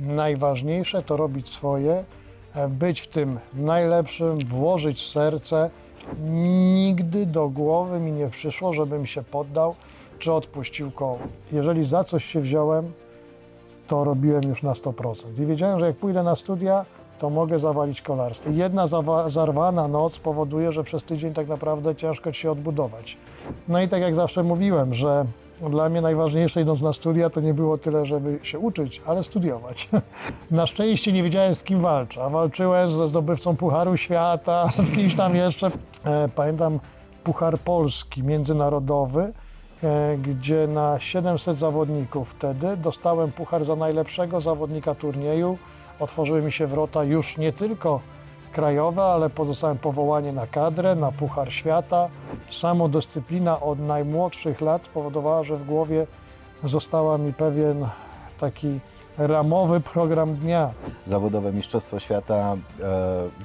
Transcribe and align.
najważniejsze 0.00 1.02
to 1.02 1.16
robić 1.16 1.48
swoje, 1.48 2.04
e, 2.54 2.68
być 2.68 3.00
w 3.00 3.08
tym 3.08 3.38
najlepszym, 3.54 4.38
włożyć 4.38 5.08
serce. 5.08 5.70
Nigdy 6.74 7.26
do 7.26 7.48
głowy 7.48 8.00
mi 8.00 8.12
nie 8.12 8.28
przyszło, 8.28 8.72
żebym 8.72 9.06
się 9.06 9.22
poddał 9.22 9.74
czy 10.18 10.32
odpuścił 10.32 10.90
koło. 10.90 11.18
Jeżeli 11.52 11.84
za 11.84 12.04
coś 12.04 12.24
się 12.24 12.40
wziąłem, 12.40 12.92
to 13.88 14.04
robiłem 14.04 14.42
już 14.48 14.62
na 14.62 14.72
100%. 14.72 15.42
I 15.42 15.46
wiedziałem, 15.46 15.80
że 15.80 15.86
jak 15.86 15.96
pójdę 15.96 16.22
na 16.22 16.36
studia, 16.36 16.84
to 17.18 17.30
mogę 17.30 17.58
zawalić 17.58 18.00
kolarstwo. 18.00 18.50
Jedna 18.50 18.86
zarwana 19.26 19.88
noc 19.88 20.18
powoduje, 20.18 20.72
że 20.72 20.84
przez 20.84 21.02
tydzień 21.02 21.34
tak 21.34 21.48
naprawdę 21.48 21.94
ciężko 21.94 22.32
ci 22.32 22.40
się 22.40 22.50
odbudować. 22.50 23.16
No 23.68 23.82
i 23.82 23.88
tak 23.88 24.02
jak 24.02 24.14
zawsze 24.14 24.42
mówiłem, 24.42 24.94
że 24.94 25.24
dla 25.68 25.88
mnie 25.88 26.00
najważniejsze 26.00 26.60
idąc 26.60 26.80
na 26.80 26.92
studia 26.92 27.30
to 27.30 27.40
nie 27.40 27.54
było 27.54 27.78
tyle, 27.78 28.06
żeby 28.06 28.38
się 28.42 28.58
uczyć, 28.58 29.02
ale 29.06 29.24
studiować. 29.24 29.88
Na 30.50 30.66
szczęście 30.66 31.12
nie 31.12 31.22
wiedziałem 31.22 31.54
z 31.54 31.62
kim 31.62 31.80
walczę, 31.80 32.24
a 32.24 32.28
walczyłem 32.28 32.90
ze 32.90 33.08
zdobywcą 33.08 33.56
Pucharu 33.56 33.96
Świata, 33.96 34.68
z 34.86 34.90
kimś 34.90 35.14
tam 35.14 35.36
jeszcze. 35.36 35.70
E, 36.04 36.28
Pamiętam 36.28 36.80
Puchar 37.24 37.58
Polski 37.58 38.22
międzynarodowy, 38.22 39.32
e, 39.82 40.16
gdzie 40.16 40.66
na 40.66 41.00
700 41.00 41.56
zawodników 41.56 42.30
wtedy 42.30 42.76
dostałem 42.76 43.32
puchar 43.32 43.64
za 43.64 43.76
najlepszego 43.76 44.40
zawodnika 44.40 44.94
turnieju. 44.94 45.58
Otworzyły 46.00 46.42
mi 46.42 46.52
się 46.52 46.66
wrota 46.66 47.04
już 47.04 47.36
nie 47.36 47.52
tylko 47.52 48.00
krajowe, 48.52 49.02
ale 49.02 49.30
pozostałem 49.30 49.78
powołanie 49.78 50.32
na 50.32 50.46
kadrę, 50.46 50.94
na 50.94 51.12
Puchar 51.12 51.52
Świata. 51.52 52.08
Samodyscyplina 52.50 53.60
od 53.60 53.78
najmłodszych 53.78 54.60
lat 54.60 54.84
spowodowała, 54.84 55.44
że 55.44 55.56
w 55.56 55.64
głowie 55.66 56.06
została 56.64 57.18
mi 57.18 57.32
pewien 57.32 57.86
taki 58.40 58.80
ramowy 59.18 59.80
program 59.80 60.34
dnia. 60.34 60.70
Zawodowe 61.06 61.52
Mistrzostwo 61.52 62.00
Świata, 62.00 62.56
e, 62.82 62.86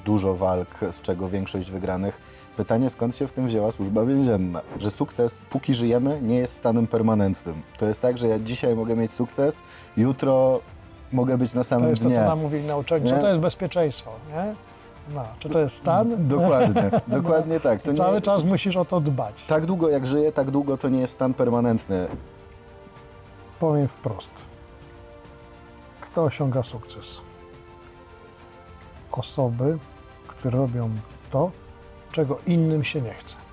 dużo 0.06 0.36
walk, 0.36 0.68
z 0.92 1.02
czego 1.02 1.30
większość 1.30 1.72
wygranych. 1.72 2.22
Pytanie, 2.58 2.90
skąd 2.90 3.16
się 3.16 3.28
w 3.28 3.32
tym 3.32 3.48
wzięła 3.48 3.72
służba 3.72 4.06
więzienna? 4.06 4.62
Że 4.80 4.92
sukces, 4.92 5.38
póki 5.50 5.74
żyjemy, 5.74 6.22
nie 6.22 6.36
jest 6.38 6.54
stanem 6.56 6.88
permanentnym. 6.88 7.62
To 7.78 7.86
jest 7.86 8.02
tak, 8.02 8.18
że 8.18 8.28
ja 8.28 8.40
dzisiaj 8.40 8.76
mogę 8.76 8.96
mieć 8.96 9.12
sukces, 9.12 9.58
jutro 9.98 10.60
mogę 11.12 11.38
być 11.38 11.54
na 11.54 11.62
To 11.62 11.70
samym 11.70 11.90
jest 11.90 12.02
to, 12.04 12.08
dnie. 12.10 12.18
co 12.18 12.24
nam 12.26 12.40
mówili 12.40 12.68
na 12.68 12.78
uczelni. 12.78 13.10
Co 13.10 13.16
Nie? 13.16 13.22
to 13.22 13.28
jest 13.28 13.40
bezpieczeństwo, 13.40 14.12
nie? 14.30 14.56
No, 15.14 15.24
czy 15.40 15.50
to 15.50 15.60
jest 15.60 15.78
stan? 15.78 16.16
Dokładnie, 16.28 16.92
dokładnie 17.08 17.60
tak. 17.60 17.82
To 17.82 17.94
Cały 18.04 18.16
nie, 18.16 18.22
czas 18.22 18.44
musisz 18.44 18.78
o 18.78 18.86
to 18.86 19.02
dbać. 19.02 19.44
Tak 19.48 19.66
długo 19.66 19.90
jak 19.90 20.08
żyję, 20.08 20.32
tak 20.32 20.52
długo 20.52 20.78
to 20.78 20.90
nie 20.90 21.00
jest 21.00 21.14
stan 21.14 21.34
permanentny. 21.34 22.08
Powiem 23.60 23.88
wprost. 23.88 24.32
Kto 26.02 26.24
osiąga 26.24 26.64
sukces? 26.64 27.22
Osoby, 29.12 29.78
które 30.28 30.60
robią 30.60 30.90
to, 31.32 31.52
czego 32.12 32.40
innym 32.48 32.84
się 32.84 33.02
nie 33.02 33.14
chce. 33.14 33.45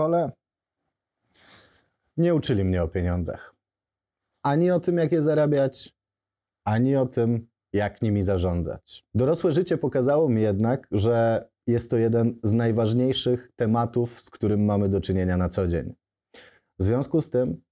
Szkole 0.00 0.32
nie 2.16 2.34
uczyli 2.34 2.64
mnie 2.64 2.82
o 2.82 2.88
pieniądzach. 2.88 3.54
Ani 4.44 4.70
o 4.70 4.80
tym, 4.80 4.96
jak 4.96 5.12
je 5.12 5.22
zarabiać, 5.22 5.96
ani 6.64 6.96
o 6.96 7.06
tym, 7.06 7.48
jak 7.72 8.02
nimi 8.02 8.22
zarządzać. 8.22 9.04
Dorosłe 9.14 9.52
życie 9.52 9.78
pokazało 9.78 10.28
mi 10.28 10.42
jednak, 10.42 10.86
że 10.90 11.48
jest 11.66 11.90
to 11.90 11.96
jeden 11.96 12.38
z 12.42 12.52
najważniejszych 12.52 13.52
tematów, 13.56 14.20
z 14.20 14.30
którym 14.30 14.64
mamy 14.64 14.88
do 14.88 15.00
czynienia 15.00 15.36
na 15.36 15.48
co 15.48 15.68
dzień. 15.68 15.94
W 16.78 16.84
związku 16.84 17.20
z 17.20 17.30
tym, 17.30 17.62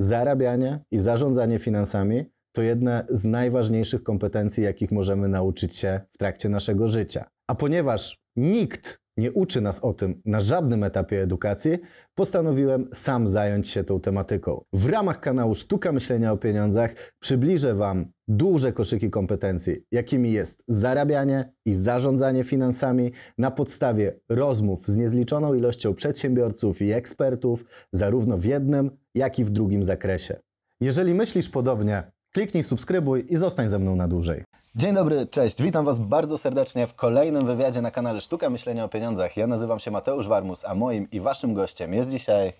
zarabianie 0.00 0.84
i 0.90 0.98
zarządzanie 0.98 1.58
finansami 1.58 2.24
to 2.52 2.62
jedne 2.62 3.06
z 3.10 3.24
najważniejszych 3.24 4.02
kompetencji, 4.02 4.64
jakich 4.64 4.92
możemy 4.92 5.28
nauczyć 5.28 5.76
się 5.76 6.00
w 6.12 6.18
trakcie 6.18 6.48
naszego 6.48 6.88
życia. 6.88 7.30
A 7.50 7.54
ponieważ 7.54 8.18
nikt 8.36 9.00
nie 9.18 9.32
uczy 9.32 9.60
nas 9.60 9.80
o 9.80 9.92
tym 9.92 10.22
na 10.24 10.40
żadnym 10.40 10.84
etapie 10.84 11.22
edukacji, 11.22 11.78
postanowiłem 12.14 12.88
sam 12.92 13.28
zająć 13.28 13.68
się 13.68 13.84
tą 13.84 14.00
tematyką. 14.00 14.64
W 14.72 14.86
ramach 14.86 15.20
kanału 15.20 15.54
Sztuka 15.54 15.92
Myślenia 15.92 16.32
o 16.32 16.36
Pieniądzach 16.36 16.94
przybliżę 17.20 17.74
Wam 17.74 18.06
duże 18.28 18.72
koszyki 18.72 19.10
kompetencji, 19.10 19.76
jakimi 19.92 20.32
jest 20.32 20.62
zarabianie 20.68 21.52
i 21.64 21.74
zarządzanie 21.74 22.44
finansami 22.44 23.12
na 23.38 23.50
podstawie 23.50 24.20
rozmów 24.28 24.88
z 24.88 24.96
niezliczoną 24.96 25.54
ilością 25.54 25.94
przedsiębiorców 25.94 26.82
i 26.82 26.92
ekspertów, 26.92 27.64
zarówno 27.92 28.38
w 28.38 28.44
jednym, 28.44 28.90
jak 29.14 29.38
i 29.38 29.44
w 29.44 29.50
drugim 29.50 29.84
zakresie. 29.84 30.36
Jeżeli 30.80 31.14
myślisz 31.14 31.48
podobnie, 31.48 32.02
kliknij 32.32 32.64
subskrybuj 32.64 33.26
i 33.28 33.36
zostań 33.36 33.68
ze 33.68 33.78
mną 33.78 33.96
na 33.96 34.08
dłużej. 34.08 34.44
Dzień 34.78 34.94
dobry, 34.94 35.26
cześć. 35.26 35.62
Witam 35.62 35.84
Was 35.84 35.98
bardzo 35.98 36.38
serdecznie 36.38 36.86
w 36.86 36.94
kolejnym 36.94 37.46
wywiadzie 37.46 37.82
na 37.82 37.90
kanale 37.90 38.20
Sztuka 38.20 38.50
Myślenia 38.50 38.84
o 38.84 38.88
Pieniądzach. 38.88 39.36
Ja 39.36 39.46
nazywam 39.46 39.78
się 39.78 39.90
Mateusz 39.90 40.28
Warmus, 40.28 40.64
a 40.64 40.74
moim 40.74 41.10
i 41.10 41.20
Waszym 41.20 41.54
gościem 41.54 41.94
jest 41.94 42.10
dzisiaj 42.10 42.52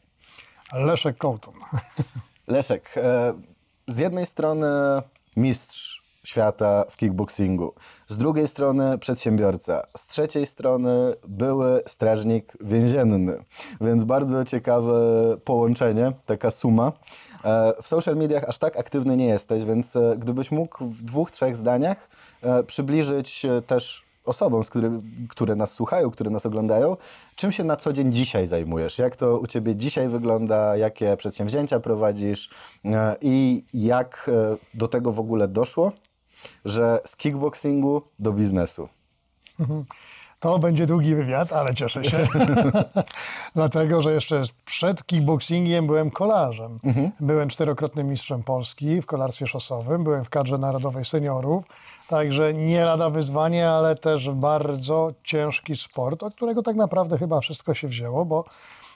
Leszek 0.73 1.17
Kołtun. 1.17 1.55
Leszek. 2.47 2.95
E, 2.97 3.35
z 3.89 3.99
jednej 3.99 4.27
strony 4.27 4.67
mistrz 5.37 6.03
świata 6.25 6.85
w 6.91 6.97
kickboxingu, 6.97 7.75
z 8.09 8.17
drugiej 8.17 8.49
strony 8.49 8.99
przedsiębiorca, 8.99 9.87
z 9.97 10.07
trzeciej 10.07 10.47
strony 10.47 11.15
były 11.29 11.83
strażnik 11.87 12.53
więzienny, 12.61 13.45
więc 13.81 14.05
bardzo 14.05 14.45
ciekawe 14.45 14.93
połączenie, 15.45 16.13
taka 16.27 16.51
suma. 16.51 16.93
E, 17.45 17.83
W 17.83 17.89
social 17.89 18.17
mediach 18.17 18.45
aż 18.45 18.59
tak 18.59 18.77
aktywny 18.77 19.17
nie 19.17 19.27
jesteś, 19.27 19.65
więc 19.65 19.97
e, 19.97 20.17
gdybyś 20.19 20.51
mógł 20.51 20.85
w 20.85 21.03
dwóch, 21.03 21.31
trzech 21.31 21.57
zdaniach 21.57 22.09
e, 22.43 22.63
przybliżyć 22.63 23.47
też 23.67 24.09
osobom, 24.25 24.65
z 24.65 24.71
który, 24.71 24.91
które 25.29 25.57
nas 25.57 25.73
słuchają, 25.73 26.11
które 26.11 26.31
nas 26.31 26.47
oglądają, 26.47 26.97
czym 27.37 27.53
się 27.53 27.65
na 27.65 27.77
co 27.77 27.93
dzień 27.93 28.13
dzisiaj 28.13 28.47
zajmujesz? 28.47 28.99
Jak 28.99 29.17
to 29.17 29.39
u 29.39 29.47
Ciebie 29.47 29.77
dzisiaj 29.77 30.09
wygląda? 30.09 30.77
Jakie 30.77 31.17
przedsięwzięcia 31.17 31.81
prowadzisz? 31.81 32.51
I 33.21 33.65
jak 33.75 34.31
do 34.75 34.89
tego 34.89 35.13
w 35.13 35.21
ogóle 35.21 35.49
doszło, 35.49 35.93
że 36.65 37.01
z 37.05 37.17
kickboxingu 37.17 38.03
do 38.19 38.33
biznesu? 38.33 38.89
To 40.41 40.59
będzie 40.59 40.87
długi 40.87 41.15
wywiad, 41.15 41.53
ale 41.53 41.75
cieszę 41.75 42.05
się. 42.05 42.27
Dlatego, 43.55 44.03
że 44.03 44.13
jeszcze 44.13 44.43
przed 44.65 45.07
kickboxingiem 45.07 45.87
byłem 45.87 46.11
kolarzem. 46.11 46.79
Byłem 47.21 47.49
czterokrotnym 47.49 48.09
mistrzem 48.09 48.43
Polski 48.43 49.03
w 49.03 49.07
kolarstwie 49.07 49.47
szosowym, 49.47 50.05
byłem 50.05 50.25
w 50.25 50.31
kadrze 50.31 50.59
narodowej 50.59 51.05
seniorów. 51.05 51.65
Także 52.09 52.55
nie 52.55 52.85
lada 52.85 53.11
wyzwanie, 53.11 53.71
ale 53.71 53.97
też 53.97 54.31
bardzo 54.31 55.13
ciężki 55.25 55.77
sport, 55.77 56.23
od 56.23 56.35
którego 56.35 56.63
tak 56.63 56.77
naprawdę 56.77 57.19
chyba 57.19 57.41
wszystko 57.41 57.75
się 57.75 57.89
wzięło, 57.89 58.25
bo 58.25 58.45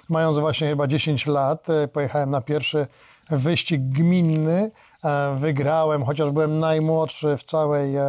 mając 0.08 0.38
właśnie 0.38 0.68
chyba 0.68 0.86
10 0.86 1.26
lat, 1.26 1.70
e, 1.70 1.88
pojechałem 1.88 2.30
na 2.30 2.40
pierwszy 2.40 2.86
wyścig 3.30 3.82
gminny. 3.82 4.70
e, 5.04 5.36
Wygrałem, 5.38 6.04
chociaż 6.04 6.30
byłem 6.30 6.58
najmłodszy 6.58 7.36
w 7.36 7.44
całej 7.44 7.96
e, 7.96 8.04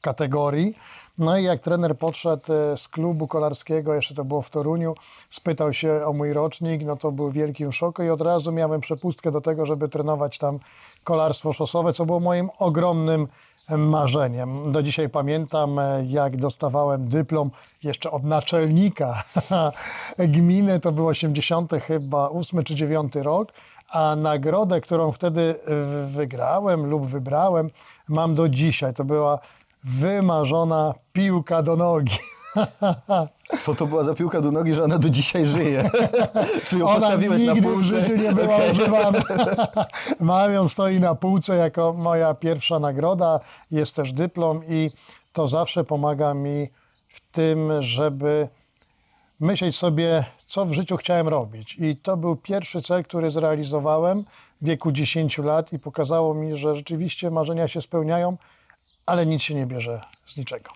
kategorii. 0.00 0.74
No 1.18 1.38
i 1.38 1.44
jak 1.44 1.60
trener 1.60 1.98
podszedł 1.98 2.52
e, 2.52 2.76
z 2.76 2.88
klubu 2.88 3.28
kolarskiego, 3.28 3.94
jeszcze 3.94 4.14
to 4.14 4.24
było 4.24 4.42
w 4.42 4.50
Toruniu, 4.50 4.94
spytał 5.30 5.72
się 5.72 6.06
o 6.06 6.12
mój 6.12 6.32
rocznik, 6.32 6.82
no 6.84 6.96
to 6.96 7.12
był 7.12 7.30
wielkim 7.30 7.72
szoku 7.72 8.02
i 8.02 8.10
od 8.10 8.20
razu 8.20 8.52
miałem 8.52 8.80
przepustkę 8.80 9.30
do 9.30 9.40
tego, 9.40 9.66
żeby 9.66 9.88
trenować 9.88 10.38
tam 10.38 10.58
kolarstwo 11.04 11.52
szosowe, 11.52 11.92
co 11.92 12.06
było 12.06 12.20
moim 12.20 12.50
ogromnym 12.58 13.28
marzeniem. 13.68 14.72
Do 14.72 14.82
dzisiaj 14.82 15.08
pamiętam, 15.08 15.78
e, 15.78 16.04
jak 16.06 16.36
dostawałem 16.36 17.08
dyplom 17.08 17.50
jeszcze 17.82 18.10
od 18.10 18.24
naczelnika 18.24 19.24
gminy, 20.18 20.80
to 20.80 20.92
był 20.92 21.06
80 21.06 21.72
chyba 21.72 22.28
8 22.30 22.64
czy 22.64 22.74
9 22.74 23.14
rok, 23.14 23.52
a 23.88 24.16
nagrodę, 24.16 24.80
którą 24.80 25.12
wtedy 25.12 25.54
wygrałem 26.06 26.86
lub 26.86 27.06
wybrałem, 27.06 27.70
mam 28.08 28.34
do 28.34 28.48
dzisiaj. 28.48 28.94
To 28.94 29.04
była 29.04 29.38
wymarzona 29.84 30.94
piłka 31.12 31.62
do 31.62 31.76
nogi. 31.76 32.18
Co 33.60 33.74
to 33.74 33.86
była 33.86 34.04
za 34.04 34.14
piłka 34.14 34.40
do 34.40 34.50
nogi, 34.50 34.74
że 34.74 34.84
ona 34.84 34.98
do 34.98 35.10
dzisiaj 35.10 35.46
żyje? 35.46 35.90
Czy 36.66 36.78
ją 36.78 36.88
Ona 36.88 37.00
postawiłeś 37.00 37.42
na 37.42 37.52
nigdy 37.52 37.68
półce? 37.68 37.82
w 37.82 37.84
życiu 37.84 38.16
nie 38.16 38.32
była 38.32 38.56
Okej. 38.56 38.72
używana. 38.72 39.22
Mam 40.20 40.52
ją 40.52 40.68
stoi 40.68 41.00
na 41.00 41.14
półce 41.14 41.56
jako 41.56 41.92
moja 41.92 42.34
pierwsza 42.34 42.78
nagroda. 42.78 43.40
Jest 43.70 43.96
też 43.96 44.12
dyplom 44.12 44.60
i 44.68 44.90
to 45.32 45.48
zawsze 45.48 45.84
pomaga 45.84 46.34
mi 46.34 46.68
w 47.08 47.20
tym, 47.32 47.82
żeby 47.82 48.48
myśleć 49.40 49.76
sobie, 49.76 50.24
co 50.46 50.64
w 50.64 50.72
życiu 50.72 50.96
chciałem 50.96 51.28
robić. 51.28 51.76
I 51.78 51.96
to 51.96 52.16
był 52.16 52.36
pierwszy 52.36 52.82
cel, 52.82 53.04
który 53.04 53.30
zrealizowałem 53.30 54.24
w 54.62 54.66
wieku 54.66 54.92
10 54.92 55.38
lat 55.38 55.72
i 55.72 55.78
pokazało 55.78 56.34
mi, 56.34 56.56
że 56.56 56.76
rzeczywiście 56.76 57.30
marzenia 57.30 57.68
się 57.68 57.80
spełniają, 57.80 58.36
ale 59.06 59.26
nic 59.26 59.42
się 59.42 59.54
nie 59.54 59.66
bierze 59.66 60.00
z 60.26 60.36
niczego. 60.36 60.70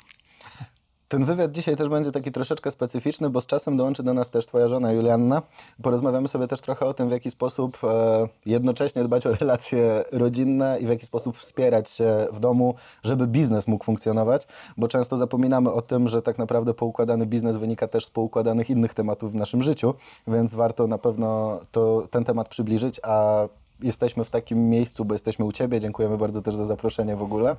Ten 1.09 1.25
wywiad 1.25 1.53
dzisiaj 1.53 1.77
też 1.77 1.89
będzie 1.89 2.13
taki 2.13 2.33
troszeczkę 2.33 2.71
specyficzny, 2.71 3.31
bo 3.31 3.41
z 3.41 3.47
czasem 3.47 3.77
dołączy 3.77 4.03
do 4.03 4.15
nas 4.15 4.31
też 4.31 4.47
Twoja 4.47 4.69
żona 4.69 4.93
Julianna. 4.93 5.43
Porozmawiamy 5.83 6.29
sobie 6.29 6.49
też 6.49 6.61
trochę 6.61 6.87
o 6.87 6.95
tym, 6.95 7.09
w 7.09 7.13
jaki 7.13 7.31
sposób 7.31 7.79
e, 7.85 8.29
jednocześnie 8.47 9.05
dbać 9.05 9.27
o 9.27 9.35
relacje 9.35 10.05
rodzinne 10.13 10.79
i 10.81 10.87
w 10.87 10.89
jaki 10.89 11.07
sposób 11.07 11.37
wspierać 11.37 11.91
się 11.91 12.27
w 12.33 12.41
domu, 12.41 12.75
żeby 13.03 13.27
biznes 13.27 13.69
mógł 13.69 13.85
funkcjonować, 13.85 14.47
bo 14.77 14.89
często 14.89 15.17
zapominamy 15.17 15.73
o 15.73 15.83
tym, 15.83 16.09
że 16.09 16.23
tak 16.23 16.39
naprawdę 16.39 16.75
poukładany 16.75 17.27
biznes 17.27 17.57
wynika 17.57 17.89
też 17.89 18.05
z 18.05 18.11
poukładanych 18.11 18.71
innych 18.71 18.95
tematów 18.95 19.33
w 19.33 19.35
naszym 19.35 19.63
życiu, 19.63 19.95
więc 20.27 20.55
warto 20.55 20.87
na 20.87 20.99
pewno 20.99 21.61
to, 21.73 22.09
ten 22.11 22.25
temat 22.25 22.49
przybliżyć, 22.49 23.01
a 23.03 23.49
jesteśmy 23.83 24.25
w 24.25 24.31
takim 24.31 24.71
miejscu, 24.71 25.05
bo 25.05 25.15
jesteśmy 25.15 25.45
u 25.45 25.53
Ciebie, 25.53 25.81
dziękujemy 25.81 26.19
bardzo 26.19 26.43
też 26.43 26.55
za 26.55 26.65
zaproszenie 26.65 27.17
w 27.17 27.23
ogóle, 27.23 27.57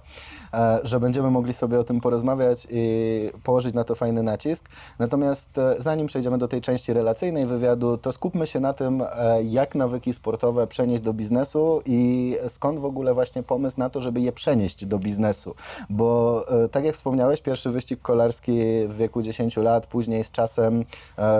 e, 0.53 0.79
że 0.83 0.99
będziemy 0.99 1.31
mogli 1.31 1.53
sobie 1.53 1.79
o 1.79 1.83
tym 1.83 2.01
porozmawiać 2.01 2.67
i 2.71 3.31
położyć 3.43 3.73
na 3.73 3.83
to 3.83 3.95
fajny 3.95 4.23
nacisk. 4.23 4.69
Natomiast 4.99 5.57
e, 5.57 5.75
zanim 5.77 6.07
przejdziemy 6.07 6.37
do 6.37 6.47
tej 6.47 6.61
części 6.61 6.93
relacyjnej 6.93 7.45
wywiadu, 7.45 7.97
to 7.97 8.11
skupmy 8.11 8.47
się 8.47 8.59
na 8.59 8.73
tym, 8.73 9.01
e, 9.01 9.43
jak 9.43 9.75
nawyki 9.75 10.13
sportowe 10.13 10.67
przenieść 10.67 11.03
do 11.03 11.13
biznesu 11.13 11.81
i 11.85 12.37
skąd 12.47 12.79
w 12.79 12.85
ogóle 12.85 13.13
właśnie 13.13 13.43
pomysł 13.43 13.79
na 13.79 13.89
to, 13.89 14.01
żeby 14.01 14.21
je 14.21 14.31
przenieść 14.31 14.85
do 14.85 14.99
biznesu. 14.99 15.55
Bo 15.89 16.45
tak 16.71 16.83
jak 16.83 16.95
wspomniałeś, 16.95 17.41
pierwszy 17.41 17.69
wyścig 17.69 18.01
kolarski 18.01 18.59
w 18.87 18.95
wieku 18.97 19.21
10 19.21 19.57
lat, 19.57 19.87
później 19.87 20.23
z 20.23 20.31
czasem 20.31 20.85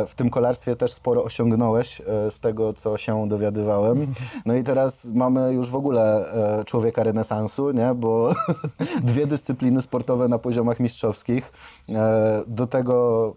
w 0.08 0.16
tym 0.16 0.30
kolarstwie 0.30 0.76
też 0.76 0.94
sporo 0.94 1.24
osiągnąłeś 1.24 2.02
z 2.30 2.40
tego, 2.40 2.74
co 2.74 2.98
się 2.98 3.30
dowiadywałem. 3.30 4.14
No 4.46 4.54
i 4.54 4.64
teraz 4.70 5.06
mamy 5.06 5.54
już 5.54 5.70
w 5.70 5.76
ogóle 5.76 6.34
e, 6.60 6.66
człowieka 6.66 7.04
renesansu, 7.04 7.72
nie? 7.72 7.94
bo 7.96 8.34
dwie 9.04 9.28
dyscypliny 9.28 9.82
sportowe 9.82 10.28
na 10.28 10.40
poziomach 10.40 10.80
mistrzowskich. 10.80 11.52
E, 11.90 12.44
Do 12.48 12.68
tego 12.68 13.36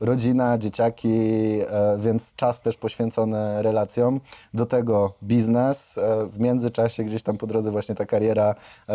rodzina, 0.00 0.58
dzieciaki, 0.58 1.18
e, 1.60 1.96
więc 1.98 2.34
czas 2.34 2.60
też 2.60 2.76
poświęcony 2.76 3.62
relacjom. 3.62 4.20
Do 4.54 4.66
tego 4.66 5.12
biznes, 5.22 5.98
w 6.26 6.40
międzyczasie 6.40 7.04
gdzieś 7.04 7.22
tam 7.22 7.36
po 7.36 7.46
drodze 7.46 7.70
właśnie 7.70 7.94
ta 7.94 8.06
kariera 8.06 8.54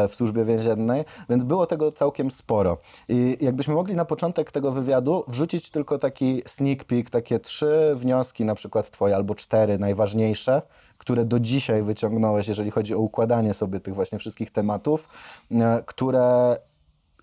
w 0.09 0.15
służbie 0.15 0.45
więziennej, 0.45 1.05
więc 1.29 1.43
było 1.43 1.65
tego 1.65 1.91
całkiem 1.91 2.31
sporo. 2.31 2.77
I 3.09 3.37
jakbyśmy 3.41 3.73
mogli 3.73 3.95
na 3.95 4.05
początek 4.05 4.51
tego 4.51 4.71
wywiadu 4.71 5.23
wrzucić 5.27 5.69
tylko 5.69 5.99
taki 5.99 6.41
sneak 6.45 6.83
peek, 6.83 7.09
takie 7.09 7.39
trzy 7.39 7.93
wnioski, 7.95 8.45
na 8.45 8.55
przykład 8.55 8.89
twoje 8.91 9.15
albo 9.15 9.35
cztery 9.35 9.77
najważniejsze, 9.79 10.61
które 10.97 11.25
do 11.25 11.39
dzisiaj 11.39 11.83
wyciągnąłeś, 11.83 12.47
jeżeli 12.47 12.71
chodzi 12.71 12.93
o 12.93 12.99
układanie 12.99 13.53
sobie 13.53 13.79
tych 13.79 13.95
właśnie 13.95 14.19
wszystkich 14.19 14.51
tematów, 14.51 15.07
e, 15.51 15.83
które 15.85 16.57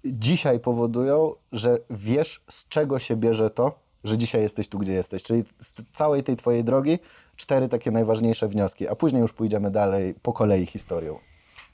dzisiaj 0.05 0.61
powodują, 0.61 1.33
że 1.53 1.79
wiesz, 1.91 2.45
z 2.51 2.69
czego 2.69 2.99
się 2.99 3.17
bierze 3.17 3.51
to, 3.51 3.85
że 4.05 4.19
dzisiaj 4.19 4.43
jesteś 4.43 4.69
tu, 4.69 4.79
gdzie 4.79 4.93
jesteś. 4.93 5.23
Czyli 5.23 5.45
z 5.61 5.73
całej 5.95 6.23
tej 6.23 6.37
twojej 6.37 6.65
drogi 6.65 6.99
cztery 7.37 7.69
takie 7.69 7.91
najważniejsze 7.91 8.49
wnioski, 8.49 8.89
a 8.89 8.95
później 8.95 9.23
już 9.23 9.33
pójdziemy 9.33 9.71
dalej 9.71 10.15
po 10.23 10.33
kolei 10.33 10.67
historią. 10.67 11.19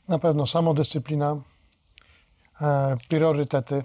Na 0.09 0.19
pewno 0.19 0.47
samodyscyplina, 0.47 1.37
e, 2.61 2.97
priorytety, 3.09 3.83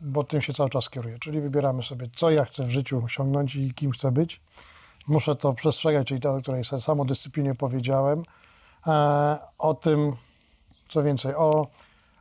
bo 0.00 0.24
tym 0.24 0.40
się 0.40 0.52
cały 0.52 0.70
czas 0.70 0.90
kieruję. 0.90 1.18
Czyli 1.18 1.40
wybieramy 1.40 1.82
sobie, 1.82 2.06
co 2.16 2.30
ja 2.30 2.44
chcę 2.44 2.62
w 2.62 2.70
życiu 2.70 3.02
osiągnąć 3.04 3.56
i 3.56 3.74
kim 3.74 3.90
chcę 3.90 4.12
być. 4.12 4.40
Muszę 5.06 5.36
to 5.36 5.52
przestrzegać, 5.52 6.08
czyli 6.08 6.20
to, 6.20 6.34
o 6.34 6.40
której 6.40 6.64
sobie 6.64 6.82
samodyscyplinie 6.82 7.54
powiedziałem. 7.54 8.22
E, 8.86 9.38
o 9.58 9.74
tym, 9.74 10.12
co 10.88 11.02
więcej, 11.02 11.34
o, 11.34 11.66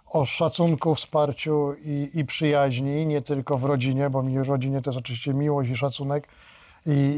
o 0.06 0.25
szacunku, 0.25 0.95
wsparciu 0.95 1.74
i, 1.74 2.09
i 2.13 2.25
przyjaźni, 2.25 3.06
nie 3.06 3.21
tylko 3.21 3.57
w 3.57 3.63
rodzinie, 3.63 4.09
bo 4.09 4.24
mi 4.24 4.39
w 4.39 4.50
rodzinie 4.50 4.81
to 4.81 4.89
jest 4.89 5.00
oczywiście 5.00 5.33
miłość 5.33 5.69
i 5.69 5.75
szacunek 5.75 6.27
i, 6.85 7.18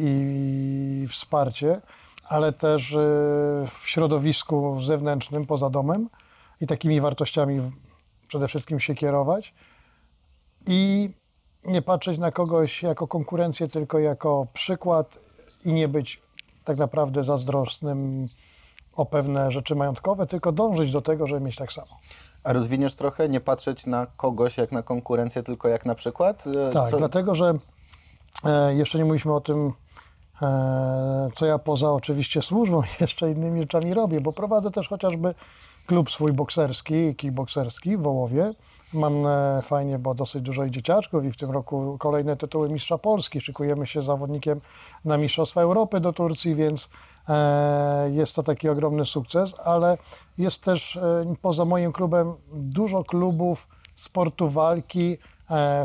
i 1.04 1.08
wsparcie, 1.08 1.82
ale 2.30 2.54
też 2.54 2.92
y, 2.92 2.96
w 3.80 3.90
środowisku 3.90 4.82
zewnętrznym, 4.82 5.46
poza 5.46 5.70
domem 5.70 6.10
i 6.62 6.68
takimi 6.68 7.02
wartościami 7.02 7.72
przede 8.28 8.48
wszystkim 8.48 8.80
się 8.80 8.96
kierować 8.96 9.54
i 10.68 11.10
nie 11.66 11.82
patrzeć 11.82 12.18
na 12.18 12.32
kogoś 12.32 12.84
jako 12.84 13.08
konkurencję, 13.08 13.68
tylko 13.68 14.00
jako 14.00 14.48
przykład 14.54 15.25
i 15.66 15.74
nie 15.74 15.88
być 15.88 16.22
tak 16.64 16.78
naprawdę 16.78 17.24
zazdrosnym 17.24 18.28
o 18.96 19.06
pewne 19.06 19.52
rzeczy 19.52 19.76
majątkowe, 19.76 20.28
tylko 20.28 20.52
dążyć 20.52 20.92
do 20.92 21.02
tego, 21.02 21.28
żeby 21.28 21.42
mieć 21.42 21.56
tak 21.56 21.72
samo. 21.74 21.88
A 22.44 22.54
rozwiniesz 22.54 22.94
trochę, 22.96 23.30
nie 23.30 23.40
patrzeć 23.42 23.86
na 23.86 24.08
kogoś 24.18 24.58
jak 24.58 24.72
na 24.72 24.84
konkurencję, 24.84 25.44
tylko 25.44 25.68
jak 25.68 25.86
na 25.86 25.96
przykład? 25.96 26.44
E, 26.48 26.72
Tak, 26.74 26.90
co- 26.90 26.98
dlatego 26.98 27.36
że 27.36 27.54
e, 28.44 28.76
jeszcze 28.76 28.98
nie 28.98 29.06
mówiliśmy 29.06 29.34
o 29.34 29.42
tym, 29.42 29.74
e, 30.42 31.30
co 31.34 31.46
ja 31.46 31.60
poza 31.60 31.92
oczywiście 31.92 32.42
służbą 32.42 32.82
jeszcze 33.02 33.32
innymi 33.32 33.62
rzeczami 33.62 33.94
robię, 33.94 34.22
bo 34.22 34.32
prowadzę 34.34 34.72
też 34.72 34.88
chociażby 34.88 35.36
klub 35.86 36.12
swój 36.12 36.34
bokserski, 36.34 37.16
kickbokserski 37.16 37.98
w 37.98 38.02
Wołowie. 38.02 38.54
Mam 38.96 39.28
e, 39.28 39.62
fajnie, 39.62 40.00
bo 40.00 40.14
dosyć 40.14 40.42
dużo 40.42 40.66
i 40.66 40.72
dzieciaczków 40.72 41.26
i 41.26 41.32
w 41.32 41.38
tym 41.38 41.52
roku 41.52 41.98
kolejne 42.00 42.36
tytuły 42.36 42.70
Mistrza 42.70 42.98
Polski. 42.98 43.42
Szykujemy 43.42 43.88
się 43.88 44.02
zawodnikiem 44.02 44.62
na 45.06 45.18
Mistrzostwa 45.18 45.62
Europy 45.62 46.00
do 46.00 46.14
Turcji, 46.14 46.56
więc 46.56 46.90
e, 47.30 48.10
jest 48.12 48.36
to 48.36 48.44
taki 48.44 48.70
ogromny 48.70 49.06
sukces, 49.06 49.54
ale 49.66 49.98
jest 50.38 50.64
też 50.64 50.98
e, 50.98 51.36
poza 51.42 51.66
moim 51.66 51.92
klubem 51.92 52.34
dużo 52.54 53.04
klubów 53.04 53.68
sportu 53.96 54.50
walki 54.50 55.18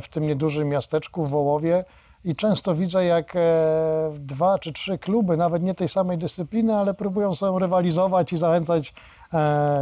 w 0.03 0.09
tym 0.11 0.25
niedużym 0.25 0.69
miasteczku 0.69 1.27
w 1.27 1.31
Wołowie 1.31 1.85
i 2.25 2.37
często 2.37 2.75
widzę, 2.75 3.05
jak 3.05 3.35
dwa 4.19 4.59
czy 4.59 4.73
trzy 4.73 4.99
kluby, 4.99 5.37
nawet 5.37 5.63
nie 5.63 5.75
tej 5.75 5.89
samej 5.89 6.19
dyscypliny, 6.19 6.77
ale 6.77 6.95
próbują 6.95 7.35
sobie 7.35 7.59
rywalizować 7.59 8.33
i 8.33 8.39
zachęcać 8.39 8.95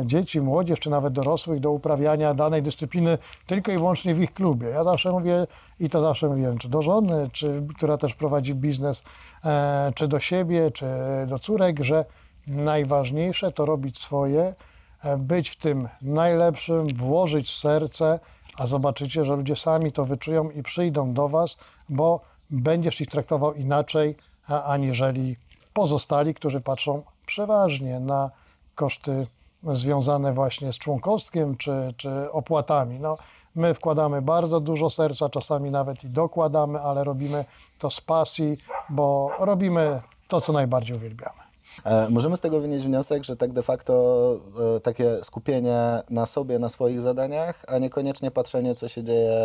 dzieci, 0.04 0.40
młodzież 0.40 0.80
czy 0.80 0.90
nawet 0.90 1.12
dorosłych 1.12 1.60
do 1.60 1.70
uprawiania 1.70 2.34
danej 2.34 2.62
dyscypliny 2.62 3.18
tylko 3.46 3.72
i 3.72 3.74
wyłącznie 3.74 4.14
w 4.14 4.20
ich 4.20 4.34
klubie. 4.34 4.68
Ja 4.68 4.84
zawsze 4.84 5.12
mówię 5.12 5.46
i 5.80 5.90
to 5.90 6.00
zawsze 6.00 6.28
mówiłem, 6.28 6.58
czy 6.58 6.68
do 6.68 6.82
żony, 6.82 7.30
czy 7.32 7.62
która 7.76 7.98
też 7.98 8.14
prowadzi 8.14 8.54
biznes, 8.54 9.02
e, 9.44 9.92
czy 9.94 10.08
do 10.08 10.18
siebie, 10.20 10.70
czy 10.70 10.86
do 11.26 11.38
córek, 11.38 11.84
że 11.84 12.04
najważniejsze 12.46 13.52
to 13.52 13.66
robić 13.66 13.98
swoje, 13.98 14.54
e, 15.02 15.16
być 15.16 15.50
w 15.50 15.56
tym 15.56 15.88
najlepszym, 16.02 16.86
włożyć 16.86 17.56
serce, 17.56 18.20
a 18.56 18.66
zobaczycie, 18.66 19.24
że 19.24 19.36
ludzie 19.36 19.56
sami 19.56 19.92
to 19.92 20.04
wyczują 20.04 20.50
i 20.50 20.62
przyjdą 20.62 21.14
do 21.14 21.28
Was, 21.28 21.56
bo 21.88 22.20
będziesz 22.50 23.00
ich 23.00 23.08
traktował 23.08 23.54
inaczej, 23.54 24.16
aniżeli 24.48 25.36
pozostali, 25.72 26.34
którzy 26.34 26.60
patrzą 26.60 27.02
przeważnie 27.26 28.00
na 28.00 28.30
koszty 28.74 29.26
związane 29.62 30.32
właśnie 30.32 30.72
z 30.72 30.78
członkostwem 30.78 31.56
czy, 31.56 31.94
czy 31.96 32.32
opłatami. 32.32 33.00
No, 33.00 33.16
my 33.54 33.74
wkładamy 33.74 34.22
bardzo 34.22 34.60
dużo 34.60 34.90
serca, 34.90 35.28
czasami 35.28 35.70
nawet 35.70 36.04
i 36.04 36.08
dokładamy, 36.08 36.80
ale 36.80 37.04
robimy 37.04 37.44
to 37.78 37.90
z 37.90 38.00
pasji, 38.00 38.58
bo 38.90 39.30
robimy 39.38 40.00
to, 40.28 40.40
co 40.40 40.52
najbardziej 40.52 40.96
uwielbiamy. 40.96 41.47
E, 41.84 42.10
Możemy 42.10 42.36
z 42.36 42.40
tego 42.40 42.60
wynieść 42.60 42.86
wniosek, 42.86 43.24
że 43.24 43.36
tak 43.36 43.52
de 43.52 43.62
facto 43.62 44.36
e, 44.76 44.80
takie 44.80 45.24
skupienie 45.24 46.02
na 46.10 46.26
sobie, 46.26 46.58
na 46.58 46.68
swoich 46.68 47.00
zadaniach, 47.00 47.64
a 47.68 47.78
niekoniecznie 47.78 48.30
patrzenie, 48.30 48.74
co 48.74 48.88
się 48.88 49.04
dzieje 49.04 49.38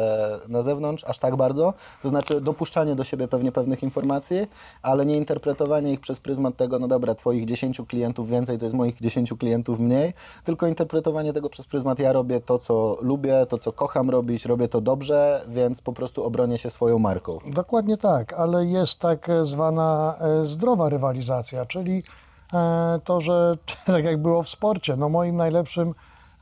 na 0.47 0.61
zewnątrz, 0.61 1.03
aż 1.03 1.19
tak 1.19 1.35
bardzo. 1.35 1.73
To 2.03 2.09
znaczy 2.09 2.41
dopuszczanie 2.41 2.95
do 2.95 3.03
siebie 3.03 3.27
pewnie 3.27 3.51
pewnych 3.51 3.83
informacji, 3.83 4.47
ale 4.81 5.05
nie 5.05 5.17
interpretowanie 5.17 5.93
ich 5.93 5.99
przez 5.99 6.19
pryzmat 6.19 6.55
tego, 6.55 6.79
no 6.79 6.87
dobra, 6.87 7.15
Twoich 7.15 7.45
10 7.45 7.81
klientów 7.87 8.29
więcej 8.29 8.57
to 8.57 8.65
jest 8.65 8.75
moich 8.75 8.99
10 9.01 9.33
klientów 9.39 9.79
mniej, 9.79 10.13
tylko 10.43 10.67
interpretowanie 10.67 11.33
tego 11.33 11.49
przez 11.49 11.67
pryzmat 11.67 11.99
ja 11.99 12.13
robię 12.13 12.41
to, 12.41 12.59
co 12.59 12.97
lubię, 13.01 13.45
to, 13.49 13.57
co 13.57 13.73
kocham 13.73 14.09
robić, 14.09 14.45
robię 14.45 14.67
to 14.67 14.81
dobrze, 14.81 15.45
więc 15.47 15.81
po 15.81 15.93
prostu 15.93 16.23
obronię 16.23 16.57
się 16.57 16.69
swoją 16.69 16.99
marką. 16.99 17.39
Dokładnie 17.45 17.97
tak, 17.97 18.33
ale 18.33 18.65
jest 18.65 18.99
tak 18.99 19.27
zwana 19.43 20.15
e, 20.19 20.45
zdrowa 20.45 20.89
rywalizacja, 20.89 21.65
czyli 21.65 22.03
to, 23.03 23.21
że 23.21 23.57
tak 23.85 24.05
jak 24.05 24.21
było 24.21 24.43
w 24.43 24.49
sporcie, 24.49 24.95
no 24.95 25.09
moim 25.09 25.35
najlepszym 25.35 25.93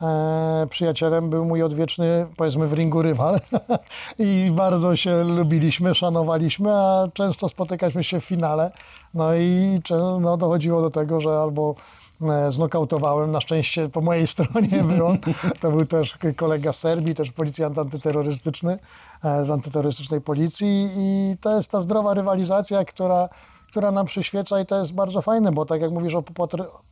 e, 0.01 0.68
przyjacielem 0.70 1.30
był 1.30 1.46
mój 1.46 1.63
odwieczny, 1.63 2.27
powiedzmy 2.38 2.68
w 2.68 2.74
ringu 2.74 3.01
rywal 3.01 3.39
i 4.20 4.51
bardzo 4.56 4.96
się 4.96 5.24
lubiliśmy, 5.24 5.96
szanowaliśmy, 5.96 6.72
a 6.74 7.08
często 7.13 7.50
spotykaliśmy 7.50 8.03
się 8.03 8.20
w 8.20 8.25
finale, 8.25 8.72
no 9.13 9.36
i 9.36 9.82
no, 10.22 10.38
dochodziło 10.38 10.82
do 10.82 10.89
tego, 10.89 11.22
że 11.22 11.30
albo 11.30 11.75
e, 12.22 12.51
znokautowałem. 12.51 13.32
Na 13.32 13.41
szczęście 13.41 13.89
po 13.89 14.01
mojej 14.01 14.27
stronie 14.34 14.84
było. 14.84 15.13
To 15.60 15.72
był 15.72 15.86
też 15.86 16.18
kolega 16.36 16.74
z 16.74 16.80
Serbii, 16.80 17.15
też 17.15 17.32
policjant 17.32 17.77
antyterrorystyczny 17.77 18.80
e, 19.24 19.46
z 19.46 19.51
antyterrorystycznej 19.51 20.22
policji 20.22 20.89
i 20.98 21.38
to 21.41 21.56
jest 21.56 21.72
ta 21.72 21.82
zdrowa 21.82 22.13
rywalizacja, 22.13 22.86
która, 22.86 23.30
która 23.72 23.92
nam 23.92 24.06
przyświeca 24.06 24.60
i 24.60 24.66
to 24.66 24.80
jest 24.80 24.94
bardzo 24.94 25.22
fajne, 25.22 25.51
bo 25.51 25.66
tak 25.66 25.82
jak 25.82 25.92
mówisz 25.92 26.16
o 26.16 26.24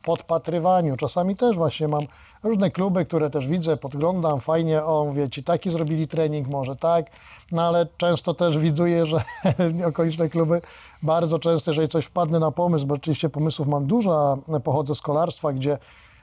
podpatrywaniu, 0.04 0.96
czasami 0.96 1.36
też 1.36 1.56
właśnie 1.56 1.88
mam 1.88 2.00
różne 2.42 2.70
kluby, 2.70 3.04
które 3.04 3.30
też 3.30 3.46
widzę, 3.46 3.76
podglądam, 3.76 4.40
fajnie, 4.40 4.84
o 4.84 5.04
mówię, 5.04 5.30
ci 5.30 5.44
taki 5.44 5.70
zrobili 5.70 6.08
trening, 6.08 6.48
może 6.48 6.76
tak, 6.76 7.06
no 7.52 7.62
ale 7.62 7.86
często 7.96 8.34
też 8.34 8.58
widzuję, 8.58 9.06
że 9.06 9.22
okoliczne 9.88 10.28
kluby 10.28 10.60
bardzo 11.02 11.38
często, 11.38 11.70
jeżeli 11.70 11.88
coś 11.88 12.04
wpadnę 12.04 12.38
na 12.38 12.50
pomysł, 12.50 12.86
bo 12.86 12.94
oczywiście 12.94 13.28
pomysłów 13.28 13.68
mam 13.68 13.86
dużo, 13.86 14.38
a 14.56 14.60
pochodzę 14.60 14.94
z 14.94 15.02
kolarstwa, 15.02 15.52
gdzie 15.52 15.78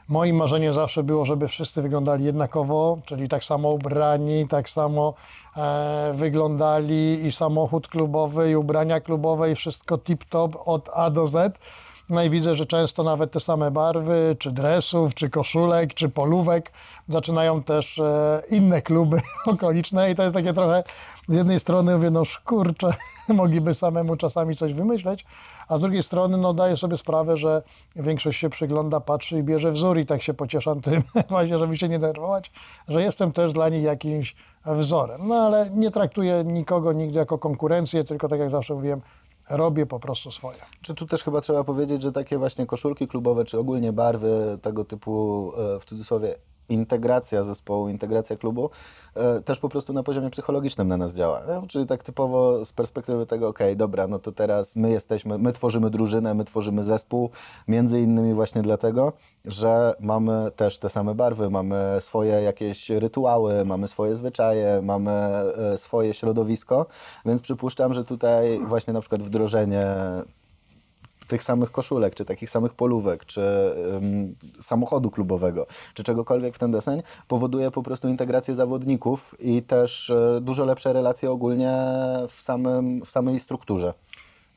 moim 0.10 0.36
marzeniem 0.36 0.74
zawsze 0.74 1.04
było, 1.04 1.26
żeby 1.26 1.48
wszyscy 1.48 1.82
wyglądali 1.82 2.26
jednakowo, 2.26 2.98
czyli 3.06 3.30
tak 3.30 3.44
samo 3.44 3.70
ubrani, 3.70 4.48
tak 4.48 4.70
samo 4.70 5.14
wyglądali 6.14 7.26
i 7.26 7.32
samochód 7.32 7.88
klubowy, 7.88 8.52
i 8.52 8.56
ubrania 8.56 9.02
klubowe, 9.02 9.52
i 9.52 9.56
wszystko 9.56 9.98
tip-top 9.98 10.56
od 10.66 10.90
A 10.94 11.10
do 11.10 11.28
Z. 11.28 11.58
No 12.10 12.24
i 12.24 12.30
widzę, 12.30 12.56
że 12.56 12.66
często 12.66 13.04
nawet 13.04 13.32
te 13.32 13.40
same 13.40 13.72
barwy, 13.72 14.36
czy 14.40 14.52
dresów, 14.52 15.16
czy 15.16 15.30
koszulek, 15.30 15.94
czy 15.94 16.10
polówek 16.10 16.72
zaczynają 17.08 17.64
też 17.64 18.00
e, 18.00 18.42
inne 18.50 18.82
kluby 18.82 19.22
okoliczne 19.46 20.12
i 20.12 20.16
to 20.16 20.24
jest 20.24 20.36
takie 20.36 20.54
trochę 20.54 20.84
z 21.28 21.36
jednej 21.36 21.60
strony 21.60 21.96
mówię, 21.96 22.12
no 22.12 22.24
kurczę, 22.46 22.94
mogliby 23.28 23.74
samemu 23.74 24.16
czasami 24.16 24.56
coś 24.56 24.74
wymyśleć, 24.74 25.26
a 25.68 25.78
z 25.78 25.82
drugiej 25.82 26.04
strony 26.04 26.38
no 26.38 26.54
daję 26.54 26.78
sobie 26.78 26.98
sprawę, 26.98 27.38
że 27.38 27.64
większość 27.96 28.40
się 28.40 28.50
przygląda, 28.50 29.00
patrzy 29.00 29.40
i 29.40 29.44
bierze 29.44 29.72
wzór 29.72 29.98
i 29.98 30.06
tak 30.06 30.22
się 30.22 30.34
pocieszam 30.34 30.82
tym 30.82 31.04
właśnie, 31.30 31.60
żeby 31.60 31.78
się 31.78 31.90
nie 31.90 32.00
denerwować, 32.00 32.52
że 32.88 33.02
jestem 33.02 33.32
też 33.32 33.54
dla 33.54 33.70
nich 33.70 33.84
jakimś 33.84 34.36
wzorem. 34.76 35.28
No 35.28 35.36
ale 35.36 35.70
nie 35.70 35.92
traktuję 35.92 36.44
nikogo 36.46 36.94
nigdy 36.94 37.20
jako 37.20 37.38
konkurencję, 37.38 38.04
tylko 38.04 38.28
tak 38.28 38.40
jak 38.40 38.50
zawsze 38.50 38.74
mówiłem, 38.74 39.02
robię 39.50 39.86
po 39.86 40.00
prostu 40.00 40.32
swoje. 40.32 40.60
Czy 40.82 40.96
tu 40.96 41.08
też 41.08 41.24
chyba 41.24 41.42
trzeba 41.42 41.64
powiedzieć, 41.64 42.02
że 42.02 42.12
takie 42.12 42.38
właśnie 42.38 42.66
koszulki 42.66 43.08
klubowe, 43.08 43.46
czy 43.46 43.60
ogólnie 43.60 43.94
barwy 43.94 44.58
tego 44.62 44.86
typu, 44.86 45.52
e, 45.58 45.80
w 45.80 45.86
cudzysłowie, 45.86 46.36
integracja 46.70 47.44
zespołu, 47.44 47.90
integracja 47.90 48.36
klubu, 48.36 48.70
e, 49.16 49.42
też 49.42 49.60
po 49.60 49.70
prostu 49.70 49.94
na 49.94 50.04
poziomie 50.04 50.30
psychologicznym 50.30 50.88
na 50.88 50.98
nas 50.98 51.14
działa. 51.14 51.42
Czyli 51.68 51.88
tak 51.88 52.04
typowo 52.04 52.66
z 52.66 52.74
perspektywy 52.74 53.26
tego, 53.26 53.48
okej, 53.48 53.78
dobra, 53.78 54.08
no 54.08 54.20
to 54.20 54.32
teraz 54.32 54.76
my 54.76 54.90
jesteśmy, 54.90 55.38
my 55.38 55.54
tworzymy 55.54 55.90
drużynę, 55.90 56.34
my 56.34 56.46
tworzymy 56.46 56.84
zespół, 56.84 57.30
między 57.68 58.02
innymi 58.02 58.34
właśnie 58.34 58.62
dlatego, 58.62 59.14
że 59.46 59.96
mamy 60.00 60.52
też 60.56 60.78
te 60.78 60.90
same 60.90 61.16
barwy, 61.16 61.50
mamy 61.50 61.98
swoje 62.00 62.42
jakieś 62.42 62.90
rytuały, 62.90 63.66
mamy 63.66 63.88
swoje 63.88 64.16
zwyczaje, 64.16 64.82
mamy 64.84 65.12
e, 65.12 65.78
swoje 65.78 66.14
środowisko, 66.14 66.86
więc 67.26 67.42
przypuszczam, 67.42 67.94
że 67.94 68.06
tutaj 68.06 68.60
właśnie 68.68 68.94
na 68.94 69.00
przykład 69.00 69.24
wdrożenie 69.24 69.86
tych 71.28 71.44
samych 71.44 71.72
koszulek, 71.72 72.16
czy 72.16 72.26
takich 72.26 72.50
samych 72.50 72.74
polówek, 72.74 73.26
czy 73.26 73.42
samochodu 74.62 75.12
klubowego, 75.12 75.68
czy 75.94 76.04
czegokolwiek 76.04 76.56
w 76.56 76.60
ten 76.60 76.72
deseń, 76.72 77.04
powoduje 77.28 77.72
po 77.72 77.84
prostu 77.84 78.08
integrację 78.08 78.56
zawodników 78.56 79.36
i 79.40 79.64
też 79.64 80.10
e, 80.10 80.42
dużo 80.42 80.66
lepsze 80.66 80.94
relacje 80.94 81.32
ogólnie 81.32 81.78
w, 82.30 82.42
samym, 82.42 83.06
w 83.06 83.12
samej 83.12 83.40
strukturze. 83.40 83.94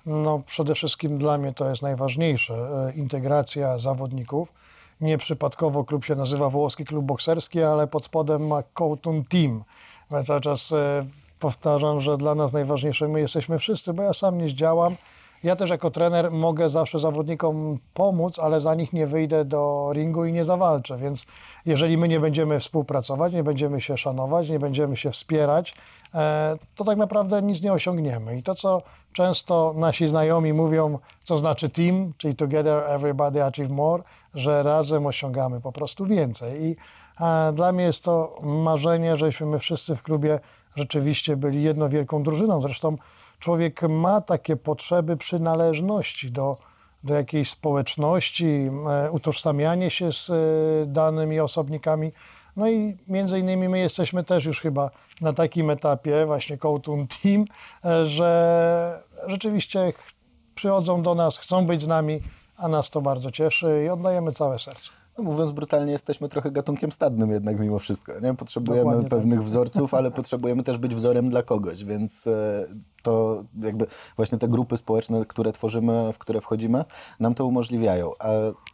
No, 0.07 0.43
przede 0.47 0.75
wszystkim 0.75 1.19
dla 1.19 1.39
mnie 1.39 1.53
to 1.53 1.71
jest 1.71 1.83
najważniejsze. 1.83 2.55
e, 2.55 2.93
Integracja 2.93 3.79
zawodników. 3.79 4.53
Nieprzypadkowo 5.01 5.85
klub 5.85 6.05
się 6.05 6.15
nazywa 6.15 6.51
Włoski 6.51 6.85
Klub 6.85 7.05
Bokserski, 7.05 7.63
ale 7.63 7.87
pod 7.87 8.05
spodem 8.05 8.47
ma 8.47 8.63
Kołtun 8.63 9.25
Team. 9.25 9.65
Ja 10.11 10.23
cały 10.23 10.41
czas 10.41 10.73
e, 10.73 11.07
powtarzam, 11.39 12.01
że 12.01 12.17
dla 12.17 12.35
nas 12.35 12.53
najważniejsze 12.53 13.09
my 13.09 13.21
jesteśmy 13.21 13.59
wszyscy, 13.59 13.93
bo 13.93 14.03
ja 14.03 14.13
sam 14.13 14.39
nie 14.39 14.49
zdziałam. 14.49 14.97
Ja 15.43 15.57
też 15.57 15.71
jako 15.71 15.91
trener 15.91 16.31
mogę 16.31 16.69
zawsze 16.69 16.99
zawodnikom 16.99 17.79
pomóc, 17.95 18.39
ale 18.39 18.61
za 18.61 18.75
nich 18.75 18.93
nie 18.93 19.07
wyjdę 19.07 19.45
do 19.45 19.91
ringu 19.93 20.25
i 20.25 20.33
nie 20.33 20.45
zawalczę. 20.45 20.99
Więc 20.99 21.27
jeżeli 21.67 21.99
my 21.99 22.09
nie 22.09 22.21
będziemy 22.21 22.61
współpracować, 22.61 23.33
nie 23.33 23.45
będziemy 23.45 23.81
się 23.81 23.99
szanować, 23.99 24.49
nie 24.49 24.59
będziemy 24.59 24.97
się 24.97 25.11
wspierać, 25.11 25.75
e, 26.15 26.57
to 26.77 26.85
tak 26.85 26.99
naprawdę 26.99 27.43
nic 27.43 27.63
nie 27.63 27.73
osiągniemy. 27.73 28.39
I 28.39 28.43
to, 28.43 28.55
co 28.55 28.83
często 29.13 29.75
nasi 29.77 30.09
znajomi 30.09 30.53
mówią, 30.53 30.99
co 31.25 31.39
znaczy 31.39 31.69
team, 31.69 32.13
czyli 32.19 32.37
together 32.37 32.85
everybody 32.89 33.45
achieve 33.45 33.71
more, 33.71 34.03
że 34.35 34.63
razem 34.63 35.07
osiągamy 35.07 35.61
po 35.61 35.73
prostu 35.73 36.07
więcej. 36.07 36.63
I 36.63 36.77
e, 37.21 37.53
dla 37.53 37.73
mnie 37.73 37.85
jest 37.85 38.05
to 38.05 38.39
marzenie, 38.43 39.17
żeśmy 39.17 39.47
my 39.47 39.59
wszyscy 39.59 39.97
w 39.97 40.03
klubie 40.03 40.41
rzeczywiście 40.77 41.37
byli 41.37 41.63
jedną 41.63 41.89
wielką 41.89 42.23
drużyną. 42.23 42.61
Zresztą 42.61 42.97
człowiek 43.41 43.83
ma 43.83 44.21
takie 44.21 44.57
potrzeby 44.57 45.17
przynależności 45.17 46.31
do, 46.31 46.57
do 47.05 47.15
jakiejś 47.15 47.51
społeczności, 47.51 48.71
e, 48.91 49.11
utożsamianie 49.11 49.91
się 49.91 50.13
z 50.13 50.31
e, 50.31 50.35
danymi 50.87 51.41
osobnikami. 51.41 52.13
No 52.57 52.71
i 52.71 52.97
między 53.09 53.39
innymi 53.39 53.69
my 53.69 53.79
jesteśmy 53.79 54.25
też 54.25 54.45
już 54.45 54.61
chyba 54.61 54.91
na 55.21 55.33
takim 55.33 55.71
etapie, 55.71 56.27
właśnie 56.27 56.59
Kołtun 56.59 57.07
Team, 57.07 57.45
e, 57.85 58.07
że 58.07 59.03
rzeczywiście 59.27 59.93
ch- 59.93 60.13
przychodzą 60.55 61.03
do 61.03 61.15
nas, 61.15 61.39
chcą 61.39 61.67
być 61.67 61.83
z 61.83 61.89
nami, 61.89 62.21
a 62.57 62.69
nas 62.69 62.91
to 62.91 63.01
bardzo 63.01 63.31
cieszy 63.31 63.83
i 63.87 63.89
oddajemy 63.89 64.33
całe 64.33 64.59
serce. 64.59 65.00
No, 65.21 65.25
mówiąc 65.25 65.53
brutalnie, 65.53 65.93
jesteśmy 65.93 66.29
trochę 66.29 66.51
gatunkiem 66.51 66.93
stadnym 66.93 67.31
jednak 67.31 67.61
mimo 67.61 67.79
wszystko. 67.79 68.21
Nie? 68.21 68.35
Potrzebujemy 68.35 68.85
Dokładnie 68.85 69.11
tak. 69.11 69.19
pewnych 69.19 69.45
wzorców, 69.45 69.95
ale 69.95 70.11
potrzebujemy 70.11 70.63
też 70.63 70.79
być 70.79 70.95
wzorem 70.95 71.31
dla 71.31 71.43
kogoś, 71.43 71.85
więc 71.85 72.27
e, 72.27 72.67
to 73.03 73.45
jakby 73.63 73.87
właśnie 74.17 74.39
te 74.39 74.49
grupy 74.49 74.77
społeczne, 74.77 75.27
które 75.27 75.53
tworzymy, 75.53 76.13
w 76.13 76.19
które 76.19 76.41
wchodzimy, 76.41 76.85
nam 77.21 77.35
to 77.35 77.47
umożliwiają. 77.47 78.13
A 78.19 78.29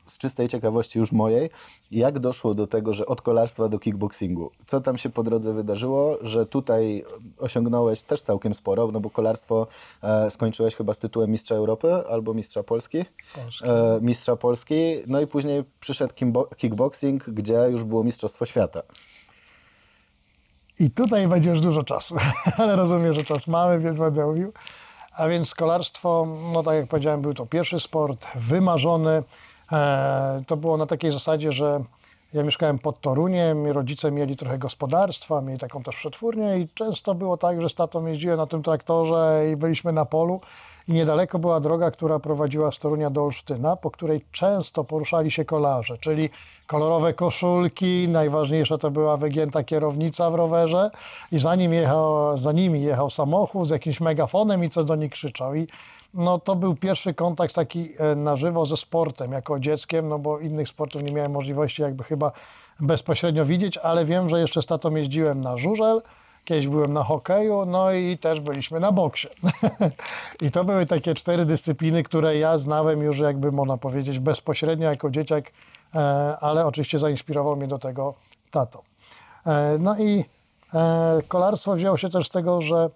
z 0.06 0.18
czystej 0.18 0.48
ciekawości 0.48 0.98
już 0.98 1.12
mojej, 1.12 1.50
jak 1.90 2.18
doszło 2.18 2.54
do 2.54 2.66
tego, 2.66 2.92
że 2.92 3.06
od 3.06 3.22
kolarstwa 3.22 3.68
do 3.68 3.78
kickboxingu? 3.78 4.50
Co 4.66 4.80
tam 4.80 4.98
się 4.98 5.10
po 5.10 5.22
drodze 5.22 5.52
wydarzyło, 5.52 6.18
że 6.20 6.46
tutaj 6.46 7.04
osiągnąłeś 7.38 8.02
też 8.02 8.22
całkiem 8.22 8.54
sporo, 8.54 8.88
no 8.92 9.00
bo 9.00 9.10
kolarstwo 9.10 9.66
e, 10.02 10.30
skończyłeś 10.30 10.74
chyba 10.74 10.92
z 10.94 10.98
tytułem 10.98 11.30
mistrza 11.30 11.54
Europy 11.54 11.94
albo 11.94 12.34
mistrza 12.34 12.62
Polski? 12.62 12.98
E, 12.98 13.04
mistrza 14.02 14.36
Polski, 14.36 14.74
no 15.06 15.20
i 15.20 15.26
później 15.26 15.64
przyszedł 15.80 16.14
kickboxing, 16.56 17.24
gdzie 17.30 17.68
już 17.70 17.84
było 17.84 18.04
mistrzostwo 18.04 18.46
świata. 18.46 18.82
I 20.78 20.90
tutaj 20.90 21.28
będzie 21.28 21.50
już 21.50 21.60
dużo 21.60 21.82
czasu, 21.82 22.16
ale 22.58 22.76
rozumiem, 22.76 23.14
że 23.14 23.24
czas 23.24 23.46
mamy, 23.46 23.78
więc 23.78 23.98
będę 23.98 24.26
mówił. 24.26 24.52
A 25.16 25.28
więc 25.28 25.54
kolarstwo, 25.54 26.26
no 26.52 26.62
tak 26.62 26.74
jak 26.74 26.88
powiedziałem, 26.88 27.22
był 27.22 27.34
to 27.34 27.46
pierwszy 27.46 27.80
sport, 27.80 28.26
wymarzony. 28.34 29.22
E, 29.72 30.42
to 30.46 30.56
było 30.56 30.76
na 30.76 30.86
takiej 30.86 31.12
zasadzie, 31.12 31.52
że 31.52 31.80
ja 32.32 32.42
mieszkałem 32.42 32.78
pod 32.78 33.00
Toruniem, 33.00 33.66
rodzice 33.66 34.10
mieli 34.10 34.36
trochę 34.36 34.58
gospodarstwa, 34.58 35.40
mieli 35.40 35.58
taką 35.58 35.82
też 35.82 35.96
przetwórnię 35.96 36.58
i 36.58 36.68
często 36.74 37.14
było 37.14 37.36
tak, 37.36 37.62
że 37.62 37.68
z 37.68 37.74
tatą 37.74 38.06
jeździłem 38.06 38.36
na 38.36 38.46
tym 38.46 38.62
traktorze 38.62 39.44
i 39.52 39.56
byliśmy 39.56 39.92
na 39.92 40.04
polu 40.04 40.40
i 40.88 40.92
niedaleko 40.92 41.38
była 41.38 41.60
droga, 41.60 41.90
która 41.90 42.18
prowadziła 42.18 42.72
z 42.72 42.78
Torunia 42.78 43.10
do 43.10 43.24
Olsztyna, 43.24 43.76
po 43.76 43.90
której 43.90 44.24
często 44.32 44.84
poruszali 44.84 45.30
się 45.30 45.44
kolarze, 45.44 45.98
czyli 45.98 46.30
kolorowe 46.66 47.14
koszulki, 47.14 48.08
najważniejsze 48.08 48.78
to 48.78 48.90
była 48.90 49.16
wygięta 49.16 49.64
kierownica 49.64 50.30
w 50.30 50.34
rowerze 50.34 50.90
i 51.32 51.38
za, 51.38 51.54
nim 51.54 51.72
jechał, 51.72 52.38
za 52.38 52.52
nimi 52.52 52.82
jechał 52.82 53.10
samochód 53.10 53.68
z 53.68 53.70
jakimś 53.70 54.00
megafonem 54.00 54.64
i 54.64 54.70
co 54.70 54.84
do 54.84 54.94
nich 54.94 55.12
krzyczał. 55.12 55.54
I 55.54 55.68
no, 56.16 56.38
to 56.38 56.56
był 56.56 56.74
pierwszy 56.74 57.14
kontakt 57.14 57.54
taki 57.54 57.88
e, 57.98 58.14
na 58.14 58.36
żywo 58.36 58.66
ze 58.66 58.76
sportem 58.76 59.32
jako 59.32 59.60
dzieckiem, 59.60 60.08
no 60.08 60.18
bo 60.18 60.38
innych 60.38 60.68
sportów 60.68 61.02
nie 61.02 61.14
miałem 61.14 61.32
możliwości 61.32 61.82
jakby 61.82 62.04
chyba 62.04 62.32
bezpośrednio 62.80 63.46
widzieć, 63.46 63.78
ale 63.78 64.04
wiem, 64.04 64.28
że 64.28 64.40
jeszcze 64.40 64.62
z 64.62 64.66
tatą 64.66 64.94
jeździłem 64.94 65.40
na 65.40 65.56
żużel, 65.56 66.02
kiedyś 66.44 66.68
byłem 66.68 66.92
na 66.92 67.04
hokeju, 67.04 67.66
no 67.66 67.92
i 67.92 68.18
też 68.18 68.40
byliśmy 68.40 68.80
na 68.80 68.92
boksie. 68.92 69.28
I 70.46 70.50
to 70.50 70.64
były 70.64 70.86
takie 70.86 71.14
cztery 71.14 71.44
dyscypliny, 71.44 72.02
które 72.02 72.38
ja 72.38 72.58
znałem 72.58 73.02
już 73.02 73.18
jakby 73.18 73.52
można 73.52 73.76
powiedzieć 73.76 74.18
bezpośrednio 74.18 74.88
jako 74.90 75.10
dzieciak, 75.10 75.52
e, 75.94 75.98
ale 76.40 76.66
oczywiście 76.66 76.98
zainspirował 76.98 77.56
mnie 77.56 77.68
do 77.68 77.78
tego 77.78 78.14
tato. 78.50 78.82
E, 79.46 79.78
No 79.78 79.98
i 79.98 80.24
kolarstwo 81.28 81.74
wzięło 81.74 81.96
się 81.96 82.08
też 82.08 82.26
z 82.26 82.30
tego, 82.30 82.62
że 82.62 82.90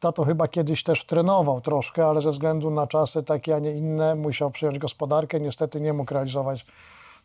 tato 0.00 0.24
chyba 0.24 0.48
kiedyś 0.48 0.82
też 0.82 1.04
trenował 1.04 1.60
troszkę, 1.60 2.06
ale 2.06 2.20
ze 2.20 2.30
względu 2.30 2.70
na 2.70 2.86
czasy 2.86 3.22
takie, 3.22 3.54
a 3.56 3.58
nie 3.58 3.72
inne, 3.72 4.14
musiał 4.14 4.50
przyjąć 4.50 4.78
gospodarkę. 4.78 5.40
Niestety 5.40 5.80
nie 5.80 5.92
mógł 5.92 6.14
realizować 6.14 6.66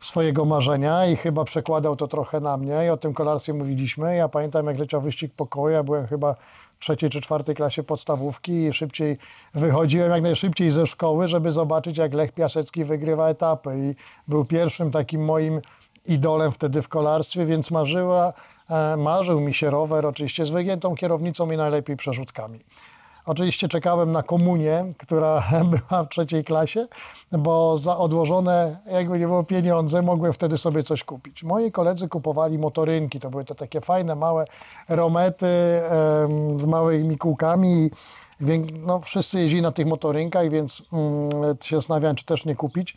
swojego 0.00 0.44
marzenia 0.44 1.06
i 1.06 1.16
chyba 1.16 1.44
przekładał 1.44 1.96
to 1.96 2.08
trochę 2.08 2.40
na 2.40 2.56
mnie 2.56 2.86
i 2.86 2.88
o 2.88 2.96
tym 2.96 3.14
kolarstwie 3.14 3.54
mówiliśmy. 3.54 4.16
Ja 4.16 4.28
pamiętam, 4.28 4.66
jak 4.66 4.78
leciał 4.78 5.00
wyścig 5.00 5.34
pokoju, 5.34 5.74
ja 5.74 5.82
byłem 5.82 6.06
chyba 6.06 6.34
w 6.78 6.78
trzeciej 6.78 7.10
czy 7.10 7.20
czwartej 7.20 7.54
klasie 7.54 7.82
podstawówki 7.82 8.52
i 8.52 8.72
szybciej 8.72 9.18
wychodziłem 9.54 10.10
jak 10.10 10.22
najszybciej 10.22 10.72
ze 10.72 10.86
szkoły, 10.86 11.28
żeby 11.28 11.52
zobaczyć, 11.52 11.96
jak 11.96 12.14
Lech 12.14 12.32
Piasecki 12.32 12.84
wygrywa 12.84 13.28
etapy 13.28 13.70
i 13.78 13.94
był 14.28 14.44
pierwszym 14.44 14.90
takim 14.90 15.24
moim 15.24 15.60
idolem 16.06 16.52
wtedy 16.52 16.82
w 16.82 16.88
kolarstwie, 16.88 17.46
więc 17.46 17.70
marzyła, 17.70 18.32
marzył 18.96 19.40
mi 19.40 19.54
się 19.54 19.70
rower 19.70 20.06
oczywiście 20.06 20.46
z 20.46 20.50
wygiętą 20.50 20.94
kierownicą 20.94 21.50
i 21.50 21.56
najlepiej 21.56 21.96
przerzutkami. 21.96 22.60
Oczywiście 23.26 23.68
czekałem 23.68 24.12
na 24.12 24.22
komunię, 24.22 24.92
która 24.98 25.42
była 25.70 26.04
w 26.04 26.08
trzeciej 26.08 26.44
klasie, 26.44 26.86
bo 27.32 27.78
za 27.78 27.98
odłożone, 27.98 28.78
jakby 28.86 29.18
nie 29.18 29.26
było 29.26 29.44
pieniądze, 29.44 30.02
mogłem 30.02 30.32
wtedy 30.32 30.58
sobie 30.58 30.82
coś 30.82 31.04
kupić. 31.04 31.42
Moi 31.42 31.72
koledzy 31.72 32.08
kupowali 32.08 32.58
motorynki, 32.58 33.20
to 33.20 33.30
były 33.30 33.44
te 33.44 33.54
takie 33.54 33.80
fajne, 33.80 34.14
małe 34.16 34.44
romety 34.88 35.46
em, 35.46 36.60
z 36.60 36.66
małymi 36.66 37.18
kółkami. 37.18 37.90
No, 38.86 39.00
wszyscy 39.00 39.40
jeździli 39.40 39.62
na 39.62 39.72
tych 39.72 39.86
motorynkach, 39.86 40.50
więc 40.50 40.82
mm, 40.92 41.56
się 41.62 41.76
zastanawiałem, 41.76 42.16
czy 42.16 42.24
też 42.24 42.44
nie 42.44 42.54
kupić. 42.54 42.96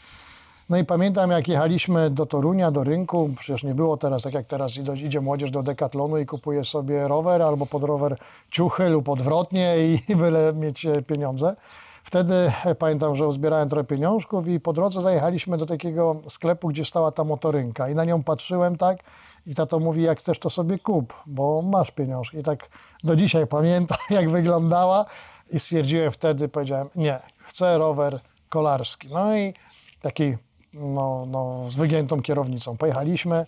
No 0.69 0.77
i 0.77 0.84
pamiętam, 0.84 1.31
jak 1.31 1.48
jechaliśmy 1.48 2.10
do 2.10 2.25
Torunia, 2.25 2.72
do 2.72 2.84
rynku, 2.84 3.29
przecież 3.39 3.63
nie 3.63 3.75
było 3.75 3.98
teraz, 3.98 4.24
tak 4.24 4.34
jak 4.34 4.45
teraz 4.45 4.72
idzie- 4.77 5.22
młodzież 5.22 5.51
do 5.51 5.63
Decathlonu 5.63 6.17
i 6.17 6.25
kupuje 6.25 6.65
sobie 6.65 7.07
rower 7.07 7.41
albo 7.41 7.65
pod 7.65 7.84
rower 7.84 8.17
ciuchy 8.51 8.89
lub 8.89 9.10
odwrotnie 9.10 9.75
i 9.77 10.15
byle 10.15 10.53
mieć 10.53 10.86
e, 10.86 11.01
pieniądze. 11.01 11.55
Wtedy 12.03 12.51
e, 12.65 12.75
pamiętam, 12.75 13.15
że 13.15 13.27
uzbierałem 13.27 13.69
trochę 13.69 13.84
pieniążków 13.84 14.48
i 14.48 14.60
po 14.60 14.74
drodze 14.74 15.01
zajechaliśmy 15.01 15.57
do 15.57 15.65
takiego 15.65 16.22
sklepu, 16.29 16.67
gdzie 16.67 16.86
stała 16.86 17.12
ta 17.12 17.24
motorynka 17.24 17.89
i 17.89 17.95
na 17.95 18.05
nią 18.05 18.24
patrzyłem 18.24 18.77
tak 18.77 18.98
i 19.45 19.55
tato 19.55 19.79
mówi, 19.79 20.03
jak 20.03 20.19
chcesz 20.19 20.39
to 20.39 20.50
sobie 20.50 20.79
kup, 20.79 21.13
bo 21.25 21.62
masz 21.62 21.91
pieniążki. 21.91 22.38
I 22.38 22.43
tak 22.43 22.69
do 23.03 23.15
dzisiaj 23.15 23.48
pamiętam, 23.48 23.98
jak 24.10 24.29
wyglądała 24.29 25.05
i 25.50 25.60
stwierdziłem 25.60 26.12
wtedy, 26.12 26.50
powiedziałem, 26.50 26.89
nie, 26.95 27.19
chcę 27.48 27.77
rower 27.77 28.19
kolarski. 28.50 29.07
No 29.13 29.38
i 29.38 29.53
taki 30.01 30.38
no, 30.75 31.25
no, 31.25 31.65
z 31.70 31.75
wygiętą 31.75 32.22
kierownicą. 32.22 32.77
Pojechaliśmy, 32.77 33.46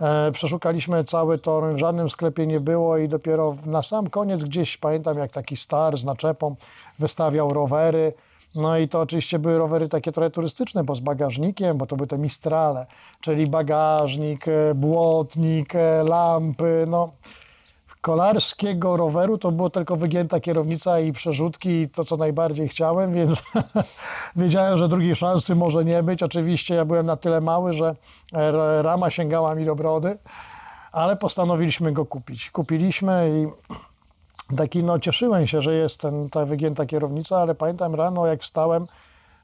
e, 0.00 0.32
przeszukaliśmy 0.32 1.04
cały 1.04 1.38
tor, 1.38 1.74
w 1.74 1.78
żadnym 1.78 2.10
sklepie 2.10 2.46
nie 2.46 2.60
było 2.60 2.98
i 2.98 3.08
dopiero 3.08 3.54
na 3.66 3.82
sam 3.82 4.10
koniec 4.10 4.44
gdzieś 4.44 4.76
pamiętam, 4.76 5.18
jak 5.18 5.32
taki 5.32 5.56
star 5.56 5.98
z 5.98 6.04
naczepą 6.04 6.56
wystawiał 6.98 7.48
rowery. 7.48 8.12
No 8.54 8.78
i 8.78 8.88
to 8.88 9.00
oczywiście 9.00 9.38
były 9.38 9.58
rowery 9.58 9.88
takie 9.88 10.12
trochę 10.12 10.30
turystyczne, 10.30 10.84
bo 10.84 10.94
z 10.94 11.00
bagażnikiem, 11.00 11.78
bo 11.78 11.86
to 11.86 11.96
były 11.96 12.06
te 12.06 12.18
mistrale, 12.18 12.86
czyli 13.20 13.46
bagażnik, 13.46 14.48
e, 14.48 14.74
błotnik, 14.74 15.74
e, 15.74 16.04
lampy, 16.04 16.84
no 16.88 17.12
kolarskiego 18.04 18.96
roweru 18.96 19.38
to 19.38 19.52
było 19.52 19.70
tylko 19.70 19.96
wygięta 19.96 20.40
kierownica 20.40 21.00
i 21.00 21.12
przerzutki 21.12 21.68
i 21.68 21.88
to, 21.88 22.04
co 22.04 22.16
najbardziej 22.16 22.68
chciałem, 22.68 23.12
więc 23.12 23.42
wiedziałem, 24.36 24.78
że 24.78 24.88
drugiej 24.88 25.16
szansy 25.16 25.54
może 25.54 25.84
nie 25.84 26.02
być. 26.02 26.22
Oczywiście 26.22 26.74
ja 26.74 26.84
byłem 26.84 27.06
na 27.06 27.16
tyle 27.16 27.40
mały, 27.40 27.72
że 27.72 27.96
rama 28.82 29.10
sięgała 29.10 29.54
mi 29.54 29.64
do 29.64 29.74
brody, 29.76 30.18
ale 30.92 31.16
postanowiliśmy 31.16 31.92
go 31.92 32.06
kupić. 32.06 32.50
Kupiliśmy 32.50 33.30
i 33.30 33.46
taki, 34.60 34.82
no 34.82 34.98
cieszyłem 34.98 35.46
się, 35.46 35.62
że 35.62 35.74
jest 35.74 36.00
ten, 36.00 36.30
ta 36.30 36.44
wygięta 36.44 36.86
kierownica, 36.86 37.38
ale 37.38 37.54
pamiętam 37.54 37.94
rano, 37.94 38.26
jak 38.26 38.42
wstałem, 38.42 38.86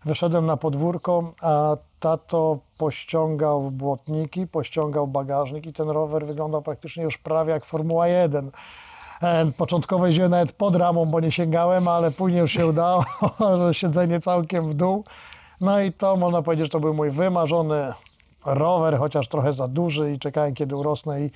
wyszedłem 0.04 0.46
na 0.46 0.56
podwórko, 0.56 1.32
a 1.40 1.76
tato 2.00 2.58
pościągał 2.78 3.70
błotniki, 3.70 4.46
pościągał 4.46 5.06
bagażnik 5.06 5.66
i 5.66 5.72
ten 5.72 5.90
rower 5.90 6.26
wyglądał 6.26 6.62
praktycznie 6.62 7.02
już 7.02 7.18
prawie 7.18 7.52
jak 7.52 7.64
Formuła 7.64 8.08
1. 8.08 8.50
E, 9.22 9.52
Początkowo 9.52 10.06
jeździłem 10.06 10.30
nawet 10.30 10.52
pod 10.52 10.76
ramą, 10.76 11.06
bo 11.06 11.20
nie 11.20 11.32
sięgałem, 11.32 11.88
ale 11.88 12.10
później 12.10 12.40
już 12.40 12.52
się 12.52 12.66
udało, 12.66 13.04
siedzenie 13.72 14.20
całkiem 14.20 14.68
w 14.68 14.74
dół. 14.74 15.04
No 15.60 15.80
i 15.80 15.92
to 15.92 16.16
można 16.16 16.42
powiedzieć, 16.42 16.66
że 16.66 16.70
to 16.70 16.80
był 16.80 16.94
mój 16.94 17.10
wymarzony 17.10 17.92
rower, 18.44 18.98
chociaż 18.98 19.28
trochę 19.28 19.52
za 19.52 19.68
duży 19.68 20.12
i 20.12 20.18
czekałem 20.18 20.54
kiedy 20.54 20.76
urosnę 20.76 21.22
i, 21.22 21.30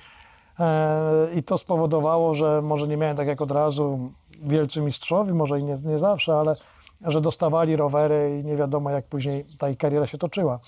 e, 0.59 1.27
i 1.35 1.43
to 1.43 1.57
spowodowało, 1.57 2.35
że 2.35 2.61
może 2.61 2.87
nie 2.87 2.97
miałem 2.97 3.17
tak 3.17 3.27
jak 3.27 3.41
od 3.41 3.51
razu 3.51 4.11
wielcy 4.43 4.81
mistrzowi, 4.81 5.33
może 5.33 5.59
i 5.59 5.63
nie, 5.63 5.77
nie 5.85 5.99
zawsze, 5.99 6.35
ale 6.35 6.55
że 7.01 7.21
dostawali 7.21 7.75
rowery 7.75 8.39
i 8.39 8.45
nie 8.45 8.55
wiadomo 8.55 8.89
jak 8.89 9.05
później 9.05 9.45
ta 9.59 9.69
ich 9.69 9.77
kariera 9.77 10.07
się 10.07 10.17
toczyła. 10.17 10.59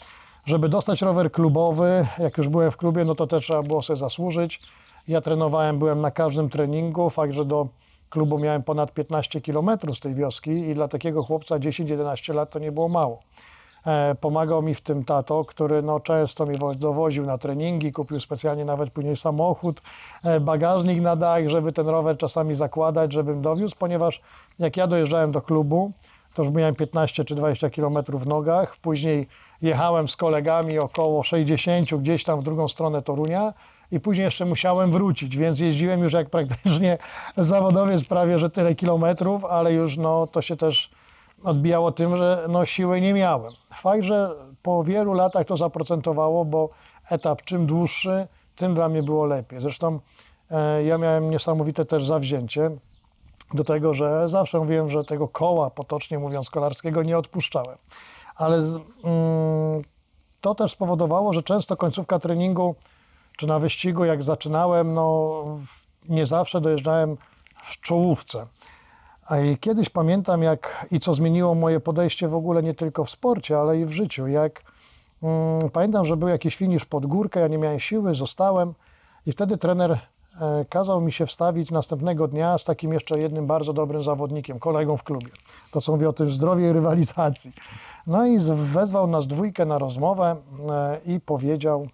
Żeby 0.45 0.69
dostać 0.69 1.01
rower 1.01 1.31
klubowy, 1.31 2.07
jak 2.19 2.37
już 2.37 2.47
byłem 2.47 2.71
w 2.71 2.77
klubie, 2.77 3.05
no 3.05 3.15
to 3.15 3.27
też 3.27 3.43
trzeba 3.43 3.63
było 3.63 3.81
sobie 3.81 3.97
zasłużyć. 3.97 4.61
Ja 5.07 5.21
trenowałem, 5.21 5.79
byłem 5.79 6.01
na 6.01 6.11
każdym 6.11 6.49
treningu, 6.49 7.09
fakt, 7.09 7.33
że 7.33 7.45
do 7.45 7.67
klubu 8.09 8.39
miałem 8.39 8.63
ponad 8.63 8.93
15 8.93 9.41
km 9.41 9.69
z 9.93 9.99
tej 9.99 10.13
wioski 10.15 10.51
i 10.51 10.73
dla 10.75 10.87
takiego 10.87 11.23
chłopca 11.23 11.55
10-11 11.59 12.33
lat 12.33 12.49
to 12.49 12.59
nie 12.59 12.71
było 12.71 12.89
mało. 12.89 13.19
E, 13.85 14.15
Pomagał 14.15 14.61
mi 14.61 14.75
w 14.75 14.81
tym 14.81 15.05
tato, 15.05 15.45
który 15.45 15.81
no, 15.81 15.99
często 15.99 16.45
mi 16.45 16.57
wo- 16.57 16.75
dowoził 16.75 17.25
na 17.25 17.37
treningi, 17.37 17.91
kupił 17.91 18.19
specjalnie 18.19 18.65
nawet 18.65 18.89
później 18.89 19.17
samochód, 19.17 19.81
e, 20.23 20.39
bagażnik 20.39 21.01
na 21.01 21.15
dach, 21.15 21.47
żeby 21.49 21.73
ten 21.73 21.87
rower 21.87 22.17
czasami 22.17 22.55
zakładać, 22.55 23.13
żebym 23.13 23.41
dowiózł, 23.41 23.75
ponieważ 23.79 24.21
jak 24.59 24.77
ja 24.77 24.87
dojeżdżałem 24.87 25.31
do 25.31 25.41
klubu, 25.41 25.91
to 26.37 26.43
już 26.43 26.53
miałem 26.53 26.75
15 26.75 27.25
czy 27.25 27.35
20 27.35 27.69
km 27.69 27.97
w 28.07 28.27
nogach, 28.27 28.77
później 28.77 29.27
jechałem 29.61 30.07
z 30.07 30.15
kolegami 30.15 30.79
około 30.79 31.23
60 31.23 31.95
gdzieś 31.95 32.23
tam 32.23 32.39
w 32.39 32.43
drugą 32.43 32.67
stronę 32.67 33.01
Torunia 33.01 33.53
i 33.91 33.99
później 33.99 34.25
jeszcze 34.25 34.45
musiałem 34.45 34.91
wrócić, 34.91 35.37
więc 35.37 35.59
jeździłem 35.59 35.99
już 36.03 36.13
jak 36.13 36.29
praktycznie 36.29 36.97
zawodowiec 37.37 38.03
prawie, 38.03 38.39
że 38.39 38.49
tyle 38.49 38.75
kilometrów, 38.75 39.45
ale 39.45 39.73
już 39.73 39.97
no, 39.97 40.27
to 40.27 40.41
się 40.41 40.55
też 40.55 40.91
odbijało 41.43 41.91
tym, 41.91 42.17
że 42.17 42.45
no, 42.49 42.65
siły 42.65 43.01
nie 43.01 43.13
miałem. 43.13 43.53
Fakt, 43.75 44.03
że 44.03 44.35
po 44.61 44.83
wielu 44.83 45.13
latach 45.13 45.45
to 45.45 45.57
zaprocentowało, 45.57 46.45
bo 46.45 46.69
etap 47.09 47.41
czym 47.41 47.65
dłuższy, 47.65 48.27
tym 48.55 48.73
dla 48.73 48.89
mnie 48.89 49.03
było 49.03 49.25
lepiej. 49.25 49.61
Zresztą 49.61 49.99
e, 50.51 50.83
ja 50.83 50.97
miałem 50.97 51.29
niesamowite 51.29 51.85
też 51.85 52.05
zawzięcie 52.05 52.71
do 53.53 53.63
tego, 53.63 53.93
że 53.93 54.29
zawsze 54.29 54.59
mówiłem, 54.59 54.89
że 54.89 55.03
tego 55.03 55.27
koła, 55.27 55.69
potocznie 55.69 56.19
mówiąc, 56.19 56.49
kolarskiego 56.49 57.03
nie 57.03 57.17
odpuszczałem. 57.17 57.77
Ale 58.35 58.57
mm, 58.57 59.83
to 60.41 60.55
też 60.55 60.71
spowodowało, 60.71 61.33
że 61.33 61.43
często 61.43 61.77
końcówka 61.77 62.19
treningu 62.19 62.75
czy 63.37 63.47
na 63.47 63.59
wyścigu, 63.59 64.05
jak 64.05 64.23
zaczynałem, 64.23 64.93
no 64.93 65.43
nie 66.09 66.25
zawsze 66.25 66.61
dojeżdżałem 66.61 67.17
w 67.63 67.81
czołówce. 67.81 68.47
A 69.25 69.37
i 69.37 69.57
kiedyś 69.57 69.89
pamiętam, 69.89 70.43
jak 70.43 70.87
i 70.91 70.99
co 70.99 71.13
zmieniło 71.13 71.55
moje 71.55 71.79
podejście 71.79 72.27
w 72.27 72.35
ogóle 72.35 72.63
nie 72.63 72.73
tylko 72.73 73.05
w 73.05 73.09
sporcie, 73.09 73.59
ale 73.59 73.79
i 73.79 73.85
w 73.85 73.91
życiu. 73.91 74.27
Jak 74.27 74.63
mm, 75.23 75.69
pamiętam, 75.69 76.05
że 76.05 76.17
był 76.17 76.27
jakiś 76.27 76.55
finisz 76.55 76.85
pod 76.85 77.05
górkę, 77.05 77.39
ja 77.39 77.47
nie 77.47 77.57
miałem 77.57 77.79
siły, 77.79 78.15
zostałem 78.15 78.73
i 79.25 79.31
wtedy 79.31 79.57
trener 79.57 79.99
kazał 80.69 81.01
mi 81.01 81.11
się 81.11 81.25
wstawić 81.25 81.71
następnego 81.71 82.27
dnia 82.27 82.57
z 82.57 82.63
takim 82.63 82.93
jeszcze 82.93 83.19
jednym 83.19 83.47
bardzo 83.47 83.73
dobrym 83.73 84.03
zawodnikiem, 84.03 84.59
kolegą 84.59 84.97
w 84.97 85.03
klubie. 85.03 85.31
To 85.71 85.81
co 85.81 85.91
mówię 85.91 86.09
o 86.09 86.13
tym 86.13 86.29
zdrowie 86.29 86.69
i 86.69 86.73
rywalizacji. 86.73 87.53
No 88.07 88.25
i 88.25 88.39
wezwał 88.53 89.07
nas 89.07 89.27
dwójkę 89.27 89.65
na 89.65 89.77
rozmowę 89.77 90.35
e, 90.69 90.99
i 91.05 91.19
powiedział, 91.19 91.87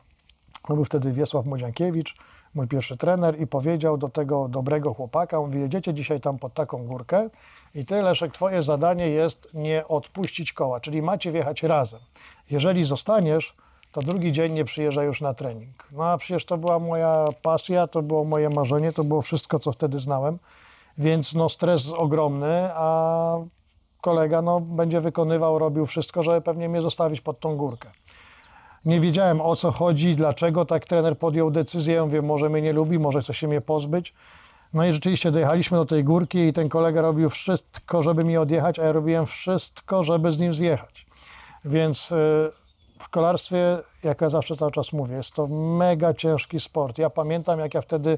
to 0.67 0.73
był 0.73 0.85
wtedy 0.85 1.11
Wiesław 1.11 1.45
Młodziankiewicz, 1.45 2.15
mój 2.55 2.67
pierwszy 2.67 2.97
trener 2.97 3.41
i 3.41 3.47
powiedział 3.47 3.97
do 3.97 4.09
tego 4.09 4.47
dobrego 4.47 4.93
chłopaka, 4.93 5.39
on 5.39 5.45
mówi, 5.45 5.59
jedziecie 5.59 5.93
dzisiaj 5.93 6.21
tam 6.21 6.39
pod 6.39 6.53
taką 6.53 6.85
górkę 6.85 7.29
i 7.75 7.85
ty, 7.85 8.01
Leszek, 8.01 8.33
twoje 8.33 8.63
zadanie 8.63 9.09
jest 9.09 9.49
nie 9.53 9.87
odpuścić 9.87 10.53
koła, 10.53 10.79
czyli 10.79 11.01
macie 11.01 11.31
wjechać 11.31 11.63
razem. 11.63 11.99
Jeżeli 12.51 12.83
zostaniesz, 12.83 13.55
to 13.93 14.01
drugi 14.01 14.31
dzień 14.31 14.53
nie 14.53 14.65
przyjeżdża 14.65 15.03
już 15.03 15.21
na 15.21 15.33
trening. 15.33 15.87
No 15.91 16.05
a 16.05 16.17
przecież 16.17 16.45
to 16.45 16.57
była 16.57 16.79
moja 16.79 17.25
pasja, 17.41 17.87
to 17.87 18.01
było 18.01 18.23
moje 18.23 18.49
marzenie, 18.49 18.93
to 18.93 19.03
było 19.03 19.21
wszystko, 19.21 19.59
co 19.59 19.71
wtedy 19.71 19.99
znałem, 19.99 20.39
więc 20.97 21.33
no 21.33 21.49
stres 21.49 21.93
ogromny, 21.93 22.69
a 22.73 23.37
kolega 24.01 24.41
no, 24.41 24.59
będzie 24.59 25.01
wykonywał, 25.01 25.59
robił 25.59 25.85
wszystko, 25.85 26.23
żeby 26.23 26.41
pewnie 26.41 26.69
mnie 26.69 26.81
zostawić 26.81 27.21
pod 27.21 27.39
tą 27.39 27.57
górkę. 27.57 27.89
Nie 28.85 28.99
wiedziałem 28.99 29.41
o 29.41 29.55
co 29.55 29.71
chodzi, 29.71 30.15
dlaczego 30.15 30.65
tak 30.65 30.85
trener 30.85 31.17
podjął 31.17 31.51
decyzję. 31.51 31.95
Ja 31.95 32.05
mówię, 32.05 32.21
może 32.21 32.49
mnie 32.49 32.61
nie 32.61 32.73
lubi, 32.73 32.99
może 32.99 33.21
chce 33.21 33.33
się 33.33 33.47
mnie 33.47 33.61
pozbyć. 33.61 34.13
No 34.73 34.85
i 34.85 34.93
rzeczywiście 34.93 35.31
dojechaliśmy 35.31 35.77
do 35.77 35.85
tej 35.85 36.03
górki 36.03 36.39
i 36.39 36.53
ten 36.53 36.69
kolega 36.69 37.01
robił 37.01 37.29
wszystko, 37.29 38.03
żeby 38.03 38.23
mi 38.23 38.37
odjechać, 38.37 38.79
a 38.79 38.83
ja 38.83 38.91
robiłem 38.91 39.25
wszystko, 39.25 40.03
żeby 40.03 40.31
z 40.31 40.39
nim 40.39 40.53
zjechać. 40.53 41.05
Więc 41.65 42.11
y, 42.11 42.51
w 43.03 43.09
kolarstwie, 43.09 43.77
jak 44.03 44.21
ja 44.21 44.29
zawsze 44.29 44.55
cały 44.55 44.71
czas 44.71 44.93
mówię, 44.93 45.15
jest 45.15 45.33
to 45.33 45.47
mega 45.47 46.13
ciężki 46.13 46.59
sport. 46.59 46.97
Ja 46.97 47.09
pamiętam, 47.09 47.59
jak 47.59 47.73
ja 47.73 47.81
wtedy 47.81 48.17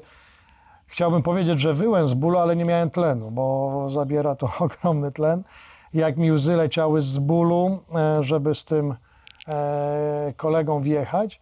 chciałbym 0.88 1.24
powiedzieć, 1.24 1.60
że 1.60 1.74
wyłem 1.74 2.08
z 2.08 2.14
bólu, 2.14 2.40
ale 2.40 2.56
nie 2.56 2.66
miałem 2.66 2.92
tlenu, 2.92 3.32
bo 3.32 3.88
zabiera 3.90 4.36
to 4.36 4.50
ogromny 4.60 5.12
tlen. 5.12 5.44
Jak 5.94 6.18
mi 6.18 6.32
łzy 6.32 6.56
leciały 6.56 7.02
z 7.02 7.18
bólu, 7.18 7.80
e, 7.96 8.24
żeby 8.24 8.56
z 8.56 8.66
tym 8.66 8.96
e, 9.48 10.34
kolegą 10.38 10.82
wjechać. 10.82 11.40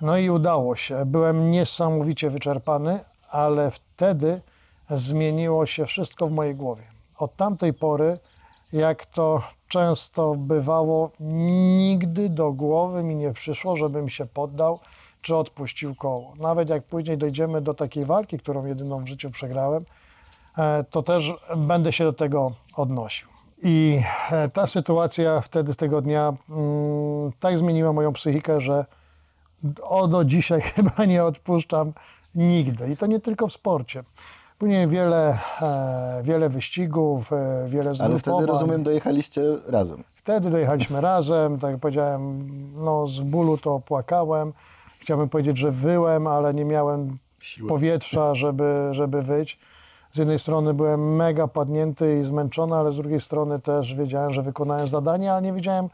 No 0.00 0.16
i 0.16 0.30
udało 0.30 0.76
się. 0.76 1.06
Byłem 1.06 1.50
niesamowicie 1.50 2.30
wyczerpany, 2.30 3.00
ale 3.30 3.70
wtedy 3.70 4.40
zmieniło 4.90 5.66
się 5.66 5.86
wszystko 5.86 6.26
w 6.26 6.32
mojej 6.32 6.54
głowie. 6.54 6.84
Od 7.18 7.36
tamtej 7.36 7.72
pory, 7.72 8.18
jak 8.72 9.06
to 9.06 9.42
często 9.74 10.34
bywało, 10.34 11.10
nigdy 11.20 12.28
do 12.28 12.52
głowy 12.52 13.02
mi 13.02 13.16
nie 13.16 13.32
przyszło, 13.32 13.76
żebym 13.76 14.08
się 14.08 14.26
poddał 14.26 14.78
czy 15.22 15.36
odpuścił 15.36 15.94
koło. 15.94 16.34
Nawet 16.38 16.68
jak 16.68 16.82
później 16.82 17.18
dojdziemy 17.18 17.60
do 17.60 17.74
takiej 17.74 18.04
walki, 18.04 18.38
którą 18.38 18.66
jedyną 18.66 19.04
w 19.04 19.08
życiu 19.08 19.30
przegrałem, 19.30 19.84
e, 20.58 20.84
to 20.90 21.02
też 21.02 21.34
będę 21.56 21.92
się 21.92 22.04
do 22.04 22.12
tego 22.12 22.52
odnosił. 22.76 23.28
I 23.62 24.02
e, 24.30 24.48
ta 24.48 24.66
sytuacja 24.66 25.40
wtedy 25.40 25.72
z 25.72 25.76
tego 25.76 26.00
dnia 26.00 26.32
mm, 26.50 27.32
tak 27.40 27.58
zmieniła 27.58 27.92
moją 27.92 28.12
psychikę, 28.12 28.60
że 28.60 28.84
o 29.82 30.08
do 30.08 30.24
dzisiaj 30.24 30.60
chyba 30.74 31.04
nie 31.04 31.24
odpuszczam 31.24 31.92
nigdy. 32.34 32.92
I 32.92 32.96
to 32.96 33.06
nie 33.06 33.20
tylko 33.20 33.48
w 33.48 33.52
sporcie. 33.52 34.04
Później 34.58 34.88
wiele, 34.88 35.38
e, 35.62 36.20
wiele 36.22 36.48
wyścigów, 36.48 37.32
e, 37.32 37.64
wiele 37.68 37.84
Ale 37.84 37.94
zgrupowań. 37.94 38.18
wtedy, 38.18 38.46
rozumiem, 38.46 38.82
dojechaliście 38.82 39.42
razem. 39.66 40.04
Wtedy 40.16 40.50
dojechaliśmy 40.50 41.00
razem, 41.10 41.58
tak 41.58 41.70
jak 41.70 41.80
powiedziałem, 41.80 42.48
no 42.74 43.06
z 43.06 43.20
bólu 43.20 43.58
to 43.58 43.80
płakałem. 43.80 44.52
Chciałbym 45.00 45.28
powiedzieć, 45.28 45.58
że 45.58 45.70
wyłem, 45.70 46.26
ale 46.26 46.54
nie 46.54 46.64
miałem 46.64 47.18
powietrza, 47.68 48.34
żeby, 48.34 48.88
żeby 48.90 49.22
wyć. 49.22 49.58
Z 50.12 50.18
jednej 50.18 50.38
strony 50.38 50.74
byłem 50.74 51.16
mega 51.16 51.48
padnięty 51.48 52.20
i 52.20 52.24
zmęczony, 52.24 52.74
ale 52.76 52.92
z 52.92 52.96
drugiej 52.96 53.20
strony 53.20 53.60
też 53.60 53.94
wiedziałem, 53.94 54.32
że 54.32 54.42
wykonałem 54.42 54.86
zadanie, 54.86 55.34
a 55.34 55.40
nie 55.40 55.52
wiedziałem, 55.52 55.88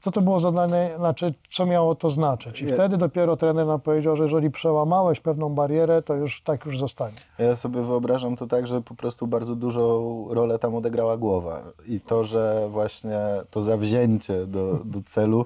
co 0.00 0.10
to 0.10 0.20
było 0.20 0.40
zadanie, 0.40 0.90
znaczy, 0.98 1.34
co 1.50 1.66
miało 1.66 1.94
to 1.94 2.10
znaczyć. 2.10 2.60
I 2.60 2.64
Nie. 2.64 2.72
wtedy 2.72 2.96
dopiero 2.96 3.36
trener 3.36 3.66
nam 3.66 3.80
powiedział, 3.80 4.16
że 4.16 4.24
jeżeli 4.24 4.50
przełamałeś 4.50 5.20
pewną 5.20 5.48
barierę, 5.54 6.02
to 6.02 6.14
już 6.14 6.42
tak 6.42 6.66
już 6.66 6.78
zostanie. 6.78 7.16
Ja 7.38 7.56
sobie 7.56 7.82
wyobrażam 7.82 8.36
to 8.36 8.46
tak, 8.46 8.66
że 8.66 8.80
po 8.80 8.94
prostu 8.94 9.26
bardzo 9.26 9.54
dużą 9.56 10.26
rolę 10.30 10.58
tam 10.58 10.74
odegrała 10.74 11.16
głowa. 11.16 11.62
I 11.86 12.00
to, 12.00 12.24
że 12.24 12.68
właśnie 12.70 13.18
to 13.50 13.62
zawzięcie 13.62 14.46
do, 14.46 14.78
do 14.84 14.98
celu 15.06 15.44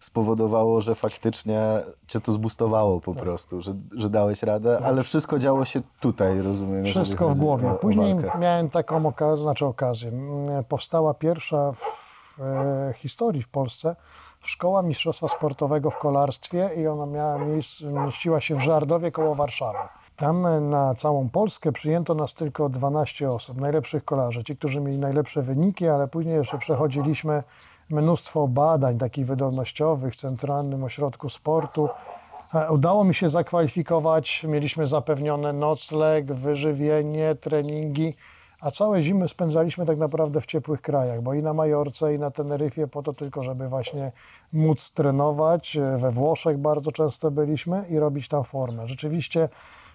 spowodowało, 0.00 0.80
że 0.80 0.94
faktycznie 0.94 1.60
cię 2.08 2.20
to 2.20 2.32
zbustowało 2.32 3.00
po 3.00 3.14
prostu, 3.14 3.60
że, 3.60 3.74
że 3.96 4.10
dałeś 4.10 4.42
radę, 4.42 4.78
ale 4.84 5.02
wszystko 5.02 5.38
działo 5.38 5.64
się 5.64 5.80
tutaj, 6.00 6.40
rozumiem. 6.42 6.84
Wszystko 6.84 7.28
w 7.28 7.38
głowie. 7.38 7.74
Później 7.80 8.16
miałem 8.40 8.70
taką 8.70 9.06
okazję, 9.06 9.42
znaczy 9.42 9.66
okazję. 9.66 10.08
mm, 10.08 10.64
Powstała 10.64 11.14
pierwsza 11.14 11.72
w 11.72 12.13
e, 12.40 12.92
historii 12.96 13.42
w 13.42 13.48
Polsce 13.48 13.96
szkoła 14.40 14.82
mistrzostwa 14.82 15.28
sportowego 15.28 15.90
w 15.90 15.98
kolarstwie 15.98 16.70
i 16.76 16.86
ona 16.86 17.06
miała 17.06 17.38
miejsce, 17.38 17.84
mieściła 17.86 18.40
się 18.40 18.54
w 18.54 18.60
Żardowie 18.60 19.10
koło 19.10 19.34
Warszawy. 19.34 19.78
Tam 20.16 20.46
e, 20.46 20.60
na 20.60 20.94
całą 20.94 21.28
Polskę 21.28 21.72
przyjęto 21.72 22.14
nas 22.14 22.34
tylko 22.34 22.68
12 22.68 23.30
osób, 23.30 23.60
najlepszych 23.60 24.04
kolarzy, 24.04 24.44
ci, 24.44 24.56
którzy 24.56 24.80
mieli 24.80 24.98
najlepsze 24.98 25.42
wyniki, 25.42 25.88
ale 25.88 26.08
później 26.08 26.34
jeszcze 26.34 26.58
przechodziliśmy 26.58 27.42
mnóstwo 27.90 28.48
badań 28.48 28.98
takich 28.98 29.26
wydolnościowych 29.26 30.14
w 30.14 30.16
Centralnym 30.16 30.84
Ośrodku 30.84 31.28
Sportu. 31.28 31.88
E, 32.54 32.72
Udało 32.72 33.04
mi 33.04 33.14
się 33.14 33.28
zakwalifikować, 33.28 34.44
mieliśmy 34.48 34.86
zapewnione 34.86 35.52
nocleg, 35.52 36.32
wyżywienie, 36.32 37.34
treningi, 37.34 38.16
a 38.64 38.70
całe 38.70 39.02
zimy 39.02 39.28
spędzaliśmy 39.28 39.86
tak 39.86 39.98
naprawdę 39.98 40.40
w 40.40 40.46
ciepłych 40.46 40.82
krajach, 40.82 41.22
bo 41.22 41.34
i 41.34 41.42
na 41.42 41.54
Majorce, 41.54 42.14
i 42.14 42.18
na 42.18 42.30
Teneryfie, 42.30 42.86
po 42.86 43.02
to 43.02 43.12
tylko, 43.12 43.42
żeby 43.42 43.68
właśnie 43.68 44.12
móc 44.52 44.90
trenować. 44.90 45.78
We 45.96 46.10
Włoszech 46.10 46.58
bardzo 46.58 46.92
często 46.92 47.30
byliśmy 47.30 47.86
i 47.88 47.98
robić 47.98 48.28
tam 48.28 48.44
formę. 48.44 48.88
Rzeczywiście 48.88 49.48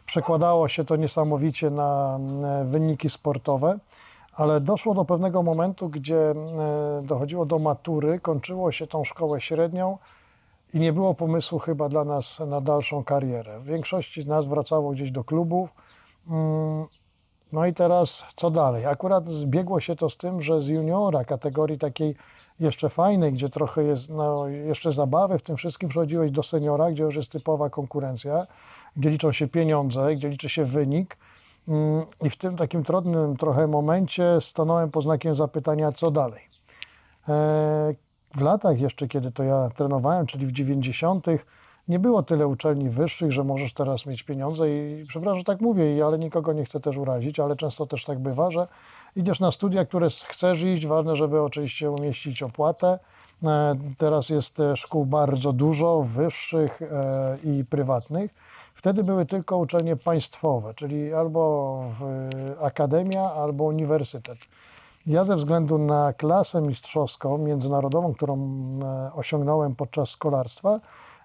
przekładało 0.06 0.68
się 0.68 0.86
to 0.86 0.96
niesamowicie 0.96 1.70
na 1.70 2.20
e, 2.44 2.66
wyniki 2.66 3.10
sportowe, 3.10 3.80
ale 4.34 4.62
doszło 4.62 4.94
do 4.94 5.06
pewnego 5.06 5.44
momentu, 5.44 5.90
gdzie 5.90 6.32
e, 6.32 6.36
dochodziło 7.04 7.46
do 7.46 7.60
matury, 7.60 8.20
kończyło 8.20 8.72
się 8.72 8.88
tą 8.88 9.04
szkołę 9.04 9.42
średnią, 9.42 9.98
i 10.74 10.80
nie 10.80 10.94
było 10.94 11.14
pomysłu 11.14 11.60
chyba 11.60 11.90
dla 11.90 12.04
nas 12.04 12.40
na 12.48 12.62
dalszą 12.62 13.04
karierę. 13.04 13.60
W 13.60 13.66
większości 13.66 14.22
z 14.22 14.28
nas 14.28 14.46
wracało 14.46 14.92
gdzieś 14.92 15.12
do 15.12 15.24
klubów. 15.24 15.70
No 17.52 17.66
i 17.66 17.74
teraz 17.74 18.26
co 18.36 18.52
dalej? 18.52 18.86
Akurat 18.86 19.26
zbiegło 19.26 19.80
się 19.80 19.96
to 19.96 20.10
z 20.10 20.18
tym, 20.18 20.42
że 20.42 20.62
z 20.62 20.68
juniora, 20.68 21.26
kategorii 21.26 21.78
takiej 21.78 22.16
jeszcze 22.60 22.90
fajnej, 22.90 23.34
gdzie 23.34 23.50
trochę 23.50 23.84
jest 23.84 24.10
no, 24.10 24.48
jeszcze 24.48 24.92
zabawy 24.92 25.38
w 25.38 25.42
tym 25.42 25.58
wszystkim, 25.58 25.90
przechodziłeś 25.90 26.32
do 26.32 26.44
seniora, 26.44 26.92
gdzie 26.92 27.04
już 27.04 27.16
jest 27.16 27.32
typowa 27.32 27.70
konkurencja, 27.70 28.48
gdzie 28.98 29.10
liczą 29.10 29.32
się 29.32 29.48
pieniądze, 29.48 30.16
gdzie 30.16 30.30
liczy 30.30 30.50
się 30.50 30.66
wynik. 30.66 31.18
Mm, 31.68 32.06
I 32.22 32.30
w 32.30 32.38
tym 32.38 32.56
takim 32.56 32.84
trudnym 32.84 33.38
trochę 33.38 33.68
momencie 33.68 34.42
stanąłem 34.42 34.92
pod 34.92 35.04
znakiem 35.04 35.36
zapytania, 35.36 35.92
co 35.92 36.12
dalej. 36.12 36.42
E, 37.30 37.94
W 38.36 38.42
latach 38.42 38.80
jeszcze, 38.80 39.08
kiedy 39.08 39.32
to 39.32 39.44
ja 39.44 39.70
trenowałem, 39.76 40.26
czyli 40.26 40.46
w 40.46 40.52
90., 40.52 41.26
nie 41.90 42.00
było 42.00 42.24
tyle 42.24 42.48
uczelni 42.48 42.90
wyższych, 42.90 43.32
że 43.32 43.44
możesz 43.44 43.74
teraz 43.74 44.06
mieć 44.06 44.24
pieniądze 44.24 44.70
i 44.70 45.06
przepraszam, 45.08 45.38
że 45.38 45.44
tak 45.44 45.62
mówię, 45.62 46.06
ale 46.06 46.20
nikogo 46.20 46.54
nie 46.54 46.66
chcę 46.66 46.80
też 46.80 46.98
urazić, 46.98 47.40
ale 47.40 47.56
często 47.56 47.86
też 47.86 48.06
tak 48.06 48.20
bywa, 48.20 48.52
że 48.52 48.68
idziesz 49.16 49.40
na 49.40 49.52
studia, 49.52 49.86
które 49.86 50.08
chcesz 50.10 50.62
iść, 50.62 50.88
ważne, 50.88 51.16
żeby 51.16 51.42
oczywiście 51.42 51.92
umieścić 51.92 52.44
opłatę. 52.44 53.00
E, 53.44 53.76
Teraz 53.98 54.30
jest 54.30 54.60
e, 54.60 54.76
szkół 54.76 55.06
bardzo 55.06 55.54
dużo, 55.54 56.02
wyższych 56.02 56.82
e, 56.82 57.38
i 57.44 57.66
prywatnych. 57.66 58.32
Wtedy 58.74 59.04
były 59.04 59.26
tylko 59.26 59.58
uczelnie 59.58 59.96
państwowe, 59.96 60.74
czyli 60.74 61.14
albo 61.14 61.84
akademia, 62.62 63.22
albo 63.22 63.64
uniwersytet. 63.64 64.38
Ja 65.06 65.24
ze 65.24 65.36
względu 65.36 65.78
na 65.78 66.14
klasę 66.14 66.62
mistrzowską 66.62 67.38
międzynarodową, 67.38 68.14
którą 68.14 68.40
osiągnąłem 69.16 69.76
podczas 69.76 70.10
szkolarstwa, 70.10 70.80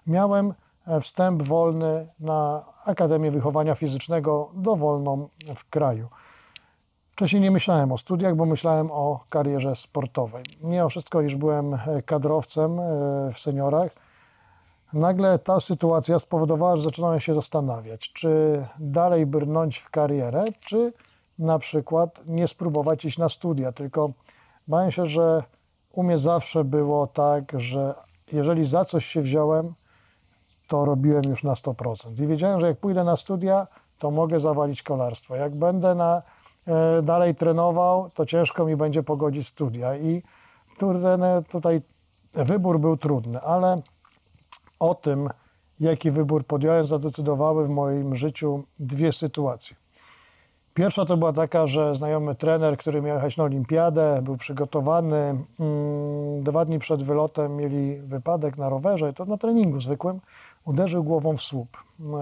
miałem 0.07 0.53
e, 0.87 0.99
wstęp 0.99 1.43
wolny 1.43 2.07
na 2.19 2.65
Akademię 2.85 3.31
Wychowania 3.31 3.75
Fizycznego 3.75 4.51
dowolną 4.53 5.29
w 5.55 5.69
kraju. 5.69 6.07
Wcześniej 7.11 7.41
nie 7.41 7.51
myślałem 7.51 7.91
o 7.91 7.97
studiach, 7.97 8.35
bo 8.35 8.45
myślałem 8.45 8.91
o 8.91 9.23
karierze 9.29 9.75
sportowej. 9.75 10.43
Mimo 10.61 10.89
wszystko, 10.89 11.21
iż 11.21 11.35
byłem 11.35 11.73
e, 11.73 12.01
kadrowcem 12.05 12.79
e, 12.79 12.83
w 13.33 13.39
seniorach, 13.39 13.91
nagle 14.93 15.39
ta 15.39 15.59
sytuacja 15.59 16.19
spowodowała, 16.19 16.75
że 16.75 16.81
zaczynałem 16.81 17.19
się 17.19 17.33
zastanawiać, 17.33 18.13
czy 18.13 18.63
dalej 18.79 19.25
brnąć 19.25 19.77
w 19.77 19.89
karierę, 19.89 20.45
czy 20.59 20.93
na 21.39 21.59
przykład 21.59 22.21
nie 22.27 22.47
spróbować 22.47 23.05
iść 23.05 23.17
na 23.17 23.29
studia. 23.29 23.71
Tylko 23.71 24.11
bałem 24.67 24.91
się, 24.91 25.05
że 25.05 25.43
u 25.91 26.03
mnie 26.03 26.17
zawsze 26.17 26.63
było 26.63 27.07
tak, 27.07 27.51
że 27.59 27.95
jeżeli 28.31 28.65
za 28.65 28.85
coś 28.85 29.05
się 29.05 29.21
wziąłem, 29.21 29.73
to 30.67 30.85
robiłem 30.85 31.23
już 31.23 31.43
na 31.43 31.53
100%. 31.53 32.23
I 32.23 32.27
wiedziałem, 32.27 32.59
że 32.59 32.67
jak 32.67 32.77
pójdę 32.77 33.03
na 33.03 33.15
studia, 33.15 33.67
to 33.99 34.11
mogę 34.11 34.39
zawalić 34.39 34.83
kolarstwo. 34.83 35.35
Jak 35.35 35.55
będę 35.55 35.95
na, 35.95 36.21
e, 36.67 37.01
dalej 37.01 37.35
trenował, 37.35 38.09
to 38.13 38.25
ciężko 38.25 38.65
mi 38.65 38.75
będzie 38.75 39.03
pogodzić 39.03 39.47
studia. 39.47 39.95
I 39.95 40.23
kurde, 40.79 41.43
tutaj 41.49 41.81
wybór 42.33 42.79
był 42.79 42.97
trudny, 42.97 43.41
ale 43.41 43.81
o 44.79 44.95
tym, 44.95 45.29
jaki 45.79 46.11
wybór 46.11 46.45
podjąłem, 46.45 46.85
zadecydowały 46.85 47.65
w 47.65 47.69
moim 47.69 48.15
życiu 48.15 48.63
dwie 48.79 49.11
sytuacje. 49.11 49.75
Pierwsza 50.73 51.05
to 51.05 51.17
była 51.17 51.33
taka, 51.33 51.67
że 51.67 51.95
znajomy 51.95 52.35
trener, 52.35 52.77
który 52.77 53.01
miał 53.01 53.15
jechać 53.15 53.37
na 53.37 53.43
olimpiadę, 53.43 54.21
był 54.21 54.37
przygotowany. 54.37 55.15
mm, 55.59 56.43
Dwa 56.43 56.65
dni 56.65 56.79
przed 56.79 57.03
wylotem 57.03 57.55
mieli 57.55 57.97
wypadek 57.97 58.57
na 58.57 58.69
rowerze, 58.69 59.13
to 59.13 59.25
na 59.25 59.37
treningu 59.37 59.81
zwykłym. 59.81 60.19
Uderzył 60.65 61.03
głową 61.03 61.37
w 61.37 61.41
słup. 61.41 61.77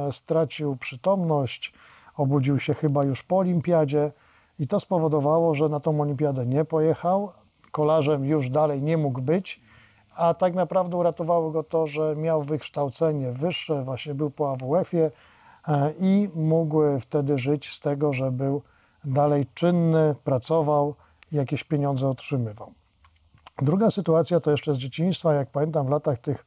E, 0.07 0.13
Stracił 0.13 0.75
przytomność, 0.75 1.73
obudził 2.15 2.59
się 2.59 2.73
chyba 2.73 3.03
już 3.03 3.23
po 3.23 3.37
olimpiadzie 3.37 4.11
i 4.59 4.67
to 4.67 4.79
spowodowało, 4.79 5.55
że 5.55 5.69
na 5.69 5.79
tą 5.79 6.01
olimpiadę 6.01 6.45
nie 6.45 6.65
pojechał. 6.65 7.31
Kolarzem 7.71 8.25
już 8.25 8.49
dalej 8.49 8.81
nie 8.81 8.97
mógł 8.97 9.21
być, 9.21 9.61
a 10.15 10.33
tak 10.33 10.53
naprawdę 10.53 10.97
uratowało 10.97 11.51
go 11.51 11.63
to, 11.63 11.87
że 11.87 12.15
miał 12.15 12.41
wykształcenie 12.41 13.31
wyższe, 13.31 13.83
właśnie 13.83 14.15
był 14.15 14.29
po 14.31 14.51
AWF-ie 14.51 15.11
e, 15.67 15.93
i 15.99 16.29
mógł 16.35 16.81
wtedy 16.99 17.37
żyć 17.37 17.73
z 17.73 17.79
tego, 17.79 18.13
że 18.13 18.31
był 18.31 18.61
dalej 19.03 19.45
czynny, 19.53 20.15
pracował, 20.23 20.95
jakieś 21.31 21.63
pieniądze 21.63 22.09
otrzymywał. 22.09 22.73
Druga 23.61 23.91
sytuacja 23.91 24.39
to 24.39 24.51
jeszcze 24.51 24.73
z 24.73 24.77
dzieciństwa, 24.77 25.33
jak 25.33 25.49
pamiętam 25.49 25.85
w 25.85 25.89
latach 25.89 26.19
tych 26.19 26.45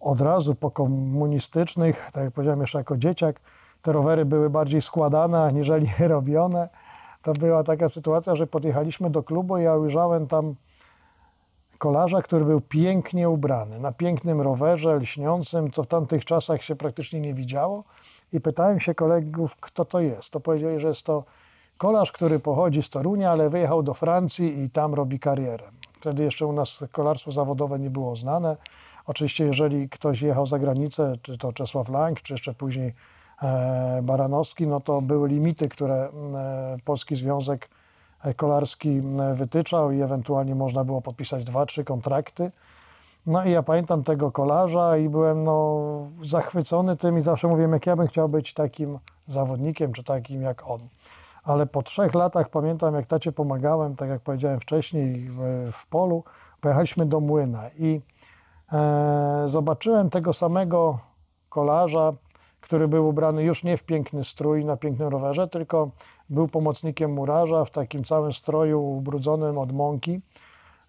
od 0.00 0.20
razu 0.20 0.54
pokomunistycznych, 0.54 2.10
tak 2.12 2.24
jak 2.24 2.32
powiedziałem 2.32 2.60
jeszcze 2.60 2.78
jako 2.78 2.96
dzieciak, 2.96 3.40
te 3.82 3.92
rowery 3.92 4.24
były 4.24 4.50
bardziej 4.50 4.82
składane 4.82 5.42
aniżeli 5.42 5.86
robione. 6.14 6.68
To 7.22 7.32
była 7.32 7.64
taka 7.64 7.88
sytuacja, 7.88 8.34
że 8.34 8.46
podjechaliśmy 8.46 9.10
do 9.10 9.22
klubu 9.22 9.58
i 9.58 9.62
ja 9.62 9.76
ujrzałem 9.76 10.26
tam 10.26 10.54
kolarza, 11.78 12.22
który 12.22 12.44
był 12.44 12.60
pięknie 12.60 13.28
ubrany, 13.28 13.80
na 13.80 13.92
pięknym 13.92 14.40
rowerze 14.40 14.96
lśniącym, 14.96 15.70
co 15.70 15.82
w 15.82 15.86
tamtych 15.86 16.24
czasach 16.24 16.62
się 16.62 16.76
praktycznie 16.76 17.20
nie 17.20 17.34
widziało. 17.34 17.84
I 18.32 18.40
pytałem 18.40 18.80
się 18.80 18.94
kolegów, 18.94 19.56
kto 19.56 19.84
to 19.84 20.00
jest. 20.00 20.30
To 20.30 20.40
powiedzieli, 20.40 20.80
że 20.80 20.88
jest 20.88 21.02
to 21.02 21.24
kolarz, 21.78 22.12
który 22.12 22.38
pochodzi 22.38 22.82
z 22.82 22.90
Torunia, 22.90 23.30
ale 23.30 23.50
wyjechał 23.50 23.82
do 23.82 23.94
Francji 23.94 24.62
i 24.62 24.70
tam 24.70 24.94
robi 24.94 25.18
karierę. 25.18 25.64
Wtedy 26.00 26.22
jeszcze 26.22 26.46
u 26.46 26.52
nas 26.52 26.84
kolarstwo 26.92 27.32
zawodowe 27.32 27.78
nie 27.78 27.90
było 27.90 28.16
znane. 28.16 28.56
Oczywiście, 29.08 29.44
jeżeli 29.44 29.88
ktoś 29.88 30.22
jechał 30.22 30.46
za 30.46 30.58
granicę, 30.58 31.12
czy 31.22 31.38
to 31.38 31.52
Czesław 31.52 31.88
Lang, 31.88 32.22
czy 32.22 32.34
jeszcze 32.34 32.54
później 32.54 32.94
e, 33.42 34.00
Baranowski, 34.02 34.66
no 34.66 34.80
to 34.80 35.02
były 35.02 35.28
limity, 35.28 35.68
które 35.68 35.94
e, 35.94 36.76
Polski 36.84 37.16
Związek 37.16 37.68
Kolarski 38.36 38.88
m, 38.88 39.34
wytyczał 39.34 39.92
i 39.92 40.00
ewentualnie 40.00 40.54
można 40.54 40.84
było 40.84 41.02
podpisać 41.02 41.44
dwa, 41.44 41.66
trzy 41.66 41.84
kontrakty. 41.84 42.52
No 43.26 43.44
i 43.44 43.50
ja 43.50 43.62
pamiętam 43.62 44.04
tego 44.04 44.32
kolarza 44.32 44.96
i 44.96 45.08
byłem 45.08 45.44
no, 45.44 45.82
zachwycony 46.24 46.96
tym 46.96 47.18
i 47.18 47.20
zawsze 47.20 47.48
mówiłem, 47.48 47.72
jak 47.72 47.86
ja 47.86 47.96
bym 47.96 48.06
chciał 48.06 48.28
być 48.28 48.54
takim 48.54 48.98
zawodnikiem, 49.28 49.92
czy 49.92 50.04
takim 50.04 50.42
jak 50.42 50.70
on. 50.70 50.80
Ale 51.44 51.66
po 51.66 51.82
trzech 51.82 52.14
latach 52.14 52.48
pamiętam, 52.48 52.94
jak 52.94 53.06
tacie 53.06 53.32
pomagałem, 53.32 53.96
tak 53.96 54.08
jak 54.08 54.20
powiedziałem 54.20 54.60
wcześniej, 54.60 55.30
w, 55.72 55.86
polu, 55.90 56.24
pojechaliśmy 56.60 57.06
do 57.06 57.20
młyna 57.20 57.70
i 57.78 58.00
e, 58.00 58.17
zobaczyłem 59.46 60.10
tego 60.10 60.32
samego 60.32 60.98
kolarza, 61.48 62.12
który 62.60 62.88
był 62.88 63.08
ubrany 63.08 63.42
już 63.42 63.64
nie 63.64 63.76
w 63.76 63.82
piękny 63.82 64.24
strój 64.24 64.64
na 64.64 64.76
pięknym 64.76 65.08
rowerze, 65.08 65.48
tylko 65.48 65.90
był 66.30 66.48
pomocnikiem 66.48 67.12
murarza 67.12 67.64
w 67.64 67.70
takim 67.70 68.04
całym 68.04 68.32
stroju 68.32 68.82
ubrudzonym 68.82 69.58
od 69.58 69.72
mąki, 69.72 70.20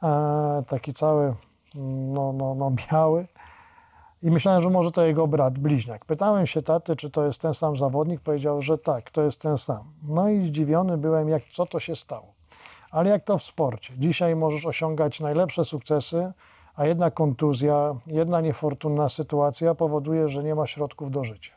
e, 0.04 0.64
taki 0.68 0.94
cały 0.94 1.36
no, 2.14 2.34
no, 2.34 2.56
no, 2.56 2.72
biały. 2.72 3.28
I 4.24 4.32
myślałem, 4.32 4.62
że 4.62 4.70
może 4.70 4.92
to 4.92 5.02
jego 5.02 5.28
brat, 5.28 5.60
bliźniak. 5.60 6.06
Pytałem 6.06 6.48
się 6.48 6.62
taty, 6.62 6.96
czy 6.96 7.10
to 7.10 7.26
jest 7.26 7.42
ten 7.42 7.54
sam 7.54 7.78
zawodnik. 7.78 8.22
Powiedział, 8.22 8.62
że 8.62 8.78
tak, 8.78 9.10
to 9.10 9.22
jest 9.22 9.42
ten 9.42 9.58
sam. 9.58 9.84
No 10.04 10.30
i 10.30 10.48
zdziwiony 10.48 10.98
byłem, 10.98 11.30
jak, 11.30 11.44
co 11.54 11.66
to 11.66 11.80
się 11.80 11.96
stało. 11.96 12.34
Ale 12.92 13.10
jak 13.10 13.24
to 13.24 13.38
w 13.38 13.44
sporcie. 13.44 13.94
Dzisiaj 13.98 14.36
możesz 14.36 14.66
osiągać 14.66 15.20
najlepsze 15.20 15.66
sukcesy, 15.66 16.32
a 16.80 16.86
jedna 16.86 17.12
kontuzja, 17.12 17.96
jedna 18.08 18.42
niefortunna 18.42 19.10
sytuacja 19.10 19.76
powoduje, 19.76 20.30
że 20.30 20.44
nie 20.44 20.56
ma 20.56 20.68
środków 20.68 21.12
do 21.12 21.24
życia. 21.24 21.54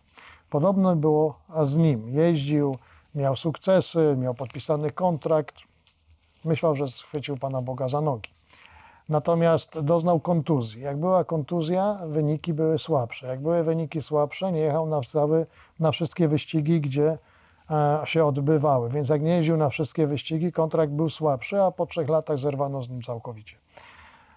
Podobno 0.51 0.97
było 0.97 1.39
z 1.63 1.77
nim. 1.77 2.09
Jeździł, 2.09 2.77
miał 3.15 3.37
sukcesy, 3.37 4.17
miał 4.19 4.35
podpisany 4.35 4.91
kontrakt. 4.91 5.55
Myślał, 6.45 6.75
że 6.75 6.89
schwycił 6.89 7.37
Pana 7.37 7.63
Boga 7.63 7.89
za 7.89 8.01
nogi. 8.01 8.31
Natomiast 9.09 9.81
doznał 9.81 10.21
kontuzji. 10.21 10.83
Jak 10.83 10.97
była 10.97 11.25
kontuzja, 11.25 11.99
wyniki 12.07 12.55
były 12.55 12.79
słabsze. 12.79 13.27
Jak 13.27 13.41
były 13.41 13.63
wyniki 13.63 14.03
słabsze, 14.03 14.53
nie 14.53 14.61
jechał 14.61 14.87
na, 14.87 15.01
cały, 15.01 15.47
na 15.81 15.91
wszystkie 15.91 16.29
wyścigi, 16.29 16.81
gdzie 16.81 17.19
e, 17.71 18.01
się 18.05 18.25
odbywały. 18.25 18.91
Więc 18.91 19.09
jak 19.09 19.23
nie 19.23 19.37
jeździł 19.37 19.57
na 19.57 19.69
wszystkie 19.69 20.07
wyścigi, 20.07 20.53
kontrakt 20.53 20.93
był 20.93 21.11
słabszy, 21.11 21.63
a 21.63 21.71
po 21.71 21.87
trzech 21.87 22.09
latach 22.09 22.39
zerwano 22.39 22.83
z 22.83 22.89
nim 22.89 23.03
całkowicie. 23.03 23.62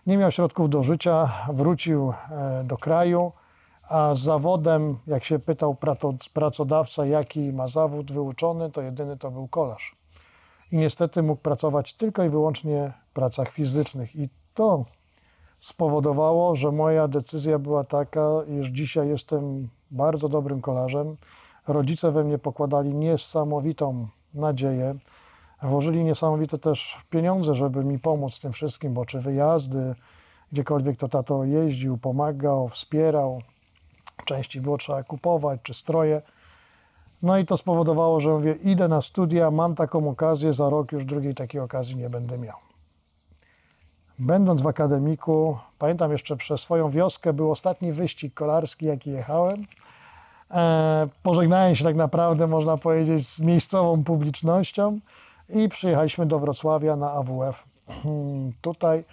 Nie 0.06 0.18
miał 0.18 0.32
środków 0.32 0.70
do 0.70 0.84
życia, 0.84 1.32
wrócił 1.54 2.14
e, 2.32 2.64
do 2.64 2.78
kraju, 2.78 3.32
a 3.90 4.16
z 4.16 4.20
zawodem, 4.20 4.98
jak 5.08 5.24
się 5.24 5.40
pytał 5.40 5.78
pracodawca, 6.34 7.06
jaki 7.06 7.54
ma 7.54 7.68
zawód 7.68 8.12
wyuczony, 8.12 8.72
to 8.72 8.82
jedyny 8.82 9.18
to 9.18 9.32
był 9.32 9.48
kolarz. 9.48 9.96
I 10.72 10.78
niestety 10.78 11.24
mógł 11.24 11.42
pracować 11.42 11.94
tylko 11.94 12.24
i 12.24 12.30
wyłącznie 12.30 12.94
w 13.10 13.14
pracach 13.14 13.50
fizycznych. 13.50 14.16
I 14.16 14.30
to 14.54 14.86
spowodowało, 15.60 16.56
że 16.56 16.72
moja 16.72 17.08
decyzja 17.08 17.60
była 17.60 17.84
taka, 17.84 18.30
iż 18.60 18.68
dzisiaj 18.68 19.10
jestem 19.10 19.70
bardzo 19.92 20.30
dobrym 20.30 20.62
kolarzem. 20.62 21.18
Rodzice 21.68 22.12
we 22.12 22.24
mnie 22.24 22.38
pokładali 22.38 22.94
niesamowitą 22.94 24.08
nadzieję. 24.34 24.96
Włożyli 25.62 26.04
niesamowite 26.04 26.58
też 26.58 26.98
pieniądze, 27.10 27.56
żeby 27.56 27.84
mi 27.84 28.00
pomóc 28.00 28.40
tym 28.40 28.52
wszystkim, 28.52 28.94
bo 28.94 29.06
czy 29.06 29.20
wyjazdy, 29.20 29.96
gdziekolwiek 30.52 30.98
to 30.98 31.08
tato 31.08 31.44
jeździł, 31.44 31.98
pomagał, 31.98 32.68
wspierał, 32.68 33.42
części 34.26 34.62
było 34.62 34.78
trzeba 34.78 35.04
kupować, 35.04 35.60
czy 35.64 35.74
stroje. 35.74 36.22
No 37.22 37.38
i 37.38 37.46
to 37.46 37.58
spowodowało, 37.58 38.20
że 38.20 38.30
mówię, 38.30 38.56
idę 38.64 38.88
na 38.88 39.02
studia, 39.02 39.52
mam 39.52 39.76
taką 39.76 40.10
okazję, 40.10 40.54
za 40.54 40.70
rok 40.70 40.92
już 40.92 41.06
drugiej 41.06 41.36
takiej 41.36 41.62
okazji 41.62 41.96
nie 41.96 42.10
będę 42.10 42.38
miał. 42.38 42.58
Będąc 44.20 44.62
w 44.62 44.68
akademiku, 44.68 45.58
pamiętam 45.80 46.12
jeszcze 46.12 46.36
przez 46.38 46.62
swoją 46.62 46.90
wioskę, 46.90 47.34
był 47.34 47.52
ostatni 47.52 47.92
wyścig 47.92 48.34
kolarski, 48.34 48.86
jaki 48.86 49.12
jechałem. 49.12 49.66
E, 50.52 51.08
pożegnałem 51.24 51.76
się 51.76 51.84
tak 51.84 51.96
naprawdę, 51.96 52.48
można 52.48 52.78
powiedzieć, 52.78 53.28
z 53.28 53.40
miejscową 53.40 54.04
publicznością 54.04 55.00
i 55.50 55.70
przyjechaliśmy 55.70 56.26
do 56.26 56.40
Wrocławia 56.40 56.96
na 56.96 57.12
AWF. 57.12 57.66
Tutaj 58.62 59.04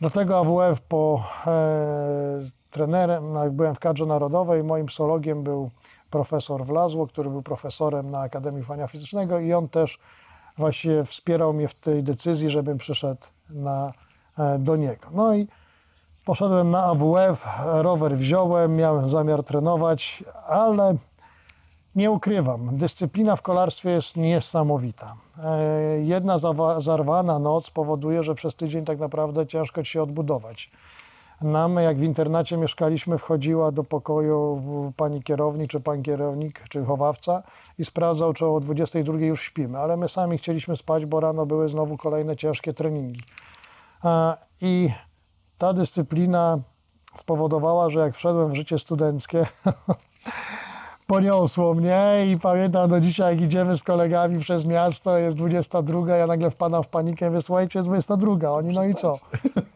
do 0.00 0.10
tego 0.10 0.38
AWF 0.38 0.80
po 0.80 1.24
e, 1.46 1.52
trenerem, 2.70 3.32
no, 3.32 3.44
jak 3.44 3.52
byłem 3.52 3.74
w 3.74 3.78
kadrze 3.78 4.06
narodowej, 4.06 4.64
moim 4.64 4.88
sologiem 4.88 5.42
był 5.42 5.70
profesor 6.10 6.64
Wlazło, 6.64 7.06
który 7.06 7.30
był 7.30 7.42
profesorem 7.42 8.10
na 8.10 8.20
Akademii 8.20 8.62
Fania 8.62 8.86
Fizycznego 8.86 9.38
i 9.38 9.52
on 9.52 9.68
też 9.68 9.98
właśnie 10.58 11.04
wspierał 11.04 11.52
mnie 11.52 11.68
w 11.68 11.74
tej 11.74 12.02
decyzji, 12.02 12.50
żebym 12.50 12.78
przyszedł 12.78 13.20
na, 13.50 13.92
e, 14.38 14.58
do 14.58 14.76
niego. 14.76 15.06
No 15.12 15.34
i 15.34 15.46
poszedłem 16.24 16.70
na 16.70 16.84
AWF, 16.84 17.46
rower 17.64 18.16
wziąłem, 18.16 18.76
miałem 18.76 19.08
zamiar 19.08 19.42
trenować, 19.42 20.24
ale 20.46 20.96
nie 21.94 22.10
ukrywam, 22.10 22.76
dyscyplina 22.76 23.36
w 23.36 23.42
kolarstwie 23.42 23.90
jest 23.90 24.16
niesamowita. 24.16 25.16
E, 25.44 26.00
Jedna 26.00 26.38
zarwana 26.78 27.38
noc 27.38 27.70
powoduje, 27.70 28.22
że 28.22 28.34
przez 28.34 28.54
tydzień 28.54 28.84
tak 28.84 28.98
naprawdę 28.98 29.46
ciężko 29.46 29.82
ci 29.82 29.90
się 29.90 30.02
odbudować. 30.02 30.70
Nam, 31.40 31.76
jak 31.76 31.98
w 31.98 32.02
internacie 32.02 32.56
mieszkaliśmy, 32.56 33.18
wchodziła 33.18 33.72
do 33.72 33.84
pokoju 33.84 34.62
pani 34.96 35.22
kierownik, 35.22 35.70
czy 35.70 35.80
pan 35.80 36.02
kierownik, 36.02 36.64
czy 36.68 36.84
chowawca 36.84 37.42
i 37.78 37.84
sprawdzał, 37.84 38.32
czy 38.32 38.46
o 38.46 38.60
22 38.60 39.18
już 39.18 39.42
śpimy. 39.42 39.78
Ale 39.78 39.96
my 39.96 40.08
sami 40.08 40.38
chcieliśmy 40.38 40.76
spać, 40.76 41.06
bo 41.06 41.20
rano 41.20 41.46
były 41.46 41.68
znowu 41.68 41.96
kolejne 41.96 42.36
ciężkie 42.36 42.72
treningi. 42.72 43.20
A, 44.02 44.36
I 44.60 44.90
ta 45.58 45.72
dyscyplina 45.72 46.58
spowodowała, 47.14 47.88
że 47.88 48.00
jak 48.00 48.14
wszedłem 48.14 48.50
w 48.50 48.54
życie 48.54 48.78
studenckie, 48.78 49.46
poniosło 51.12 51.74
mnie 51.74 52.26
i 52.32 52.38
pamiętam 52.38 52.90
do 52.90 53.00
dzisiaj, 53.00 53.34
jak 53.34 53.44
idziemy 53.44 53.76
z 53.78 53.82
kolegami 53.82 54.40
przez 54.40 54.64
miasto, 54.64 55.18
jest 55.18 55.36
22, 55.36 56.16
ja 56.16 56.26
nagle 56.26 56.50
wpadam 56.50 56.82
w 56.82 56.88
panikę, 56.88 57.30
mówię, 57.30 57.42
słuchajcie, 57.42 57.78
jest 57.78 57.88
22, 57.88 58.50
oni, 58.50 58.74
no 58.74 58.84
i 58.84 58.94
co? 58.94 59.18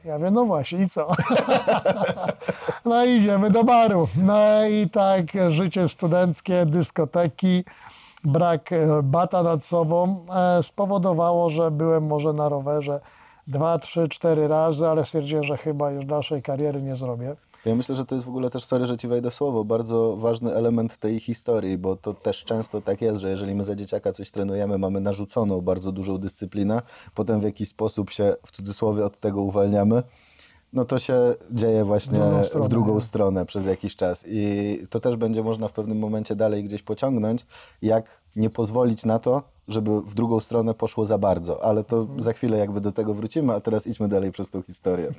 Ja 0.05 0.19
wiem, 0.19 0.35
no 0.35 0.45
właśnie, 0.45 0.83
i 0.83 0.89
co? 0.89 1.11
No 2.85 3.05
i 3.05 3.11
idziemy 3.11 3.51
do 3.51 3.65
baru. 3.65 4.09
No 4.23 4.67
i 4.67 4.91
tak, 4.91 5.25
życie 5.49 5.89
studenckie, 5.89 6.67
dyskoteki, 6.67 7.65
brak 8.25 8.73
e, 8.73 9.03
bata 9.03 9.43
nad 9.43 9.65
sobą 9.65 10.25
e, 10.59 10.63
spowodowało, 10.63 11.51
że 11.51 11.71
byłem 11.71 12.07
może 12.07 12.33
na 12.33 12.49
rowerze 12.49 13.01
dwa, 13.47 13.79
trzy, 13.79 14.09
cztery 14.09 14.49
razy, 14.49 14.89
ale 14.89 15.05
stwierdziłem, 15.05 15.45
że 15.45 15.57
chyba 15.57 15.91
już 15.91 16.05
dalszej 16.05 16.43
kariery 16.43 16.83
nie 16.83 16.97
zrobię. 16.97 17.37
Ja 17.67 17.75
myślę, 17.75 17.95
że 17.95 18.07
to 18.07 18.15
jest 18.15 18.25
w 18.27 18.29
ogóle 18.29 18.51
też, 18.51 18.65
sorry, 18.65 18.87
że 18.87 18.97
ci 18.97 19.09
wejdę 19.09 19.31
w 19.31 19.35
słowo, 19.35 19.65
bardzo 19.65 20.17
ważny 20.17 20.55
element 20.55 20.97
tej 20.97 21.21
historii, 21.21 21.79
bo 21.79 21.97
to 21.97 22.15
też 22.15 22.45
często 22.45 22.81
tak 22.81 23.03
jest, 23.03 23.21
że 23.21 23.31
jeżeli 23.31 23.55
my 23.55 23.65
za 23.65 23.75
dzieciaka 23.75 24.13
coś 24.13 24.31
trenujemy, 24.31 24.79
mamy 24.79 25.01
narzuconą 25.01 25.61
bardzo 25.61 25.93
dużą 25.93 26.19
dyscyplinę, 26.19 26.83
potem 27.15 27.41
w 27.41 27.43
jakiś 27.43 27.69
sposób 27.69 28.11
się 28.11 28.37
w 28.47 28.53
cudzysłowie 28.53 29.05
od 29.05 29.21
tego 29.21 29.43
uwalniamy, 29.43 30.03
no 30.73 30.85
to 30.85 30.99
się 30.99 31.35
dzieje 31.51 31.85
właśnie 31.85 32.19
drugą 32.19 32.43
w 32.43 32.47
stronę, 32.47 32.69
drugą 32.69 32.95
nie? 32.95 33.01
stronę 33.01 33.47
przez 33.47 33.67
jakiś 33.67 33.97
czas. 33.97 34.25
I 34.29 34.79
to 34.91 35.01
też 35.01 35.17
będzie 35.17 35.43
można 35.43 35.69
w 35.69 35.73
pewnym 35.73 35.99
momencie 35.99 36.37
dalej 36.37 36.65
gdzieś 36.65 36.83
pociągnąć, 36.83 37.47
jak 37.83 38.21
nie 38.37 38.51
pozwolić 38.51 39.05
na 39.05 39.19
to, 39.19 39.43
żeby 39.69 40.01
w 40.01 40.15
drugą 40.15 40.41
stronę 40.41 40.75
poszło 40.75 41.07
za 41.07 41.19
bardzo. 41.19 41.65
Ale 41.65 41.85
to 41.85 41.97
Mhm. 41.97 42.23
za 42.23 42.33
chwilę 42.33 42.59
jakby 42.59 42.81
do 42.81 42.93
tego 42.93 43.15
wrócimy, 43.15 43.55
a 43.55 43.61
teraz 43.61 43.87
idźmy 43.87 44.09
dalej 44.09 44.33
przez 44.33 44.51
tą 44.51 44.63
historię. 44.63 45.09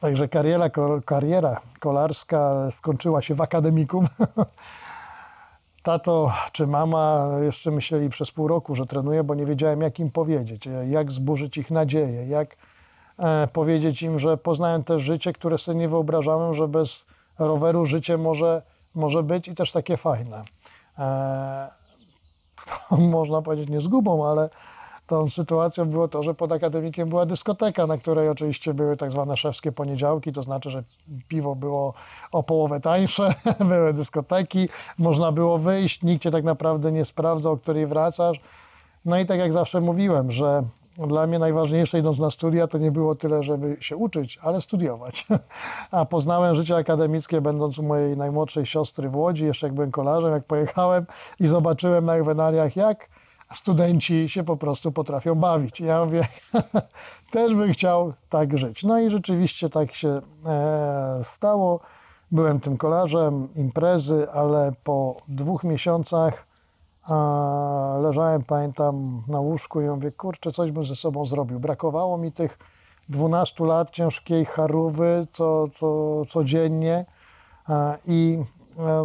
Także 0.00 0.28
kariera, 0.28 0.70
kariera 1.04 1.60
kolarska 1.80 2.70
skończyła 2.70 3.22
się 3.22 3.34
w 3.34 3.40
akademikum. 3.40 4.08
Tato 5.82 6.32
czy 6.52 6.66
mama 6.66 7.30
jeszcze 7.42 7.70
myśleli 7.70 8.10
przez 8.10 8.30
pół 8.30 8.48
roku, 8.48 8.74
że 8.74 8.86
trenuję, 8.86 9.24
bo 9.24 9.34
nie 9.34 9.46
wiedziałem, 9.46 9.80
jak 9.80 10.00
im 10.00 10.10
powiedzieć, 10.10 10.68
jak 10.88 11.12
zburzyć 11.12 11.56
ich 11.56 11.70
nadzieję, 11.70 12.26
jak 12.26 12.56
e, 13.18 13.48
powiedzieć 13.52 14.02
im, 14.02 14.18
że 14.18 14.36
poznają 14.36 14.82
też 14.82 15.02
życie, 15.02 15.32
które 15.32 15.58
sobie 15.58 15.78
nie 15.78 15.88
wyobrażałem, 15.88 16.54
że 16.54 16.68
bez 16.68 17.06
roweru 17.38 17.86
życie 17.86 18.18
może, 18.18 18.62
może 18.94 19.22
być 19.22 19.48
i 19.48 19.54
też 19.54 19.72
takie 19.72 19.96
fajne. 19.96 20.42
E, 20.98 21.70
to 22.88 22.96
można 22.96 23.42
powiedzieć 23.42 23.68
nie 23.68 23.80
zgubą, 23.80 24.30
ale 24.30 24.48
tą 25.10 25.28
sytuacją 25.28 25.84
było 25.84 26.08
to, 26.08 26.22
że 26.22 26.34
pod 26.34 26.52
akademikiem 26.52 27.08
była 27.08 27.26
dyskoteka, 27.26 27.86
na 27.86 27.98
której 27.98 28.28
oczywiście 28.28 28.74
były 28.74 28.96
tak 28.96 29.12
zwane 29.12 29.36
szewskie 29.36 29.72
poniedziałki, 29.72 30.32
to 30.32 30.42
znaczy, 30.42 30.70
że 30.70 30.82
piwo 31.28 31.54
było 31.54 31.94
o 32.32 32.42
połowę 32.42 32.80
tańsze, 32.80 33.34
były 33.70 33.92
dyskoteki, 33.92 34.68
można 34.98 35.32
było 35.32 35.58
wyjść, 35.58 36.02
nikt 36.02 36.22
cię 36.22 36.30
tak 36.30 36.44
naprawdę 36.44 36.92
nie 36.92 37.04
sprawdzał, 37.04 37.52
o 37.52 37.56
której 37.56 37.86
wracasz. 37.86 38.40
No 39.04 39.18
i 39.18 39.26
tak 39.26 39.38
jak 39.38 39.52
zawsze 39.52 39.80
mówiłem, 39.80 40.32
że 40.32 40.62
dla 40.98 41.26
mnie 41.26 41.38
najważniejsze 41.38 41.98
idąc 41.98 42.18
na 42.18 42.30
studia 42.30 42.66
to 42.66 42.78
nie 42.78 42.90
było 42.90 43.14
tyle, 43.14 43.42
żeby 43.42 43.76
się 43.80 43.96
uczyć, 43.96 44.38
ale 44.42 44.60
studiować. 44.60 45.26
A 45.90 46.04
poznałem 46.04 46.54
życie 46.54 46.76
akademickie 46.76 47.40
będąc 47.40 47.78
u 47.78 47.82
mojej 47.82 48.16
najmłodszej 48.16 48.66
siostry 48.66 49.08
w 49.08 49.16
Łodzi, 49.16 49.44
jeszcze 49.46 49.66
jak 49.66 49.74
byłem 49.74 49.90
kolarzem, 49.90 50.32
jak 50.32 50.44
pojechałem 50.44 51.06
i 51.40 51.48
zobaczyłem 51.48 52.04
na 52.04 52.16
juwenaliach 52.16 52.76
jak 52.76 53.09
studenci 53.54 54.28
się 54.28 54.44
po 54.44 54.56
prostu 54.56 54.92
potrafią 54.92 55.34
bawić. 55.34 55.80
Ja 55.80 56.04
mówię, 56.04 56.26
też 57.32 57.54
bym 57.54 57.72
chciał 57.72 58.12
tak 58.28 58.58
żyć. 58.58 58.84
No 58.84 59.00
i 59.00 59.10
rzeczywiście 59.10 59.68
tak 59.68 59.94
się 59.94 60.20
e, 60.46 61.20
stało. 61.24 61.80
Byłem 62.32 62.60
tym 62.60 62.76
kolarzem, 62.76 63.48
imprezy, 63.54 64.30
ale 64.32 64.72
po 64.84 65.16
dwóch 65.28 65.64
miesiącach 65.64 66.46
leżałem, 68.02 68.42
pamiętam, 68.42 69.22
na 69.28 69.40
łóżku 69.40 69.80
i 69.80 69.84
mówię, 69.84 70.12
kurczę, 70.12 70.52
coś 70.52 70.70
bym 70.70 70.84
ze 70.84 70.96
sobą 70.96 71.26
zrobił. 71.26 71.60
Brakowało 71.60 72.18
mi 72.18 72.32
tych 72.32 72.58
12 73.08 73.64
lat 73.64 73.90
ciężkiej 73.90 74.44
charówy 74.44 75.26
co, 75.32 75.68
co, 75.68 76.22
codziennie 76.24 77.06
i 78.06 78.38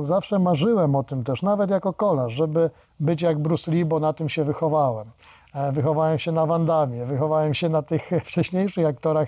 zawsze 0.02 0.40
marzyłem 0.40 0.96
o 0.96 1.04
tym 1.04 1.24
też, 1.24 1.42
nawet 1.42 1.70
jako 1.70 1.94
kolarz, 1.94 2.34
żeby 2.34 2.70
być 3.00 3.22
jak 3.22 3.40
Bruce 3.40 3.72
Lee, 3.72 3.86
bo 3.86 4.00
na 4.00 4.14
tym 4.14 4.30
się 4.30 4.44
wychowałem. 4.44 5.12
E, 5.54 5.72
Wychowałem 5.72 6.18
się 6.18 6.32
na 6.32 6.46
Wandamie, 6.46 7.06
wychowałem 7.06 7.54
się 7.54 7.70
na 7.70 7.82
tych 7.82 8.10
wcześniejszych 8.26 8.86
aktorach 8.86 9.28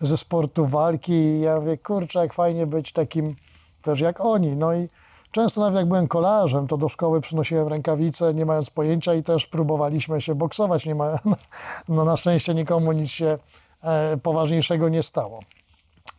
ze 0.00 0.16
sportu 0.16 0.66
walki 0.66 1.12
i 1.12 1.40
ja 1.40 1.60
mówię, 1.60 1.78
kurczę, 1.78 2.18
jak 2.18 2.32
fajnie 2.32 2.66
być 2.66 2.92
takim 2.92 3.34
też 3.82 4.00
jak 4.00 4.20
oni. 4.20 4.56
No 4.56 4.74
i 4.74 4.88
często 5.32 5.60
nawet 5.60 5.76
jak 5.76 5.88
byłem 5.88 6.08
kolarzem, 6.08 6.66
to 6.66 6.76
do 6.76 6.88
szkoły 6.88 7.20
przynosiłem 7.20 7.68
rękawice, 7.68 8.34
nie 8.34 8.46
mając 8.46 8.70
pojęcia 8.70 9.14
i 9.14 9.22
też 9.22 9.46
próbowaliśmy 9.46 10.20
się 10.20 10.34
boksować. 10.34 10.86
Nie 10.86 10.94
ma, 10.94 11.18
no 11.88 12.04
na 12.04 12.16
szczęście 12.16 12.54
nikomu 12.54 12.92
nic 12.92 13.10
się 13.10 13.38
e, 13.82 14.16
poważniejszego 14.16 14.88
nie 14.88 15.02
stało. 15.02 15.40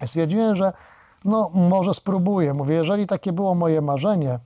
Stwierdziłem, 0.06 0.56
że 0.56 0.74
no 1.26 1.50
może 1.54 1.94
spróbuję. 1.94 2.54
Mówię, 2.54 2.76
jeżeli 2.76 3.08
takie 3.08 3.34
było 3.34 3.56
moje 3.56 3.82
marzenie, 3.82 4.40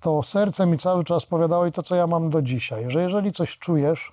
to 0.00 0.22
serce 0.22 0.66
mi 0.66 0.78
cały 0.78 1.04
czas 1.04 1.26
powiadało 1.26 1.66
i 1.66 1.72
to, 1.72 1.82
co 1.82 1.94
ja 1.94 2.06
mam 2.06 2.30
do 2.30 2.42
dzisiaj, 2.42 2.84
że 2.90 3.02
jeżeli 3.02 3.32
coś 3.32 3.58
czujesz, 3.58 4.12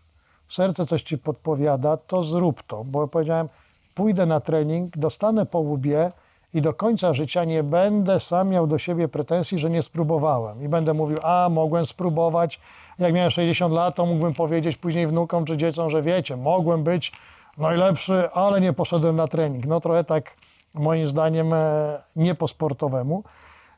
serce 0.50 0.86
coś 0.86 1.04
ci 1.04 1.18
podpowiada, 1.18 1.98
to 1.98 2.24
zrób 2.24 2.64
to, 2.64 2.84
bo 2.84 3.08
powiedziałem, 3.08 3.50
pójdę 3.96 4.26
na 4.26 4.40
trening, 4.40 4.98
dostanę 4.98 5.46
po 5.46 5.60
łbie 5.60 6.12
i 6.54 6.62
do 6.62 6.74
końca 6.74 7.14
życia 7.14 7.44
nie 7.44 7.64
będę 7.64 8.20
sam 8.20 8.50
miał 8.50 8.68
do 8.68 8.78
siebie 8.78 9.08
pretensji, 9.08 9.60
że 9.60 9.70
nie 9.70 9.82
spróbowałem. 9.82 10.64
I 10.64 10.70
będę 10.70 10.94
mówił, 10.94 11.18
a 11.24 11.50
mogłem 11.52 11.86
spróbować, 11.86 12.60
jak 13.00 13.14
miałem 13.14 13.32
60 13.32 13.74
lat, 13.74 13.96
to 13.96 14.06
mógłbym 14.06 14.34
powiedzieć 14.34 14.78
później 14.78 15.08
wnukom 15.08 15.46
czy 15.46 15.58
dzieciom, 15.58 15.90
że 15.90 16.02
wiecie, 16.02 16.38
mogłem 16.38 16.84
być 16.84 17.12
najlepszy, 17.58 18.30
ale 18.32 18.62
nie 18.62 18.74
poszedłem 18.74 19.16
na 19.16 19.28
trening. 19.28 19.66
No 19.66 19.80
trochę 19.80 20.04
tak 20.04 20.36
moim 20.80 21.08
zdaniem 21.08 21.54
e, 21.54 22.04
nie 22.16 22.36
po 22.36 22.48
sportowemu, 22.48 23.24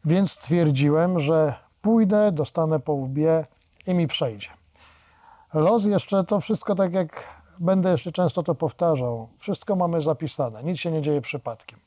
więc 0.06 0.32
stwierdziłem, 0.32 1.20
że 1.20 1.54
pójdę, 1.82 2.32
dostanę 2.32 2.80
po 2.80 2.94
łbie 2.94 3.46
i 3.88 3.94
mi 3.94 4.08
przejdzie. 4.08 4.48
Los 5.54 5.86
jeszcze 5.86 6.24
to 6.24 6.40
wszystko 6.40 6.76
tak 6.76 6.94
jak 6.94 7.28
będę 7.60 7.92
jeszcze 7.92 8.12
często 8.12 8.44
to 8.44 8.56
powtarzał, 8.56 9.28
wszystko 9.38 9.76
mamy 9.76 10.02
zapisane, 10.02 10.64
nic 10.64 10.80
się 10.80 10.92
nie 10.92 11.02
dzieje 11.02 11.22
przypadkiem. 11.22 11.80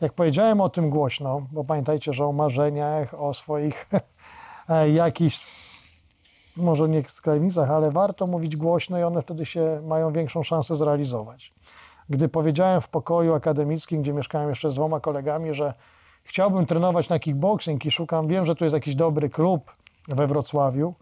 Jak 0.00 0.12
powiedziałem 0.12 0.60
o 0.60 0.68
tym 0.68 0.90
głośno, 0.90 1.46
bo 1.52 1.64
pamiętajcie, 1.64 2.12
że 2.12 2.26
o 2.26 2.32
marzeniach, 2.32 3.14
o 3.14 3.34
swoich 3.34 3.88
e, 4.68 4.90
jakichś, 4.90 5.46
może 6.56 6.88
nie 6.88 7.02
skrajnicach, 7.02 7.70
ale 7.70 7.90
warto 7.90 8.26
mówić 8.26 8.56
głośno 8.56 8.98
i 8.98 9.02
one 9.02 9.22
wtedy 9.22 9.46
się 9.46 9.80
mają 9.84 10.12
większą 10.12 10.42
szansę 10.42 10.76
zrealizować. 10.76 11.55
Gdy 12.10 12.28
powiedziałem 12.28 12.80
w 12.80 12.88
pokoju 12.88 13.34
akademickim, 13.34 14.02
gdzie 14.02 14.12
mieszkałem 14.12 14.48
jeszcze 14.48 14.70
z 14.70 14.74
dwoma 14.74 15.00
kolegami, 15.00 15.54
że 15.54 15.74
chciałbym 16.24 16.66
trenować 16.66 17.08
na 17.08 17.18
kickboxing 17.18 17.86
i 17.86 17.90
szukam, 17.90 18.28
wiem, 18.28 18.46
że 18.46 18.54
tu 18.54 18.64
jest 18.64 18.74
jakiś 18.74 18.94
dobry 18.94 19.30
klub 19.30 19.74
we 20.08 20.26
Wrocławiu, 20.26 20.94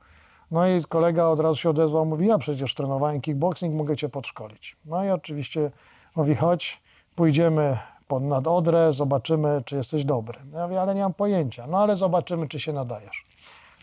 no 0.50 0.68
i 0.68 0.84
kolega 0.84 1.26
od 1.26 1.40
razu 1.40 1.56
się 1.56 1.70
odezwał, 1.70 2.06
mówi, 2.06 2.26
ja 2.26 2.38
przecież 2.38 2.74
trenowałem 2.74 3.20
kickboxing, 3.20 3.74
mogę 3.74 3.96
cię 3.96 4.08
podszkolić. 4.08 4.76
No 4.84 5.04
i 5.04 5.10
oczywiście 5.10 5.70
mówi, 6.16 6.34
chodź, 6.34 6.82
pójdziemy 7.16 7.78
pod, 8.08 8.22
nad 8.22 8.46
Odrę, 8.46 8.92
zobaczymy, 8.92 9.62
czy 9.64 9.76
jesteś 9.76 10.04
dobry. 10.04 10.38
Ja 10.52 10.66
mówię, 10.66 10.80
ale 10.80 10.94
nie 10.94 11.02
mam 11.02 11.14
pojęcia. 11.14 11.66
No 11.66 11.78
ale 11.78 11.96
zobaczymy, 11.96 12.48
czy 12.48 12.60
się 12.60 12.72
nadajesz. 12.72 13.26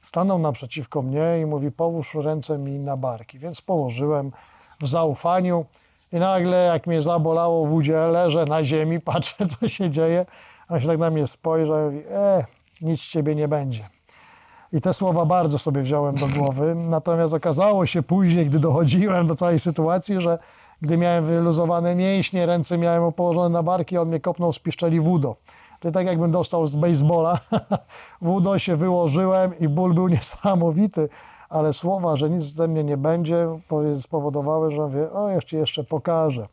Stanął 0.04 0.40
naprzeciwko 0.40 1.02
mnie 1.02 1.40
i 1.42 1.46
mówi, 1.46 1.72
połóż 1.72 2.16
ręce 2.16 2.58
mi 2.58 2.80
na 2.80 2.98
barki. 2.98 3.40
Więc 3.40 3.62
położyłem 3.62 4.32
w 4.82 4.88
zaufaniu 4.88 5.66
i 6.12 6.20
nagle, 6.20 6.66
jak 6.66 6.88
mnie 6.88 7.02
zabolało 7.02 7.66
w 7.66 7.74
udzie, 7.74 7.98
leżę 7.98 8.46
na 8.46 8.64
ziemi, 8.64 9.00
patrzę, 9.12 9.48
co 9.48 9.68
się 9.68 9.90
dzieje. 9.90 10.26
A 10.68 10.74
on 10.74 10.80
się 10.80 10.88
tak 10.88 11.00
na 11.00 11.10
mnie 11.10 11.28
spojrzał 11.28 11.82
i 11.82 11.84
mówi, 11.84 12.04
e, 12.12 12.46
nic 12.82 13.02
z 13.02 13.10
ciebie 13.10 13.36
nie 13.36 13.48
będzie. 13.48 13.90
I 14.74 14.82
te 14.82 14.94
słowa 14.94 15.26
bardzo 15.26 15.60
sobie 15.60 15.82
wziąłem 15.82 16.16
do 16.16 16.28
głowy. 16.28 16.76
Natomiast 16.90 17.34
okazało 17.34 17.86
się 17.86 18.04
później, 18.04 18.46
gdy 18.46 18.60
dochodziłem 18.60 19.28
do 19.28 19.36
całej 19.36 19.60
sytuacji, 19.60 20.22
że 20.22 20.40
gdy 20.82 20.98
miałem 20.98 21.26
wyluzowane 21.26 21.96
mięśnie, 21.96 22.46
ręce 22.46 22.78
miałem 22.78 23.14
położone 23.14 23.50
na 23.50 23.64
barki, 23.64 23.98
on 23.98 24.08
mnie 24.08 24.20
kopnął 24.20 24.54
z 24.54 24.60
piszczeli 24.60 25.00
wódo. 25.00 25.36
To 25.80 25.92
tak 25.92 26.08
jakbym 26.08 26.32
dostał 26.32 26.68
z 26.68 26.76
baseballa. 26.76 27.40
wódo 28.22 28.60
się 28.60 28.76
wyłożyłem 28.76 29.60
i 29.60 29.68
ból 29.68 29.94
był 29.94 30.08
niesamowity, 30.08 31.10
ale 31.52 31.74
słowa, 31.74 32.16
że 32.16 32.30
nic 32.30 32.44
ze 32.44 32.68
mnie 32.68 32.84
nie 32.84 32.98
będzie, 32.98 33.60
spowodowały, 34.02 34.72
że 34.72 34.82
mówię, 34.82 35.12
o 35.12 35.30
jeszcze, 35.30 35.58
jeszcze 35.58 35.84
pokażę. 35.84 36.48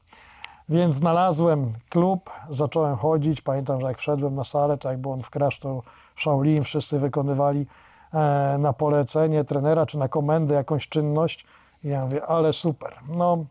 Więc 0.68 0.94
znalazłem 0.94 1.72
klub, 1.88 2.30
zacząłem 2.50 2.96
chodzić. 2.96 3.40
Pamiętam, 3.40 3.80
że 3.80 3.86
jak 3.86 3.98
wszedłem 3.98 4.34
na 4.34 4.44
salę, 4.44 4.78
to 4.78 4.88
jak 4.88 4.98
był 4.98 5.12
on 5.12 5.22
w 5.22 5.30
klasztor 5.30 5.82
Shaolin, 6.16 6.62
wszyscy 6.62 6.98
wykonywali 6.98 7.66
e, 8.12 8.56
na 8.58 8.72
polecenie 8.72 9.44
trenera 9.44 9.86
czy 9.86 9.98
na 9.98 10.08
komendę 10.08 10.54
jakąś 10.54 10.88
czynność. 10.88 11.46
I 11.84 11.88
ja 11.88 12.04
mówię, 12.04 12.26
ale 12.26 12.52
super. 12.52 12.94
No, 13.08 13.44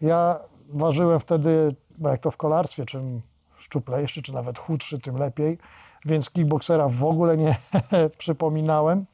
ja 0.00 0.38
ważyłem 0.68 1.20
wtedy, 1.20 1.74
bo 1.98 2.08
jak 2.08 2.20
to 2.20 2.30
w 2.30 2.36
kolarstwie, 2.36 2.84
czym 2.84 3.22
szczuplejszy, 3.58 4.22
czy 4.22 4.32
nawet 4.32 4.58
chudszy, 4.58 4.98
tym 4.98 5.16
lepiej, 5.16 5.58
więc 6.04 6.30
kickboksera 6.30 6.88
w 6.88 7.04
ogóle 7.04 7.36
nie 7.36 7.56
przypominałem. 8.18 9.06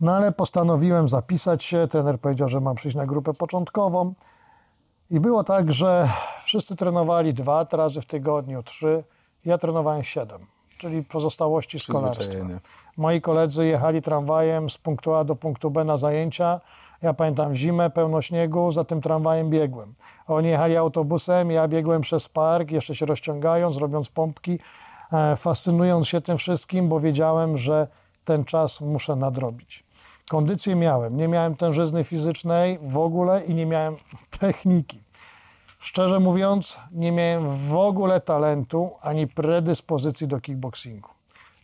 No 0.00 0.16
ale 0.16 0.32
postanowiłem 0.32 1.08
zapisać 1.08 1.64
się. 1.64 1.88
Trener 1.88 2.20
powiedział, 2.20 2.48
że 2.48 2.60
mam 2.60 2.76
przyjść 2.76 2.96
na 2.96 3.06
grupę 3.06 3.34
początkową. 3.34 4.14
I 5.10 5.20
było 5.20 5.44
tak, 5.44 5.72
że 5.72 6.08
wszyscy 6.44 6.76
trenowali 6.76 7.34
dwa 7.34 7.66
razy 7.72 8.00
w 8.00 8.06
tygodniu, 8.06 8.62
trzy. 8.62 9.04
Ja 9.44 9.58
trenowałem 9.58 10.02
siedem, 10.02 10.46
czyli 10.78 11.04
pozostałości 11.04 11.78
z 11.78 11.86
kolarstwa. 11.86 12.20
Przyzwyczajenie. 12.20 12.60
Moi 12.96 13.20
koledzy 13.20 13.66
jechali 13.66 14.02
tramwajem 14.02 14.70
z 14.70 14.78
punktu 14.78 15.14
A 15.14 15.24
do 15.24 15.36
punktu 15.36 15.70
B 15.70 15.84
na 15.84 15.96
zajęcia. 15.96 16.60
Ja 17.02 17.14
pamiętam 17.14 17.54
zimę, 17.54 17.90
pełno 17.90 18.22
śniegu, 18.22 18.72
za 18.72 18.84
tym 18.84 19.00
tramwajem 19.00 19.50
biegłem. 19.50 19.94
Oni 20.26 20.48
jechali 20.48 20.76
autobusem, 20.76 21.50
ja 21.50 21.68
biegłem 21.68 22.02
przez 22.02 22.28
park, 22.28 22.70
jeszcze 22.70 22.94
się 22.94 23.06
rozciągając, 23.06 23.76
robiąc 23.76 24.08
pompki, 24.08 24.58
e, 25.12 25.36
fascynując 25.36 26.08
się 26.08 26.20
tym 26.20 26.36
wszystkim, 26.36 26.88
bo 26.88 27.00
wiedziałem, 27.00 27.56
że 27.56 27.88
ten 28.24 28.44
czas 28.44 28.80
muszę 28.80 29.16
nadrobić. 29.16 29.87
Kondycję 30.28 30.76
miałem, 30.76 31.16
nie 31.16 31.28
miałem 31.28 31.56
tężyzny 31.56 32.04
fizycznej 32.04 32.78
w 32.82 32.98
ogóle 32.98 33.44
i 33.44 33.54
nie 33.54 33.66
miałem 33.66 33.96
techniki. 34.40 35.02
Szczerze 35.78 36.20
mówiąc, 36.20 36.78
nie 36.92 37.12
miałem 37.12 37.56
w 37.56 37.76
ogóle 37.76 38.20
talentu 38.20 38.90
ani 39.00 39.26
predyspozycji 39.26 40.28
do 40.28 40.40
kickboxingu. 40.40 41.08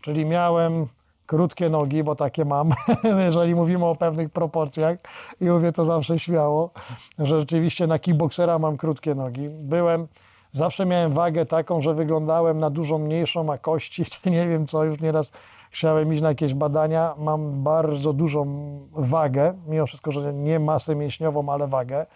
Czyli 0.01 0.25
miałem 0.25 0.87
krótkie 1.27 1.69
nogi, 1.69 2.05
bo 2.05 2.15
takie 2.15 2.45
mam, 2.45 2.71
jeżeli 3.27 3.55
mówimy 3.55 3.85
o 3.85 3.97
pewnych 3.97 4.31
proporcjach 4.31 4.99
i 5.41 5.45
mówię 5.45 5.73
to 5.73 5.85
zawsze 5.85 6.19
śmiało, 6.19 6.71
że 7.19 7.41
rzeczywiście 7.41 7.87
na 7.87 7.99
kickboxera 7.99 8.59
mam 8.59 8.77
krótkie 8.77 9.15
nogi. 9.15 9.49
Byłem, 9.49 10.09
zawsze 10.53 10.87
miałem 10.87 11.13
wagę 11.13 11.47
taką, 11.47 11.81
że 11.81 11.95
wyglądałem 11.95 12.61
na 12.61 12.71
dużo 12.71 12.99
mniejszą, 12.99 13.53
a 13.53 13.59
kości, 13.59 14.05
nie 14.27 14.49
wiem 14.49 14.67
co, 14.67 14.85
już 14.85 15.01
nieraz 15.01 15.33
chciałem 15.75 16.13
iść 16.13 16.23
na 16.23 16.29
jakieś 16.29 16.55
badania, 16.55 17.15
mam 17.19 17.63
bardzo 17.63 18.13
dużą 18.13 18.47
wagę, 18.93 19.55
mimo 19.67 19.87
wszystko, 19.87 20.11
że 20.11 20.35
nie 20.35 20.61
masę 20.61 20.95
mięśniową, 20.97 21.49
ale 21.49 21.69
wagę. 21.69 22.07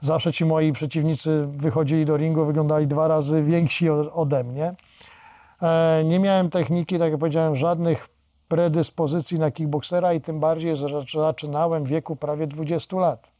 Zawsze 0.00 0.32
ci 0.32 0.44
moi 0.44 0.72
przeciwnicy 0.72 1.48
wychodzili 1.50 2.04
do 2.04 2.16
ringu, 2.16 2.44
wyglądali 2.44 2.86
dwa 2.86 3.08
razy 3.08 3.42
więksi 3.42 3.90
ode 3.90 4.44
mnie. 4.44 4.74
E, 5.62 6.02
Nie 6.04 6.20
miałem 6.20 6.50
techniki, 6.50 6.98
tak 6.98 7.10
jak 7.10 7.20
powiedziałem, 7.20 7.56
żadnych 7.56 8.08
predyspozycji 8.48 9.38
na 9.38 9.50
kickboksera 9.50 10.12
i 10.12 10.20
tym 10.20 10.40
bardziej, 10.40 10.76
że 10.76 10.88
zaczynałem 11.14 11.84
w 11.84 11.88
wieku 11.88 12.16
prawie 12.16 12.46
20 12.46 12.96
lat. 12.96 13.32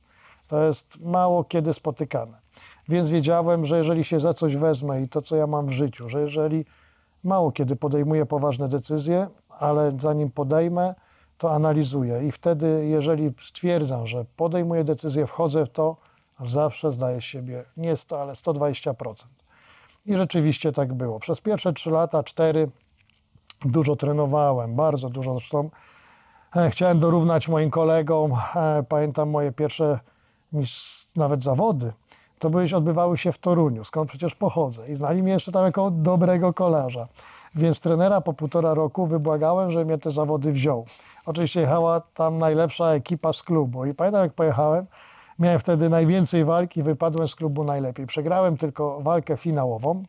To 0.48 0.64
jest 0.64 1.00
mało 1.00 1.44
kiedy 1.44 1.74
spotykane. 1.74 2.38
Więc 2.88 3.10
wiedziałem, 3.10 3.66
że 3.66 3.78
jeżeli 3.78 4.04
się 4.04 4.20
za 4.20 4.34
coś 4.34 4.56
wezmę 4.56 5.02
i 5.02 5.08
to, 5.08 5.22
co 5.22 5.36
ja 5.36 5.46
mam 5.46 5.66
w 5.66 5.70
życiu, 5.72 6.08
że 6.08 6.20
jeżeli 6.20 6.64
mało 7.24 7.52
kiedy 7.52 7.76
podejmuję 7.76 8.26
poważne 8.26 8.68
decyzje, 8.68 9.26
ale 9.58 9.92
zanim 10.00 10.30
podejmę, 10.30 10.94
to 11.38 11.52
analizuję. 11.52 12.26
I 12.26 12.32
wtedy, 12.32 12.86
jeżeli 12.86 13.32
stwierdzam, 13.42 14.06
że 14.06 14.24
podejmuję 14.36 14.84
decyzję, 14.84 15.26
wchodzę 15.26 15.66
w 15.66 15.68
to, 15.68 15.96
zawsze 16.40 16.92
zdaję 16.92 17.20
siebie 17.20 17.64
nie 17.76 17.96
100, 17.96 18.22
ale 18.22 18.32
120%. 18.32 19.14
I 20.06 20.16
rzeczywiście 20.16 20.72
tak 20.72 20.94
było. 20.94 21.20
Przez 21.20 21.40
pierwsze 21.40 21.72
3 21.72 21.90
lata, 21.90 22.22
4 22.22 22.68
dużo 23.64 23.96
trenowałem, 23.96 24.74
bardzo 24.74 25.10
dużo. 25.10 25.32
Zresztą 25.32 25.70
e, 26.56 26.70
chciałem 26.70 26.98
dorównać 26.98 27.48
moim 27.48 27.70
kolegom. 27.70 28.32
E, 28.56 28.82
pamiętam 28.88 29.30
moje 29.30 29.52
pierwsze 29.52 30.00
nawet 31.16 31.42
zawody. 31.42 31.92
To 32.38 32.50
były, 32.50 32.66
odbywały 32.76 33.18
się 33.18 33.32
w 33.32 33.38
Toruniu, 33.38 33.84
skąd 33.84 34.08
przecież 34.08 34.34
pochodzę. 34.34 34.88
I 34.88 34.96
znali 34.96 35.22
mnie 35.22 35.32
jeszcze 35.32 35.52
tam 35.52 35.64
jako 35.64 35.90
dobrego 35.90 36.52
kolarza. 36.52 37.06
Więc 37.56 37.80
trenera 37.80 38.20
po 38.20 38.32
półtora 38.32 38.74
roku 38.74 39.06
wybłagałem, 39.06 39.70
żeby 39.70 39.84
mnie 39.84 39.98
te 39.98 40.10
zawody 40.10 40.52
wziął. 40.52 40.84
Oczywiście 41.26 41.60
jechała 41.60 42.00
tam 42.00 42.38
najlepsza 42.38 42.86
ekipa 42.86 43.32
z 43.32 43.42
klubu. 43.42 43.84
I 43.84 43.94
pamiętam, 43.94 44.22
jak 44.22 44.32
pojechałem, 44.32 44.86
miałem 45.38 45.58
wtedy 45.58 45.88
najwięcej 45.88 46.44
walki, 46.44 46.82
wypadłem 46.82 47.28
z 47.28 47.34
klubu 47.34 47.64
najlepiej. 47.64 48.06
Przegrałem 48.06 48.56
tylko 48.56 49.00
walkę 49.00 49.36
finałową. 49.36 50.02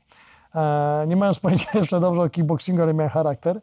E, 0.56 1.06
nie 1.08 1.16
mając 1.16 1.40
pojęcia 1.50 1.70
jeszcze 1.74 2.00
dobrze 2.00 2.22
o 2.22 2.30
kickboxingu, 2.30 2.82
ale 2.82 2.94
miałem 2.94 3.12
charakter. 3.12 3.62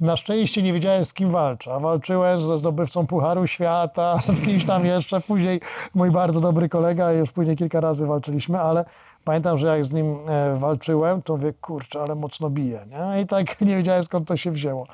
Na 0.00 0.16
szczęście 0.16 0.62
nie 0.62 0.72
wiedziałem 0.72 1.04
z 1.04 1.12
kim 1.12 1.30
walczę, 1.30 1.80
walczyłem 1.80 2.40
ze 2.40 2.58
zdobywcą 2.58 3.06
Pucharu 3.06 3.46
Świata, 3.46 4.18
z 4.36 4.40
kimś 4.40 4.64
tam 4.64 4.86
jeszcze. 4.86 5.20
Później 5.20 5.60
mój 5.94 6.10
bardzo 6.10 6.40
dobry 6.40 6.68
kolega, 6.68 7.12
już 7.12 7.32
później 7.32 7.56
kilka 7.56 7.80
razy 7.80 8.06
walczyliśmy, 8.06 8.60
ale 8.60 8.84
pamiętam, 9.24 9.58
że 9.58 9.66
jak 9.66 9.84
z 9.84 9.92
nim 9.92 10.16
e, 10.28 10.56
walczyłem, 10.56 11.22
to 11.22 11.36
mówię, 11.36 11.52
kurczę, 11.52 12.02
ale 12.02 12.14
mocno 12.14 12.50
bije. 12.50 12.86
Nie? 12.86 13.20
I 13.20 13.26
tak 13.26 13.60
nie 13.60 13.76
wiedziałem 13.76 14.04
skąd 14.04 14.28
to 14.28 14.36
się 14.36 14.50
wzięło. 14.50 14.86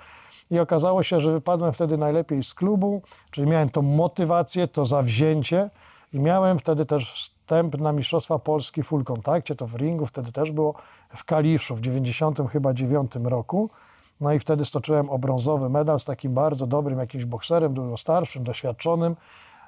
I 0.51 0.59
okazało 0.59 1.03
się, 1.03 1.21
że 1.21 1.33
wypadłem 1.33 1.73
wtedy 1.73 1.99
najlepiej 1.99 2.45
z 2.45 2.55
klubu, 2.55 3.03
czyli 3.31 3.47
miałem 3.47 3.71
tą 3.71 3.83
motywację, 3.83 4.69
to 4.69 4.87
zawzięcie 4.87 5.71
i 6.13 6.21
miałem 6.21 6.59
wtedy 6.59 6.87
też 6.87 7.13
wstęp 7.13 7.79
na 7.79 7.93
Mistrzostwa 7.93 8.39
Polski 8.39 8.83
full 8.83 9.05
kontakcie, 9.05 9.55
to 9.55 9.67
w 9.67 9.75
ringu 9.75 10.07
wtedy 10.07 10.33
też 10.33 10.51
było 10.51 10.75
w 11.17 11.25
Kaliszu 11.25 11.77
w 11.77 11.81
90 11.81 12.39
chyba 12.51 12.75
9 12.75 13.13
roku. 13.25 13.71
No 14.21 14.33
i 14.33 14.39
wtedy 14.39 14.65
stoczyłem 14.65 15.11
o 15.11 15.19
brązowy 15.19 15.69
medal 15.69 16.01
z 16.01 16.05
takim 16.05 16.35
bardzo 16.35 16.67
dobrym 16.67 16.99
jakimś 16.99 17.25
bokserem, 17.25 17.75
dużo 17.75 17.97
starszym, 17.97 18.45
doświadczonym. 18.45 19.17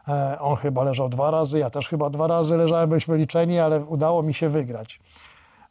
E, 0.09 0.39
On 0.41 0.57
chyba 0.57 0.85
leżał 0.85 1.09
dwa 1.09 1.31
razy, 1.31 1.59
ja 1.59 1.71
też 1.71 1.89
chyba 1.89 2.11
dwa 2.11 2.27
razy 2.27 2.57
leżałem, 2.57 2.89
byliśmy 2.89 3.17
liczeni, 3.17 3.59
ale 3.59 3.85
udało 3.85 4.23
mi 4.23 4.35
się 4.35 4.49
wygrać. 4.49 5.01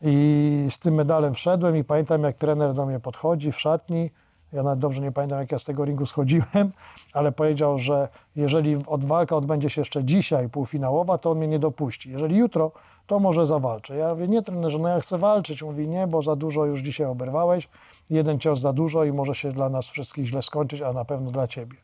I 0.01 0.67
z 0.69 0.79
tym 0.79 0.93
medalem 0.93 1.33
wszedłem 1.33 1.77
i 1.77 1.83
pamiętam, 1.83 2.23
jak 2.23 2.35
trener 2.35 2.73
do 2.73 2.85
mnie 2.85 2.99
podchodzi 2.99 3.51
w 3.51 3.59
szatni. 3.59 4.09
Ja 4.53 4.63
nawet 4.63 4.79
dobrze 4.79 5.01
nie 5.01 5.11
pamiętam, 5.11 5.39
jak 5.39 5.51
ja 5.51 5.59
z 5.59 5.63
tego 5.63 5.85
ringu 5.85 6.05
schodziłem, 6.05 6.71
ale 7.13 7.31
powiedział, 7.31 7.77
że 7.77 8.07
jeżeli 8.35 8.75
od 8.87 9.05
walka 9.05 9.35
odbędzie 9.35 9.69
się 9.69 9.81
jeszcze 9.81 10.03
dzisiaj, 10.03 10.49
półfinałowa, 10.49 11.17
to 11.17 11.31
on 11.31 11.37
mnie 11.37 11.47
nie 11.47 11.59
dopuści. 11.59 12.11
Jeżeli 12.11 12.37
jutro, 12.37 12.71
to 13.07 13.19
może 13.19 13.47
zawalczę. 13.47 13.95
Ja 13.95 14.09
mówię, 14.09 14.27
nie 14.27 14.41
trenerze, 14.41 14.79
no 14.79 14.89
ja 14.89 14.99
chcę 14.99 15.17
walczyć. 15.17 15.63
Mówi, 15.63 15.87
nie, 15.87 16.07
bo 16.07 16.21
za 16.21 16.35
dużo 16.35 16.65
już 16.65 16.81
dzisiaj 16.81 17.07
oberwałeś. 17.07 17.69
Jeden 18.09 18.39
cios 18.39 18.59
za 18.59 18.73
dużo 18.73 19.03
i 19.03 19.11
może 19.11 19.35
się 19.35 19.51
dla 19.51 19.69
nas 19.69 19.89
wszystkich 19.89 20.27
źle 20.27 20.41
skończyć, 20.41 20.81
a 20.81 20.93
na 20.93 21.05
pewno 21.05 21.31
dla 21.31 21.47
ciebie. 21.47 21.77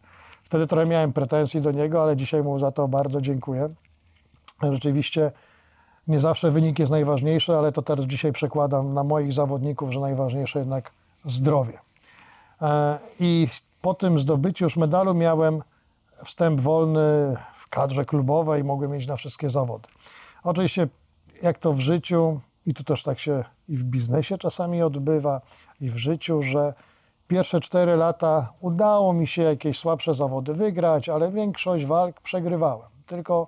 Wtedy 0.54 0.68
trochę 0.68 0.86
miałem 0.86 1.14
pretensji 1.14 1.62
do 1.62 1.72
niego, 1.72 2.04
ale 2.04 2.16
dzisiaj 2.16 2.43
mu 2.43 2.60
za 2.60 2.72
to 2.72 2.88
bardzo 2.88 3.22
dziękuję. 3.22 3.70
Rzeczywiście 4.62 5.32
nie 6.08 6.20
zawsze 6.20 6.51
wynik 6.51 6.80
jest 6.80 6.91
najważniejszy, 6.91 7.56
ale 7.56 7.72
to 7.72 7.82
teraz 7.82 8.06
dzisiaj 8.06 8.32
przekładam 8.32 8.93
na 8.93 9.04
moich 9.04 9.34
zawodników, 9.34 9.91
że 9.91 9.99
najważniejsze 9.99 10.60
jednak 10.60 10.91
zdrowie. 11.26 11.80
E, 12.62 12.99
I 13.20 13.47
po 13.82 13.93
tym 13.93 14.20
zdobyciu 14.20 14.66
już 14.66 14.78
medalu 14.78 15.14
miałem 15.14 15.62
wstęp 16.26 16.62
wolny 16.62 17.36
w 17.54 17.68
kadrze 17.70 18.06
klubowej, 18.06 18.64
mogłem 18.64 18.91
mieć 18.91 19.08
na 19.08 19.16
wszystkie 19.16 19.49
zawody. 19.49 19.88
Oczywiście, 20.43 20.88
jak 21.41 21.58
to 21.58 21.74
w 21.74 21.80
życiu, 21.80 22.39
i 22.66 22.74
tu 22.74 22.84
też 22.84 23.04
tak 23.04 23.20
się 23.20 23.43
i 23.70 23.78
w 23.78 23.84
biznesie 23.84 24.38
czasami 24.38 24.84
odbywa, 24.84 25.41
i 25.82 25.89
w 25.89 25.97
życiu, 25.97 26.41
że 26.41 26.74
pierwsze 27.34 27.59
cztery 27.59 27.95
lata 27.95 28.53
udało 28.61 29.13
mi 29.13 29.27
się 29.27 29.43
jakieś 29.43 29.77
słabsze 29.77 30.13
zawody 30.13 30.53
wygrać, 30.53 31.09
ale 31.09 31.31
większość 31.31 31.86
walk 31.86 32.21
przegrywałem. 32.21 32.89
Tylko 33.05 33.47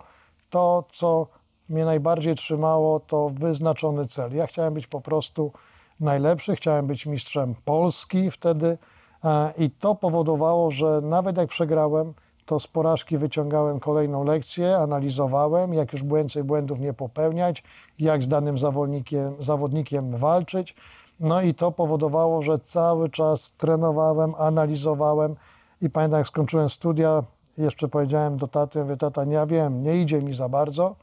to, 0.49 0.83
co 0.91 1.27
mnie 1.69 1.86
najbardziej 1.86 2.36
trzymało, 2.36 2.99
to 2.99 3.29
wyznaczony 3.29 4.07
cel. 4.07 4.36
Ja 4.36 4.47
chciałem 4.47 4.73
być 4.73 4.88
po 4.88 5.01
prostu 5.01 5.51
najlepszy, 5.99 6.55
chciałem 6.55 6.88
być 6.88 7.05
mistrzem 7.05 7.55
Polski 7.65 8.31
wtedy 8.31 8.77
e, 9.23 9.53
i 9.57 9.71
to 9.71 9.95
powodowało, 9.95 10.71
że 10.71 11.01
nawet 11.03 11.38
jak 11.38 11.49
przegrałem, 11.49 12.13
to 12.45 12.59
z 12.59 12.67
porażki 12.67 13.17
wyciągałem 13.17 13.79
kolejną 13.79 14.23
lekcję, 14.23 14.77
analizowałem, 14.77 15.73
jak 15.73 15.93
już 15.93 16.03
więcej 16.03 16.43
błędów 16.43 16.79
nie 16.79 16.93
popełniać, 16.93 17.63
jak 17.99 18.23
z 18.23 18.27
danym 18.27 18.57
zawodnikiem, 18.57 19.36
zawodnikiem 19.39 20.09
walczyć. 20.09 20.75
No 21.20 21.41
i 21.41 21.53
to 21.53 21.72
powodowało, 21.72 22.41
że 22.41 22.59
cały 22.59 23.09
czas 23.09 23.51
trenowałem, 23.51 24.36
analizowałem 24.38 25.36
i 25.82 25.89
pamiętam, 25.89 26.18
jak 26.18 26.28
skończyłem 26.28 26.70
studia, 26.70 27.24
jeszcze 27.57 27.88
powiedziałem 27.88 28.38
do 28.38 28.47
taty, 28.47 28.80
mówię, 28.80 28.97
tata, 28.97 29.24
nie 29.24 29.45
wiem, 29.47 29.84
nie 29.84 30.01
idzie 30.01 30.22
mi 30.22 30.36
za 30.36 30.49
bardzo, 30.49 30.95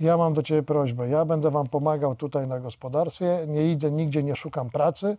ja 0.00 0.16
mam 0.16 0.34
do 0.34 0.42
Ciebie 0.42 0.62
prośbę, 0.62 1.08
ja 1.08 1.24
będę 1.24 1.50
Wam 1.50 1.68
pomagał 1.68 2.14
tutaj 2.14 2.46
na 2.46 2.60
gospodarstwie, 2.60 3.38
nie 3.48 3.72
idę 3.72 3.90
nigdzie, 3.90 4.22
nie 4.22 4.36
szukam 4.36 4.70
pracy, 4.70 5.16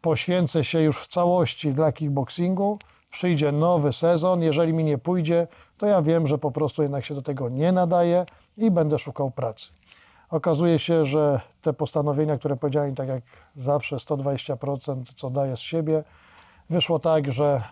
poświęcę 0.00 0.64
się 0.64 0.80
już 0.80 1.02
w 1.02 1.06
całości 1.06 1.72
dla 1.72 1.92
kickboxingu, 1.92 2.78
przyjdzie 3.10 3.52
nowy 3.52 3.92
sezon, 3.92 4.42
jeżeli 4.42 4.72
mi 4.72 4.84
nie 4.84 4.98
pójdzie, 4.98 5.46
to 5.78 5.86
ja 5.86 6.02
wiem, 6.02 6.26
że 6.26 6.38
po 6.38 6.50
prostu 6.50 6.82
jednak 6.82 7.04
się 7.04 7.14
do 7.14 7.22
tego 7.22 7.48
nie 7.48 7.72
nadaje 7.72 8.26
i 8.56 8.70
będę 8.70 8.98
szukał 8.98 9.30
pracy. 9.30 9.70
Okazuje 10.30 10.78
się, 10.78 11.04
że 11.04 11.40
te 11.60 11.72
postanowienia, 11.72 12.38
które 12.38 12.56
powiedziałem, 12.56 12.94
tak 12.94 13.08
jak 13.08 13.22
zawsze 13.56 13.96
120%, 13.96 15.02
co 15.16 15.30
daję 15.30 15.56
z 15.56 15.60
siebie, 15.60 16.04
wyszło 16.70 16.98
tak, 16.98 17.32
że 17.32 17.62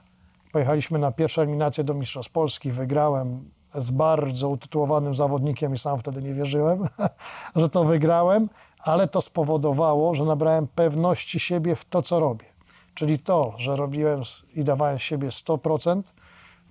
pojechaliśmy 0.53 0.99
na 0.99 1.13
pierwszą 1.13 1.43
eliminację 1.43 1.85
do 1.85 1.95
Mistrzostw 1.95 2.33
Polski, 2.33 2.71
wygrałem 2.71 3.51
z 3.75 3.91
bardzo 3.91 4.49
utytułowanym 4.49 5.15
zawodnikiem 5.15 5.75
i 5.75 5.79
sam 5.79 5.99
wtedy 5.99 6.23
nie 6.23 6.35
wierzyłem, 6.35 6.89
że 7.57 7.69
to 7.69 7.85
wygrałem, 7.85 8.49
ale 8.79 9.09
to 9.09 9.21
spowodowało, 9.21 10.15
że 10.15 10.25
nabrałem 10.25 10.67
pewności 10.67 11.41
siebie 11.41 11.77
w 11.77 11.85
to, 11.85 12.03
co 12.03 12.21
robię. 12.21 12.47
Czyli 12.95 13.19
to, 13.19 13.55
że 13.57 13.77
robiłem 13.77 14.23
i 14.55 14.65
dawałem 14.65 14.99
siebie 14.99 15.29
100%, 15.29 16.03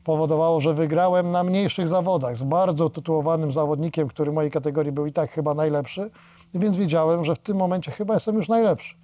powodowało, 0.04 0.62
że 0.62 0.74
wygrałem 0.74 1.32
na 1.32 1.44
mniejszych 1.44 1.88
zawodach 1.88 2.38
z 2.38 2.44
bardzo 2.44 2.90
tytułowanym 2.90 3.52
zawodnikiem, 3.52 4.08
który 4.08 4.32
w 4.32 4.34
mojej 4.34 4.52
kategorii 4.52 4.92
był 4.92 5.06
i 5.06 5.14
tak 5.14 5.32
chyba 5.32 5.54
najlepszy, 5.54 6.10
więc 6.54 6.78
wiedziałem, 6.78 7.26
że 7.26 7.36
w 7.36 7.40
tym 7.40 7.58
momencie 7.58 7.92
chyba 7.92 8.14
jestem 8.14 8.36
już 8.36 8.50
najlepszy. 8.50 8.96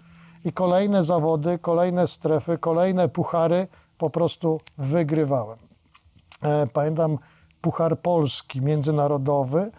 I 0.45 0.53
kolejne 0.53 1.03
zawody, 1.03 1.57
kolejne 1.57 2.07
strefy, 2.07 2.57
kolejne 2.57 3.09
puchary 3.09 3.67
po 3.97 4.09
prostu 4.09 4.59
wygrywałem. 4.77 5.57
E, 6.41 6.67
Pamiętam 6.67 7.17
Puchar 7.61 7.99
Polski 7.99 8.61
międzynarodowy, 8.61 9.71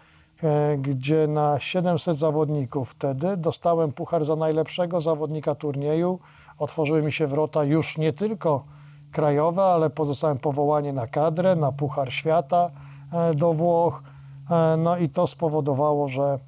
e, 0.43 0.77
gdzie 0.77 1.27
na 1.27 1.59
700 1.59 2.17
zawodników 2.17 2.89
wtedy 2.89 3.37
dostałem 3.37 3.91
puchar 3.91 4.25
za 4.25 4.35
najlepszego 4.35 5.01
zawodnika 5.01 5.55
turnieju. 5.55 6.19
Otworzyły 6.59 7.01
mi 7.01 7.11
się 7.11 7.27
wrota 7.27 7.63
już 7.63 7.97
nie 7.97 8.13
tylko 8.13 8.63
krajowe, 9.11 9.63
ale 9.63 9.89
pozostałem 9.89 10.37
powołanie 10.37 10.93
na 10.93 11.07
kadrę, 11.07 11.55
na 11.55 11.71
Puchar 11.71 12.13
Świata 12.13 12.71
e, 13.13 13.33
do 13.33 13.53
Włoch. 13.53 14.03
E, 14.49 14.77
No 14.77 14.97
i 14.97 15.09
to 15.09 15.27
spowodowało, 15.27 16.07
że 16.07 16.39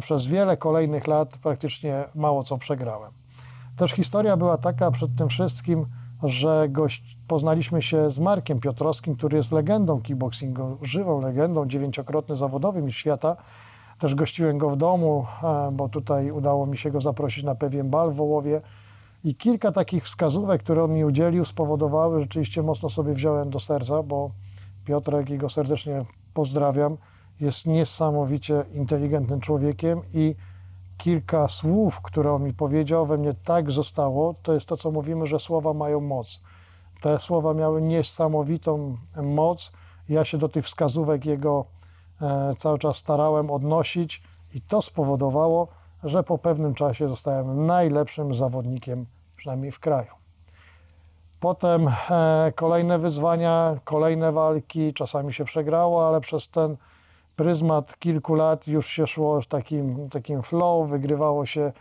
przez 0.00 0.26
wiele 0.26 0.56
kolejnych 0.56 1.06
lat 1.06 1.38
praktycznie 1.42 2.04
mało 2.14 2.42
co 2.42 2.58
przegrałem. 2.58 3.12
Też 3.76 3.92
historia 3.92 4.36
była 4.36 4.58
taka 4.58 4.90
przed 4.90 5.16
tym 5.16 5.28
wszystkim, 5.28 5.86
że 6.22 6.68
gość, 6.68 7.18
poznaliśmy 7.28 7.82
się 7.82 8.10
z 8.10 8.18
Markiem 8.18 8.60
Piotrowskim, 8.60 9.16
który 9.16 9.36
jest 9.36 9.52
legendą 9.52 10.00
kickboxingu, 10.00 10.78
żywą 10.82 11.20
legendą, 11.20 11.66
dziewięciokrotny 11.66 12.36
zawodowy 12.36 12.82
mistrz 12.82 13.00
świata. 13.00 13.36
Też 13.98 14.14
gościłem 14.14 14.58
go 14.58 14.70
w 14.70 14.76
domu, 14.76 15.26
e, 15.42 15.70
bo 15.72 15.88
tutaj 15.88 16.30
udało 16.30 16.66
mi 16.66 16.76
się 16.76 16.90
go 16.90 17.00
zaprosić 17.00 17.44
na 17.44 17.54
pewien 17.54 17.90
bal 17.90 18.10
w 18.10 18.14
Wołowie. 18.14 18.60
I 19.24 19.34
kilka 19.34 19.72
takich 19.72 20.04
wskazówek, 20.04 20.62
które 20.62 20.84
on 20.84 20.92
mi 20.92 21.04
udzielił, 21.04 21.44
spowodowały, 21.44 22.16
że 22.16 22.22
rzeczywiście 22.22 22.62
mocno 22.62 22.90
sobie 22.90 23.14
wziąłem 23.14 23.50
do 23.50 23.60
serca, 23.60 24.02
bo 24.02 24.30
Piotrek, 24.84 25.30
i 25.30 25.38
go 25.38 25.48
serdecznie 25.48 26.04
pozdrawiam, 26.34 26.96
jest 27.40 27.66
niesamowicie 27.66 28.64
inteligentnym 28.72 29.40
człowiekiem 29.40 30.00
i 30.14 30.34
kilka 30.98 31.48
słów, 31.48 32.00
które 32.00 32.32
on 32.32 32.42
mi 32.42 32.52
powiedział, 32.52 33.06
we 33.06 33.18
mnie 33.18 33.34
tak 33.44 33.70
zostało. 33.70 34.34
To 34.42 34.54
jest 34.54 34.66
to, 34.66 34.76
co 34.76 34.90
mówimy, 34.90 35.26
że 35.26 35.38
słowa 35.38 35.74
mają 35.74 36.00
moc. 36.00 36.40
Te 37.00 37.18
słowa 37.18 37.54
miały 37.54 37.82
niesamowitą 37.82 38.96
moc. 39.22 39.72
Ja 40.08 40.24
się 40.24 40.38
do 40.38 40.48
tych 40.48 40.64
wskazówek 40.64 41.26
jego 41.26 41.64
e, 42.20 42.54
cały 42.58 42.78
czas 42.78 42.96
starałem 42.96 43.50
odnosić 43.50 44.22
i 44.54 44.60
to 44.60 44.82
spowodowało, 44.82 45.68
że 46.04 46.22
po 46.22 46.38
pewnym 46.38 46.74
czasie 46.74 47.08
zostałem 47.08 47.66
najlepszym 47.66 48.34
zawodnikiem, 48.34 49.06
przynajmniej 49.36 49.72
w 49.72 49.80
kraju. 49.80 50.10
Potem 51.40 51.88
e, 52.10 52.52
kolejne 52.54 52.98
wyzwania, 52.98 53.76
kolejne 53.84 54.32
walki, 54.32 54.94
czasami 54.94 55.32
się 55.32 55.44
przegrało, 55.44 56.08
ale 56.08 56.20
przez 56.20 56.48
ten 56.48 56.76
pryzmat 57.36 57.98
kilku 57.98 58.34
lat 58.34 58.66
już 58.66 58.86
się 58.86 59.06
szło 59.06 59.40
takim, 59.48 60.08
takim 60.10 60.42
flow, 60.42 60.88
wygrywało 60.88 61.46
się 61.46 61.72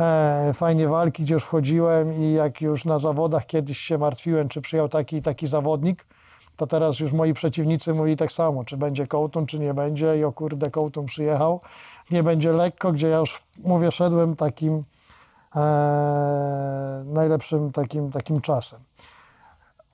e, 0.00 0.50
fajnie 0.54 0.88
walki, 0.88 1.22
gdzie 1.22 1.34
już 1.34 1.44
wchodziłem 1.44 2.14
i 2.14 2.32
jak 2.32 2.60
już 2.60 2.84
na 2.84 2.98
zawodach 2.98 3.46
kiedyś 3.46 3.78
się 3.78 3.98
martwiłem, 3.98 4.48
czy 4.48 4.60
przyjął 4.60 4.88
taki 4.88 5.16
i 5.16 5.22
taki 5.22 5.46
zawodnik, 5.46 6.06
to 6.56 6.66
teraz 6.66 7.00
już 7.00 7.12
moi 7.12 7.34
przeciwnicy 7.34 7.94
mówili 7.94 8.16
tak 8.16 8.32
samo, 8.32 8.64
czy 8.64 8.76
będzie 8.76 9.06
Kołtun, 9.06 9.46
czy 9.46 9.58
nie 9.58 9.74
będzie 9.74 10.18
i 10.18 10.24
o 10.24 10.32
kurde, 10.32 10.70
Kołtun 10.70 11.06
przyjechał, 11.06 11.60
nie 12.10 12.22
będzie 12.22 12.52
lekko, 12.52 12.92
gdzie 12.92 13.08
ja 13.08 13.18
już, 13.18 13.42
mówię, 13.64 13.92
szedłem 13.92 14.36
takim 14.36 14.84
e, 15.56 17.04
najlepszym 17.06 17.72
takim, 17.72 18.12
takim 18.12 18.40
czasem. 18.40 18.80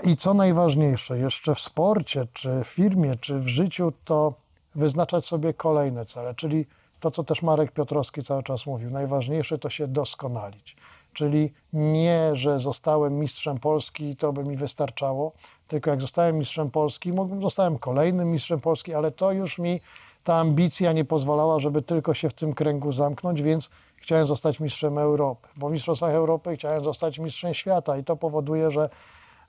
I 0.05 0.17
co 0.17 0.35
najważniejsze, 0.35 1.19
jeszcze 1.19 1.55
w 1.55 1.61
sporcie, 1.61 2.27
czy 2.33 2.65
w 2.65 2.67
firmie, 2.67 3.17
czy 3.17 3.39
w 3.39 3.49
życiu, 3.49 3.93
to 4.05 4.35
wyznaczać 4.75 5.27
sobie 5.27 5.55
kolejne 5.55 6.07
cele, 6.07 6.35
czyli 6.35 6.67
to, 7.01 7.11
co 7.11 7.25
też 7.25 7.43
Marek 7.43 7.73
Piotrowski 7.73 8.25
cały 8.25 8.43
czas 8.43 8.67
mówił, 8.67 8.91
najważniejsze 8.91 9.59
to 9.59 9.71
się 9.71 9.87
doskonalić. 9.87 10.77
Czyli 11.13 11.53
nie, 11.73 12.31
że 12.33 12.61
zostałem 12.61 13.19
mistrzem 13.19 13.59
Polski 13.59 14.11
i 14.11 14.17
to 14.17 14.33
by 14.33 14.45
mi 14.45 14.57
wystarczało, 14.57 15.33
tylko 15.69 15.91
jak 15.91 16.01
zostałem 16.01 16.39
mistrzem 16.39 16.71
Polski, 16.71 17.13
zostałem 17.41 17.79
kolejnym 17.79 18.31
mistrzem 18.31 18.61
Polski, 18.61 18.95
ale 18.95 19.11
to 19.11 19.33
już 19.33 19.59
mi 19.59 19.81
ta 20.25 20.35
ambicja 20.35 20.93
nie 20.93 21.05
pozwalała, 21.05 21.59
żeby 21.59 21.83
tylko 21.83 22.15
się 22.15 22.29
w 22.29 22.35
tym 22.35 22.55
kręgu 22.55 22.93
zamknąć, 22.93 23.43
więc 23.43 23.71
chciałem 23.97 24.27
zostać 24.27 24.61
mistrzem 24.61 24.99
Europy. 24.99 25.49
Po 25.61 25.71
mistrzostwach 25.71 26.13
Europy 26.13 26.57
chciałem 26.57 26.85
zostać 26.85 27.19
mistrzem 27.19 27.55
świata 27.55 27.97
i 27.97 28.05
to 28.05 28.17
powoduje, 28.17 28.71
że, 28.71 28.91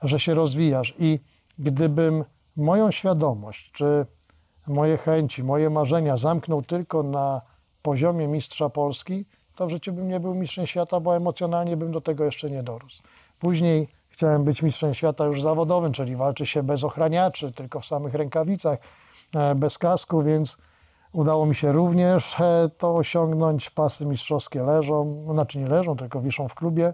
że 0.01 0.19
się 0.19 0.33
rozwijasz. 0.33 0.93
I 0.99 1.19
gdybym 1.59 2.25
moją 2.55 2.91
świadomość, 2.91 3.71
czy 3.71 4.05
moje 4.67 4.97
chęci, 4.97 5.43
moje 5.43 5.69
marzenia 5.69 6.17
zamknął 6.17 6.61
tylko 6.61 7.03
na 7.03 7.41
poziomie 7.81 8.27
mistrza 8.27 8.69
Polski, 8.69 9.25
to 9.55 9.67
w 9.67 9.69
życiu 9.69 9.93
bym 9.93 10.07
nie 10.07 10.19
był 10.19 10.35
mistrzem 10.35 10.67
świata, 10.67 10.99
bo 10.99 11.15
emocjonalnie 11.15 11.77
bym 11.77 11.91
do 11.91 12.01
tego 12.01 12.25
jeszcze 12.25 12.49
nie 12.49 12.63
dorósł. 12.63 13.03
Później 13.39 13.87
chciałem 14.09 14.43
być 14.43 14.61
mistrzem 14.61 14.93
świata 14.93 15.25
już 15.25 15.41
zawodowym, 15.41 15.93
czyli 15.93 16.15
walczy 16.15 16.45
się 16.45 16.63
bez 16.63 16.83
ochraniaczy, 16.83 17.51
tylko 17.51 17.79
w 17.79 17.85
samych 17.85 18.13
rękawicach, 18.13 18.79
bez 19.55 19.77
kasku, 19.77 20.21
więc 20.21 20.57
udało 21.11 21.45
mi 21.45 21.55
się 21.55 21.71
również 21.71 22.39
e, 22.39 22.69
to 22.77 22.95
osiągnąć. 22.95 23.69
Pasy 23.69 24.05
mistrzowskie 24.05 24.63
leżą, 24.63 25.25
znaczy 25.31 25.59
nie 25.59 25.67
leżą, 25.67 25.95
tylko 25.95 26.21
wiszą 26.21 26.47
w 26.47 26.55
klubie. 26.55 26.93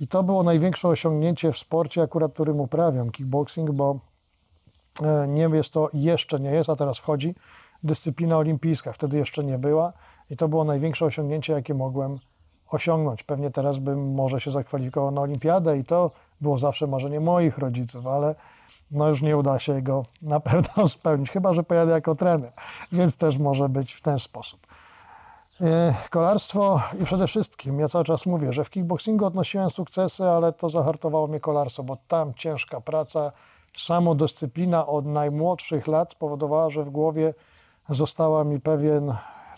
I 0.00 0.08
to 0.08 0.22
było 0.22 0.42
największe 0.42 0.88
osiągnięcie 0.88 1.52
w 1.52 1.58
sporcie, 1.58 2.02
akurat 2.02 2.32
którym 2.32 2.60
uprawiam, 2.60 3.10
kickboxing, 3.10 3.70
bo 3.70 3.98
E, 5.02 5.28
nie 5.28 5.42
jest 5.52 5.72
to, 5.72 5.90
jeszcze 5.92 6.40
nie 6.40 6.50
jest, 6.50 6.70
a 6.70 6.76
teraz 6.76 6.98
wchodzi 6.98 7.34
dyscyplina 7.82 8.38
olimpijska. 8.38 8.92
Wtedy 8.92 9.16
jeszcze 9.16 9.44
nie 9.44 9.58
była 9.58 9.92
i 10.30 10.36
to 10.36 10.48
było 10.48 10.64
największe 10.64 11.04
osiągnięcie, 11.04 11.52
jakie 11.52 11.74
mogłem 11.74 12.18
osiągnąć. 12.70 13.22
Pewnie 13.22 13.50
teraz 13.50 13.78
bym 13.78 14.14
może 14.14 14.40
się 14.40 14.50
zakwalifikował 14.50 15.10
na 15.10 15.20
olimpiadę 15.20 15.78
i 15.78 15.84
to 15.84 16.10
było 16.40 16.58
zawsze 16.58 16.86
marzenie 16.86 17.20
moich 17.20 17.58
rodziców, 17.58 18.06
ale 18.06 18.34
no 18.90 19.08
już 19.08 19.22
nie 19.22 19.36
uda 19.36 19.58
się 19.58 19.82
go 19.82 20.04
na 20.22 20.40
pewno 20.40 20.88
spełnić, 20.98 21.30
chyba 21.30 21.54
że 21.54 21.62
pojadę 21.62 21.92
jako 21.92 22.14
trener, 22.14 22.52
więc 22.92 23.16
też 23.16 23.38
może 23.38 23.68
być 23.68 23.92
w 23.94 24.00
ten 24.02 24.18
sposób. 24.18 24.66
E, 25.60 25.94
Kolarstwo 26.10 26.80
i 27.00 27.04
przede 27.04 27.26
wszystkim, 27.26 27.80
ja 27.80 27.88
cały 27.88 28.04
czas 28.04 28.26
mówię, 28.26 28.52
że 28.52 28.64
w 28.64 28.70
kickboxingu 28.70 29.26
odnosiłem 29.26 29.70
sukcesy, 29.70 30.24
ale 30.30 30.52
to 30.52 30.68
zahartowało 30.68 31.26
mnie 31.26 31.40
kolarstwo, 31.40 31.82
bo 31.82 31.96
tam 32.08 32.34
ciężka 32.34 32.80
praca, 32.80 33.32
samodyscyplina 33.76 34.86
od 34.86 35.06
najmłodszych 35.06 35.86
lat 35.86 36.12
spowodowała, 36.12 36.70
że 36.70 36.84
w 36.84 36.90
głowie 36.90 37.34
została 37.88 38.44
mi 38.44 38.60
pewien 38.60 39.14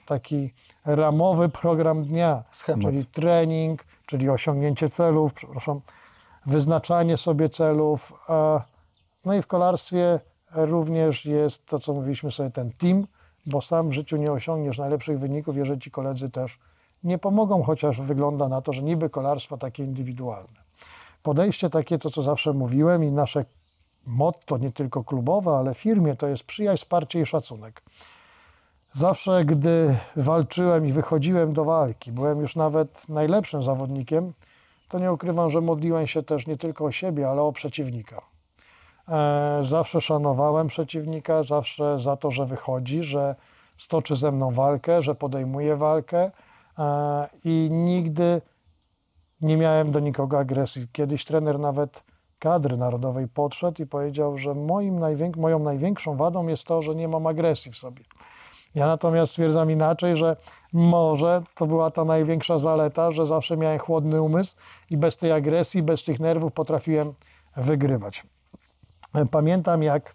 taki 0.06 0.52
ramowy 0.84 1.48
program 1.48 2.04
dnia, 2.04 2.42
Schemat. 2.50 2.82
czyli 2.84 3.06
trening, 3.06 3.84
czyli 4.06 4.30
osiągnięcie 4.30 4.88
celów, 4.88 5.34
przepraszam, 5.34 5.80
wyznaczanie 6.46 7.16
sobie 7.16 7.48
celów. 7.48 8.12
a- 8.28 8.60
No 9.24 9.34
i 9.34 9.42
w 9.42 9.46
kolarstwie 9.46 10.20
również 10.52 11.24
jest 11.24 11.66
to, 11.66 11.78
co 11.78 11.94
mówiliśmy 11.94 12.30
sobie, 12.30 12.50
ten 12.50 12.72
team, 12.72 13.06
bo 13.46 13.60
sam 13.60 13.88
w 13.88 13.92
życiu 13.92 14.16
nie 14.16 14.32
osiągniesz 14.32 14.78
najlepszych 14.78 15.18
wyników, 15.18 15.56
jeżeli 15.56 15.80
ci 15.80 15.90
koledzy 15.90 16.30
też 16.30 16.58
nie 17.04 17.18
pomogą, 17.18 17.62
chociaż 17.62 18.00
wygląda 18.00 18.48
na 18.48 18.62
to, 18.62 18.72
że 18.72 18.82
niby 18.82 19.10
kolarstwo 19.10 19.56
takie 19.56 19.84
indywidualne. 19.84 20.60
Podejście 21.22 21.70
takie, 21.70 21.98
to 21.98 22.10
co 22.10 22.22
zawsze 22.22 22.52
mówiłem 22.52 23.04
i 23.04 23.12
nasze 23.12 23.44
motto 24.06 24.58
nie 24.58 24.72
tylko 24.72 25.04
klubowe, 25.04 25.50
ale 25.50 25.74
firmie 25.74 26.16
to 26.16 26.26
jest 26.26 26.44
przyjaźń, 26.44 26.84
wsparcie 26.84 27.20
i 27.20 27.26
szacunek. 27.26 27.82
Zawsze, 28.92 29.44
gdy 29.44 29.96
walczyłem 30.16 30.86
i 30.86 30.92
wychodziłem 30.92 31.52
do 31.52 31.64
walki, 31.64 32.12
byłem 32.12 32.40
już 32.40 32.56
nawet 32.56 33.08
najlepszym 33.08 33.62
zawodnikiem, 33.62 34.32
to 34.88 34.98
nie 34.98 35.12
ukrywam, 35.12 35.50
że 35.50 35.60
modliłem 35.60 36.06
się 36.06 36.22
też 36.22 36.46
nie 36.46 36.56
tylko 36.56 36.84
o 36.84 36.92
siebie, 36.92 37.28
ale 37.28 37.42
o 37.42 37.52
przeciwnika. 37.52 38.29
E, 39.08 39.60
Zawsze 39.62 40.00
szanowałem 40.00 40.66
przeciwnika, 40.66 41.42
zawsze 41.42 41.98
za 41.98 42.16
to, 42.16 42.30
że 42.30 42.46
wychodzi, 42.46 43.02
że 43.02 43.34
stoczy 43.78 44.16
ze 44.16 44.32
mną 44.32 44.50
walkę, 44.50 45.02
że 45.02 45.14
podejmuje 45.14 45.76
walkę 45.76 46.30
e, 46.78 47.28
i 47.44 47.68
nigdy 47.70 48.42
nie 49.40 49.56
miałem 49.56 49.90
do 49.90 50.00
nikogo 50.00 50.38
agresji. 50.38 50.86
Kiedyś 50.92 51.24
trener 51.24 51.58
nawet 51.58 52.02
kadry 52.38 52.76
narodowej 52.76 53.28
podszedł 53.28 53.82
i 53.82 53.86
powiedział, 53.86 54.38
że 54.38 54.54
moim 54.54 54.98
najwięk- 55.00 55.36
moją 55.36 55.58
największą 55.58 56.16
wadą 56.16 56.46
jest 56.46 56.64
to, 56.64 56.82
że 56.82 56.94
nie 56.94 57.08
mam 57.08 57.26
agresji 57.26 57.72
w 57.72 57.78
sobie. 57.78 58.04
Ja 58.74 58.86
natomiast 58.86 59.32
stwierdzam 59.32 59.70
inaczej, 59.70 60.16
że 60.16 60.36
może 60.72 61.42
to 61.56 61.66
była 61.66 61.90
ta 61.90 62.04
największa 62.04 62.58
zaleta, 62.58 63.10
że 63.12 63.26
zawsze 63.26 63.56
miałem 63.56 63.78
chłodny 63.78 64.22
umysł 64.22 64.56
i 64.90 64.96
bez 64.96 65.16
tej 65.16 65.32
agresji, 65.32 65.82
bez 65.82 66.04
tych 66.04 66.20
nerwów 66.20 66.52
potrafiłem 66.52 67.14
wygrywać. 67.56 68.26
Pamiętam, 69.30 69.82
jak 69.82 70.14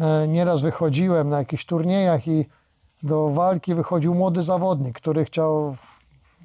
e, 0.00 0.28
nieraz 0.28 0.62
wychodziłem 0.62 1.28
na 1.28 1.38
jakichś 1.38 1.64
turniejach 1.64 2.28
i 2.28 2.46
do 3.02 3.28
walki 3.28 3.74
wychodził 3.74 4.14
młody 4.14 4.42
zawodnik, 4.42 4.96
który 4.96 5.24
chciał, 5.24 5.76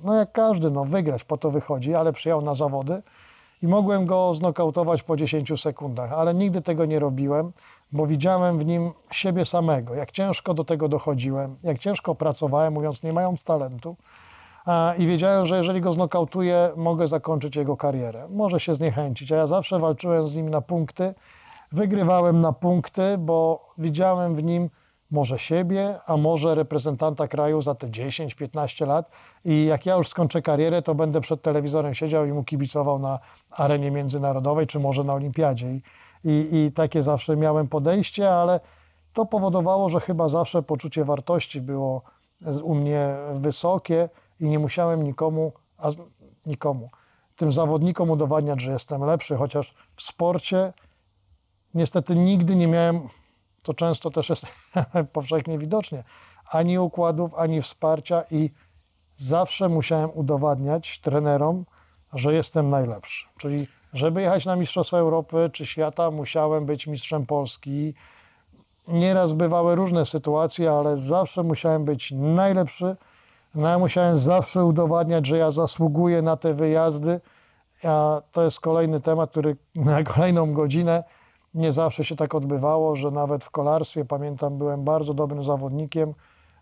no 0.04 0.16
jak 0.16 0.32
każdy, 0.32 0.72
no 0.72 0.86
wygrać, 0.86 1.24
po 1.24 1.38
to 1.38 1.52
wychodzi, 1.52 1.96
ale 1.96 2.14
przyjechał 2.14 2.42
na 2.42 2.54
zawody 2.54 3.02
i 3.62 3.68
mogłem 3.68 4.06
go 4.06 4.34
znokautować 4.34 5.04
po 5.04 5.18
10 5.18 5.62
sekundach, 5.62 6.14
ale 6.14 6.34
nigdy 6.34 6.62
tego 6.62 6.86
nie 6.86 7.00
robiłem, 7.00 7.52
bo 7.92 8.08
widziałem 8.08 8.60
w 8.60 8.66
nim 8.66 8.92
siebie 9.12 9.46
samego, 9.46 9.96
jak 9.96 10.12
ciężko 10.12 10.54
do 10.54 10.64
tego 10.64 10.90
dochodziłem, 10.90 11.56
jak 11.64 11.80
ciężko 11.80 12.16
pracowałem, 12.16 12.74
mówiąc 12.74 13.04
nie 13.04 13.14
mając 13.14 13.44
talentu. 13.44 13.96
I 14.98 15.08
wiedziałem, 15.08 15.46
że 15.46 15.58
jeżeli 15.58 15.82
go 15.82 15.94
znokautuję, 15.94 16.72
mogę 16.76 17.08
zakończyć 17.08 17.56
jego 17.56 17.78
karierę. 17.78 18.28
Może 18.30 18.60
się 18.60 18.76
zniechęcić, 18.76 19.32
a 19.32 19.36
ja 19.36 19.48
zawsze 19.48 19.80
walczyłem 19.80 20.28
z 20.28 20.36
nim 20.36 20.50
na 20.50 20.62
punkty. 20.62 21.14
Wygrywałem 21.72 22.42
na 22.42 22.54
punkty, 22.54 23.18
bo 23.18 23.70
widziałem 23.78 24.36
w 24.36 24.44
nim 24.44 24.70
może 25.12 25.40
siebie, 25.40 26.00
a 26.06 26.18
może 26.18 26.56
reprezentanta 26.56 27.28
kraju 27.28 27.62
za 27.62 27.76
te 27.76 27.88
10-15 27.88 28.88
lat. 28.88 29.12
I 29.46 29.66
jak 29.66 29.86
ja 29.86 29.96
już 29.96 30.08
skończę 30.08 30.42
karierę, 30.42 30.82
to 30.82 30.96
będę 30.96 31.22
przed 31.22 31.42
telewizorem 31.42 31.94
siedział 31.94 32.26
i 32.26 32.34
mu 32.34 32.44
kibicował 32.44 33.00
na 33.00 33.20
arenie 33.52 33.92
międzynarodowej, 33.92 34.68
czy 34.68 34.80
może 34.80 35.04
na 35.04 35.14
olimpiadzie. 35.14 35.72
I, 35.72 35.82
i, 36.24 36.56
i 36.56 36.72
takie 36.72 37.04
zawsze 37.04 37.38
miałem 37.38 37.68
podejście, 37.68 38.32
ale 38.32 38.60
to 39.14 39.26
powodowało, 39.26 39.90
że 39.90 40.00
chyba 40.00 40.30
zawsze 40.30 40.62
poczucie 40.64 41.06
wartości 41.06 41.62
było 41.62 42.02
u 42.64 42.76
mnie 42.76 43.16
wysokie 43.34 44.10
i 44.40 44.50
nie 44.50 44.60
musiałem 44.60 45.04
nikomu, 45.04 45.52
a 45.78 45.90
nikomu, 46.46 46.90
tym 47.36 47.52
zawodnikom 47.52 48.10
udowadniać, 48.10 48.62
że 48.62 48.72
jestem 48.72 49.04
lepszy, 49.04 49.36
chociaż 49.36 49.74
w 49.96 50.02
sporcie 50.02 50.74
niestety 51.74 52.16
nigdy 52.16 52.56
nie 52.56 52.68
miałem, 52.68 53.10
to 53.64 53.74
często 53.74 54.12
też 54.12 54.30
jest 54.30 54.46
powszechnie 55.14 55.58
widocznie, 55.58 56.04
ani 56.52 56.80
układów, 56.80 57.36
ani 57.36 57.62
wsparcia 57.62 58.24
i 58.32 58.50
zawsze 59.18 59.70
musiałem 59.70 60.10
udowadniać 60.14 61.00
trenerom, 61.00 61.66
że 62.14 62.34
jestem 62.34 62.70
najlepszy. 62.70 63.28
Czyli 63.38 63.68
żeby 63.94 64.22
jechać 64.22 64.46
na 64.46 64.56
Mistrzostwa 64.56 64.98
Europy 64.98 65.50
czy 65.54 65.66
świata, 65.66 66.12
musiałem 66.12 66.66
być 66.66 66.88
mistrzem 66.88 67.26
Polski. 67.26 67.94
Nieraz 68.88 69.34
bywały 69.34 69.76
różne 69.76 70.06
sytuacje, 70.06 70.72
ale 70.72 70.98
zawsze 70.98 71.44
musiałem 71.44 71.86
być 71.86 72.12
najlepszy. 72.12 72.96
No, 73.56 73.68
ja 73.68 73.80
musiałem 73.80 74.18
zawsze 74.18 74.66
udowadniać, 74.66 75.26
że 75.26 75.38
ja 75.38 75.52
zasługuję 75.52 76.22
na 76.22 76.38
te 76.38 76.54
wyjazdy. 76.54 77.22
A 77.84 78.22
to 78.32 78.44
jest 78.44 78.60
kolejny 78.60 79.02
temat, 79.02 79.32
który 79.32 79.56
na 79.76 80.04
kolejną 80.04 80.54
godzinę 80.54 81.04
nie 81.54 81.72
zawsze 81.72 82.04
się 82.04 82.16
tak 82.16 82.36
odbywało, 82.36 82.96
że 82.96 83.12
nawet 83.12 83.44
w 83.44 83.50
kolarstwie, 83.50 84.06
pamiętam, 84.06 84.58
byłem 84.58 84.84
bardzo 84.84 85.14
dobrym 85.14 85.44
zawodnikiem 85.44 86.14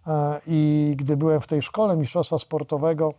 e, 0.08 0.42
i 0.48 0.94
gdy 0.98 1.18
byłem 1.18 1.42
w 1.42 1.48
tej 1.48 1.62
szkole 1.62 1.98
mistrzostwa 1.98 2.40
sportowego, 2.40 3.14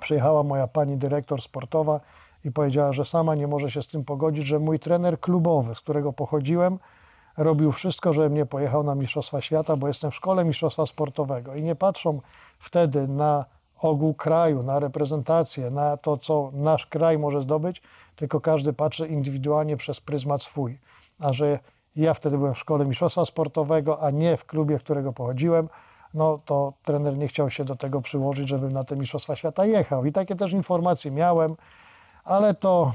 przyjechała 0.00 0.42
moja 0.42 0.66
pani 0.66 0.96
dyrektor 0.96 1.42
sportowa 1.42 2.00
i 2.44 2.50
powiedziała, 2.50 2.92
że 2.92 3.04
sama 3.04 3.34
nie 3.34 3.46
może 3.46 3.70
się 3.70 3.82
z 3.82 3.88
tym 3.88 4.04
pogodzić, 4.04 4.46
że 4.46 4.58
mój 4.58 4.78
trener 4.78 5.20
klubowy, 5.20 5.74
z 5.74 5.80
którego 5.80 6.12
pochodziłem, 6.12 6.78
robił 7.36 7.72
wszystko, 7.72 8.12
żebym 8.12 8.34
nie 8.34 8.46
pojechał 8.46 8.82
na 8.82 8.94
Mistrzostwa 8.94 9.40
Świata, 9.40 9.76
bo 9.76 9.88
jestem 9.88 10.10
w 10.10 10.14
szkole 10.14 10.44
mistrzostwa 10.44 10.86
sportowego. 10.86 11.54
I 11.54 11.62
nie 11.62 11.74
patrzą 11.74 12.20
wtedy 12.58 13.08
na 13.08 13.44
ogół 13.78 14.14
kraju, 14.14 14.62
na 14.62 14.78
reprezentację, 14.78 15.70
na 15.70 15.96
to, 15.96 16.16
co 16.16 16.50
nasz 16.54 16.86
kraj 16.86 17.18
może 17.18 17.42
zdobyć, 17.42 17.82
tylko 18.16 18.40
każdy 18.40 18.72
patrzy 18.72 19.08
indywidualnie 19.08 19.76
przez 19.76 20.00
pryzmat 20.00 20.42
swój. 20.42 20.78
A 21.18 21.32
że 21.32 21.58
ja 21.96 22.14
wtedy 22.14 22.38
byłem 22.38 22.54
w 22.54 22.58
szkole 22.58 22.84
mistrzostwa 22.84 23.24
sportowego, 23.24 24.02
a 24.02 24.10
nie 24.10 24.36
w 24.36 24.44
klubie, 24.44 24.78
którego 24.78 25.12
pochodziłem, 25.12 25.68
no 26.14 26.38
to 26.44 26.72
trener 26.82 27.16
nie 27.16 27.28
chciał 27.28 27.50
się 27.50 27.64
do 27.64 27.76
tego 27.76 28.00
przyłożyć, 28.00 28.48
żebym 28.48 28.72
na 28.72 28.84
te 28.84 28.96
Mistrzostwa 28.96 29.36
Świata 29.36 29.66
jechał. 29.66 30.04
I 30.04 30.12
takie 30.12 30.36
też 30.36 30.52
informacje 30.52 31.10
miałem, 31.10 31.56
ale 32.24 32.54
to 32.54 32.92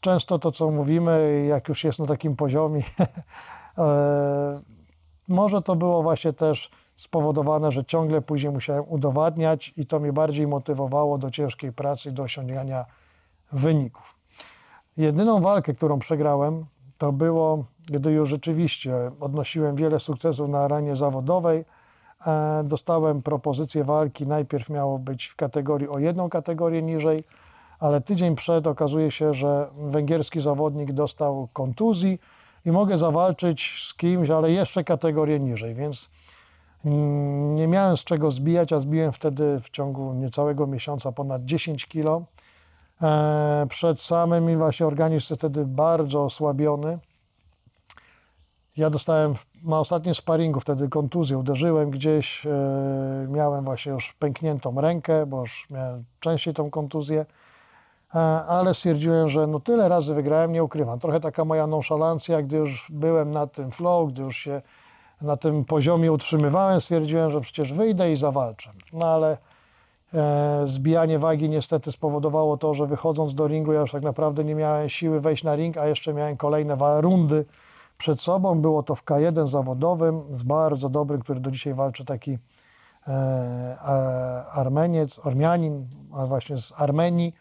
często 0.00 0.38
to, 0.38 0.52
co 0.52 0.70
mówimy, 0.70 1.44
jak 1.48 1.68
już 1.68 1.84
jest 1.84 1.98
na 1.98 2.06
takim 2.06 2.36
poziomie, 2.36 2.82
e, 3.78 4.60
może 5.28 5.62
to 5.62 5.76
było 5.76 6.02
właśnie 6.02 6.32
też 6.32 6.70
spowodowane, 6.96 7.72
że 7.72 7.84
ciągle 7.84 8.22
później 8.22 8.52
musiałem 8.52 8.84
udowadniać 8.88 9.72
i 9.76 9.86
to 9.86 10.00
mnie 10.00 10.12
bardziej 10.12 10.46
motywowało 10.46 11.18
do 11.18 11.30
ciężkiej 11.30 11.72
pracy 11.72 12.08
i 12.08 12.12
do 12.12 12.22
osiągania 12.22 12.84
wyników. 13.52 14.19
Jedyną 15.00 15.40
walkę, 15.40 15.74
którą 15.74 15.98
przegrałem, 15.98 16.64
to 16.98 17.12
było, 17.12 17.64
gdy 17.86 18.12
już 18.12 18.28
rzeczywiście 18.28 19.10
odnosiłem 19.20 19.76
wiele 19.76 20.00
sukcesów 20.00 20.48
na 20.48 20.58
arenie 20.58 20.96
zawodowej. 20.96 21.64
E, 22.26 22.62
Dostałem 22.64 23.22
propozycję 23.22 23.84
walki. 23.84 24.26
Najpierw 24.26 24.70
miało 24.70 24.98
być 24.98 25.26
w 25.26 25.36
kategorii 25.36 25.88
o 25.88 25.98
jedną 25.98 26.28
kategorię 26.28 26.82
niżej, 26.82 27.24
ale 27.78 28.00
tydzień 28.00 28.36
przed 28.36 28.66
okazuje 28.66 29.10
się, 29.10 29.34
że 29.34 29.68
węgierski 29.78 30.40
zawodnik 30.40 30.92
dostał 30.92 31.48
kontuzji 31.52 32.18
i 32.66 32.70
mogę 32.70 32.98
zawalczyć 32.98 33.88
z 33.88 33.94
kimś, 33.94 34.30
ale 34.30 34.50
jeszcze 34.50 34.84
kategorię 34.84 35.40
niżej, 35.40 35.74
więc 35.74 36.10
mm, 36.84 37.54
nie 37.54 37.68
miałem 37.68 37.96
z 37.96 38.04
czego 38.04 38.30
zbijać, 38.30 38.72
a 38.72 38.80
zbiłem 38.80 39.12
wtedy 39.12 39.60
w 39.60 39.70
ciągu 39.70 40.14
niecałego 40.14 40.66
miesiąca 40.66 41.12
ponad 41.12 41.44
10 41.44 41.86
kilo. 41.86 42.22
E, 43.02 43.66
Przed 43.68 44.00
samym 44.00 44.50
i 44.50 44.56
właśnie 44.56 44.86
organizm 44.86 45.32
jest 45.32 45.40
wtedy 45.40 45.66
bardzo 45.66 46.24
osłabiony. 46.24 46.98
Ja 48.76 48.90
dostałem 48.90 49.34
na 49.64 49.78
ostatnim 49.78 50.14
sparingu 50.14 50.60
wtedy 50.60 50.88
kontuzję, 50.88 51.38
uderzyłem 51.38 51.90
gdzieś, 51.90 52.46
e, 52.46 52.50
miałem 53.28 53.64
właśnie 53.64 53.92
już 53.92 54.12
pękniętą 54.12 54.80
rękę, 54.80 55.26
bo 55.26 55.40
już 55.40 55.66
miałem 55.70 56.04
częściej 56.20 56.54
tą 56.54 56.70
kontuzję, 56.70 57.26
E, 58.14 58.18
ale 58.46 58.74
stwierdziłem, 58.74 59.28
że 59.28 59.46
no 59.46 59.60
tyle 59.60 59.88
razy 59.88 60.14
wygrałem, 60.14 60.52
nie 60.52 60.64
ukrywam. 60.64 60.98
Trochę 60.98 61.20
taka 61.20 61.44
moja 61.44 61.66
nonszalancja, 61.66 62.42
gdy 62.42 62.56
już 62.56 62.86
byłem 62.90 63.30
na 63.30 63.46
tym 63.46 63.70
flow, 63.70 64.12
gdy 64.12 64.22
już 64.22 64.36
się 64.36 64.62
na 65.22 65.36
tym 65.36 65.64
poziomie 65.64 66.12
utrzymywałem, 66.12 66.80
stwierdziłem, 66.80 67.30
że 67.30 67.40
przecież 67.40 67.72
wyjdę 67.72 68.12
i 68.12 68.16
zawalczę. 68.16 68.70
No 68.92 69.06
ale 69.06 69.38
Zbijanie 70.66 71.18
wagi 71.18 71.48
niestety 71.48 71.92
spowodowało 71.92 72.56
to, 72.56 72.74
że 72.74 72.86
wychodząc 72.86 73.34
do 73.34 73.48
ringu, 73.48 73.72
ja 73.72 73.80
już 73.80 73.92
tak 73.92 74.02
naprawdę 74.02 74.44
nie 74.44 74.54
miałem 74.54 74.88
siły 74.88 75.20
wejść 75.20 75.44
na 75.44 75.56
ring, 75.56 75.76
a 75.76 75.86
jeszcze 75.86 76.14
miałem 76.14 76.36
kolejne 76.36 76.76
rundy 77.00 77.44
przed 77.98 78.20
sobą. 78.20 78.60
Było 78.60 78.82
to 78.82 78.94
w 78.94 79.04
K1 79.04 79.46
zawodowym 79.46 80.22
z 80.30 80.42
bardzo 80.42 80.88
dobrym, 80.88 81.20
który 81.20 81.40
do 81.40 81.50
dzisiaj 81.50 81.74
walczy 81.74 82.04
taki 82.04 82.38
e, 83.08 83.78
Armeniec, 84.52 85.20
Ormianin, 85.26 85.86
a 86.12 86.26
właśnie 86.26 86.58
z 86.58 86.72
Armenii. 86.76 87.34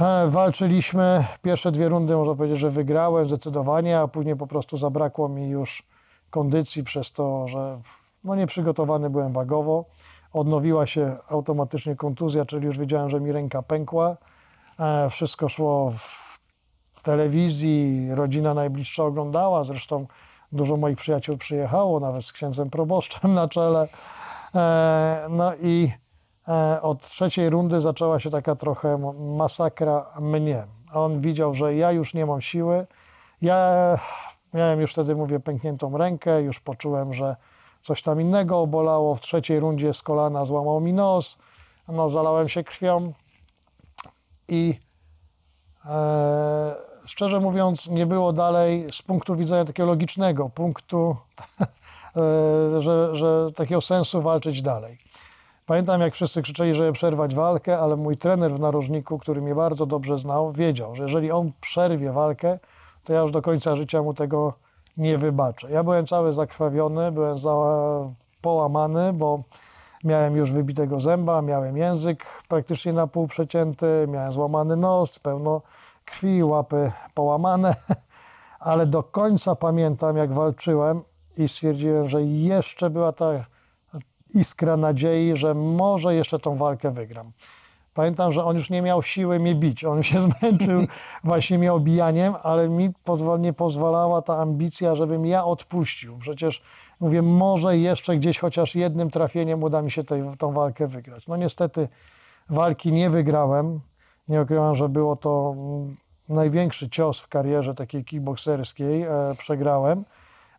E, 0.00 0.28
Walczyliśmy 0.28 1.24
pierwsze 1.42 1.72
dwie 1.72 1.88
rundy, 1.88 2.16
można 2.16 2.34
powiedzieć, 2.34 2.58
że 2.58 2.70
wygrałem 2.70 3.26
zdecydowanie, 3.26 4.00
a 4.00 4.08
później 4.08 4.36
po 4.36 4.46
prostu 4.46 4.76
zabrakło 4.76 5.28
mi 5.28 5.48
już 5.48 5.86
kondycji 6.30 6.84
przez 6.84 7.12
to, 7.12 7.48
że 7.48 7.80
no 8.24 8.34
nieprzygotowany 8.34 9.10
byłem 9.10 9.32
wagowo. 9.32 9.84
Odnowiła 10.32 10.86
się 10.86 11.16
automatycznie 11.28 11.96
kontuzja, 11.96 12.44
czyli 12.44 12.66
już 12.66 12.78
wiedziałem, 12.78 13.10
że 13.10 13.20
mi 13.20 13.32
ręka 13.32 13.62
pękła. 13.62 14.16
E, 14.80 15.10
Wszystko 15.10 15.48
szło 15.48 15.92
w 15.96 17.02
telewizji, 17.02 18.08
rodzina 18.14 18.54
najbliższa 18.54 19.04
oglądała, 19.04 19.64
zresztą 19.64 20.06
dużo 20.52 20.76
moich 20.76 20.96
przyjaciół 20.96 21.36
przyjechało, 21.36 22.00
nawet 22.00 22.24
z 22.24 22.32
księdzem 22.32 22.70
proboszczem 22.70 23.34
na 23.34 23.48
czele. 23.48 23.88
E, 24.54 25.26
No 25.30 25.54
i 25.54 25.92
e, 26.48 26.82
od 26.82 27.02
trzeciej 27.02 27.50
rundy 27.50 27.80
zaczęła 27.80 28.18
się 28.18 28.30
taka 28.30 28.54
trochę 28.54 29.12
masakra 29.36 30.06
mnie. 30.20 30.64
On 30.92 31.20
widział, 31.20 31.54
że 31.54 31.74
ja 31.74 31.92
już 31.92 32.14
nie 32.14 32.26
mam 32.26 32.40
siły. 32.40 32.86
Ja 33.42 33.98
miałem 34.54 34.80
już 34.80 34.92
wtedy, 34.92 35.14
mówię, 35.16 35.40
pękniętą 35.40 35.98
rękę, 35.98 36.42
już 36.42 36.60
poczułem, 36.60 37.14
że 37.14 37.36
coś 37.82 38.02
tam 38.02 38.20
innego 38.20 38.60
obolało. 38.60 39.14
W 39.14 39.20
trzeciej 39.20 39.60
rundzie 39.60 39.92
z 39.92 40.02
kolana 40.02 40.44
złamał 40.44 40.80
mi 40.80 40.92
nos, 40.92 41.38
no, 41.88 42.10
zalałem 42.10 42.48
się 42.48 42.64
krwią 42.64 43.12
i 44.48 44.78
e, 45.84 46.74
szczerze 47.04 47.40
mówiąc, 47.40 47.88
nie 47.88 48.06
było 48.06 48.32
dalej 48.32 48.86
z 48.92 49.02
punktu 49.02 49.36
widzenia 49.36 49.64
takiego 49.64 49.86
logicznego 49.86 50.48
punktu, 50.48 51.16
e, 52.76 52.80
że, 52.80 53.16
że 53.16 53.48
takiego 53.56 53.80
sensu 53.80 54.22
walczyć 54.22 54.62
dalej. 54.62 54.98
Pamiętam, 55.66 56.00
jak 56.00 56.14
wszyscy 56.14 56.42
krzyczeli, 56.42 56.74
żeby 56.74 56.92
przerwać 56.92 57.34
walkę, 57.34 57.78
ale 57.78 57.96
mój 57.96 58.16
trener 58.16 58.52
w 58.52 58.60
narożniku, 58.60 59.18
który 59.18 59.42
mnie 59.42 59.54
bardzo 59.54 59.86
dobrze 59.86 60.18
znał, 60.18 60.52
wiedział, 60.52 60.96
że 60.96 61.02
jeżeli 61.02 61.30
on 61.30 61.52
przerwie 61.60 62.12
walkę, 62.12 62.58
to 63.04 63.12
ja 63.12 63.20
już 63.20 63.30
do 63.30 63.42
końca 63.42 63.76
życia 63.76 64.02
mu 64.02 64.14
tego 64.14 64.54
nie 64.96 65.18
wybaczę. 65.18 65.70
Ja 65.70 65.84
byłem 65.84 66.06
cały 66.06 66.32
zakrwawiony, 66.32 67.12
byłem 67.12 67.38
za, 67.38 67.54
połamany, 68.42 69.12
bo 69.12 69.42
miałem 70.04 70.36
już 70.36 70.52
wybitego 70.52 71.00
zęba, 71.00 71.42
miałem 71.42 71.76
język 71.76 72.24
praktycznie 72.48 72.92
na 72.92 73.06
pół 73.06 73.26
przecięty, 73.26 74.06
miałem 74.08 74.32
złamany 74.32 74.76
nos, 74.76 75.18
pełno 75.18 75.62
krwi, 76.04 76.44
łapy 76.44 76.92
połamane, 77.14 77.74
ale 78.60 78.86
do 78.86 79.02
końca 79.02 79.54
pamiętam, 79.54 80.16
jak 80.16 80.32
walczyłem 80.32 81.02
i 81.36 81.48
stwierdziłem, 81.48 82.08
że 82.08 82.22
jeszcze 82.22 82.90
była 82.90 83.12
ta 83.12 83.26
iskra 84.34 84.76
nadziei, 84.76 85.36
że 85.36 85.54
może 85.54 86.14
jeszcze 86.14 86.38
tą 86.38 86.56
walkę 86.56 86.90
wygram. 86.90 87.32
Pamiętam, 87.94 88.32
że 88.32 88.44
on 88.44 88.56
już 88.56 88.70
nie 88.70 88.82
miał 88.82 89.02
siły 89.02 89.38
mnie 89.38 89.54
bić. 89.54 89.84
On 89.84 90.02
się 90.02 90.22
zmęczył 90.30 90.80
właśnie 91.24 91.58
mnie 91.58 91.72
obijaniem, 91.72 92.34
ale 92.42 92.68
mi 92.68 92.92
pozwol, 93.04 93.40
nie 93.40 93.52
pozwalała 93.52 94.22
ta 94.22 94.38
ambicja, 94.38 94.94
żebym 94.94 95.26
ja 95.26 95.44
odpuścił. 95.44 96.18
Przecież 96.18 96.62
mówię, 97.00 97.22
może 97.22 97.78
jeszcze 97.78 98.16
gdzieś 98.16 98.38
chociaż 98.38 98.74
jednym 98.74 99.10
trafieniem 99.10 99.62
uda 99.62 99.82
mi 99.82 99.90
się 99.90 100.04
tej, 100.04 100.22
tą 100.38 100.52
walkę 100.52 100.86
wygrać. 100.86 101.26
No 101.26 101.36
niestety 101.36 101.88
walki 102.50 102.92
nie 102.92 103.10
wygrałem. 103.10 103.80
Nie 104.28 104.42
ukrywam, 104.42 104.74
że 104.74 104.88
było 104.88 105.16
to 105.16 105.54
mm, 105.56 105.96
największy 106.28 106.90
cios 106.90 107.20
w 107.20 107.28
karierze 107.28 107.74
takiej 107.74 108.04
kickbokserskiej. 108.04 109.02
E, 109.02 109.34
przegrałem. 109.38 110.04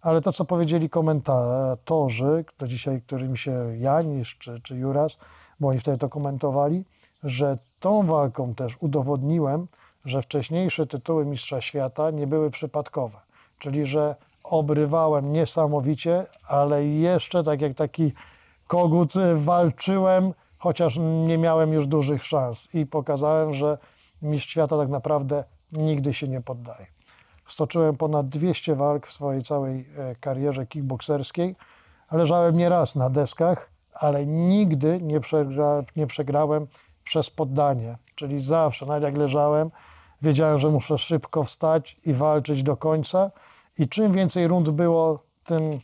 Ale 0.01 0.21
to, 0.21 0.31
co 0.31 0.45
powiedzieli 0.45 0.89
komentatorzy, 0.89 2.45
to 2.57 2.67
dzisiaj, 2.67 3.01
którymi 3.01 3.37
się 3.37 3.77
Janisz 3.77 4.37
czy, 4.37 4.61
czy 4.61 4.75
Juras, 4.75 5.17
bo 5.59 5.67
oni 5.67 5.79
wtedy 5.79 5.97
to 5.97 6.09
komentowali, 6.09 6.85
że 7.23 7.57
tą 7.79 8.05
walką 8.05 8.55
też 8.55 8.77
udowodniłem, 8.79 9.67
że 10.05 10.21
wcześniejsze 10.21 10.87
tytuły 10.87 11.25
Mistrza 11.25 11.61
Świata 11.61 12.11
nie 12.11 12.27
były 12.27 12.51
przypadkowe. 12.51 13.17
Czyli, 13.59 13.85
że 13.85 14.15
obrywałem 14.43 15.33
niesamowicie, 15.33 16.25
ale 16.47 16.85
jeszcze 16.85 17.43
tak 17.43 17.61
jak 17.61 17.73
taki 17.73 18.11
kogut 18.67 19.15
y, 19.15 19.35
walczyłem, 19.35 20.33
chociaż 20.57 20.97
nie 21.27 21.37
miałem 21.37 21.73
już 21.73 21.87
dużych 21.87 22.25
szans 22.25 22.67
i 22.73 22.85
pokazałem, 22.85 23.53
że 23.53 23.77
Mistrz 24.21 24.49
Świata 24.49 24.77
tak 24.77 24.89
naprawdę 24.89 25.43
nigdy 25.71 26.13
się 26.13 26.27
nie 26.27 26.41
poddaje. 26.41 26.85
Stoczyłem 27.47 27.97
ponad 27.97 28.29
200 28.29 28.75
walk 28.75 29.07
w 29.07 29.13
swojej 29.13 29.43
całej 29.43 29.85
e, 29.97 30.15
karierze 30.15 30.65
kickbokserskiej. 30.65 31.55
Leżałem 32.11 32.57
nieraz 32.57 32.95
na 32.95 33.09
deskach, 33.09 33.69
ale 33.93 34.25
nigdy 34.25 34.99
nie, 35.01 35.19
przegra, 35.19 35.83
nie 35.95 36.07
przegrałem 36.07 36.67
przez 37.03 37.29
poddanie. 37.29 37.97
Czyli 38.15 38.41
zawsze, 38.41 38.85
nawet 38.85 39.03
jak 39.03 39.17
leżałem, 39.17 39.71
wiedziałem, 40.21 40.59
że 40.59 40.69
muszę 40.69 40.97
szybko 40.97 41.43
wstać 41.43 41.99
i 42.05 42.13
walczyć 42.13 42.63
do 42.63 42.77
końca. 42.77 43.31
I 43.77 43.87
czym 43.89 44.11
więcej 44.11 44.47
rund 44.47 44.69
było, 44.69 45.19
tym 45.43 45.79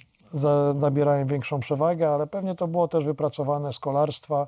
nabierałem 0.76 1.28
większą 1.28 1.60
przewagę, 1.60 2.10
ale 2.10 2.28
pewnie 2.28 2.56
to 2.56 2.68
było 2.68 2.88
też 2.88 3.06
wypracowane 3.06 3.74
z 3.74 3.80
kolarstwa, 3.80 4.48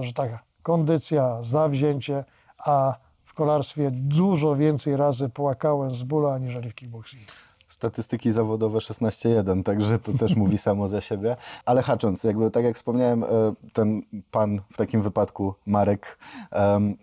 że 0.00 0.12
tak 0.12 0.30
kondycja, 0.62 1.38
zawzięcie, 1.42 2.24
a 2.58 2.94
w 3.24 3.34
kolarstwie 3.34 3.90
dużo 3.92 4.56
więcej 4.56 4.96
razy 4.96 5.28
płakałem 5.28 5.94
z 5.94 6.02
bólu 6.02 6.28
aniżeli 6.28 6.70
w 6.70 6.74
kickboxingu. 6.74 7.32
Statystyki 7.76 8.32
zawodowe 8.32 8.78
16-1, 8.78 9.62
także 9.62 9.98
to 9.98 10.12
też 10.12 10.36
mówi 10.36 10.58
samo 10.58 10.88
za 10.88 11.00
siebie. 11.00 11.36
Ale 11.64 11.82
hacząc, 11.82 12.24
jakby 12.24 12.50
tak 12.50 12.64
jak 12.64 12.76
wspomniałem, 12.76 13.24
e, 13.24 13.26
ten 13.72 14.02
pan 14.30 14.60
w 14.72 14.76
takim 14.76 15.02
wypadku, 15.02 15.54
Marek, 15.66 16.18
em, 16.50 16.96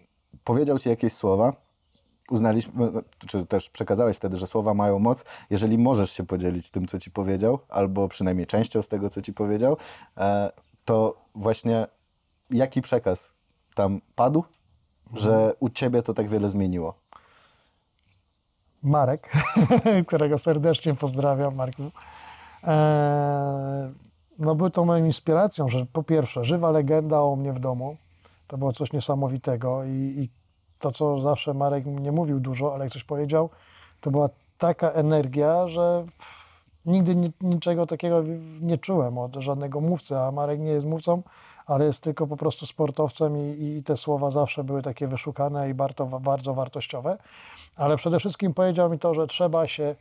powiedział 0.43 0.80
ci 0.80 0.89
jakieś 0.89 1.13
słowa. 1.13 1.53
Uznaliśmy, 2.30 2.91
czy 3.28 3.45
też 3.45 3.69
przekazałeś 3.69 4.17
wtedy, 4.17 4.36
że 4.36 4.47
słowa 4.47 4.74
mają 4.74 4.99
moc. 4.99 5.26
Jeżeli 5.49 5.78
możesz 5.78 6.11
się 6.11 6.26
podzielić 6.26 6.71
tym, 6.71 6.88
co 6.88 6.99
ci 6.99 7.11
powiedział, 7.11 7.59
albo 7.69 8.07
przynajmniej 8.07 8.47
częścią 8.47 8.82
z 8.82 8.88
tego, 8.88 9.09
co 9.09 9.21
ci 9.21 9.34
powiedział, 9.34 9.78
e, 10.17 10.51
to 10.86 11.17
właśnie 11.36 11.88
jaki 12.49 12.82
przekaz 12.82 13.34
tam 13.76 14.01
padł, 14.15 14.43
że 15.13 15.53
u 15.59 15.69
ciebie 15.69 16.03
to 16.03 16.13
tak 16.13 16.30
wiele 16.30 16.49
zmieniło? 16.49 17.03
Marek, 18.84 19.31
którego 20.07 20.38
serdecznie 20.38 20.93
pozdrawiam, 20.93 21.55
Marku. 21.55 21.84
Eee, 22.63 23.93
no 24.39 24.55
był 24.55 24.69
to 24.69 24.86
moją 24.86 25.05
inspiracją, 25.05 25.69
że 25.69 25.86
po 25.86 26.03
pierwsze, 26.03 26.45
żywa 26.45 26.71
legenda 26.71 27.21
o 27.21 27.36
mnie 27.36 27.53
w 27.53 27.59
domu, 27.59 27.97
to 28.47 28.57
było 28.57 28.73
coś 28.73 28.93
niesamowitego 28.93 29.84
i, 29.84 29.89
i 29.89 30.29
to, 30.79 30.91
co 30.91 31.19
zawsze 31.19 31.53
Marek 31.53 31.86
nie 31.86 32.11
mówił 32.11 32.39
dużo, 32.39 32.73
ale 32.73 32.84
jak 32.84 32.93
coś 32.93 33.03
powiedział, 33.03 33.49
to 34.01 34.11
była 34.11 34.29
taka 34.57 34.91
energia, 34.91 35.67
że 35.67 36.05
nigdy 36.86 37.15
ni, 37.15 37.31
niczego 37.41 37.88
takiego 37.88 38.23
nie 38.61 38.77
czułem 38.77 39.17
od 39.17 39.36
żadnego 39.36 39.81
mówcy, 39.81 40.17
a 40.17 40.31
Marek 40.31 40.59
nie 40.59 40.71
jest 40.71 40.86
mówcą, 40.86 41.23
ale 41.66 41.86
jest 41.86 42.03
tylko 42.03 42.28
po 42.28 42.38
prostu 42.38 42.66
sportowcem 42.66 43.38
i, 43.38 43.64
i 43.64 43.84
te 43.84 43.97
słowa 43.97 44.32
zawsze 44.32 44.64
były 44.64 44.82
takie 44.82 45.07
wyszukane 45.07 45.70
i 45.70 45.74
bardzo, 45.74 46.05
bardzo 46.05 46.53
wartościowe. 46.53 47.18
Ale 47.76 47.97
przede 47.97 48.20
wszystkim 48.20 48.53
powiedział 48.53 48.89
mi 48.89 48.99
to, 48.99 49.14
że 49.14 49.28
trzeba 49.28 49.68
się, 49.68 49.95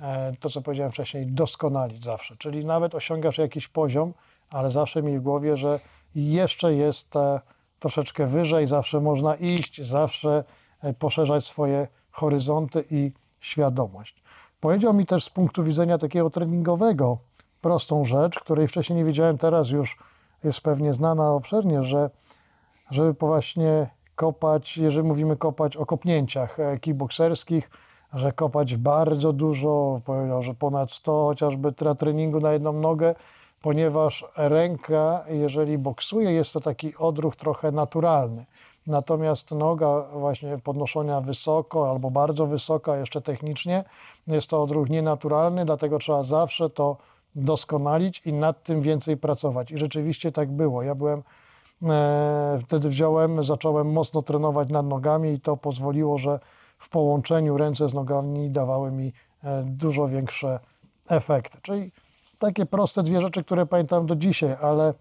e, 0.00 0.32
to 0.40 0.50
co 0.50 0.62
powiedziałem 0.62 0.92
wcześniej, 0.92 1.26
doskonalić 1.26 2.04
zawsze. 2.04 2.36
Czyli 2.36 2.64
nawet 2.64 2.94
osiągasz 2.94 3.38
jakiś 3.38 3.68
poziom, 3.68 4.12
ale 4.50 4.70
zawsze 4.70 5.02
mi 5.02 5.18
w 5.18 5.22
głowie, 5.22 5.56
że 5.56 5.80
jeszcze 6.14 6.74
jest 6.74 7.16
e, 7.16 7.40
troszeczkę 7.78 8.26
wyżej, 8.26 8.66
zawsze 8.66 9.00
można 9.00 9.34
iść, 9.34 9.82
zawsze 9.82 10.44
e, 10.82 10.94
poszerzać 10.94 11.44
swoje 11.44 11.88
horyzonty 12.10 12.84
i 12.90 13.12
świadomość. 13.40 14.22
Powiedział 14.60 14.94
mi 14.94 15.06
też 15.06 15.24
z 15.24 15.30
punktu 15.30 15.62
widzenia 15.62 15.98
takiego 15.98 16.30
treningowego 16.30 17.18
prostą 17.60 18.04
rzecz, 18.04 18.40
której 18.40 18.68
wcześniej 18.68 18.96
nie 18.96 19.04
wiedziałem, 19.04 19.38
teraz 19.38 19.70
już 19.70 19.96
jest 20.44 20.60
pewnie 20.60 20.94
znana 20.94 21.32
obszernie, 21.32 21.82
że 21.82 22.10
żeby 22.90 23.12
właśnie 23.12 23.90
kopać, 24.14 24.76
jeżeli 24.76 25.08
mówimy 25.08 25.36
kopać 25.36 25.76
o 25.76 25.86
kopnięciach 25.86 26.60
e, 26.60 26.78
kickbokserskich, 26.78 27.70
że 28.12 28.32
kopać 28.32 28.76
bardzo 28.76 29.32
dużo, 29.32 30.00
powiedział, 30.04 30.42
że 30.42 30.54
ponad 30.54 30.92
100 30.92 31.26
chociażby 31.26 31.74
na 31.84 31.94
treningu 31.94 32.40
na 32.40 32.52
jedną 32.52 32.72
nogę, 32.72 33.14
ponieważ 33.62 34.24
ręka, 34.36 35.24
jeżeli 35.28 35.78
boksuje, 35.78 36.32
jest 36.32 36.52
to 36.52 36.60
taki 36.60 36.96
odruch 36.96 37.36
trochę 37.36 37.72
naturalny. 37.72 38.44
Natomiast 38.86 39.50
noga 39.50 40.02
właśnie 40.12 40.58
podnoszenia 40.58 41.20
wysoko 41.20 41.90
albo 41.90 42.10
bardzo 42.10 42.46
wysoko, 42.46 42.96
jeszcze 42.96 43.20
technicznie, 43.20 43.84
jest 44.26 44.50
to 44.50 44.62
odruch 44.62 44.90
nienaturalny, 44.90 45.64
dlatego 45.64 45.98
trzeba 45.98 46.24
zawsze 46.24 46.70
to 46.70 46.96
doskonalić 47.34 48.22
i 48.24 48.32
nad 48.32 48.62
tym 48.62 48.82
więcej 48.82 49.16
pracować. 49.16 49.70
I 49.70 49.78
rzeczywiście 49.78 50.32
tak 50.32 50.52
było. 50.52 50.82
Ja 50.82 50.94
byłem 50.94 51.22
E, 51.82 52.58
Wtedy 52.62 52.88
wziąłem, 52.88 53.44
zacząłem 53.44 53.92
mocno 53.92 54.22
trenować 54.22 54.68
nad 54.68 54.86
nogami 54.86 55.32
i 55.32 55.40
to 55.40 55.56
pozwoliło, 55.56 56.18
że 56.18 56.40
w 56.78 56.88
połączeniu 56.88 57.56
ręce 57.56 57.88
z 57.88 57.94
nogami 57.94 58.50
dawały 58.50 58.90
mi 58.90 59.12
e, 59.44 59.62
dużo 59.66 60.08
większe 60.08 60.60
efekty. 61.08 61.58
Czyli 61.62 61.92
takie 62.38 62.66
proste 62.66 63.02
dwie 63.02 63.20
rzeczy, 63.20 63.44
które 63.44 63.66
pamiętam 63.66 64.06
do 64.06 64.16
dzisiaj, 64.16 64.56
ale, 64.62 64.94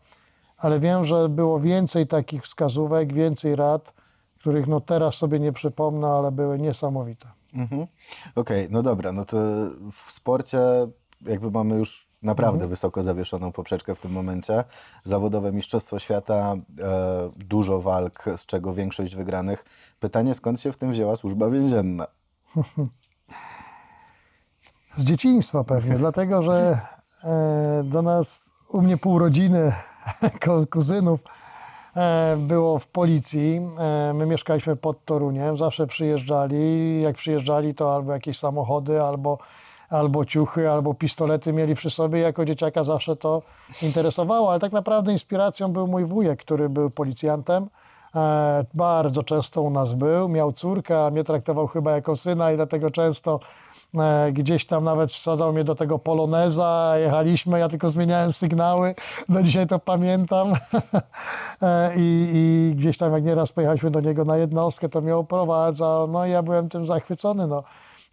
ale 0.57 0.79
wiem, 0.79 1.03
że 1.03 1.29
było 1.29 1.59
więcej 1.59 2.07
takich 2.07 2.43
wskazówek, 2.43 3.13
więcej 3.13 3.55
rad, 3.55 3.93
których 4.39 4.67
no 4.67 4.81
teraz 4.81 5.15
sobie 5.15 5.39
nie 5.39 5.53
przypomnę, 5.53 6.07
ale 6.07 6.31
były 6.31 6.59
niesamowite. 6.59 7.27
Mhm. 7.53 7.88
Okej, 8.36 8.67
no 8.71 8.84
dobra, 8.84 9.11
no 9.11 9.25
to 9.25 9.38
w 10.05 10.11
sporcie 10.11 10.59
jakby 11.21 11.51
mamy 11.51 11.77
już 11.77 12.07
naprawdę 12.24 12.67
wysoko 12.67 13.03
zawieszoną 13.03 13.51
poprzeczkę 13.51 13.95
w 13.95 13.99
tym 13.99 14.11
momencie. 14.11 14.63
Zawodowe 15.03 15.51
Mistrzostwo 15.51 15.99
Świata, 15.99 16.55
e, 16.80 17.30
dużo 17.36 17.82
walk, 17.82 18.26
z 18.38 18.45
czego 18.45 18.74
większość 18.74 19.15
wygranych. 19.15 19.65
Pytanie, 19.99 20.34
skąd 20.34 20.59
się 20.61 20.71
w 20.71 20.78
tym 20.78 20.91
wzięła 20.91 21.15
służba 21.15 21.49
więzienna? 21.49 22.07
Z 24.95 25.03
dzieciństwa 25.03 25.63
pewnie, 25.63 25.97
dlatego 25.97 26.41
że 26.41 26.80
e, 27.24 27.84
do 27.84 28.01
nas, 28.01 28.51
u 28.69 28.82
mnie 28.82 28.97
pół 28.97 29.19
rodziny 29.19 29.74
kuzynów 30.71 31.19
e, 31.95 32.38
było 32.38 32.80
w 32.80 32.88
policji. 32.88 33.61
E, 33.78 34.13
my 34.13 34.26
mieszkaliśmy 34.26 34.76
pod 34.76 35.05
Toruniem, 35.05 35.57
zawsze 35.57 35.88
przyjeżdżali. 35.88 37.01
Jak 37.01 37.15
przyjeżdżali, 37.15 37.76
to 37.76 37.95
albo 37.95 38.13
jakieś 38.13 38.39
samochody, 38.39 39.01
albo, 39.01 39.38
albo 39.94 40.26
ciuchy, 40.26 40.70
albo 40.70 40.94
pistolety 40.94 41.54
mieli 41.54 41.76
przy 41.76 41.89
sobie. 41.89 42.20
Jako 42.20 42.46
dzieciaka 42.46 42.84
zawsze 42.84 43.16
to 43.16 43.41
interesowało, 43.82 44.52
ale 44.52 44.60
tak 44.60 44.72
naprawdę 44.72 45.12
inspiracją 45.12 45.72
był 45.72 45.88
mój 45.88 46.06
wujek, 46.06 46.39
który 46.39 46.70
był 46.70 46.89
policjantem. 46.89 47.70
E, 48.16 48.66
bardzo 48.74 49.24
często 49.24 49.62
u 49.62 49.70
nas 49.70 49.94
był, 49.94 50.30
miał 50.30 50.52
córkę, 50.52 51.06
a 51.06 51.10
mnie 51.10 51.24
traktował 51.24 51.68
chyba 51.68 51.91
jako 51.91 52.16
syna 52.16 52.52
i 52.52 52.56
dlatego 52.56 52.91
często 52.91 53.39
e, 53.96 54.32
gdzieś 54.32 54.66
tam 54.66 54.84
nawet 54.84 55.12
wsadzał 55.12 55.54
mnie 55.54 55.64
do 55.64 55.76
tego 55.76 56.00
poloneza, 56.00 56.94
jechaliśmy, 56.98 57.60
ja 57.60 57.70
tylko 57.70 57.89
zmieniałem 57.89 58.34
sygnały, 58.34 58.96
do 59.30 59.44
dzisiaj 59.44 59.68
to 59.68 59.80
pamiętam 59.80 60.54
E, 61.62 61.96
I, 61.96 62.30
i 62.34 62.76
gdzieś 62.76 62.98
tam 62.98 63.14
jak 63.14 63.24
nieraz 63.24 63.52
pojechaliśmy 63.52 63.91
do 63.91 64.02
niego 64.02 64.26
na 64.26 64.38
jednostkę, 64.38 64.89
to 64.89 65.02
mnie 65.02 65.16
oprowadzał, 65.16 66.08
no 66.08 66.26
i 66.26 66.32
ja 66.32 66.44
byłem 66.44 66.70
tym 66.70 66.86
zachwycony, 66.86 67.48
no. 67.48 67.64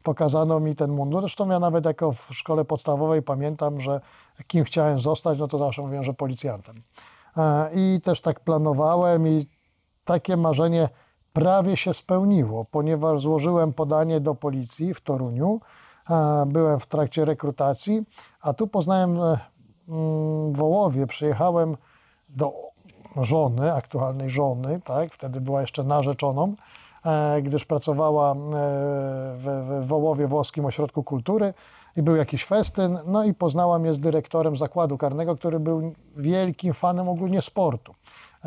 Pokazano 0.03 0.61
mi 0.61 0.74
ten 0.74 0.90
mundur, 0.90 1.20
zresztą 1.20 1.48
ja 1.48 1.59
nawet 1.59 1.84
jako 1.84 2.12
w 2.12 2.28
szkole 2.32 2.64
podstawowej 2.64 3.22
pamiętam, 3.22 3.80
że 3.80 4.01
kim 4.46 4.64
chciałem 4.64 4.98
zostać, 4.98 5.38
no 5.38 5.48
to 5.48 5.59
zawsze 5.59 5.82
mówiłem, 5.82 6.05
że 6.05 6.14
policjantem. 6.14 6.76
E, 7.36 7.70
I 7.74 8.01
też 8.01 8.20
tak 8.20 8.40
planowałem 8.40 9.28
i 9.28 9.46
takie 10.05 10.36
marzenie 10.36 10.88
prawie 11.32 11.76
się 11.76 11.94
spełniło, 11.94 12.64
ponieważ 12.64 13.20
złożyłem 13.20 13.72
podanie 13.72 14.20
do 14.20 14.34
policji 14.34 14.94
w 14.94 15.01
Toruniu. 15.01 15.61
e, 16.11 16.44
Byłem 16.46 16.78
w 16.78 16.86
trakcie 16.86 17.24
rekrutacji, 17.24 18.03
a 18.40 18.53
tu 18.53 18.66
poznałem 18.66 19.11
mm, 19.20 20.53
w 20.53 20.57
Wołowie, 20.57 21.07
przyjechałem 21.07 21.76
do 22.28 22.53
żony, 23.16 23.74
aktualnej 23.74 24.30
żony, 24.30 24.80
tak, 24.84 25.12
wtedy 25.12 25.40
była 25.40 25.61
jeszcze 25.61 25.84
narzeczoną, 25.84 26.55
gdyż 27.42 27.64
pracowała 27.64 28.32
e, 28.32 28.36
w, 29.36 29.66
w 29.80 29.86
Wołowie 29.86 30.26
Włoskim 30.26 30.64
Ośrodku 30.64 31.03
Kultury 31.03 31.55
i 31.96 32.03
był 32.03 32.16
jakiś 32.16 32.44
festyn, 32.44 32.98
no 33.07 33.24
i 33.24 33.34
poznała 33.34 33.78
mnie 33.78 33.94
z 33.94 34.01
dyrektorem 34.01 34.57
zakładu 34.57 34.98
karnego, 34.98 35.36
który 35.36 35.61
był 35.61 35.92
wielkim 36.16 36.74
fanem 36.74 37.09
ogólnie 37.09 37.42
sportu. 37.42 37.94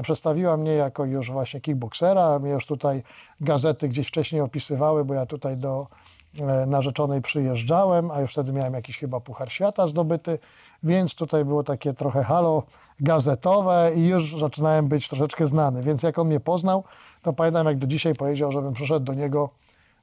Przedstawiła 0.02 0.58
mnie 0.58 0.74
jako 0.74 1.06
już 1.06 1.32
właśnie 1.32 1.62
kickboksera, 1.62 2.40
mnie 2.40 2.52
już 2.52 2.66
tutaj 2.66 3.04
gazety 3.42 3.90
gdzieś 3.90 4.08
wcześniej 4.08 4.42
opisywały, 4.42 5.06
bo 5.06 5.14
ja 5.14 5.26
tutaj 5.26 5.58
do 5.58 5.88
e, 6.40 6.66
narzeczonej 6.66 7.22
przyjeżdżałem, 7.22 8.12
a 8.12 8.22
już 8.22 8.32
wtedy 8.32 8.54
miałem 8.54 8.74
jakiś 8.74 8.98
chyba 8.98 9.20
Puchar 9.20 9.52
Świata 9.52 9.88
zdobyty, 9.88 10.40
więc 10.84 11.16
tutaj 11.16 11.46
było 11.46 11.64
takie 11.64 11.94
trochę 11.94 12.24
halo 12.24 12.64
gazetowe 13.00 13.92
i 13.96 14.08
już 14.08 14.40
zaczynałem 14.40 14.88
być 14.88 15.08
troszeczkę 15.08 15.48
znany. 15.48 15.84
Więc 15.84 16.04
jak 16.04 16.20
on 16.20 16.28
mnie 16.28 16.40
poznał, 16.40 16.84
to 17.24 17.34
pamiętam 17.34 17.68
jak 17.68 17.78
do 17.78 17.88
dzisiaj 17.88 18.14
powiedział, 18.14 18.52
żebym 18.52 18.74
przyszedł 18.74 19.06
do 19.06 19.14
niego 19.14 19.50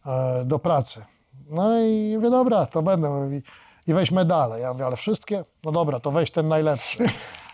e, 0.07 0.45
do 0.45 0.59
pracy. 0.59 1.05
No 1.51 1.81
i 1.83 2.13
mówię, 2.17 2.31
dobra, 2.31 2.67
to 2.67 2.83
będę. 2.83 3.11
Mówi, 3.11 3.43
I 3.87 3.95
weź 3.95 4.11
medale. 4.11 4.61
Ja 4.61 4.73
mówię, 4.73 4.87
ale 4.87 4.97
wszystkie? 4.97 5.45
No 5.65 5.73
dobra, 5.73 6.01
to 6.01 6.11
weź 6.11 6.31
ten 6.31 6.49
najlepszy. 6.49 7.07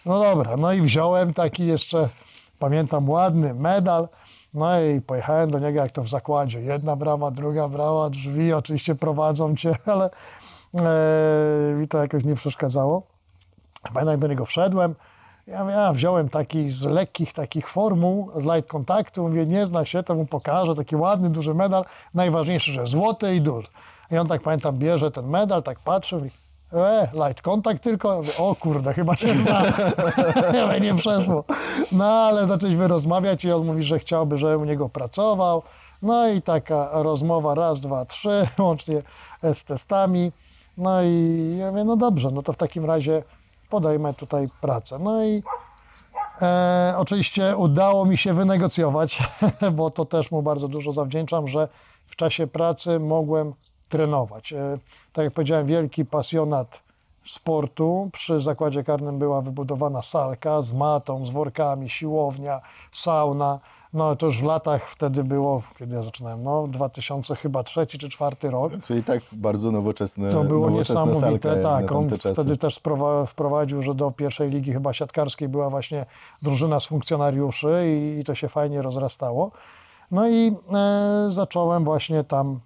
No 0.06 0.18
dobra, 0.18 0.56
no 0.56 0.72
i 0.72 0.80
wziąłem 0.80 1.34
taki 1.34 1.66
jeszcze, 1.66 2.08
pamiętam, 2.58 3.10
ładny 3.10 3.54
medal. 3.54 4.08
No 4.54 4.80
i 4.80 5.00
pojechałem 5.00 5.50
do 5.50 5.58
niego 5.58 5.80
jak 5.80 5.92
to 5.92 6.02
w 6.02 6.08
zakładzie. 6.08 6.60
Jedna 6.60 6.96
brama, 6.96 7.30
druga 7.30 7.68
brama, 7.68 8.10
drzwi 8.10 8.52
oczywiście 8.52 8.94
prowadzą 8.94 9.56
cię, 9.56 9.74
ale 9.86 10.10
e, 10.74 11.74
mi 11.74 11.88
to 11.88 11.98
jakoś 11.98 12.24
nie 12.24 12.34
przeszkadzało. 12.34 13.02
Pamiętam, 13.82 14.08
jak 14.08 14.20
do 14.20 14.26
niego 14.26 14.44
wszedłem. 14.44 14.94
Ja, 15.46 15.70
ja 15.70 15.92
wziąłem 15.92 16.28
taki 16.28 16.70
z 16.70 16.84
lekkich 16.84 17.32
takich 17.32 17.68
formuł, 17.68 18.30
z 18.36 18.44
light 18.44 18.70
kontaktu, 18.70 19.22
mówię, 19.22 19.46
nie 19.46 19.66
zna 19.66 19.84
się, 19.84 20.02
to 20.02 20.14
mu 20.14 20.26
pokażę, 20.26 20.74
taki 20.74 20.96
ładny, 20.96 21.30
duży 21.30 21.54
medal, 21.54 21.84
najważniejszy, 22.14 22.72
że 22.72 22.86
złoty 22.86 23.34
i 23.34 23.40
duży. 23.40 23.68
I 24.10 24.18
on 24.18 24.26
tak, 24.26 24.42
pamiętam, 24.42 24.78
bierze 24.78 25.10
ten 25.10 25.26
medal, 25.26 25.62
tak 25.62 25.78
patrzy, 25.78 26.16
mówi, 26.16 26.30
e, 26.72 27.08
light 27.14 27.42
kontakt 27.42 27.82
tylko, 27.82 28.16
mówię, 28.16 28.36
o 28.38 28.54
kurde, 28.54 28.92
chyba 28.92 29.16
się 29.16 29.34
zna, 29.36 29.62
mówię, 30.66 30.80
nie 30.80 30.94
przeszło. 30.94 31.44
No, 31.92 32.04
ale 32.04 32.46
zaczęliśmy 32.46 32.88
rozmawiać 32.88 33.44
i 33.44 33.52
on 33.52 33.66
mówi, 33.66 33.84
że 33.84 33.98
chciałby, 33.98 34.38
żebym 34.38 34.60
u 34.60 34.64
niego 34.64 34.88
pracował, 34.88 35.62
No 36.02 36.28
i 36.28 36.42
taka 36.42 36.88
rozmowa 36.92 37.54
raz, 37.54 37.80
dwa, 37.80 38.04
trzy, 38.04 38.48
łącznie 38.58 39.02
z 39.54 39.64
testami. 39.64 40.32
No 40.76 41.02
i 41.02 41.56
ja 41.58 41.70
mówię, 41.70 41.84
no 41.84 41.96
dobrze, 41.96 42.30
no 42.30 42.42
to 42.42 42.52
w 42.52 42.56
takim 42.56 42.84
razie 42.84 43.22
podejmę 43.70 44.14
tutaj 44.14 44.48
pracę. 44.60 44.98
No 44.98 45.24
i 45.24 45.42
E, 46.42 46.94
oczywiście 46.98 47.56
udało 47.56 48.04
mi 48.04 48.16
się 48.16 48.34
wynegocjować, 48.34 49.22
bo 49.76 49.90
to 49.90 50.04
też 50.04 50.30
mu 50.30 50.42
bardzo 50.42 50.68
dużo 50.68 50.92
zawdzięczam, 50.92 51.48
że 51.48 51.68
w 52.06 52.16
czasie 52.16 52.46
pracy 52.46 52.98
mogłem 53.00 53.52
trenować. 53.88 54.52
E, 54.52 54.78
tak 55.12 55.24
jak 55.24 55.34
powiedziałem, 55.34 55.66
wielki 55.66 56.04
pasjonat 56.04 56.80
sportu. 57.26 58.10
Przy 58.12 58.40
zakładzie 58.40 58.84
karnym 58.84 59.18
była 59.18 59.40
wybudowana 59.40 60.02
salka 60.02 60.62
z 60.62 60.72
matą, 60.72 61.26
z 61.26 61.30
workami, 61.30 61.88
siłownia, 61.88 62.60
sauna. 62.92 63.60
No 63.92 64.16
to 64.16 64.26
już 64.26 64.40
w 64.40 64.44
latach 64.44 64.90
wtedy 64.90 65.24
było, 65.24 65.62
kiedy 65.78 65.94
ja 65.94 66.02
zaczynałem, 66.02 66.42
no 66.42 66.66
2000 66.66 67.36
chyba 67.36 67.62
trzeci 67.62 67.98
czy 67.98 68.08
czwarty 68.08 68.50
rok. 68.50 68.72
Czyli 68.84 69.04
tak 69.04 69.20
bardzo 69.32 69.70
nowoczesne 69.70 70.30
To 70.30 70.44
było 70.44 70.70
niesamowite, 70.70 71.62
tak. 71.62 71.92
On 71.92 72.10
czasy. 72.10 72.32
wtedy 72.32 72.56
też 72.56 72.80
wprowadził, 73.26 73.82
że 73.82 73.94
do 73.94 74.10
pierwszej 74.10 74.50
ligi 74.50 74.72
chyba 74.72 74.92
siatkarskiej 74.92 75.48
była 75.48 75.70
właśnie 75.70 76.06
drużyna 76.42 76.80
z 76.80 76.86
funkcjonariuszy 76.86 77.84
i, 77.86 78.20
i 78.20 78.24
to 78.24 78.34
się 78.34 78.48
fajnie 78.48 78.82
rozrastało. 78.82 79.50
No 80.10 80.28
i 80.28 80.56
e, 80.74 81.28
zacząłem 81.30 81.84
właśnie 81.84 82.24
tam 82.24 82.60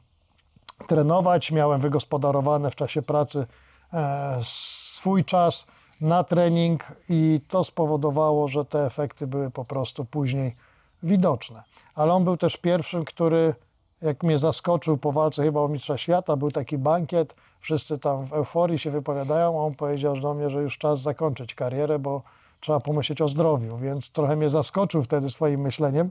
trenować. 0.87 1.53
Miałem 1.53 1.81
wygospodarowane 1.81 2.71
w 2.71 2.77
czasie 2.77 3.03
pracy 3.03 3.47
e, 3.93 4.39
swój 4.45 5.25
czas 5.25 5.67
na 6.01 6.25
trening 6.25 6.85
i 7.09 7.41
to 7.49 7.65
spowodowało, 7.65 8.49
że 8.49 8.65
te 8.65 8.87
efekty 8.87 9.27
były 9.27 9.51
po 9.51 9.65
prostu 9.65 10.05
później 10.05 10.57
widoczne. 11.03 11.63
Ale 11.95 12.13
on 12.13 12.25
był 12.25 12.37
też 12.37 12.57
pierwszym, 12.57 13.05
który 13.05 13.55
jak 14.03 14.23
mnie 14.23 14.39
zaskoczył 14.39 14.97
po 14.97 15.13
walce 15.13 15.43
chyba 15.43 15.61
o 15.61 15.69
Mistrza 15.69 15.99
Świata, 15.99 16.37
był 16.37 16.51
taki 16.51 16.79
bankiet, 16.79 17.35
wszyscy 17.61 17.99
tam 17.99 18.25
w 18.27 18.33
euforii 18.33 18.79
się 18.79 18.91
wypowiadają, 18.91 19.61
a 19.61 19.65
on 19.65 19.75
powiedział 19.75 20.21
do 20.21 20.35
mnie, 20.35 20.51
że 20.51 20.63
już 20.63 20.79
czas 20.79 21.01
zakończyć 21.01 21.55
karierę, 21.55 21.99
bo 21.99 22.23
trzeba 22.61 22.81
pomyśleć 22.81 23.23
o 23.23 23.29
zdrowiu, 23.29 23.77
więc 23.77 24.11
trochę 24.11 24.37
mnie 24.37 24.49
zaskoczył 24.49 25.03
wtedy 25.03 25.31
swoim 25.31 25.61
myśleniem. 25.61 26.11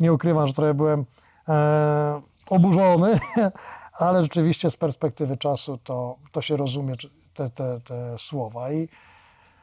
Nie 0.00 0.12
ukrywam, 0.12 0.46
że 0.46 0.52
trochę 0.52 0.74
byłem 0.74 1.04
e, 1.48 2.20
oburzony, 2.50 3.20
ale 3.98 4.22
rzeczywiście 4.22 4.70
z 4.70 4.76
perspektywy 4.76 5.36
czasu 5.36 5.78
to, 5.84 6.16
to 6.32 6.42
się 6.42 6.56
rozumie 6.56 6.94
te, 7.34 7.50
te, 7.50 7.80
te 7.80 8.18
słowa. 8.18 8.72
I, 8.72 8.88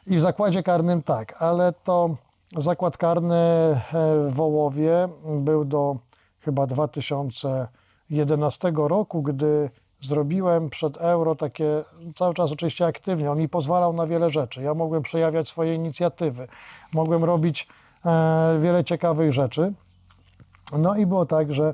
I 0.07 0.17
w 0.17 0.21
zakładzie 0.21 0.63
karnym 0.63 1.03
tak, 1.03 1.41
ale 1.41 1.73
to 1.73 2.15
zakład 2.58 2.98
karny 2.98 3.36
e, 3.36 3.82
w 4.28 4.34
Wołowie 4.34 5.08
był 5.26 5.66
do 5.66 5.98
chyba 6.39 6.68
2011 6.68 8.72
roku, 8.76 9.22
gdy 9.22 9.70
zrobiłem 10.02 10.70
przed 10.70 10.98
euro 10.98 11.36
takie, 11.36 11.84
cały 12.16 12.34
czas 12.34 12.52
oczywiście 12.52 12.86
aktywnie, 12.86 13.32
on 13.32 13.38
mi 13.38 13.50
pozwalał 13.50 13.93
na 13.93 14.08
wiele 14.08 14.30
rzeczy. 14.30 14.64
Ja 14.64 14.74
mogłem 14.74 15.02
przejawiać 15.02 15.48
swoje 15.48 15.76
inicjatywy, 15.76 16.48
mogłem 16.93 17.24
robić 17.24 17.68
e, 18.06 18.58
wiele 18.60 18.84
ciekawych 18.84 19.34
rzeczy. 19.34 19.74
No 20.80 20.96
i 20.96 21.06
było 21.06 21.26
tak, 21.26 21.54
że 21.54 21.74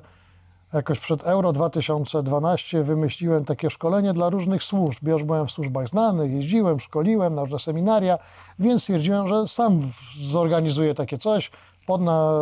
jakoś 0.73 0.99
przed 0.99 1.23
Euro 1.23 1.53
2012 1.53 2.83
wymyśliłem 2.83 3.45
takie 3.45 3.69
szkolenie 3.69 4.13
dla 4.13 4.29
różnych 4.29 4.63
służb. 4.63 5.07
Ja 5.07 5.13
już 5.13 5.23
byłem 5.23 5.47
w 5.47 5.51
służbach 5.51 5.87
znanych, 5.87 6.31
jeździłem, 6.31 6.79
szkoliłem 6.79 7.33
na 7.33 7.41
różne 7.41 7.59
seminaria, 7.59 8.17
więc 8.59 8.81
stwierdziłem, 8.81 9.27
że 9.27 9.47
sam 9.47 9.91
zorganizuję 10.19 10.95
takie 10.95 11.17
coś 11.17 11.51
pod 11.85 12.01
na, 12.01 12.33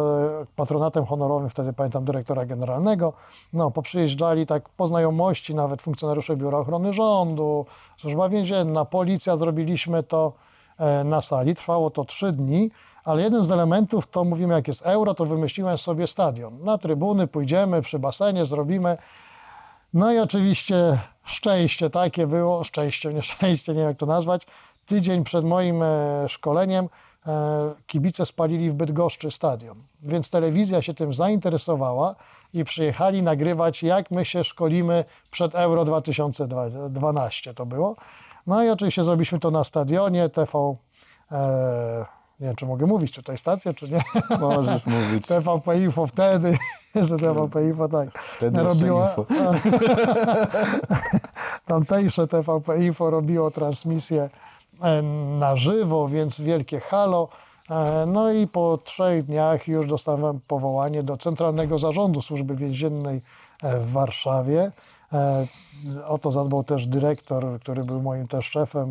patronatem 0.55 1.05
honorowym, 1.05 1.49
wtedy 1.49 1.73
pamiętam 1.73 2.05
dyrektora 2.05 2.45
generalnego. 2.45 3.13
No, 3.53 3.71
poprzyjeżdżali 3.71 4.45
tak 4.45 4.69
po 4.69 4.87
znajomości 4.87 5.55
nawet 5.55 5.81
funkcjonariusze 5.81 6.37
Biura 6.37 6.57
Ochrony 6.57 6.93
Rządu, 6.93 7.65
Służba 7.97 8.29
Więzienna, 8.29 8.85
Policja, 8.85 9.37
zrobiliśmy 9.37 10.03
to 10.03 10.33
e, 10.77 11.03
na 11.03 11.21
sali. 11.21 11.55
Trwało 11.55 11.89
to 11.89 12.05
trzy 12.05 12.31
dni, 12.31 12.71
ale 13.09 13.21
jeden 13.21 13.43
z 13.43 13.51
elementów 13.51 14.07
to 14.07 14.23
mówimy, 14.23 14.53
jak 14.53 14.67
jest 14.67 14.81
euro, 14.85 15.13
to 15.13 15.25
wymyśliłem 15.25 15.77
sobie 15.77 16.07
stadion. 16.07 16.63
Na 16.63 16.77
trybuny 16.77 17.27
pójdziemy, 17.27 17.81
przy 17.81 17.99
basenie 17.99 18.45
zrobimy. 18.45 18.97
No 19.93 20.13
i 20.13 20.19
oczywiście 20.19 20.99
szczęście 21.23 21.89
takie 21.89 22.27
było, 22.27 22.63
szczęście, 22.63 23.13
nieszczęście, 23.13 23.71
nie 23.71 23.79
wiem 23.79 23.87
jak 23.87 23.97
to 23.97 24.05
nazwać. 24.05 24.47
Tydzień 24.85 25.23
przed 25.23 25.45
moim 25.45 25.83
e, 25.83 26.25
szkoleniem 26.27 26.89
e, 27.27 27.73
kibice 27.87 28.25
spalili 28.25 28.71
w 28.71 28.73
Bydgoszczy 28.73 29.31
stadion. 29.31 29.77
Więc 30.01 30.29
telewizja 30.29 30.81
się 30.81 30.93
tym 30.93 31.13
zainteresowała 31.13 32.15
i 32.53 32.63
przyjechali 32.63 33.23
nagrywać, 33.23 33.83
jak 33.83 34.11
my 34.11 34.25
się 34.25 34.43
szkolimy 34.43 35.05
przed 35.31 35.55
Euro 35.55 35.85
2012 35.85 37.53
to 37.53 37.65
było. 37.65 37.95
No 38.47 38.63
i 38.63 38.69
oczywiście 38.69 39.03
zrobiliśmy 39.03 39.39
to 39.39 39.51
na 39.51 39.63
stadionie 39.63 40.29
TV. 40.29 40.75
E, 41.31 42.18
nie 42.39 42.47
wiem, 42.47 42.55
czy 42.55 42.65
mogę 42.65 42.85
mówić 42.85 43.15
tutaj 43.15 43.37
stację, 43.37 43.73
czy 43.73 43.89
nie. 43.89 44.03
Możesz 44.39 44.85
mówić. 44.85 45.27
TVP 45.27 45.79
Info 45.79 46.07
wtedy, 46.07 46.57
że 47.07 47.17
TVP 47.17 47.67
Info 47.67 47.89
tak 47.89 48.19
Wtedy 48.19 48.63
jeszcze 48.63 48.87
info. 48.87 49.25
tamtejsze 51.65 52.27
TVP 52.27 52.85
Info 52.85 53.09
robiło 53.09 53.51
transmisję 53.51 54.29
e, 54.81 55.01
na 55.39 55.55
żywo, 55.55 56.07
więc 56.07 56.41
wielkie 56.41 56.79
halo. 56.79 57.29
E, 57.69 58.05
No 58.05 58.31
i 58.31 58.47
po 58.47 58.79
trzech 58.83 59.25
dniach 59.25 59.67
już 59.67 59.87
dostałem 59.87 60.39
powołanie 60.47 61.03
do 61.03 61.17
Centralnego 61.17 61.79
Zarządu 61.79 62.21
Służby 62.21 62.55
Więziennej 62.55 63.21
e, 63.63 63.79
w 63.79 63.91
Warszawie. 63.91 64.71
O 66.07 66.17
to 66.17 66.31
zadbał 66.31 66.63
też 66.63 66.87
dyrektor, 66.87 67.59
który 67.59 67.83
był 67.83 68.01
moim 68.01 68.27
też 68.27 68.45
szefem, 68.45 68.89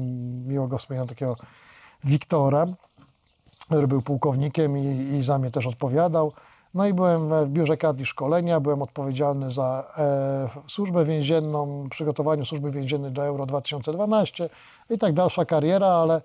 miło 0.49 0.69
go 0.69 0.79
wspominam, 0.79 1.09
takiego 1.09 1.37
Wiktora 2.05 2.67
który 3.69 3.89
był 3.89 4.03
pułkownikiem 4.03 4.79
i, 4.79 4.85
i 5.19 5.23
za 5.23 5.39
mnie 5.39 5.51
też 5.51 5.67
odpowiadał. 5.67 6.33
No 6.75 6.87
i 6.87 6.95
byłem 6.95 7.45
w 7.45 7.49
biurze 7.49 7.77
kadri 7.77 8.07
szkolenia, 8.07 8.61
byłem 8.61 8.83
odpowiedzialny 8.83 9.51
za 9.51 9.85
e, 9.99 10.49
służbę 10.69 11.05
więzienną, 11.05 11.89
przygotowanie 11.91 12.45
służby 12.45 12.71
więziennej 12.71 13.13
do 13.13 13.27
Euro 13.27 13.47
2012 13.47 14.51
i 14.91 14.99
tak 14.99 15.13
dalsza 15.13 15.45
kariera, 15.45 15.87
ale 15.87 16.23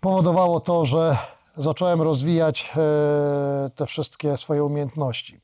powodowało 0.00 0.60
to, 0.60 0.84
że 0.84 1.16
zacząłem 1.56 2.02
rozwijać 2.02 2.72
e, 2.76 3.70
te 3.74 3.86
wszystkie 3.86 4.36
swoje 4.36 4.64
umiejętności. 4.64 5.40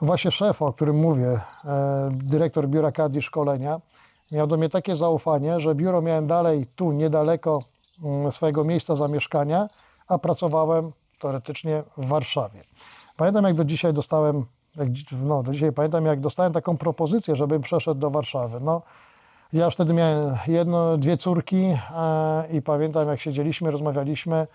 Właśnie 0.00 0.30
szef, 0.30 0.62
o 0.62 0.72
którym 0.72 0.96
mówię, 0.96 1.40
e, 1.64 2.08
dyrektor 2.12 2.68
biura 2.68 2.92
kadri 2.92 3.22
szkolenia, 3.22 3.80
miał 4.32 4.46
do 4.46 4.56
mnie 4.56 4.68
takie 4.68 4.96
zaufanie, 4.96 5.60
że 5.60 5.74
biuro 5.74 6.02
miałem 6.02 6.26
dalej 6.26 6.66
tu, 6.76 6.92
niedaleko 6.92 7.62
mm, 8.04 8.32
swojego 8.32 8.64
miejsca 8.64 8.96
zamieszkania, 8.96 9.68
a 10.08 10.18
pracowałem 10.18 10.92
teoretycznie 11.18 11.82
w 11.96 12.06
Warszawie. 12.06 12.64
Pamiętam, 13.16 13.44
jak 13.44 13.54
do 13.54 13.64
dzisiaj 13.64 13.92
dostałem, 13.92 14.46
jak, 14.76 14.88
no, 15.22 15.42
do 15.42 15.52
dzisiaj 15.52 15.72
pamiętam, 15.72 16.06
jak 16.06 16.20
dostałem 16.20 16.52
taką 16.52 16.76
propozycję, 16.76 17.36
żebym 17.36 17.62
przeszedł 17.62 18.00
do 18.00 18.10
Warszawy. 18.10 18.60
No, 18.60 18.82
ja 19.52 19.64
już 19.64 19.74
wtedy 19.74 19.94
miałem 19.94 20.36
jedno, 20.46 20.98
dwie 20.98 21.16
córki 21.16 21.56
e, 21.56 21.78
i 22.52 22.62
pamiętam, 22.62 23.08
jak 23.08 23.20
siedzieliśmy, 23.20 23.70
rozmawialiśmy 23.70 24.46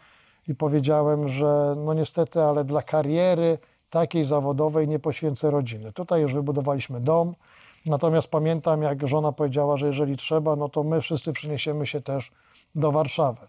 i 0.47 0.55
powiedziałem, 0.55 1.27
że 1.27 1.75
no 1.77 1.93
niestety, 1.93 2.41
ale 2.41 2.63
dla 2.63 2.81
kariery 2.81 3.57
takiej 3.89 4.23
zawodowej 4.23 4.87
nie 4.87 4.99
poświęcę 4.99 5.51
rodziny. 5.51 5.91
Tutaj 5.91 6.21
już 6.21 6.33
wybudowaliśmy 6.33 7.01
dom, 7.01 7.35
natomiast 7.85 8.27
pamiętam, 8.27 8.81
jak 8.81 9.07
żona 9.07 9.31
powiedziała, 9.31 9.77
że 9.77 9.87
jeżeli 9.87 10.17
trzeba, 10.17 10.55
no 10.55 10.69
to 10.69 10.83
my 10.83 11.01
wszyscy 11.01 11.33
przeniesiemy 11.33 11.87
się 11.87 12.01
też 12.01 12.31
do 12.75 12.91
Warszawy. 12.91 13.47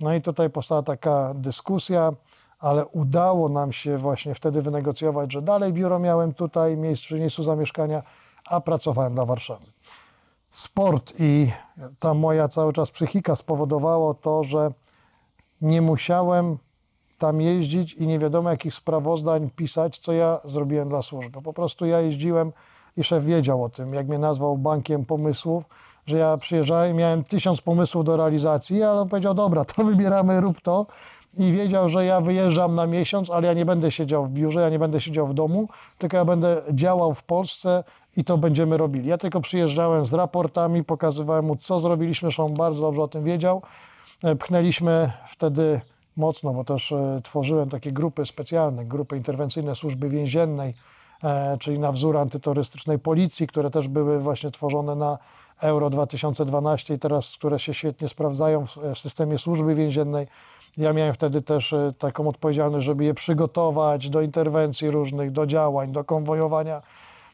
No 0.00 0.14
i 0.14 0.22
tutaj 0.22 0.50
powstała 0.50 0.82
taka 0.82 1.34
dyskusja, 1.34 2.12
ale 2.58 2.86
udało 2.86 3.48
nam 3.48 3.72
się 3.72 3.98
właśnie 3.98 4.34
wtedy 4.34 4.62
wynegocjować, 4.62 5.32
że 5.32 5.42
dalej 5.42 5.72
biuro 5.72 5.98
miałem 5.98 6.34
tutaj, 6.34 6.76
miejsc, 6.76 7.02
przy 7.02 7.20
miejscu 7.20 7.42
zamieszkania, 7.42 8.02
a 8.44 8.60
pracowałem 8.60 9.14
dla 9.14 9.24
Warszawy 9.24 9.66
sport 10.54 11.12
i 11.18 11.52
ta 11.98 12.14
moja 12.14 12.48
cały 12.48 12.72
czas 12.72 12.90
psychika 12.90 13.36
spowodowało 13.36 14.14
to, 14.14 14.44
że 14.44 14.72
nie 15.60 15.82
musiałem 15.82 16.58
tam 17.18 17.40
jeździć 17.40 17.94
i 17.94 18.06
nie 18.06 18.18
wiadomo 18.18 18.50
jakich 18.50 18.74
sprawozdań 18.74 19.50
pisać, 19.50 19.98
co 19.98 20.12
ja 20.12 20.40
zrobiłem 20.44 20.88
dla 20.88 21.02
służby. 21.02 21.42
Po 21.42 21.52
prostu 21.52 21.86
ja 21.86 22.00
jeździłem 22.00 22.52
i 22.96 23.04
szef 23.04 23.24
wiedział 23.24 23.64
o 23.64 23.68
tym, 23.68 23.94
jak 23.94 24.08
mnie 24.08 24.18
nazwał 24.18 24.58
bankiem 24.58 25.04
pomysłów, 25.04 25.64
że 26.06 26.18
ja 26.18 26.36
przyjeżdżałem 26.36 26.96
miałem 26.96 27.24
tysiąc 27.24 27.60
pomysłów 27.60 28.04
do 28.04 28.16
realizacji, 28.16 28.82
ale 28.82 29.00
on 29.00 29.08
powiedział, 29.08 29.34
dobra, 29.34 29.64
to 29.64 29.84
wybieramy, 29.90 30.40
rób 30.40 30.60
to. 30.60 30.86
I 31.36 31.52
wiedział, 31.52 31.88
że 31.88 32.04
ja 32.04 32.20
wyjeżdżam 32.20 32.74
na 32.74 32.86
miesiąc, 32.86 33.30
ale 33.30 33.46
ja 33.46 33.54
nie 33.54 33.64
będę 33.64 33.90
siedział 33.90 34.24
w 34.24 34.30
biurze, 34.30 34.60
ja 34.60 34.68
nie 34.68 34.78
będę 34.78 35.00
siedział 35.00 35.26
w 35.26 35.34
domu, 35.34 35.68
tylko 35.98 36.16
ja 36.16 36.24
będę 36.24 36.62
działał 36.72 37.14
w 37.14 37.22
Polsce 37.22 37.84
i 38.16 38.24
to 38.24 38.38
będziemy 38.38 38.76
robili. 38.76 39.08
Ja 39.08 39.18
tylko 39.18 39.40
przyjeżdżałem 39.40 40.06
z 40.06 40.14
raportami, 40.14 40.84
pokazywałem 40.84 41.44
mu, 41.44 41.56
co 41.56 41.80
zrobiliśmy, 41.80 42.30
że 42.30 42.42
on 42.42 42.54
bardzo 42.54 42.80
dobrze 42.80 43.02
o 43.02 43.08
tym 43.08 43.24
wiedział. 43.24 43.62
E, 44.22 44.36
Pchnęliśmy 44.36 45.12
wtedy 45.28 45.80
mocno, 46.16 46.52
bo 46.52 46.64
też 46.64 46.92
e, 46.92 47.20
tworzyłem 47.24 47.70
takie 47.70 47.92
grupy 47.92 48.26
specjalne, 48.26 48.84
grupy 48.84 49.16
interwencyjne 49.16 49.74
służby 49.74 50.08
więziennej, 50.08 50.74
e, 51.24 51.56
czyli 51.60 51.78
na 51.78 51.92
wzór 51.92 52.16
antyterrorystycznej 52.16 52.98
policji, 52.98 53.46
które 53.46 53.70
też 53.70 53.88
były 53.88 54.18
właśnie 54.18 54.50
tworzone 54.50 54.94
na 54.94 55.18
Euro 55.64 55.90
2012 55.90 56.94
i 56.94 56.98
teraz, 56.98 57.36
które 57.36 57.58
się 57.58 57.74
świetnie 57.74 58.08
sprawdzają 58.08 58.66
w, 58.66 58.98
systemie 58.98 59.38
służby 59.38 59.74
więziennej. 59.74 60.26
Ja 60.76 60.92
miałem 60.92 61.14
wtedy 61.14 61.42
też 61.42 61.72
e, 61.72 61.92
taką 61.98 62.28
odpowiedzialność, 62.28 62.86
żeby 62.86 63.04
je 63.04 63.14
przygotować 63.14 64.10
do 64.10 64.20
interwencji 64.20 64.90
różnych, 64.90 65.30
do 65.30 65.46
działań, 65.46 65.92
do 65.92 66.04
konwojowania. 66.04 66.82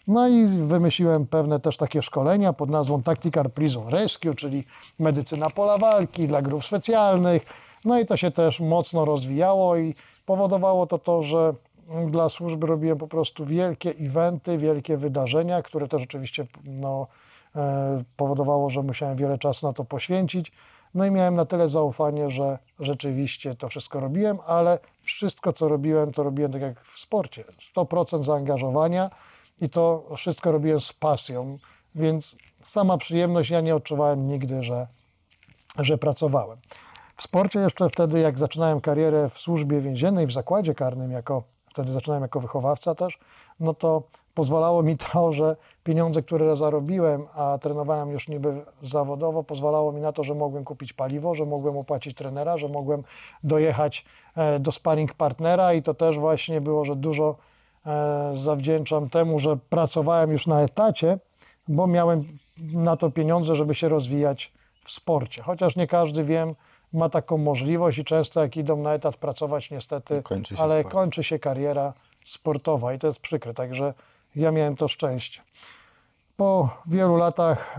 No 0.06 0.28
i 0.28 0.46
wymyśliłem 0.46 1.26
pewne 1.26 1.60
też 1.60 1.76
takie 1.76 2.02
szkolenia 2.02 2.52
pod 2.52 2.70
nazwą 2.70 3.02
Tactical 3.02 3.50
Prison 3.50 3.88
Rescue, 3.88 4.34
czyli 4.34 4.64
medycyna 4.98 5.50
pola 5.50 5.78
walki 5.78 6.28
dla 6.28 6.42
grup 6.42 6.64
specjalnych. 6.64 7.46
No 7.84 7.98
i 7.98 8.06
to 8.06 8.16
się 8.16 8.30
też 8.30 8.60
mocno 8.60 9.04
rozwijało 9.04 9.76
i 9.76 9.94
powodowało 10.26 10.86
to 10.86 10.98
to, 10.98 11.22
że 11.22 11.54
dla 12.06 12.28
służby 12.28 12.66
robiłem 12.66 12.98
po 12.98 13.08
prostu 13.08 13.46
wielkie 13.46 13.90
eventy, 13.90 14.58
wielkie 14.58 14.96
wydarzenia, 14.96 15.62
które 15.62 15.88
też 15.88 16.02
oczywiście 16.02 16.46
no, 16.64 17.06
powodowało, 18.16 18.70
że 18.70 18.82
musiałem 18.82 19.16
wiele 19.16 19.38
czasu 19.38 19.66
na 19.66 19.72
to 19.72 19.84
poświęcić. 19.84 20.52
No 20.94 21.06
i 21.06 21.10
miałem 21.10 21.34
na 21.34 21.44
tyle 21.44 21.68
zaufanie, 21.68 22.30
że 22.30 22.58
rzeczywiście 22.80 23.54
to 23.54 23.68
wszystko 23.68 24.00
robiłem, 24.00 24.38
ale 24.46 24.78
wszystko, 25.00 25.52
co 25.52 25.68
robiłem, 25.68 26.12
to 26.12 26.22
robiłem 26.22 26.52
tak 26.52 26.62
jak 26.62 26.80
w 26.80 26.98
sporcie. 26.98 27.44
100% 27.76 28.22
zaangażowania 28.22 29.10
i 29.60 29.70
to 29.70 30.04
wszystko 30.16 30.52
robiłem 30.52 30.80
z 30.80 30.92
pasją, 30.92 31.58
więc 31.94 32.36
sama 32.64 32.98
przyjemność, 32.98 33.50
ja 33.50 33.60
nie 33.60 33.74
odczuwałem 33.74 34.26
nigdy, 34.26 34.62
że, 34.62 34.86
że 35.78 35.98
pracowałem. 35.98 36.58
W 37.16 37.22
sporcie 37.22 37.60
jeszcze 37.60 37.88
wtedy, 37.88 38.20
jak 38.20 38.38
zaczynałem 38.38 38.80
karierę 38.80 39.28
w 39.28 39.38
służbie 39.38 39.80
więziennej, 39.80 40.26
w 40.26 40.32
zakładzie 40.32 40.74
karnym, 40.74 41.10
jako, 41.10 41.42
wtedy 41.70 41.92
zaczynałem 41.92 42.22
jako 42.22 42.40
wychowawca 42.40 42.94
też, 42.94 43.18
no 43.60 43.74
to 43.74 44.02
pozwalało 44.34 44.82
mi 44.82 44.96
to, 44.96 45.32
że 45.32 45.56
pieniądze, 45.84 46.22
które 46.22 46.56
zarobiłem, 46.56 47.26
a 47.34 47.58
trenowałem 47.58 48.10
już 48.10 48.28
niby 48.28 48.62
zawodowo, 48.82 49.44
pozwalało 49.44 49.92
mi 49.92 50.00
na 50.00 50.12
to, 50.12 50.24
że 50.24 50.34
mogłem 50.34 50.64
kupić 50.64 50.92
paliwo, 50.92 51.34
że 51.34 51.46
mogłem 51.46 51.76
opłacić 51.76 52.16
trenera, 52.16 52.58
że 52.58 52.68
mogłem 52.68 53.02
dojechać 53.44 54.04
e, 54.36 54.60
do 54.60 54.72
sparring 54.72 55.14
partnera 55.14 55.72
i 55.74 55.82
to 55.82 55.94
też 55.94 56.18
właśnie 56.18 56.60
było, 56.60 56.84
że 56.84 56.96
dużo 56.96 57.36
e, 57.86 58.32
zawdzięczam 58.36 59.10
temu, 59.10 59.38
że 59.38 59.56
pracowałem 59.56 60.32
już 60.32 60.46
na 60.46 60.60
etacie, 60.60 61.18
bo 61.68 61.86
miałem 61.86 62.38
na 62.58 62.96
to 62.96 63.10
pieniądze, 63.10 63.56
żeby 63.56 63.74
się 63.74 63.88
rozwijać 63.88 64.52
w 64.84 64.90
sporcie. 64.92 65.42
Chociaż 65.42 65.76
nie 65.76 65.86
każdy, 65.86 66.24
wiem, 66.24 66.52
ma 66.92 67.08
taką 67.08 67.38
możliwość 67.38 67.98
i 67.98 68.04
często 68.04 68.40
jak 68.42 68.56
idą 68.56 68.76
na 68.76 68.94
etat 68.94 69.16
pracować, 69.16 69.70
niestety, 69.70 70.22
Kończy 70.22 70.54
ale 70.58 70.80
sport. 70.80 70.94
kończy 70.94 71.22
się 71.24 71.38
kariera 71.38 71.92
sportowa 72.24 72.94
i 72.94 72.98
to 72.98 73.06
jest 73.06 73.20
przykre, 73.20 73.54
także 73.54 73.94
ja 74.36 74.50
miałem 74.50 74.76
to 74.76 74.88
szczęście. 74.88 75.42
Po 76.36 76.68
wielu 76.86 77.16
latach 77.16 77.78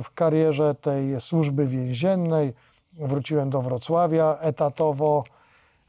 w 0.00 0.10
karierze 0.14 0.74
tej 0.74 1.20
służby 1.20 1.66
więziennej 1.66 2.52
wróciłem 2.92 3.50
do 3.50 3.62
Wrocławia 3.62 4.38
etatowo. 4.40 5.24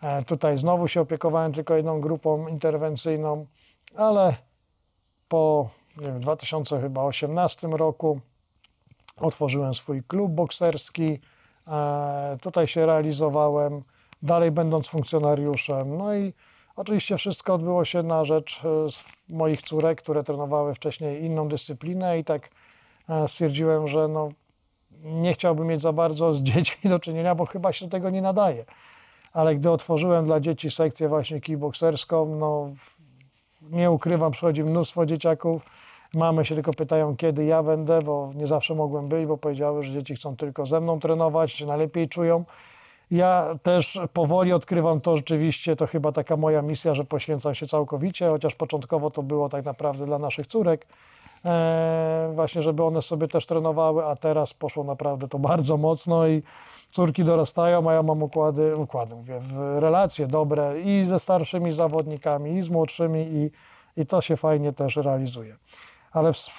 E, 0.01 0.23
Tutaj 0.23 0.57
znowu 0.57 0.87
się 0.87 1.01
opiekowałem 1.01 1.53
tylko 1.53 1.75
jedną 1.75 2.01
grupą 2.01 2.47
interwencyjną, 2.47 3.45
ale 3.95 4.35
po 5.27 5.69
nie 5.97 6.07
wiem, 6.07 6.19
2018 6.19 7.67
roku 7.67 8.19
otworzyłem 9.17 9.73
swój 9.73 10.03
klub 10.03 10.31
bokserski. 10.31 11.19
E, 11.67 12.37
Tutaj 12.41 12.67
się 12.67 12.85
realizowałem, 12.85 13.83
dalej 14.21 14.51
będąc 14.51 14.87
funkcjonariuszem. 14.87 15.97
No 15.97 16.15
i 16.15 16.33
oczywiście 16.75 17.17
wszystko 17.17 17.53
odbyło 17.53 17.85
się 17.85 18.03
na 18.03 18.25
rzecz 18.25 18.61
e, 18.65 18.87
moich 19.29 19.61
córek, 19.61 20.01
które 20.01 20.23
trenowały 20.23 20.73
wcześniej 20.75 21.23
inną 21.23 21.47
dyscyplinę 21.47 22.19
i 22.19 22.23
tak 22.23 22.49
e, 23.09 23.27
stwierdziłem, 23.27 23.87
że 23.87 24.07
no, 24.07 24.29
nie 25.03 25.33
chciałbym 25.33 25.67
mieć 25.67 25.81
za 25.81 25.93
bardzo 25.93 26.33
z 26.33 26.43
dziećmi 26.47 26.89
do 26.89 26.99
czynienia, 26.99 27.35
bo 27.35 27.45
chyba 27.45 27.73
się 27.73 27.89
tego 27.89 28.09
nie 28.09 28.21
nadaje. 28.21 28.65
Ale 29.33 29.55
gdy 29.55 29.71
otworzyłem 29.71 30.25
dla 30.25 30.39
dzieci 30.39 30.71
sekcję 30.71 31.07
właśnie 31.07 31.41
kickbokserską, 31.41 32.35
no 32.35 32.69
nie 33.61 33.91
ukrywam, 33.91 34.31
przychodzi 34.31 34.63
mnóstwo 34.63 35.05
dzieciaków. 35.05 35.65
Mamy 36.13 36.45
się 36.45 36.55
tylko 36.55 36.73
pytają, 36.73 37.15
kiedy 37.15 37.45
ja 37.45 37.63
będę, 37.63 37.99
bo 38.01 38.31
nie 38.35 38.47
zawsze 38.47 38.75
mogłem 38.75 39.07
być, 39.07 39.25
bo 39.25 39.37
powiedziały, 39.37 39.83
że 39.83 39.93
dzieci 39.93 40.15
chcą 40.15 40.37
tylko 40.37 40.65
ze 40.65 40.81
mną 40.81 40.99
trenować, 40.99 41.55
czy 41.55 41.65
najlepiej 41.65 42.09
czują. 42.09 42.45
Ja 43.11 43.55
też 43.63 43.99
powoli 44.13 44.53
odkrywam 44.53 45.01
to 45.01 45.17
rzeczywiście, 45.17 45.75
to 45.75 45.87
chyba 45.87 46.11
taka 46.11 46.37
moja 46.37 46.61
misja, 46.61 46.95
że 46.95 47.03
poświęcam 47.03 47.55
się 47.55 47.67
całkowicie, 47.67 48.29
chociaż 48.29 48.55
początkowo 48.55 49.11
to 49.11 49.23
było 49.23 49.49
tak 49.49 49.65
naprawdę 49.65 50.05
dla 50.05 50.19
naszych 50.19 50.47
córek, 50.47 50.87
e, 51.45 52.31
właśnie 52.35 52.61
żeby 52.61 52.83
one 52.83 53.01
sobie 53.01 53.27
też 53.27 53.45
trenowały, 53.45 54.05
a 54.05 54.15
teraz 54.15 54.53
poszło 54.53 54.83
naprawdę 54.83 55.27
to 55.27 55.39
bardzo 55.49 55.77
mocno 55.77 56.27
i 56.27 56.43
córki 56.91 57.23
dorastają, 57.23 57.89
a 57.89 57.93
ja 57.93 58.03
mam 58.03 58.23
układy, 58.23 58.77
układy 58.77 59.15
mówię, 59.15 59.41
relacje 59.79 60.27
dobre 60.27 60.81
i 60.81 61.05
ze 61.05 61.19
starszymi 61.19 61.73
zawodnikami, 61.73 62.57
i 62.57 62.63
z 62.63 62.69
młodszymi 62.69 63.19
i, 63.19 63.51
i 64.01 64.05
to 64.05 64.21
się 64.21 64.37
fajnie 64.37 64.73
też 64.73 64.95
realizuje. 64.95 65.55
Ale 66.11 66.33
w, 66.33 66.49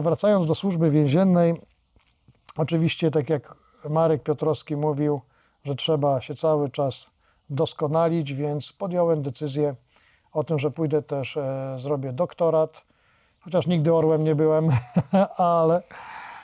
wracając 0.00 0.46
do 0.46 0.54
służby 0.54 0.90
więziennej, 0.90 1.54
oczywiście 2.56 3.10
tak 3.10 3.30
jak 3.30 3.54
Marek 3.88 4.22
Piotrowski 4.22 4.76
mówił, 4.76 5.20
że 5.64 5.74
trzeba 5.74 6.20
się 6.20 6.34
cały 6.34 6.70
czas 6.70 7.10
doskonalić, 7.50 8.32
więc 8.32 8.72
podjąłem 8.72 9.22
decyzję 9.22 9.74
o 10.32 10.44
tym, 10.44 10.58
że 10.58 10.70
pójdę 10.70 11.02
też, 11.02 11.36
e, 11.36 11.76
zrobię 11.80 12.12
doktorat, 12.12 12.82
chociaż 13.40 13.66
nigdy 13.66 13.94
orłem 13.94 14.24
nie 14.24 14.34
byłem, 14.34 14.68
ale 15.36 15.82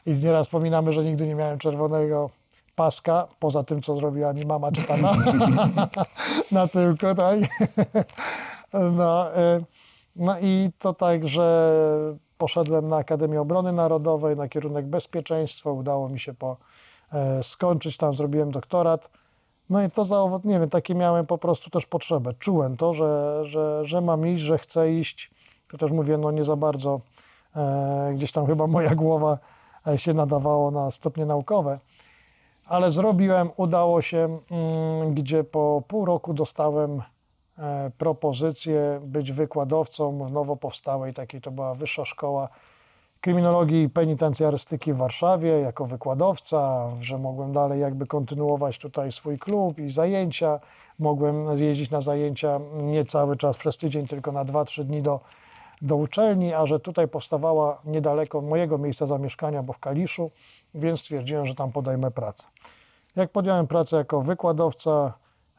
i 0.07 0.15
nieraz 0.15 0.47
wspominamy, 0.47 0.93
że 0.93 1.05
nigdy 1.05 1.27
nie 1.27 1.35
miałem 1.35 1.59
czerwonego 1.59 2.31
paska, 2.75 3.29
poza 3.39 3.65
tym, 3.65 3.83
co 3.83 3.97
zrobiła 3.97 4.33
mi 4.33 4.47
mama 4.47 4.73
czy 4.73 4.83
pana 4.83 5.13
na 6.53 6.69
tyłku, 6.69 7.07
tak? 7.17 7.41
No, 8.93 9.37
e, 9.37 9.61
no 10.17 10.41
i 10.41 10.71
to 10.79 10.93
tak, 10.93 11.29
że 11.29 11.73
poszedłem 12.39 12.89
na 12.89 12.97
Akademię 12.97 13.41
Obrony 13.41 13.73
Narodowej, 13.73 14.37
na 14.37 14.49
kierunek 14.49 14.87
bezpieczeństwo, 14.87 15.73
udało 15.73 16.09
mi 16.09 16.21
się 16.21 16.35
po, 16.35 16.57
skończyć 17.43 17.97
tam, 17.97 18.15
zrobiłem 18.15 18.51
doktorat. 18.51 19.11
No 19.71 19.83
i 19.83 19.91
to 19.91 20.05
zaowoc, 20.05 20.45
nie 20.45 20.61
wiem, 20.61 20.71
takie 20.71 20.95
miałem 20.95 21.27
po 21.27 21.39
prostu 21.39 21.71
też 21.71 21.87
potrzebę. 21.87 22.35
Czułem 22.39 22.77
to, 22.77 22.95
że, 22.95 23.41
że, 23.45 23.81
że 23.85 24.01
mam 24.01 24.27
iść, 24.27 24.43
że 24.43 24.59
chcę 24.59 24.93
iść. 24.93 25.31
Też 25.79 25.91
mówię, 25.91 26.19
no 26.19 26.31
nie 26.31 26.45
za 26.45 26.57
bardzo 26.57 27.01
e, 27.57 28.13
gdzieś 28.15 28.33
tam 28.33 28.47
chyba 28.47 28.67
moja 28.67 28.95
głowa 28.95 29.39
e, 29.87 29.99
się 29.99 30.15
nadawało 30.15 30.71
na 30.71 30.91
stopnie 30.91 31.27
naukowe. 31.27 31.79
Ale 32.65 32.91
zrobiłem, 32.91 33.51
udało 33.57 34.03
się, 34.03 34.39
mm, 34.51 35.15
gdzie 35.15 35.45
po 35.45 35.83
pół 35.89 36.05
roku 36.05 36.35
dostałem 36.35 37.03
e, 37.59 37.91
propozycję 37.99 39.01
być 39.03 39.33
wykładowcą 39.33 40.25
w 40.25 40.33
nowo 40.33 40.57
powstałej, 40.57 41.15
takiej 41.15 41.41
to 41.41 41.51
była 41.51 41.75
wyższa 41.75 42.05
szkoła 42.05 42.49
kryminologii 43.21 43.89
penitencjarystyki 43.89 44.93
w 44.93 44.97
Warszawie 44.97 45.61
jako 45.61 45.87
wykładowca, 45.87 46.91
że 47.01 47.19
mogłem 47.19 47.53
dalej 47.53 47.81
jakby 47.81 48.07
kontynuować 48.07 48.79
tutaj 48.79 49.13
swój 49.13 49.39
klub 49.39 49.79
i 49.79 49.91
zajęcia. 49.91 50.61
Mogłem 50.99 51.59
jeździć 51.59 51.91
na 51.91 52.01
zajęcia 52.01 52.61
nie 52.83 53.05
cały 53.05 53.37
czas 53.37 53.57
przez 53.57 53.77
tydzień, 53.77 54.07
tylko 54.07 54.33
na 54.33 54.45
2-3 54.45 54.85
dni 54.85 55.03
do, 55.03 55.21
do 55.83 55.97
uczelni, 55.97 56.55
a 56.55 56.67
że 56.67 56.81
tutaj 56.81 57.09
powstawała 57.09 57.81
niedaleko 57.85 58.41
mojego 58.41 58.79
miejsca 58.79 59.07
zamieszkania, 59.07 59.63
bo 59.63 59.73
w 59.73 59.79
Kaliszu, 59.79 60.31
więc 60.75 61.01
stwierdziłem, 61.01 61.47
że 61.47 61.55
tam 61.55 61.73
podejmę 61.73 62.11
pracę. 62.11 62.47
Jak 63.17 63.31
podjąłem 63.31 63.67
pracę 63.67 63.97
jako 63.97 64.21
wykładowca, 64.21 65.13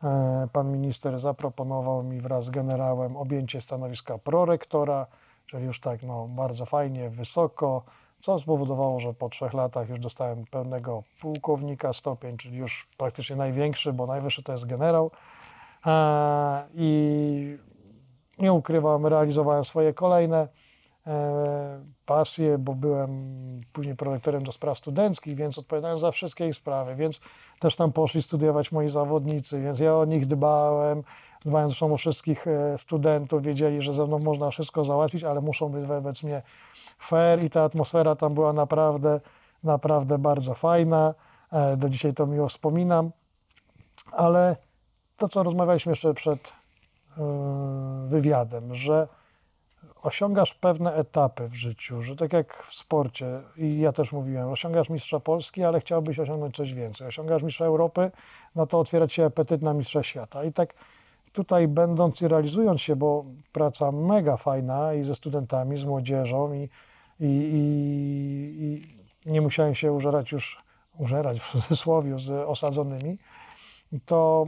e, 0.04 0.48
pan 0.54 0.72
minister 0.72 1.20
zaproponował 1.20 2.04
mi 2.04 2.22
wraz 2.22 2.46
z 2.46 2.50
generałem 2.50 3.18
objęcie 3.18 3.62
stanowiska 3.62 4.18
prorektora, 4.18 5.08
czyli 5.50 5.66
już 5.66 5.80
tak 5.80 6.04
no, 6.04 6.28
bardzo 6.28 6.66
fajnie, 6.66 7.10
wysoko, 7.10 7.84
co 8.20 8.40
spowodowało, 8.40 9.00
że 9.00 9.14
po 9.14 9.30
trzech 9.30 9.54
latach 9.54 9.90
już 9.90 10.00
dostałem 10.00 10.46
pełnego 10.52 11.04
pułkownika 11.22 11.94
stopień, 11.94 12.38
czyli 12.38 12.58
już 12.58 12.88
praktycznie 12.98 13.36
największy, 13.36 13.94
bo 13.94 14.08
najwyższy 14.08 14.44
to 14.44 14.52
jest 14.52 14.66
generał. 14.66 15.12
E, 15.86 16.68
I 16.74 17.58
nie 18.40 18.54
ukrywam, 18.54 19.06
realizowałem 19.06 19.66
swoje 19.66 19.94
kolejne 19.94 20.48
e, 21.08 21.84
pasje, 22.06 22.58
bo 22.58 22.76
byłem 22.76 23.62
później 23.74 23.96
prorektorem 23.96 24.44
do 24.44 24.52
spraw 24.52 24.78
studenckich, 24.78 25.36
więc 25.36 25.58
odpowiadałem 25.58 26.00
za 26.00 26.12
wszystkie 26.12 26.48
ich 26.48 26.56
sprawy, 26.56 26.96
więc 26.96 27.22
też 27.60 27.76
tam 27.76 27.92
poszli 27.92 28.22
studiować 28.22 28.72
moi 28.72 28.90
zawodnicy, 28.90 29.62
więc 29.62 29.80
ja 29.80 29.96
o 29.96 30.06
nich 30.06 30.26
dbałem, 30.26 31.04
dbając 31.46 31.84
o 31.84 31.98
wszystkich 31.98 32.48
e, 32.48 32.78
studentów, 32.78 33.44
wiedzieli, 33.44 33.82
że 33.82 33.94
ze 33.94 34.06
mną 34.08 34.20
można 34.20 34.50
wszystko 34.50 34.86
załatwić, 34.86 35.24
ale 35.24 35.42
muszą 35.42 35.70
być 35.70 35.86
wobec 35.86 36.24
mnie 36.24 36.42
fair 37.00 37.44
i 37.44 37.50
ta 37.50 37.64
atmosfera 37.64 38.16
tam 38.16 38.34
była 38.34 38.54
naprawdę, 38.54 39.22
naprawdę 39.64 40.18
bardzo 40.18 40.54
fajna. 40.54 41.14
E, 41.52 41.78
Do 41.78 41.90
dzisiaj 41.90 42.14
to 42.14 42.26
miło 42.26 42.48
wspominam, 42.48 43.12
ale 44.12 44.56
to, 45.18 45.30
co 45.30 45.44
rozmawialiśmy 45.44 45.92
jeszcze 45.92 46.14
przed 46.14 46.54
e, 47.18 47.22
wywiadem, 48.08 48.76
że 48.76 49.08
osiągasz 50.02 50.54
pewne 50.54 50.94
etapy 50.94 51.48
w 51.48 51.56
życiu, 51.56 52.02
że 52.02 52.16
tak 52.16 52.34
jak 52.34 52.64
w 52.64 52.74
sporcie, 52.74 53.42
i 53.58 53.80
ja 53.80 53.92
też 53.92 54.12
mówiłem, 54.12 54.50
osiągasz 54.50 54.90
mistrza 54.90 55.20
Polski, 55.20 55.64
ale 55.64 55.80
chciałbyś 55.80 56.20
osiągnąć 56.20 56.56
coś 56.56 56.74
więcej. 56.74 57.08
Osiągasz 57.08 57.44
mistrza 57.44 57.66
Europy, 57.66 58.12
no 58.56 58.68
to 58.68 58.80
otwiera 58.80 59.08
ci 59.08 59.22
apetyt 59.22 59.62
na 59.62 59.74
mistrza 59.74 60.04
świata. 60.04 60.44
I 60.44 60.52
tak 60.52 60.74
tutaj 61.40 61.68
będąc 61.68 62.22
i 62.22 62.28
realizując 62.28 62.82
się, 62.82 62.96
bo 62.96 63.26
praca 63.52 63.92
mega 63.92 64.38
fajna 64.38 64.94
i 64.94 65.04
ze 65.04 65.16
studentami, 65.16 65.78
z 65.78 65.84
młodzieżą 65.86 66.54
i, 66.54 66.70
i, 67.20 67.30
i, 67.30 68.90
i 69.26 69.32
nie 69.32 69.42
musiałem 69.42 69.76
się 69.76 69.92
użerać 69.92 70.32
już, 70.32 70.64
użerać 70.98 71.40
w 71.40 71.52
cudzysłowie 71.52 72.20
z 72.20 72.32
osadzonymi, 72.32 73.18
to 74.06 74.48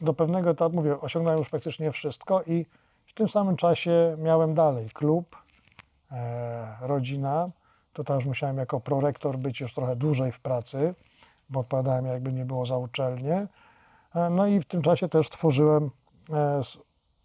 do 0.00 0.14
pewnego 0.14 0.50
etapu, 0.50 0.76
mówię, 0.76 1.00
osiągnąłem 1.00 1.38
już 1.38 1.48
praktycznie 1.48 1.90
wszystko 1.90 2.42
i 2.42 2.66
w 3.06 3.14
tym 3.14 3.28
samym 3.28 3.56
czasie 3.56 4.16
miałem 4.18 4.54
dalej 4.54 4.90
klub, 4.90 5.36
e, 6.12 6.76
rodzina. 6.80 7.50
Tutaj 7.92 8.16
już 8.16 8.26
musiałem 8.26 8.58
jako 8.58 8.80
prorektor 8.80 9.38
być 9.38 9.60
już 9.60 9.74
trochę 9.74 9.96
dłużej 9.96 10.32
w 10.32 10.40
pracy, 10.40 10.94
bo 11.48 11.60
odpowiadałem 11.60 12.06
jakby 12.06 12.32
nie 12.32 12.44
było 12.44 12.66
za 12.66 12.76
uczelnię. 12.76 13.46
E, 14.14 14.30
no 14.30 14.46
i 14.46 14.60
w 14.60 14.64
tym 14.64 14.82
czasie 14.82 15.08
też 15.08 15.30
tworzyłem 15.30 15.90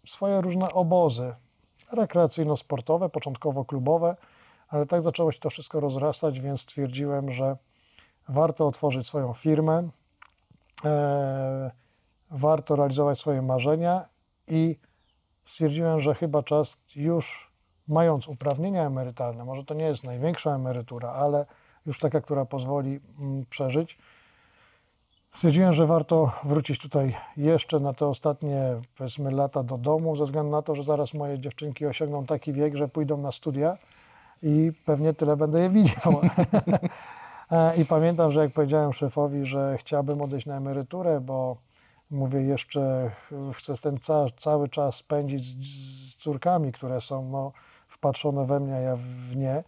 swoje 0.06 0.40
różne 0.40 0.68
obozy 0.68 1.34
rekreacyjno-sportowe, 1.92 3.08
początkowo 3.08 3.64
klubowe, 3.64 4.16
ale 4.68 4.86
tak 4.86 5.02
zaczęło 5.02 5.32
się 5.32 5.40
to 5.40 5.50
wszystko 5.50 5.80
rozrastać, 5.80 6.40
więc 6.40 6.60
stwierdziłem, 6.60 7.30
że 7.30 7.56
warto 8.28 8.66
otworzyć 8.66 9.06
swoją 9.06 9.32
firmę, 9.32 9.88
e, 10.84 11.70
warto 12.30 12.76
realizować 12.76 13.18
swoje 13.18 13.42
marzenia 13.42 14.08
i 14.48 14.76
stwierdziłem, 15.46 16.00
że 16.00 16.14
chyba 16.14 16.42
czas 16.42 16.78
już 16.96 17.52
mając 17.88 18.28
uprawnienia 18.28 18.86
emerytalne, 18.86 19.44
może 19.44 19.64
to 19.64 19.74
nie 19.74 19.84
jest 19.84 20.04
największa 20.04 20.54
emerytura, 20.54 21.10
ale 21.10 21.46
już 21.86 21.98
taka, 21.98 22.20
która 22.20 22.44
pozwoli 22.44 23.00
mm, 23.18 23.46
przeżyć, 23.50 23.98
stwierdziłem, 25.34 25.72
że 25.72 25.86
warto 25.86 26.32
wrócić 26.44 26.78
tutaj 26.78 27.16
jeszcze 27.36 27.80
na 27.80 27.92
te 27.94 28.06
ostatnie, 28.06 28.80
powiedzmy, 28.98 29.30
lata 29.30 29.62
do 29.62 29.78
domu, 29.78 30.16
ze 30.16 30.24
względu 30.24 30.52
na 30.52 30.62
to, 30.62 30.74
że 30.74 30.82
zaraz 30.82 31.14
moje 31.14 31.38
dziewczynki 31.38 31.86
osiągną 31.86 32.26
taki 32.26 32.52
wiek, 32.52 32.76
że 32.76 32.88
pójdą 32.88 33.16
na 33.16 33.32
studia 33.32 33.78
i 34.42 34.72
pewnie 34.84 35.12
tyle 35.12 35.36
będę 35.36 35.60
je 35.60 35.70
widział. 35.70 36.20
E, 37.50 37.76
I 37.76 37.84
pamiętam, 37.84 38.30
że 38.30 38.40
jak 38.40 38.52
powiedziałem 38.52 38.92
szefowi, 38.92 39.44
że 39.46 39.76
chciałbym 39.78 40.22
odejść 40.22 40.46
na 40.46 40.56
emeryturę, 40.56 41.20
bo 41.20 41.56
mówię 42.10 42.42
jeszcze, 42.42 43.10
ch- 43.14 43.56
chcę 43.56 43.74
ten 43.76 43.98
ca 43.98 44.26
cały 44.36 44.68
czas 44.68 44.96
spędzić 44.96 45.44
z, 45.44 46.12
z 46.12 46.16
córkami, 46.16 46.72
które 46.72 47.00
są 47.00 47.28
no, 47.28 47.52
wpatrzone 47.88 48.46
we 48.46 48.60
mnie, 48.60 48.74
a 48.74 48.78
ja 48.78 48.96
w 48.96 49.36
nie. 49.36 49.64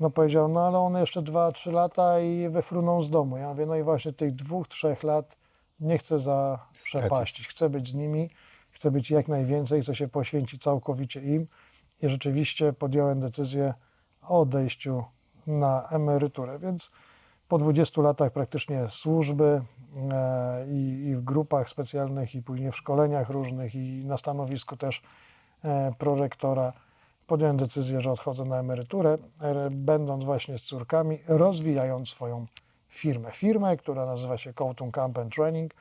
No 0.00 0.10
powiedział, 0.10 0.48
no 0.48 0.66
ale 0.66 0.78
one 0.78 1.00
jeszcze 1.00 1.22
2-3 1.22 1.72
lata 1.72 2.20
i 2.20 2.48
wyfruną 2.48 3.02
z 3.02 3.10
domu. 3.10 3.36
Ja 3.36 3.48
mówię, 3.48 3.66
no 3.66 3.76
i 3.76 3.82
właśnie 3.82 4.12
tych 4.12 4.34
dwóch, 4.34 4.68
trzech 4.68 5.02
lat 5.02 5.36
nie 5.80 5.98
chcę 5.98 6.18
zaprzepaścić. 6.18 7.48
Chcę 7.48 7.70
być 7.70 7.88
z 7.88 7.94
nimi, 7.94 8.30
chcę 8.70 8.90
być 8.90 9.10
jak 9.10 9.28
najwięcej, 9.28 9.82
chcę 9.82 9.94
się 9.94 10.08
poświęcić 10.08 10.62
całkowicie 10.62 11.20
im. 11.20 11.46
I 12.02 12.08
rzeczywiście 12.08 12.72
podjąłem 12.72 13.20
decyzję 13.20 13.74
o 14.22 14.40
odejściu 14.40 15.04
na 15.46 15.88
emeryturę. 15.88 16.58
Więc 16.58 16.90
po 17.48 17.58
20 17.58 18.02
latach 18.02 18.32
praktycznie 18.32 18.88
służby 18.88 19.62
e, 20.10 20.66
i, 20.70 21.06
i 21.06 21.16
w 21.16 21.20
grupach 21.20 21.68
specjalnych, 21.68 22.34
i 22.34 22.42
później 22.42 22.70
w 22.70 22.76
szkoleniach 22.76 23.30
różnych, 23.30 23.74
i 23.74 24.04
na 24.04 24.16
stanowisku 24.16 24.76
też 24.76 25.02
e, 25.64 25.92
prorektora, 25.98 26.72
podjąłem 27.28 27.56
decyzję, 27.56 28.00
że 28.00 28.12
odchodzę 28.12 28.44
na 28.44 28.58
emeryturę, 28.58 29.18
e, 29.40 29.70
będąc 29.70 30.24
właśnie 30.24 30.58
z 30.58 30.62
córkami, 30.62 31.18
rozwijając 31.28 32.08
swoją 32.08 32.46
firmę. 32.88 33.30
Firmę, 33.30 33.76
która 33.76 34.06
nazywa 34.06 34.38
się 34.38 34.52
Kowtun 34.52 34.92
Camp 34.92 35.18
and 35.18 35.34
Training. 35.34 35.74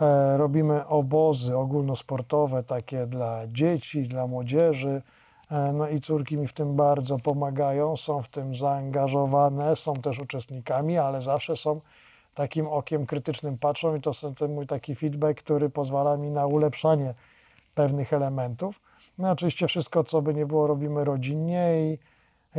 E, 0.00 0.36
Robimy 0.36 0.86
obozy 0.86 1.56
ogólnosportowe, 1.56 2.62
takie 2.62 3.06
dla 3.06 3.46
dzieci, 3.46 4.08
dla 4.08 4.26
młodzieży. 4.26 5.02
E, 5.50 5.72
No 5.72 5.88
i 5.88 6.00
córki 6.00 6.36
mi 6.36 6.46
w 6.46 6.52
tym 6.52 6.76
bardzo 6.76 7.18
pomagają, 7.18 7.96
są 7.96 8.22
w 8.22 8.28
tym 8.28 8.54
zaangażowane, 8.54 9.76
są 9.76 9.94
też 9.94 10.18
uczestnikami, 10.18 10.98
ale 10.98 11.22
zawsze 11.22 11.56
są 11.56 11.80
takim 12.34 12.66
okiem 12.68 13.06
krytycznym 13.06 13.58
patrzą 13.58 13.96
i 13.96 14.00
to 14.00 14.10
jest 14.10 14.38
ten 14.38 14.54
mój 14.54 14.66
taki 14.66 14.94
feedback, 14.94 15.42
który 15.42 15.70
pozwala 15.70 16.16
mi 16.16 16.30
na 16.30 16.46
ulepszanie 16.46 17.14
pewnych 17.74 18.12
elementów. 18.12 18.89
No 19.18 19.30
oczywiście 19.30 19.66
wszystko, 19.66 20.04
co 20.04 20.22
by 20.22 20.34
nie 20.34 20.46
było, 20.46 20.66
robimy 20.66 21.04
rodzinnie 21.04 21.72
i 21.82 21.98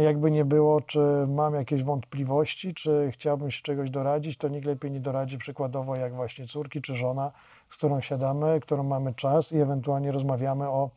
jakby 0.02 0.32
nie 0.32 0.46
było, 0.46 0.82
czy 0.82 1.00
mam 1.28 1.54
jakieś 1.54 1.84
wątpliwości, 1.84 2.74
czy 2.74 3.10
chciałbym 3.12 3.52
się 3.52 3.62
czegoś 3.62 3.90
doradzić, 3.90 4.38
to 4.38 4.48
nikt 4.48 4.66
lepiej 4.66 4.92
nie 4.92 5.00
doradzi 5.00 5.38
przykładowo 5.38 5.96
jak 5.96 6.16
właśnie 6.16 6.48
córki 6.48 6.82
czy 6.82 6.96
żona, 6.96 7.32
z 7.70 7.76
którą 7.76 8.02
siadamy, 8.02 8.60
którą 8.60 8.84
mamy 8.84 9.14
czas 9.14 9.52
i 9.52 9.58
ewentualnie 9.58 10.12
rozmawiamy 10.12 10.70
o 10.70 10.90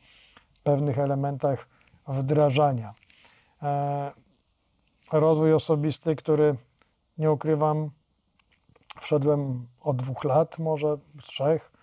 pewnych 0.62 0.98
elementach 0.98 1.68
wdrażania. 2.08 2.94
E, 3.62 4.12
rozwój 5.12 5.52
osobisty, 5.52 6.16
który 6.16 6.56
nie 7.18 7.32
ukrywam, 7.32 7.90
wszedłem 9.00 9.66
od 9.80 9.96
dwóch 9.96 10.24
lat, 10.24 10.58
może 10.58 10.98
trzech. 11.22 11.73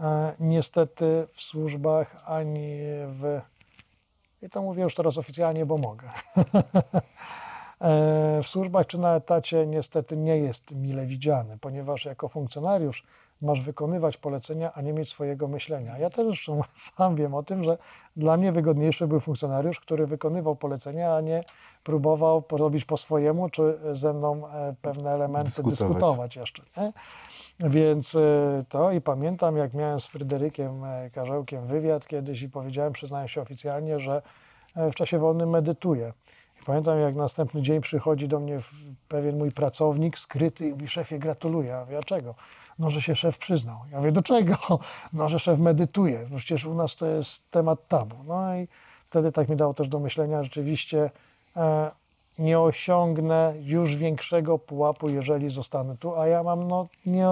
E, 0.00 0.34
niestety 0.40 1.26
w 1.32 1.40
służbach 1.40 2.16
ani 2.26 2.78
w. 3.06 3.40
I 4.42 4.48
to 4.48 4.62
mówię 4.62 4.82
już 4.82 4.94
teraz 4.94 5.18
oficjalnie, 5.18 5.66
bo 5.66 5.78
mogę. 5.78 6.10
E, 7.80 8.42
w 8.42 8.46
służbach 8.46 8.86
czy 8.86 8.98
na 8.98 9.14
etacie 9.16 9.66
niestety 9.66 10.16
nie 10.16 10.38
jest 10.38 10.74
mile 10.74 11.06
widziany, 11.06 11.58
ponieważ 11.58 12.04
jako 12.04 12.28
funkcjonariusz 12.28 13.04
masz 13.42 13.62
wykonywać 13.62 14.16
polecenia, 14.16 14.72
a 14.74 14.82
nie 14.82 14.92
mieć 14.92 15.10
swojego 15.10 15.48
myślenia. 15.48 15.98
Ja 15.98 16.10
też 16.10 16.50
sam 16.74 17.16
wiem 17.16 17.34
o 17.34 17.42
tym, 17.42 17.64
że 17.64 17.78
dla 18.16 18.36
mnie 18.36 18.52
wygodniejszy 18.52 19.06
był 19.06 19.20
funkcjonariusz, 19.20 19.80
który 19.80 20.06
wykonywał 20.06 20.56
polecenia, 20.56 21.14
a 21.14 21.20
nie 21.20 21.44
próbował 21.84 22.42
porobić 22.42 22.84
po 22.84 22.96
swojemu, 22.96 23.48
czy 23.48 23.78
ze 23.92 24.12
mną 24.12 24.48
e, 24.48 24.74
pewne 24.82 25.10
elementy 25.10 25.48
Dyskutować. 25.48 25.78
dyskutować, 25.78 26.36
jeszcze. 26.36 26.62
Nie? 26.76 26.92
Więc 27.70 28.14
e, 28.14 28.64
to 28.68 28.92
i 28.92 29.00
pamiętam, 29.00 29.56
jak 29.56 29.74
miałem 29.74 30.00
z 30.00 30.06
Fryderykiem 30.06 30.84
e, 30.84 31.10
Karzełkiem 31.10 31.66
wywiad 31.66 32.06
kiedyś 32.06 32.42
i 32.42 32.48
powiedziałem, 32.48 32.92
przyznaję 32.92 33.28
się 33.28 33.40
oficjalnie, 33.40 33.98
że 34.00 34.22
w 34.76 34.94
czasie 34.94 35.18
wolnym 35.18 35.50
medytuję. 35.50 36.12
I 36.62 36.64
pamiętam, 36.64 36.98
jak 36.98 37.14
następny 37.14 37.62
dzień 37.62 37.80
przychodzi 37.80 38.28
do 38.28 38.40
mnie 38.40 38.58
pewien 39.08 39.38
mój 39.38 39.52
pracownik 39.52 40.18
skryty 40.18 40.68
i 40.68 40.70
mówi, 40.70 40.88
szefie, 40.88 41.18
gratuluję. 41.18 41.86
Ja 41.90 41.98
a 41.98 42.02
czego? 42.02 42.34
No, 42.80 42.90
że 42.90 43.02
się 43.02 43.16
szef 43.16 43.38
przyznał. 43.38 43.76
Ja 43.92 43.98
mówię, 43.98 44.12
do 44.12 44.22
czego? 44.22 44.54
No, 45.12 45.28
że 45.28 45.38
szef 45.38 45.58
medytuje. 45.58 46.26
No, 46.30 46.38
przecież 46.38 46.64
u 46.64 46.74
nas 46.74 46.96
to 46.96 47.06
jest 47.06 47.50
temat 47.50 47.88
tabu. 47.88 48.16
No 48.26 48.56
i 48.56 48.68
wtedy 49.10 49.32
tak 49.32 49.48
mi 49.48 49.56
dało 49.56 49.74
też 49.74 49.88
do 49.88 49.98
myślenia, 49.98 50.42
rzeczywiście 50.42 51.10
e, 51.56 51.90
nie 52.38 52.60
osiągnę 52.60 53.54
już 53.60 53.96
większego 53.96 54.58
pułapu, 54.58 55.08
jeżeli 55.08 55.50
zostanę 55.50 55.96
tu, 55.96 56.16
a 56.16 56.26
ja 56.26 56.42
mam 56.42 56.68
no, 56.68 56.86
nie, 57.06 57.26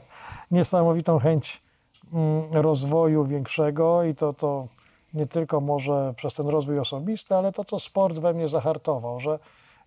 niesamowitą 0.50 1.18
chęć 1.18 1.62
mm, 2.12 2.52
rozwoju 2.52 3.24
większego 3.24 4.04
i 4.04 4.14
to, 4.14 4.32
to 4.32 4.66
nie 5.14 5.26
tylko 5.26 5.60
może 5.60 6.14
przez 6.16 6.34
ten 6.34 6.48
rozwój 6.48 6.78
osobisty, 6.78 7.34
ale 7.34 7.52
to, 7.52 7.64
co 7.64 7.80
sport 7.80 8.18
we 8.18 8.34
mnie 8.34 8.48
zahartował, 8.48 9.20
że 9.20 9.38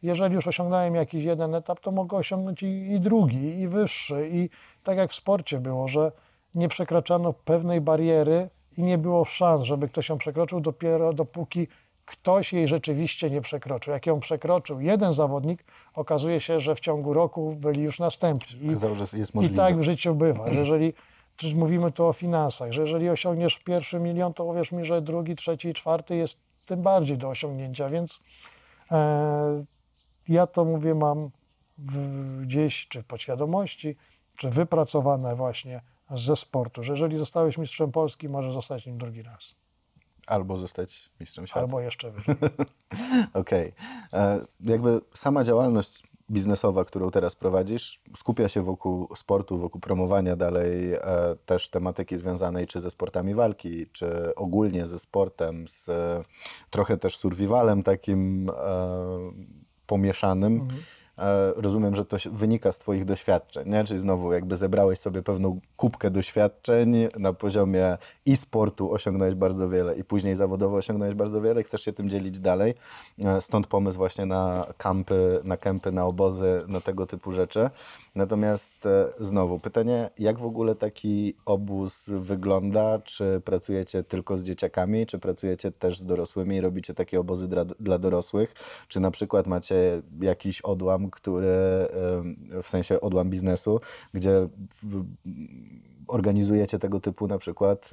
jeżeli 0.03 0.35
już 0.35 0.47
osiągnąłem 0.47 0.95
jakiś 0.95 1.23
jeden 1.23 1.55
etap, 1.55 1.79
to 1.79 1.91
mogę 1.91 2.17
osiągnąć 2.17 2.63
i, 2.63 2.91
i 2.91 2.99
drugi, 2.99 3.59
i 3.59 3.67
wyższy. 3.67 4.29
I 4.31 4.49
tak 4.83 4.97
jak 4.97 5.11
w 5.11 5.15
sporcie 5.15 5.59
było, 5.59 5.87
że 5.87 6.11
nie 6.55 6.69
przekraczano 6.69 7.33
pewnej 7.33 7.81
bariery 7.81 8.49
i 8.77 8.83
nie 8.83 8.97
było 8.97 9.25
szans, 9.25 9.63
żeby 9.63 9.89
ktoś 9.89 10.09
ją 10.09 10.17
przekroczył 10.17 10.59
dopiero 10.59 11.13
dopóki 11.13 11.67
ktoś 12.09 12.53
jej 12.53 12.67
rzeczywiście 12.67 13.29
nie 13.29 13.41
przekroczył. 13.41 13.93
Jak 13.93 14.05
ją 14.05 14.19
przekroczył 14.19 14.81
jeden 14.81 15.13
zawodnik, 15.13 15.65
okazuje 15.93 16.41
się, 16.41 16.59
że 16.59 16.75
w 16.75 16.79
ciągu 16.79 17.13
roku 17.13 17.55
byli 17.55 17.81
już 17.81 17.99
następni. 17.99 18.65
I, 18.65 18.69
Okazało, 18.69 18.95
i 19.43 19.49
tak 19.49 19.77
w 19.77 19.83
życiu 19.83 20.15
bywa, 20.15 20.53
że 20.53 20.59
jeżeli 20.59 20.93
przecież 21.37 21.55
mówimy 21.55 21.91
tu 21.91 22.05
o 22.05 22.13
finansach, 22.13 22.71
że 22.71 22.81
jeżeli 22.81 23.09
osiągniesz 23.09 23.59
pierwszy 23.59 23.99
milion, 23.99 24.33
to 24.33 24.43
uwierz 24.43 24.71
mi, 24.71 24.85
że 24.85 25.01
drugi, 25.01 25.35
trzeci 25.35 25.67
i 25.69 25.73
czwarty 25.73 26.15
jest 26.15 26.37
tym 26.65 26.81
bardziej 26.81 27.17
do 27.17 27.29
osiągnięcia, 27.29 27.89
więc 27.89 28.19
e, 28.91 29.65
ja 30.27 30.47
to 30.47 30.65
mówię, 30.65 30.95
mam 30.95 31.29
w, 31.77 32.41
gdzieś 32.41 32.87
czy 32.87 33.01
w 33.01 33.05
podświadomości, 33.05 33.95
czy 34.39 34.49
wypracowane 34.49 35.35
właśnie 35.35 35.81
ze 36.11 36.35
sportu, 36.35 36.83
że 36.83 36.93
jeżeli 36.93 37.17
zostałeś 37.17 37.57
mistrzem 37.57 37.91
Polski, 37.91 38.29
możesz 38.29 38.53
zostać 38.53 38.85
nim 38.85 38.97
drugi 38.97 39.21
raz, 39.23 39.55
Albo 40.27 40.57
zostać 40.57 41.09
mistrzem 41.19 41.47
świata. 41.47 41.61
albo 41.61 41.81
jeszcze 41.81 42.11
wyżej. 42.11 42.35
Okej. 43.33 43.73
E, 44.13 44.41
Jakby 44.59 45.01
sama 45.13 45.43
działalność 45.43 46.03
biznesowa, 46.31 46.85
którą 46.85 47.11
teraz 47.11 47.35
prowadzisz, 47.35 48.01
skupia 48.17 48.49
się 48.49 48.61
wokół 48.61 49.15
sportu, 49.15 49.57
wokół 49.57 49.81
promowania 49.81 50.35
dalej 50.35 50.93
e, 50.93 51.01
też 51.45 51.69
tematyki 51.69 52.17
związanej 52.17 52.67
czy 52.67 52.79
ze 52.79 52.89
sportami 52.89 53.35
walki, 53.35 53.87
czy 53.87 54.35
ogólnie 54.35 54.85
ze 54.85 54.99
sportem, 54.99 55.67
z 55.67 55.89
e, 55.89 56.23
trochę 56.69 56.97
też 56.97 57.17
survivalem 57.17 57.83
takim 57.83 58.49
e, 58.49 58.53
pomieszanym. 59.87 60.67
E, 60.71 60.98
Rozumiem, 61.55 61.95
że 61.95 62.05
to 62.05 62.17
wynika 62.31 62.71
z 62.71 62.79
Twoich 62.79 63.05
doświadczeń, 63.05 63.69
nie? 63.69 63.83
Czyli 63.83 63.99
znowu 63.99 64.33
jakby 64.33 64.57
zebrałeś 64.57 64.99
sobie 64.99 65.21
pewną 65.23 65.59
kubkę 65.77 66.11
doświadczeń 66.11 67.07
na 67.19 67.33
poziomie 67.33 67.97
i 68.25 68.35
sportu 68.35 68.93
osiągnąłeś 68.93 69.35
bardzo 69.35 69.69
wiele 69.69 69.95
i 69.95 70.03
później 70.03 70.35
zawodowo 70.35 70.75
osiągnąłeś 70.75 71.15
bardzo 71.15 71.41
wiele, 71.41 71.63
chcesz 71.63 71.81
się 71.81 71.93
tym 71.93 72.09
dzielić 72.09 72.39
dalej. 72.39 72.75
E, 73.19 73.41
Stąd 73.41 73.67
pomysł 73.67 73.97
właśnie 73.97 74.25
na 74.25 74.67
kampy, 74.77 75.39
na 75.43 75.57
kempy, 75.57 75.91
na 75.91 76.05
obozy, 76.05 76.63
na 76.67 76.81
tego 76.81 77.05
typu 77.05 77.31
rzeczy. 77.31 77.69
Natomiast 78.15 78.85
e, 78.85 79.09
znowu 79.19 79.59
pytanie, 79.59 80.09
jak 80.19 80.39
w 80.39 80.45
ogóle 80.45 80.75
taki 80.75 81.35
obóz 81.45 82.05
wygląda? 82.07 82.99
Czy 82.99 83.41
pracujecie 83.45 84.03
tylko 84.03 84.37
z 84.37 84.43
dzieciakami, 84.43 85.05
czy 85.05 85.19
pracujecie 85.19 85.71
też 85.71 85.99
z 85.99 86.05
dorosłymi 86.05 86.55
i 86.55 86.61
robicie 86.61 86.93
takie 86.93 87.19
obozy 87.19 87.47
dla, 87.47 87.65
dla 87.65 87.97
dorosłych? 87.97 88.53
Czy 88.87 88.99
na 88.99 89.11
przykład 89.11 89.47
macie 89.47 90.01
jakiś 90.21 90.61
odłam, 90.61 91.08
który 91.11 91.87
w 92.63 92.67
sensie 92.67 93.01
odłam 93.01 93.29
biznesu, 93.29 93.79
gdzie 94.13 94.47
organizujecie 96.07 96.79
tego 96.79 96.99
typu 96.99 97.27
na 97.27 97.37
przykład 97.37 97.89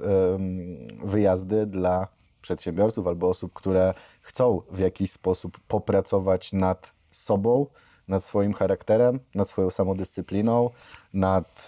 wyjazdy 1.03 1.65
dla 1.65 2.07
przedsiębiorców 2.41 3.07
albo 3.07 3.29
osób, 3.29 3.53
które 3.53 3.93
chcą 4.21 4.61
w 4.71 4.79
jakiś 4.79 5.11
sposób 5.11 5.59
popracować 5.67 6.53
nad 6.53 6.93
sobą, 7.11 7.67
nad 8.07 8.23
swoim 8.23 8.53
charakterem, 8.53 9.19
nad 9.35 9.49
swoją 9.49 9.69
samodyscypliną, 9.69 10.69
nad 11.13 11.67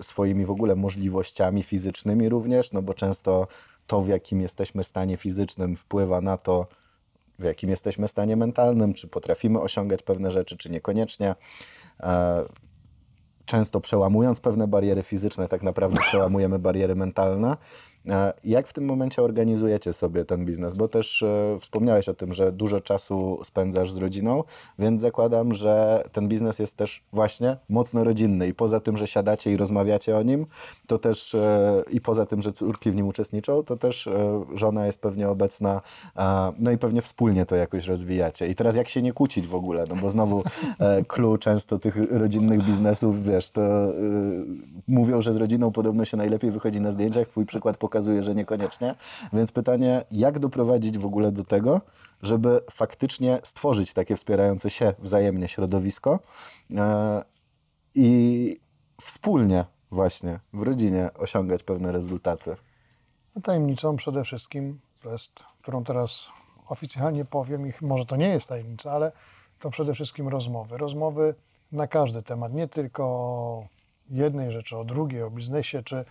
swoimi 0.00 0.46
w 0.46 0.50
ogóle 0.50 0.76
możliwościami 0.76 1.62
fizycznymi 1.62 2.28
również, 2.28 2.72
no 2.72 2.82
bo 2.82 2.94
często 2.94 3.46
to, 3.86 4.02
w 4.02 4.08
jakim 4.08 4.40
jesteśmy 4.40 4.84
stanie 4.84 5.16
fizycznym, 5.16 5.76
wpływa 5.76 6.20
na 6.20 6.38
to, 6.38 6.66
w 7.42 7.44
jakim 7.44 7.70
jesteśmy 7.70 8.08
stanie 8.08 8.36
mentalnym, 8.36 8.94
czy 8.94 9.08
potrafimy 9.08 9.60
osiągać 9.60 10.02
pewne 10.02 10.30
rzeczy, 10.30 10.56
czy 10.56 10.70
niekoniecznie. 10.70 11.34
E, 12.00 12.44
często 13.44 13.80
przełamując 13.80 14.40
pewne 14.40 14.68
bariery 14.68 15.02
fizyczne, 15.02 15.48
tak 15.48 15.62
naprawdę 15.62 16.00
przełamujemy 16.00 16.58
bariery 16.58 16.94
mentalne. 16.94 17.56
Jak 18.44 18.68
w 18.68 18.72
tym 18.72 18.84
momencie 18.84 19.22
organizujecie 19.22 19.92
sobie 19.92 20.24
ten 20.24 20.44
biznes? 20.44 20.74
Bo 20.74 20.88
też 20.88 21.22
e, 21.22 21.58
wspomniałeś 21.60 22.08
o 22.08 22.14
tym, 22.14 22.32
że 22.32 22.52
dużo 22.52 22.80
czasu 22.80 23.40
spędzasz 23.44 23.92
z 23.92 23.96
rodziną, 23.96 24.44
więc 24.78 25.02
zakładam, 25.02 25.54
że 25.54 26.04
ten 26.12 26.28
biznes 26.28 26.58
jest 26.58 26.76
też 26.76 27.04
właśnie 27.12 27.56
mocno 27.68 28.04
rodzinny 28.04 28.48
i 28.48 28.54
poza 28.54 28.80
tym, 28.80 28.96
że 28.96 29.06
siadacie 29.06 29.52
i 29.52 29.56
rozmawiacie 29.56 30.16
o 30.16 30.22
nim, 30.22 30.46
to 30.86 30.98
też 30.98 31.34
e, 31.34 31.82
i 31.90 32.00
poza 32.00 32.26
tym, 32.26 32.42
że 32.42 32.52
córki 32.52 32.90
w 32.90 32.94
nim 32.96 33.08
uczestniczą, 33.08 33.62
to 33.62 33.76
też 33.76 34.06
e, 34.06 34.44
żona 34.54 34.86
jest 34.86 35.00
pewnie 35.00 35.28
obecna, 35.28 35.80
no 36.58 36.70
i 36.70 36.78
pewnie 36.78 37.02
wspólnie 37.02 37.46
to 37.46 37.56
jakoś 37.56 37.86
rozwijacie. 37.86 38.48
I 38.48 38.54
teraz 38.54 38.76
jak 38.76 38.88
się 38.88 39.02
nie 39.02 39.12
kłócić 39.12 39.46
w 39.46 39.54
ogóle, 39.54 39.84
no 39.88 39.96
bo 39.96 40.10
znowu 40.10 40.42
clue 41.08 41.38
często 41.38 41.78
tych 41.78 41.96
rodzinnych 42.10 42.64
biznesów, 42.64 43.24
wiesz, 43.24 43.50
to 43.50 43.62
mówią, 44.88 45.22
że 45.22 45.32
z 45.32 45.36
rodziną 45.36 45.72
podobno 45.72 46.04
się 46.04 46.16
najlepiej 46.16 46.50
wychodzi 46.50 46.80
na 46.80 46.92
zdjęciach, 46.92 47.28
twój 47.28 47.46
przykład 47.46 47.76
pokazuje, 47.76 47.91
że 48.20 48.34
niekoniecznie. 48.34 48.94
Więc 49.32 49.52
pytanie, 49.52 50.04
jak 50.10 50.38
doprowadzić 50.38 50.98
w 50.98 51.06
ogóle 51.06 51.32
do 51.32 51.44
tego, 51.44 51.80
żeby 52.22 52.60
faktycznie 52.70 53.40
stworzyć 53.42 53.92
takie 53.92 54.16
wspierające 54.16 54.70
się 54.70 54.94
wzajemnie 54.98 55.48
środowisko 55.48 56.20
e, 56.76 57.24
i 57.94 58.60
wspólnie 59.00 59.64
właśnie 59.90 60.40
w 60.52 60.62
rodzinie 60.62 61.10
osiągać 61.18 61.62
pewne 61.62 61.92
rezultaty. 61.92 62.56
No, 63.34 63.42
Tajemnicą 63.42 63.96
przede 63.96 64.24
wszystkim, 64.24 64.80
jest, 65.04 65.44
którą 65.62 65.84
teraz 65.84 66.28
oficjalnie 66.68 67.24
powiem, 67.24 67.66
i 67.66 67.72
może 67.80 68.04
to 68.06 68.16
nie 68.16 68.28
jest 68.28 68.48
tajemnica, 68.48 68.92
ale 68.92 69.12
to 69.58 69.70
przede 69.70 69.94
wszystkim 69.94 70.28
rozmowy. 70.28 70.78
Rozmowy 70.78 71.34
na 71.72 71.86
każdy 71.86 72.22
temat, 72.22 72.52
nie 72.52 72.68
tylko 72.68 73.04
o 73.04 73.66
jednej 74.10 74.50
rzeczy, 74.50 74.78
o 74.78 74.84
drugiej, 74.84 75.22
o 75.22 75.30
biznesie 75.30 75.82
czy 75.82 76.04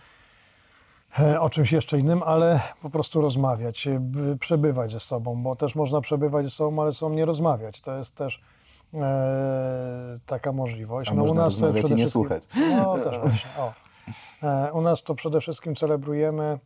o 1.40 1.50
czymś 1.50 1.72
jeszcze 1.72 1.98
innym, 1.98 2.22
ale 2.22 2.60
po 2.82 2.90
prostu 2.90 3.20
rozmawiać, 3.20 3.86
e, 3.86 4.00
by- 4.00 4.36
przebywać 4.38 4.92
ze 4.92 5.00
sobą, 5.00 5.42
bo 5.42 5.56
też 5.56 5.74
można 5.74 6.00
przebywać 6.00 6.44
ze 6.44 6.50
sobą, 6.50 6.82
ale 6.82 6.92
ze 6.92 6.98
sobą 6.98 7.14
nie 7.14 7.24
rozmawiać. 7.24 7.80
To 7.80 7.96
jest 7.98 8.14
też 8.14 8.40
e, 8.94 10.18
taka 10.26 10.52
możliwość. 10.52 11.10
A 11.10 11.14
można 11.14 11.40
to 11.40 11.44
jest 11.44 11.60
rozmawiać 11.60 11.76
i 11.84 11.86
przede 11.86 11.96
wszystkim- 11.96 12.22
słuchać. 12.22 12.42
No 12.76 12.98
też 12.98 13.18
właśnie, 13.18 13.50
o. 13.58 13.72
E, 14.42 14.72
U 14.72 14.80
nas 14.80 15.02
to 15.02 15.14
przede 15.14 15.40
wszystkim 15.40 15.74
celebrujemy 15.74 16.58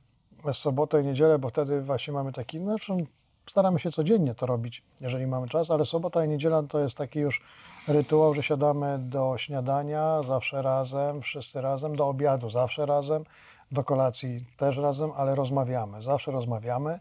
sobotę 0.52 1.02
i 1.02 1.04
niedzielę, 1.04 1.38
bo 1.38 1.48
wtedy 1.48 1.80
właśnie 1.82 2.12
mamy 2.12 2.32
taki, 2.32 2.60
no 2.60 2.70
zresztą 2.72 2.96
staramy 3.46 3.78
się 3.78 3.90
codziennie 3.90 4.34
to 4.34 4.46
robić, 4.46 4.82
jeżeli 5.00 5.26
mamy 5.26 5.48
czas, 5.48 5.70
ale 5.70 5.84
sobota 5.84 6.24
i 6.24 6.28
niedziela 6.28 6.62
to 6.62 6.78
jest 6.80 6.96
taki 6.96 7.18
już 7.20 7.40
rytuał, 7.88 8.34
że 8.34 8.42
siadamy 8.42 8.98
do 8.98 9.34
śniadania 9.38 10.22
zawsze 10.22 10.62
razem, 10.62 11.20
wszyscy 11.20 11.60
razem, 11.60 11.96
do 11.96 12.08
obiadu 12.08 12.50
zawsze 12.50 12.86
razem, 12.86 13.24
do 13.72 13.84
kolacji 13.84 14.44
też 14.56 14.78
razem, 14.78 15.10
ale 15.16 15.34
rozmawiamy, 15.34 16.02
zawsze 16.02 16.32
rozmawiamy. 16.32 17.00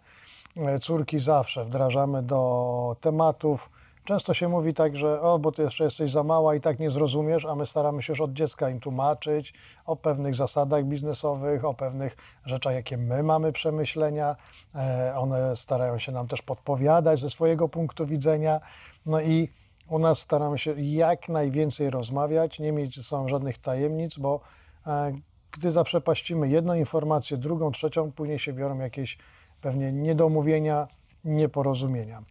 E, 0.57 0.79
Córki 0.79 1.19
zawsze 1.19 1.63
wdrażamy 1.63 2.23
do 2.23 2.95
tematów. 3.01 3.69
Często 4.05 4.33
się 4.33 4.47
mówi 4.47 4.73
tak, 4.73 4.97
że 4.97 5.21
o, 5.21 5.39
bo 5.39 5.51
ty 5.51 5.61
jeszcze 5.61 5.83
jesteś 5.83 6.11
za 6.11 6.23
mała 6.23 6.55
i 6.55 6.61
tak 6.61 6.79
nie 6.79 6.91
zrozumiesz, 6.91 7.45
a 7.45 7.55
my 7.55 7.65
staramy 7.65 8.01
się 8.01 8.13
już 8.13 8.21
od 8.21 8.33
dziecka 8.33 8.69
im 8.69 8.79
tłumaczyć 8.79 9.53
o 9.85 9.95
pewnych 9.95 10.35
zasadach 10.35 10.85
biznesowych, 10.85 11.65
o 11.65 11.73
pewnych 11.73 12.17
rzeczach, 12.45 12.73
jakie 12.73 12.97
my 12.97 13.23
mamy 13.23 13.51
przemyślenia. 13.51 14.35
E, 14.75 15.13
One 15.17 15.55
starają 15.55 15.99
się 15.99 16.11
nam 16.11 16.27
też 16.27 16.41
podpowiadać 16.41 17.19
ze 17.19 17.29
swojego 17.29 17.69
punktu 17.69 18.05
widzenia. 18.05 18.61
No 19.05 19.21
i 19.21 19.49
u 19.89 19.99
nas 19.99 20.19
staramy 20.19 20.57
się 20.57 20.73
jak 20.81 21.29
najwięcej 21.29 21.89
rozmawiać, 21.89 22.59
nie 22.59 22.71
mieć 22.71 22.95
ze 22.95 23.03
sobą 23.03 23.27
żadnych 23.27 23.57
tajemnic, 23.57 24.17
bo 24.17 24.39
e, 24.87 25.13
gdy 25.57 25.71
zaprzepaścimy 25.71 26.49
jedną 26.49 26.73
informację, 26.73 27.37
drugą, 27.37 27.71
trzecią, 27.71 28.11
później 28.11 28.39
się 28.39 28.53
biorą 28.53 28.79
jakieś 28.79 29.17
pewnie 29.61 29.91
niedomówienia, 29.91 30.87
nieporozumienia. 31.25 32.23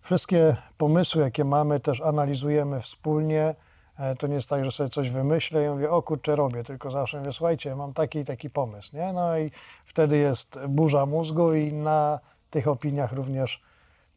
Wszystkie 0.00 0.56
pomysły, 0.78 1.22
jakie 1.22 1.44
mamy, 1.44 1.80
też 1.80 2.00
analizujemy 2.00 2.80
wspólnie. 2.80 3.54
E, 3.98 4.16
To 4.16 4.26
nie 4.26 4.34
jest 4.34 4.48
tak, 4.48 4.64
że 4.64 4.72
sobie 4.72 4.90
coś 4.90 5.10
wymyślę 5.10 5.66
i 5.66 5.68
mówię, 5.68 5.90
o 5.90 6.02
kurczę, 6.02 6.36
robię, 6.36 6.64
tylko 6.64 6.90
zawsze 6.90 7.18
mówię, 7.18 7.32
słuchajcie, 7.32 7.76
mam 7.76 7.92
taki 7.92 8.18
i 8.18 8.24
taki 8.24 8.50
pomysł, 8.50 8.96
nie? 8.96 9.12
No 9.12 9.38
i 9.38 9.50
wtedy 9.84 10.16
jest 10.16 10.58
burza 10.68 11.06
mózgu 11.06 11.54
i 11.54 11.72
na 11.72 12.20
tych 12.50 12.68
opiniach 12.68 13.12
również 13.12 13.62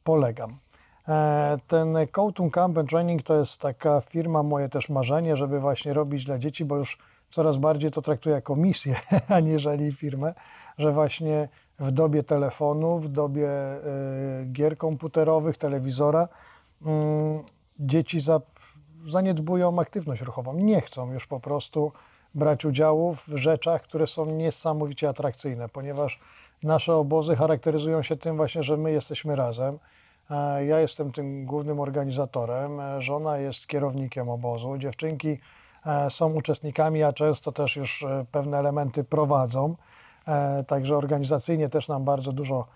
polegam. 0.04 0.58
E, 1.08 1.58
Ten 1.68 1.98
Coatum 2.12 2.50
Camp 2.50 2.78
and 2.78 2.90
Training 2.90 3.24
to 3.24 3.36
jest 3.36 3.62
taka 3.62 4.02
firma, 4.02 4.44
moje 4.44 4.70
też 4.70 4.90
marzenie, 4.90 5.36
żeby 5.36 5.60
właśnie 5.60 5.94
robić 5.94 6.26
dla 6.26 6.40
dzieci, 6.40 6.66
bo 6.66 6.78
już 6.78 6.98
coraz 7.30 7.58
bardziej 7.58 7.92
to 7.92 8.02
traktuję 8.02 8.36
jako 8.36 8.56
misję, 8.56 8.96
aniżeli 9.28 9.92
firmę, 9.92 10.34
że 10.78 10.92
właśnie 10.92 11.50
w 11.80 11.92
dobie 11.92 12.24
telefonu, 12.24 13.00
w 13.00 13.10
dobie 13.10 13.50
e, 13.50 13.80
gier 14.52 14.78
komputerowych, 14.78 15.58
telewizora, 15.58 16.28
mm, 16.86 17.44
dzieci 17.80 18.22
za, 18.22 18.42
zaniedbują 19.06 19.80
aktywność 19.80 20.22
ruchową. 20.22 20.54
Nie 20.54 20.82
chcą 20.82 21.14
już 21.14 21.28
po 21.28 21.40
prostu 21.40 21.92
brać 22.36 22.66
udziału 22.66 23.14
w 23.14 23.28
rzeczach, 23.28 23.82
które 23.82 24.08
są 24.08 24.26
niesamowicie 24.26 25.10
atrakcyjne, 25.10 25.70
ponieważ 25.70 26.20
nasze 26.64 26.96
obozy 26.96 27.36
charakteryzują 27.36 28.02
się 28.02 28.16
tym 28.16 28.38
właśnie, 28.38 28.64
że 28.64 28.78
my 28.78 28.92
jesteśmy 28.92 29.36
razem. 29.36 29.80
E, 30.30 30.66
Ja 30.66 30.80
jestem 30.80 31.12
tym 31.12 31.46
głównym 31.46 31.80
organizatorem, 31.80 32.80
e, 32.80 33.02
żona 33.02 33.38
jest 33.38 33.68
kierownikiem 33.68 34.30
obozu, 34.30 34.78
dziewczynki 34.78 35.40
są 36.10 36.34
uczestnikami, 36.34 37.04
a 37.04 37.14
często 37.14 37.52
też 37.52 37.76
już 37.76 38.04
e, 38.04 38.26
pewne 38.32 38.58
elementy 38.58 39.04
prowadzą. 39.04 39.76
E, 40.28 40.64
Także 40.64 40.98
organizacyjnie 40.98 41.70
też 41.70 41.88
nam 41.88 42.06
bardzo 42.06 42.32
dużo 42.32 42.68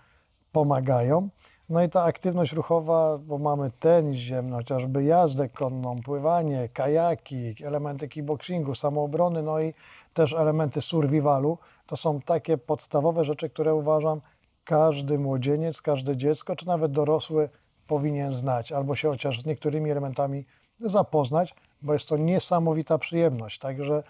pomagają. 0.52 1.28
No 1.68 1.82
i 1.82 1.88
ta 1.88 2.02
aktywność 2.02 2.52
ruchowa, 2.52 3.18
bo 3.18 3.38
mamy 3.38 3.70
tenis 3.70 4.16
ziemny, 4.16 4.56
chociażby 4.56 5.04
jazdę 5.04 5.48
konną, 5.48 6.02
pływanie, 6.02 6.68
kajaki, 6.68 7.54
elementy 7.64 8.08
kickboxingu, 8.08 8.74
samoobrony, 8.74 9.42
no 9.42 9.60
i 9.60 9.74
też 10.14 10.32
elementy 10.32 10.80
survivalu. 10.80 11.58
To 11.86 11.96
są 11.96 12.20
takie 12.20 12.58
podstawowe 12.58 13.24
rzeczy, 13.24 13.50
które 13.50 13.74
uważam 13.74 14.20
każdy 14.64 15.18
młodzieniec, 15.18 15.82
każde 15.82 16.16
dziecko, 16.16 16.56
czy 16.56 16.66
nawet 16.66 16.92
dorosły 16.92 17.48
powinien 17.86 18.32
znać, 18.32 18.72
albo 18.72 18.94
się 18.94 19.08
chociaż 19.08 19.40
z 19.40 19.46
niektórymi 19.46 19.90
elementami 19.90 20.44
zapoznać, 20.78 21.54
bo 21.84 21.92
jest 21.92 22.08
to 22.08 22.16
niesamowita 22.16 22.98
przyjemność. 22.98 23.58
Także 23.58 24.02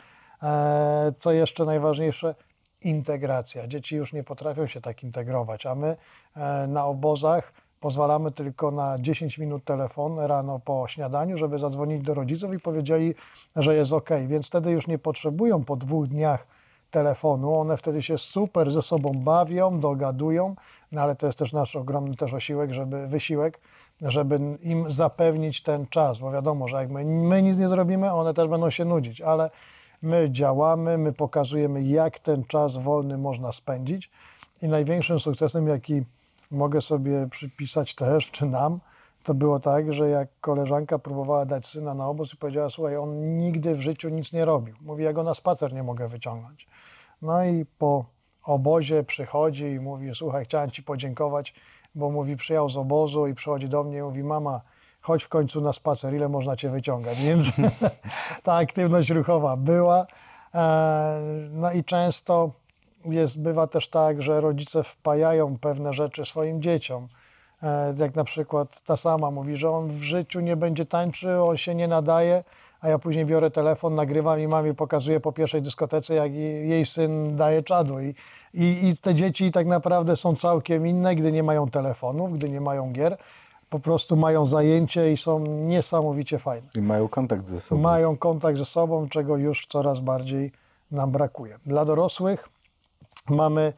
e, 0.42 1.12
co 1.18 1.32
jeszcze 1.32 1.64
najważniejsze, 1.64 2.34
integracja. 2.80 3.66
Dzieci 3.66 3.96
już 3.96 4.12
nie 4.12 4.24
potrafią 4.24 4.66
się 4.66 4.80
tak 4.80 5.02
integrować, 5.02 5.66
a 5.66 5.74
my 5.74 5.96
e, 6.36 6.66
na 6.66 6.86
obozach 6.86 7.52
pozwalamy 7.80 8.32
tylko 8.32 8.70
na 8.70 8.98
10 8.98 9.38
minut 9.38 9.64
telefon 9.64 10.18
rano 10.18 10.60
po 10.64 10.88
śniadaniu, 10.88 11.38
żeby 11.38 11.58
zadzwonić 11.58 12.02
do 12.02 12.14
rodziców 12.14 12.54
i 12.54 12.60
powiedzieli, 12.60 13.14
że 13.56 13.74
jest 13.74 13.92
ok. 13.92 14.10
Więc 14.26 14.46
wtedy 14.46 14.70
już 14.70 14.86
nie 14.86 14.98
potrzebują 14.98 15.64
po 15.64 15.76
dwóch 15.76 16.06
dniach 16.06 16.46
telefonu. 16.90 17.60
One 17.60 17.76
wtedy 17.76 18.02
się 18.02 18.18
super 18.18 18.70
ze 18.70 18.82
sobą 18.82 19.12
bawią, 19.14 19.80
dogadują, 19.80 20.54
no 20.92 21.02
ale 21.02 21.16
to 21.16 21.26
jest 21.26 21.38
też 21.38 21.52
nasz 21.52 21.76
ogromny 21.76 22.16
też 22.16 22.34
osiłek, 22.34 22.72
żeby, 22.72 23.06
wysiłek, 23.06 23.60
żeby 24.00 24.40
im 24.60 24.90
zapewnić 24.92 25.62
ten 25.62 25.86
czas, 25.86 26.18
bo 26.18 26.30
wiadomo, 26.30 26.68
że 26.68 26.76
jak 26.76 26.90
my, 26.90 27.04
my 27.04 27.42
nic 27.42 27.58
nie 27.58 27.68
zrobimy, 27.68 28.12
one 28.12 28.34
też 28.34 28.48
będą 28.48 28.70
się 28.70 28.84
nudzić, 28.84 29.20
ale 29.20 29.50
my 30.02 30.30
działamy, 30.30 30.98
my 30.98 31.12
pokazujemy, 31.12 31.82
jak 31.82 32.18
ten 32.18 32.44
czas 32.44 32.76
wolny 32.76 33.18
można 33.18 33.52
spędzić 33.52 34.10
i 34.62 34.68
największym 34.68 35.20
sukcesem, 35.20 35.68
jaki 35.68 36.02
mogę 36.50 36.80
sobie 36.80 37.28
przypisać 37.30 37.94
też, 37.94 38.30
czy 38.30 38.46
nam, 38.46 38.80
to 39.24 39.34
było 39.34 39.60
tak, 39.60 39.92
że 39.92 40.08
jak 40.08 40.28
koleżanka 40.40 40.98
próbowała 40.98 41.46
dać 41.46 41.66
syna 41.66 41.94
na 41.94 42.08
obóz 42.08 42.34
i 42.34 42.36
powiedziała, 42.36 42.68
słuchaj, 42.68 42.96
on 42.96 43.36
nigdy 43.36 43.74
w 43.74 43.80
życiu 43.80 44.08
nic 44.08 44.32
nie 44.32 44.44
robił. 44.44 44.74
Mówi, 44.80 45.04
ja 45.04 45.12
go 45.12 45.22
na 45.22 45.34
spacer 45.34 45.72
nie 45.72 45.82
mogę 45.82 46.08
wyciągnąć. 46.08 46.66
No 47.22 47.44
i 47.44 47.66
po 47.78 48.04
obozie 48.44 49.04
przychodzi 49.04 49.64
i 49.64 49.80
mówi, 49.80 50.10
słuchaj, 50.14 50.44
chciałem 50.44 50.70
ci 50.70 50.82
podziękować, 50.82 51.54
bo 51.94 52.10
mówi, 52.10 52.36
przyjechał 52.36 52.68
z 52.68 52.76
obozu 52.76 53.26
i 53.26 53.34
przychodzi 53.34 53.68
do 53.68 53.84
mnie 53.84 53.98
i 53.98 54.02
mówi, 54.02 54.22
mama, 54.24 54.60
chodź 55.00 55.24
w 55.24 55.28
końcu 55.28 55.60
na 55.60 55.72
spacer, 55.72 56.14
ile 56.14 56.28
można 56.28 56.56
cię 56.56 56.70
wyciągać. 56.70 57.22
Więc 57.22 57.44
ta 58.42 58.54
aktywność 58.54 59.10
ruchowa 59.10 59.56
była. 59.56 60.06
E, 60.54 61.20
No 61.50 61.72
i 61.72 61.84
często 61.84 62.50
jest, 63.04 63.40
bywa 63.40 63.66
też 63.66 63.88
tak, 63.88 64.22
że 64.22 64.40
rodzice 64.40 64.82
wpajają 64.82 65.58
pewne 65.58 65.92
rzeczy 65.92 66.24
swoim 66.24 66.62
dzieciom. 66.62 67.08
E, 67.62 67.94
Jak 67.98 68.14
na 68.14 68.24
przykład 68.24 68.82
ta 68.82 68.96
sama 68.96 69.30
mówi, 69.30 69.56
że 69.56 69.70
on 69.70 69.88
w 69.88 70.02
życiu 70.02 70.40
nie 70.40 70.56
będzie 70.56 70.86
tańczył, 70.86 71.48
on 71.48 71.56
się 71.56 71.74
nie 71.74 71.88
nadaje, 71.88 72.44
a 72.84 72.88
ja 72.88 72.98
później 72.98 73.26
biorę 73.26 73.50
telefon, 73.50 73.94
nagrywam 73.94 74.40
i 74.40 74.48
mamie 74.48 74.74
pokazuję 74.74 75.20
po 75.20 75.32
pierwszej 75.32 75.62
dyskotece, 75.62 76.14
jak 76.14 76.34
jej 76.34 76.86
syn 76.86 77.36
daje 77.36 77.62
czadu. 77.62 78.00
I, 78.00 78.14
i, 78.54 78.88
I 78.88 78.96
te 78.96 79.14
dzieci 79.14 79.52
tak 79.52 79.66
naprawdę 79.66 80.16
są 80.16 80.36
całkiem 80.36 80.86
inne, 80.86 81.14
gdy 81.14 81.32
nie 81.32 81.42
mają 81.42 81.68
telefonów, 81.68 82.32
gdy 82.32 82.48
nie 82.48 82.60
mają 82.60 82.92
gier. 82.92 83.16
Po 83.70 83.78
prostu 83.78 84.16
mają 84.16 84.46
zajęcie 84.46 85.12
i 85.12 85.16
są 85.16 85.38
niesamowicie 85.46 86.38
fajne 86.38 86.68
I 86.76 86.82
mają 86.82 87.08
kontakt 87.08 87.48
ze 87.48 87.60
sobą. 87.60 87.82
mają 87.82 88.16
kontakt 88.16 88.58
ze 88.58 88.64
sobą, 88.64 89.08
czego 89.08 89.36
już 89.36 89.66
coraz 89.66 90.00
bardziej 90.00 90.52
nam 90.90 91.10
brakuje. 91.10 91.58
Dla 91.66 91.84
dorosłych 91.84 92.48
mamy 93.30 93.72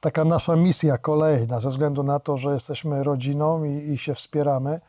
taka 0.00 0.24
nasza 0.24 0.56
misja 0.56 0.98
kolejna, 0.98 1.60
ze 1.60 1.68
względu 1.68 2.02
na 2.02 2.20
to, 2.20 2.36
że 2.36 2.52
jesteśmy 2.52 3.04
rodziną 3.04 3.64
i, 3.64 3.68
i 3.92 3.98
się 3.98 4.14
wspieramy 4.14 4.80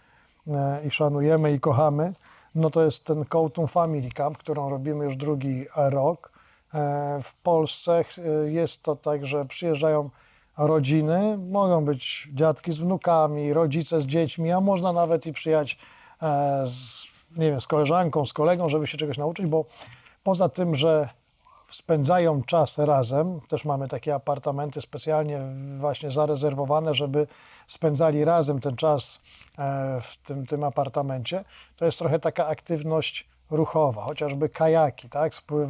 e, 0.47 0.81
i 0.87 0.91
szanujemy 0.91 1.53
i 1.53 1.59
kochamy, 1.59 2.13
no 2.59 2.69
to 2.69 2.85
jest 2.85 3.05
ten 3.05 3.25
Kołtun 3.25 3.67
Family 3.67 4.09
Camp, 4.09 4.37
którą 4.37 4.69
robimy 4.69 5.05
już 5.05 5.15
drugi 5.15 5.65
rok. 5.75 6.31
E, 6.73 7.19
W 7.23 7.33
Polsce 7.35 7.99
e, 8.17 8.51
jest 8.51 8.83
to 8.83 8.95
tak, 8.95 9.25
że 9.25 9.45
przyjeżdżają 9.45 10.09
rodziny, 10.57 11.37
mogą 11.37 11.85
być 11.85 12.29
dziadki 12.33 12.71
z 12.71 12.79
wnukami, 12.79 13.53
rodzice 13.53 14.01
z 14.01 14.05
dziećmi, 14.05 14.51
a 14.51 14.61
można 14.61 14.93
nawet 14.93 15.25
i 15.25 15.33
przyjechać 15.33 15.77
e, 16.21 16.63
z, 16.67 17.07
nie 17.37 17.51
wiem, 17.51 17.61
z 17.61 17.67
koleżanką, 17.67 18.25
z 18.25 18.33
kolegą, 18.33 18.69
żeby 18.69 18.87
się 18.87 18.97
czegoś 18.97 19.17
nauczyć, 19.17 19.45
bo 19.45 19.65
poza 20.23 20.49
tym, 20.49 20.75
że 20.75 21.09
spędzają 21.71 22.43
czas 22.43 22.77
razem, 22.77 23.41
też 23.41 23.65
mamy 23.65 23.87
takie 23.87 24.15
apartamenty 24.15 24.81
specjalnie 24.81 25.41
właśnie 25.77 26.11
zarezerwowane, 26.11 26.95
żeby 26.95 27.27
spędzali 27.67 28.25
razem 28.25 28.59
ten 28.59 28.75
czas 28.75 29.19
e, 29.57 30.01
w 30.01 30.17
tym, 30.17 30.45
tym 30.45 30.63
apartamencie, 30.63 31.43
to 31.75 31.85
jest 31.85 31.99
trochę 31.99 32.19
taka 32.19 32.47
aktywność 32.47 33.29
ruchowa, 33.51 34.03
chociażby 34.03 34.49
kajaki, 34.49 35.09
tak, 35.09 35.35
spływ 35.35 35.69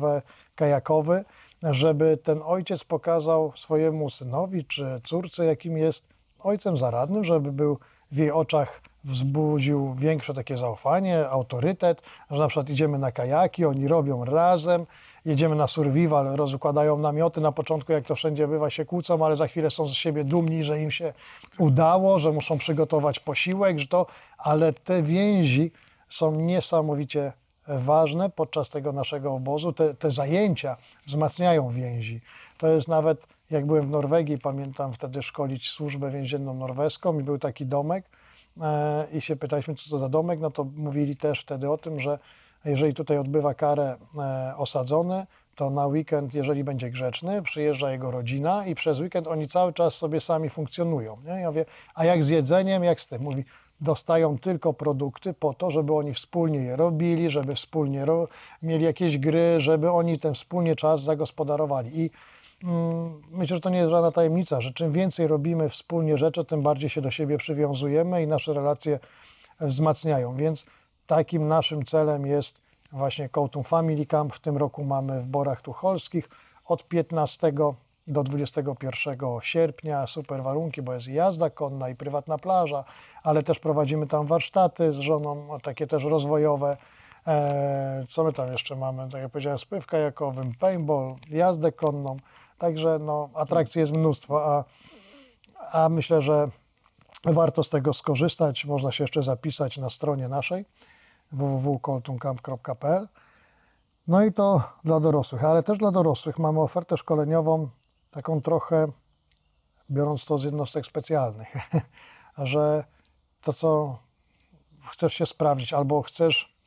kajakowy, 0.56 1.26
żeby 1.64 2.18
ten 2.18 2.42
ojciec 2.46 2.84
pokazał 2.84 3.54
swojemu 3.56 4.10
synowi 4.10 4.66
czy 4.66 5.02
córce, 5.04 5.46
jakim 5.46 5.78
jest 5.78 6.06
ojcem 6.40 6.78
zaradnym, 6.78 7.24
żeby 7.24 7.52
był 7.52 7.78
w 8.12 8.18
jej 8.18 8.32
oczach 8.32 8.82
wzbudził 9.04 9.94
większe 9.94 10.34
takie 10.34 10.58
zaufanie, 10.58 11.30
autorytet, 11.30 12.02
że 12.32 12.40
na 12.40 12.48
przykład 12.48 12.70
idziemy 12.70 13.00
na 13.00 13.12
kajaki, 13.12 13.66
oni 13.66 13.88
robią 13.88 14.26
razem, 14.26 14.86
jedziemy 15.26 15.56
na 15.56 15.68
survival, 15.68 16.36
rozkładają 16.36 16.98
namioty, 16.98 17.42
na 17.42 17.52
początku 17.52 17.92
jak 17.92 18.06
to 18.06 18.16
wszędzie 18.16 18.48
bywa 18.48 18.70
się 18.70 18.86
kłócą, 18.86 19.26
ale 19.26 19.36
za 19.36 19.48
chwilę 19.48 19.70
są 19.70 19.88
z 19.88 19.94
siebie 19.94 20.24
dumni, 20.24 20.64
że 20.64 20.82
im 20.82 20.92
się 20.92 21.14
udało, 21.60 22.20
że 22.20 22.32
muszą 22.32 22.58
przygotować 22.58 23.20
posiłek, 23.20 23.80
że 23.80 23.88
to, 23.88 24.06
ale 24.38 24.74
te 24.74 25.04
więzi 25.04 25.72
są 26.10 26.36
niesamowicie 26.36 27.34
ważne 27.68 28.30
podczas 28.30 28.70
tego 28.70 28.92
naszego 28.92 29.34
obozu. 29.34 29.74
Te, 29.74 29.94
te 29.94 30.12
zajęcia 30.12 30.78
wzmacniają 31.08 31.70
więzi. 31.70 32.22
To 32.58 32.68
jest 32.68 32.88
nawet, 32.88 33.28
jak 33.52 33.66
byłem 33.66 33.86
w 33.86 33.90
Norwegii, 33.90 34.38
pamiętam 34.38 34.94
wtedy 34.94 35.22
szkolić 35.22 35.70
służbę 35.70 36.10
więzienną 36.10 36.54
norweską 36.54 37.20
i 37.20 37.24
był 37.24 37.38
taki 37.38 37.66
domek 37.66 38.06
e, 38.62 39.08
i 39.14 39.22
się 39.22 39.36
pytaliśmy, 39.36 39.76
co 39.76 39.90
to 39.90 40.00
za 40.00 40.10
domek, 40.10 40.40
no 40.40 40.52
to 40.52 40.64
mówili 40.64 41.18
też 41.18 41.40
wtedy 41.40 41.70
o 41.70 41.78
tym, 41.78 42.00
że 42.00 42.20
jeżeli 42.66 42.94
tutaj 42.94 43.18
odbywa 43.18 43.54
karę 43.54 43.96
e, 44.18 44.54
osadzony, 44.58 45.26
to 45.56 45.70
na 45.70 45.88
weekend, 45.88 46.34
jeżeli 46.34 46.64
będzie 46.64 46.90
grzeczny, 46.90 47.42
przyjeżdża 47.42 47.92
jego 47.92 48.12
rodzina 48.12 48.66
i 48.66 48.76
przez 48.76 49.00
weekend 49.00 49.28
oni 49.28 49.48
cały 49.48 49.74
czas 49.74 49.94
sobie 49.94 50.22
sami 50.22 50.50
funkcjonują. 50.50 51.18
Nie? 51.26 51.42
Ja 51.42 51.48
mówię, 51.48 51.66
a 51.96 52.06
jak 52.06 52.24
z 52.24 52.30
jedzeniem, 52.30 52.84
jak 52.84 53.02
z 53.02 53.08
tym? 53.08 53.22
Mówi, 53.22 53.44
dostają 53.82 54.38
tylko 54.38 54.74
produkty 54.74 55.34
po 55.34 55.54
to, 55.54 55.72
żeby 55.72 55.94
oni 55.94 56.14
wspólnie 56.14 56.60
je 56.60 56.76
robili, 56.76 57.30
żeby 57.30 57.56
wspólnie 57.56 58.06
ro- 58.06 58.28
mieli 58.64 58.86
jakieś 58.86 59.18
gry, 59.18 59.62
żeby 59.62 59.92
oni 59.92 60.20
ten 60.20 60.34
wspólnie 60.34 60.76
czas 60.76 61.02
zagospodarowali. 61.02 62.02
I 62.02 62.10
mm, 62.64 63.22
myślę, 63.32 63.58
że 63.58 63.62
to 63.62 63.70
nie 63.70 63.78
jest 63.78 63.92
żadna 63.92 64.12
tajemnica, 64.12 64.62
że 64.62 64.74
czym 64.74 64.92
więcej 64.92 65.28
robimy 65.28 65.70
wspólnie 65.70 66.18
rzeczy, 66.18 66.46
tym 66.46 66.62
bardziej 66.62 66.90
się 66.90 67.02
do 67.02 67.12
siebie 67.12 67.38
przywiązujemy 67.38 68.24
i 68.24 68.28
nasze 68.28 68.54
relacje 68.54 69.00
wzmacniają. 69.62 70.36
Więc 70.36 70.66
takim 71.10 71.48
naszym 71.48 71.86
celem 71.86 72.26
jest 72.26 72.62
właśnie 72.92 73.30
Kołtun 73.30 73.64
Family 73.64 74.06
Camp. 74.06 74.36
W 74.36 74.40
tym 74.40 74.58
roku 74.58 74.84
mamy 74.84 75.22
w 75.22 75.28
Borach 75.28 75.62
Tucholskich 75.62 76.30
od 76.66 76.88
15 76.88 77.54
do 78.08 78.24
21 78.24 79.18
sierpnia. 79.42 80.08
Super 80.08 80.44
warunki, 80.44 80.82
bo 80.82 80.94
jest 80.94 81.08
i 81.08 81.14
jazda 81.14 81.50
konna 81.50 81.90
i 81.90 81.96
prywatna 81.96 82.38
plaża, 82.38 82.84
ale 83.24 83.44
też 83.44 83.60
prowadzimy 83.60 84.08
tam 84.08 84.26
warsztaty 84.26 84.92
z 84.92 84.96
żoną, 84.96 85.48
takie 85.64 85.88
też 85.88 86.04
rozwojowe. 86.04 86.78
E, 87.28 88.04
co 88.10 88.24
my 88.24 88.34
tam 88.34 88.52
jeszcze 88.52 88.76
mamy? 88.76 89.10
Tak 89.12 89.22
jak 89.22 89.32
powiedziałem, 89.32 89.58
spływ 89.58 89.86
kajakowym, 89.86 90.54
paintball, 90.60 91.16
jazdę 91.30 91.72
konną. 91.72 92.18
Także 92.58 93.00
no, 93.00 93.30
atrakcji 93.34 93.80
jest 93.80 93.92
mnóstwo, 93.92 94.46
a, 94.46 94.64
a 95.72 95.90
myślę, 95.90 96.22
że 96.22 96.48
warto 97.26 97.64
z 97.64 97.70
tego 97.70 97.94
skorzystać. 97.94 98.66
Można 98.66 98.92
się 98.92 99.04
jeszcze 99.04 99.24
zapisać 99.24 99.78
na 99.78 99.90
stronie 99.90 100.28
naszej 100.28 100.66
www.koltuncamp.pl 101.32 103.08
No 104.08 104.24
i 104.24 104.34
to 104.34 104.64
dla 104.84 105.00
dorosłych, 105.00 105.44
ale 105.44 105.64
też 105.64 105.78
dla 105.78 105.92
dorosłych 105.92 106.40
mamy 106.40 106.60
ofertę 106.60 106.98
szkoleniową, 106.98 107.70
taką 108.12 108.42
trochę, 108.42 108.88
biorąc 109.92 110.26
to 110.26 110.38
z 110.38 110.44
jednostek 110.44 110.86
specjalnych, 110.86 111.56
że 112.38 112.84
to, 113.42 113.54
co 113.54 114.00
chcesz 114.88 115.14
się 115.14 115.26
sprawdzić 115.26 115.74
albo 115.74 116.02
chcesz 116.02 116.58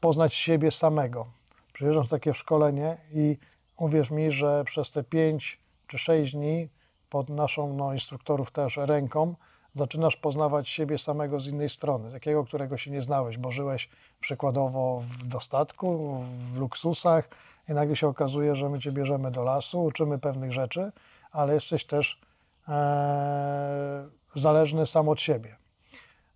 poznać 0.00 0.34
siebie 0.34 0.70
samego. 0.70 1.26
Przyjeżdżasz 1.72 2.08
takie 2.08 2.34
szkolenie 2.34 2.98
i 3.12 3.38
uwierz 3.76 4.10
mi, 4.10 4.32
że 4.32 4.64
przez 4.64 4.90
te 4.90 5.04
5 5.04 5.60
czy 5.86 5.98
6 5.98 6.32
dni 6.32 6.68
pod 7.10 7.28
naszą 7.28 7.72
no, 7.72 7.92
instruktorów 7.92 8.50
też 8.50 8.76
ręką 8.76 9.34
zaczynasz 9.78 10.16
poznawać 10.16 10.68
siebie 10.68 10.98
samego 10.98 11.40
z 11.40 11.46
innej 11.46 11.68
strony, 11.68 12.12
takiego, 12.12 12.44
którego 12.44 12.76
się 12.76 12.90
nie 12.90 13.02
znałeś, 13.02 13.38
bo 13.38 13.50
żyłeś 13.50 13.88
przykładowo 14.20 15.00
w 15.00 15.24
dostatku, 15.24 16.18
w 16.18 16.58
luksusach 16.58 17.28
i 17.68 17.72
nagle 17.72 17.96
się 17.96 18.08
okazuje, 18.08 18.56
że 18.56 18.68
my 18.68 18.78
cię 18.78 18.92
bierzemy 18.92 19.30
do 19.30 19.42
lasu, 19.42 19.84
uczymy 19.84 20.18
pewnych 20.18 20.52
rzeczy, 20.52 20.92
ale 21.32 21.54
jesteś 21.54 21.84
też 21.84 22.20
e, 22.68 24.08
zależny 24.34 24.86
sam 24.86 25.08
od 25.08 25.20
siebie. 25.20 25.56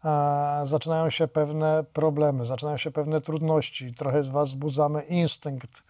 E, 0.05 0.63
zaczynają 0.65 1.11
się 1.11 1.29
pewne 1.29 1.85
problemy, 1.93 2.47
zaczynają 2.47 2.77
się 2.77 2.91
pewne 2.91 3.21
trudności, 3.21 3.95
trochę 3.95 4.23
z 4.23 4.29
Was 4.29 4.49
wzbudzamy 4.49 5.03
instynkt 5.03 5.83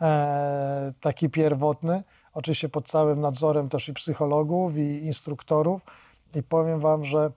e, 0.00 0.92
taki 1.00 1.30
pierwotny, 1.30 2.02
oczywiście 2.34 2.68
pod 2.68 2.86
całym 2.88 3.20
nadzorem 3.20 3.68
też 3.68 3.88
i 3.88 3.92
psychologów, 3.92 4.76
i 4.76 5.04
instruktorów. 5.06 5.82
I 6.34 6.42
powiem 6.42 6.80
Wam, 6.80 7.04
że 7.04 7.32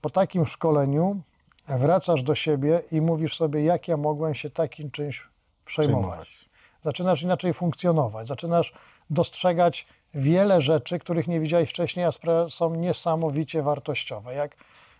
po 0.00 0.10
takim 0.10 0.46
szkoleniu 0.46 1.20
wracasz 1.68 2.22
do 2.22 2.34
siebie 2.34 2.82
i 2.92 3.00
mówisz 3.00 3.36
sobie, 3.36 3.64
jak 3.64 3.88
ja 3.88 3.96
mogłem 3.96 4.34
się 4.34 4.50
takim 4.50 4.90
czymś 4.90 5.28
przejmować. 5.64 6.28
Przejmować. 6.28 6.48
Zaczynasz 6.84 7.22
inaczej 7.22 7.52
funkcjonować, 7.54 8.28
zaczynasz 8.28 8.72
dostrzegać 9.10 9.86
wiele 10.14 10.60
rzeczy, 10.60 10.98
których 10.98 11.28
nie 11.28 11.40
widziałeś 11.40 11.70
wcześniej, 11.70 12.06
a 12.06 12.10
są 12.48 12.74
niesamowicie 12.74 13.62
wartościowe. 13.62 14.34
Jak 14.34 14.56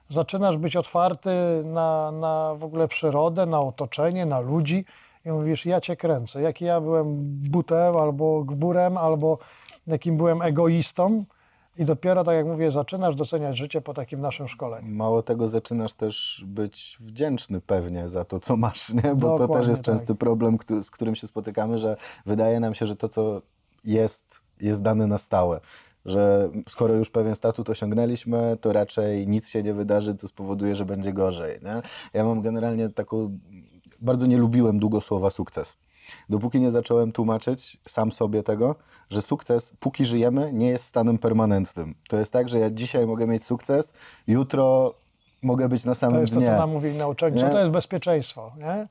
zaczynasz 0.08 0.58
być 0.58 0.76
otwarty 0.76 1.30
na, 1.64 2.12
na 2.12 2.54
w 2.54 2.64
ogóle 2.64 2.88
przyrodę, 2.88 3.46
na 3.46 3.60
otoczenie, 3.60 4.26
na 4.26 4.40
ludzi 4.40 4.84
i 5.24 5.30
mówisz, 5.30 5.66
ja 5.66 5.80
cię 5.80 5.96
kręcę. 5.96 6.42
Jaki 6.42 6.64
ja 6.64 6.80
byłem 6.80 7.06
butem 7.50 7.96
albo 7.96 8.44
gburem, 8.44 8.96
albo 8.96 9.38
jakim 9.86 10.16
byłem 10.16 10.42
egoistą. 10.42 11.24
I 11.78 11.84
dopiero, 11.84 12.24
tak 12.24 12.34
jak 12.34 12.46
mówię, 12.46 12.70
zaczynasz 12.70 13.14
doceniać 13.14 13.58
życie 13.58 13.80
po 13.80 13.94
takim 13.94 14.20
naszym 14.20 14.48
szkoleniu. 14.48 14.94
Mało 14.94 15.22
tego, 15.22 15.48
zaczynasz 15.48 15.92
też 15.92 16.44
być 16.46 16.98
wdzięczny 17.00 17.60
pewnie 17.60 18.08
za 18.08 18.24
to, 18.24 18.40
co 18.40 18.56
masz, 18.56 18.92
nie? 18.94 19.14
bo 19.14 19.28
to 19.28 19.38
Dokładnie 19.38 19.56
też 19.56 19.68
jest 19.68 19.84
tak. 19.84 19.94
częsty 19.94 20.14
problem, 20.14 20.58
z 20.82 20.90
którym 20.90 21.14
się 21.14 21.26
spotykamy, 21.26 21.78
że 21.78 21.96
wydaje 22.26 22.60
nam 22.60 22.74
się, 22.74 22.86
że 22.86 22.96
to, 22.96 23.08
co 23.08 23.42
jest, 23.84 24.40
jest 24.60 24.82
dane 24.82 25.06
na 25.06 25.18
stałe. 25.18 25.60
Że 26.04 26.50
skoro 26.68 26.94
już 26.94 27.10
pewien 27.10 27.34
statut 27.34 27.70
osiągnęliśmy, 27.70 28.56
to 28.60 28.72
raczej 28.72 29.26
nic 29.26 29.48
się 29.48 29.62
nie 29.62 29.74
wydarzy, 29.74 30.14
co 30.14 30.28
spowoduje, 30.28 30.74
że 30.74 30.84
będzie 30.84 31.12
gorzej. 31.12 31.58
Nie? 31.62 31.82
Ja 32.14 32.24
mam 32.24 32.42
generalnie 32.42 32.88
taką. 32.88 33.38
Bardzo 34.00 34.26
nie 34.26 34.38
lubiłem 34.38 34.78
długo 34.78 35.00
słowa 35.00 35.30
sukces. 35.30 35.76
Dopóki 36.28 36.60
nie 36.60 36.70
zacząłem 36.70 37.12
tłumaczyć 37.12 37.78
sam 37.88 38.12
sobie 38.12 38.42
tego, 38.42 38.74
że 39.10 39.22
sukces, 39.22 39.72
póki 39.80 40.04
żyjemy, 40.04 40.52
nie 40.52 40.68
jest 40.68 40.84
stanem 40.84 41.18
permanentnym. 41.18 41.94
To 42.08 42.16
jest 42.16 42.32
tak, 42.32 42.48
że 42.48 42.58
ja 42.58 42.70
dzisiaj 42.70 43.06
mogę 43.06 43.26
mieć 43.26 43.44
sukces, 43.44 43.92
jutro 44.26 44.94
mogę 45.42 45.68
być 45.68 45.84
na 45.84 45.92
To 45.92 45.98
samym 46.00 46.20
jest 46.20 46.32
to, 46.34 46.38
dnie. 46.40 46.48
co 46.48 46.56
nam 46.58 46.70
mówili 46.70 46.96
nauczeni. 46.98 47.40
Co 47.40 47.48
to 47.48 47.58
jest 47.58 47.70
bezpieczeństwo, 47.70 48.52
nie? 48.58 48.88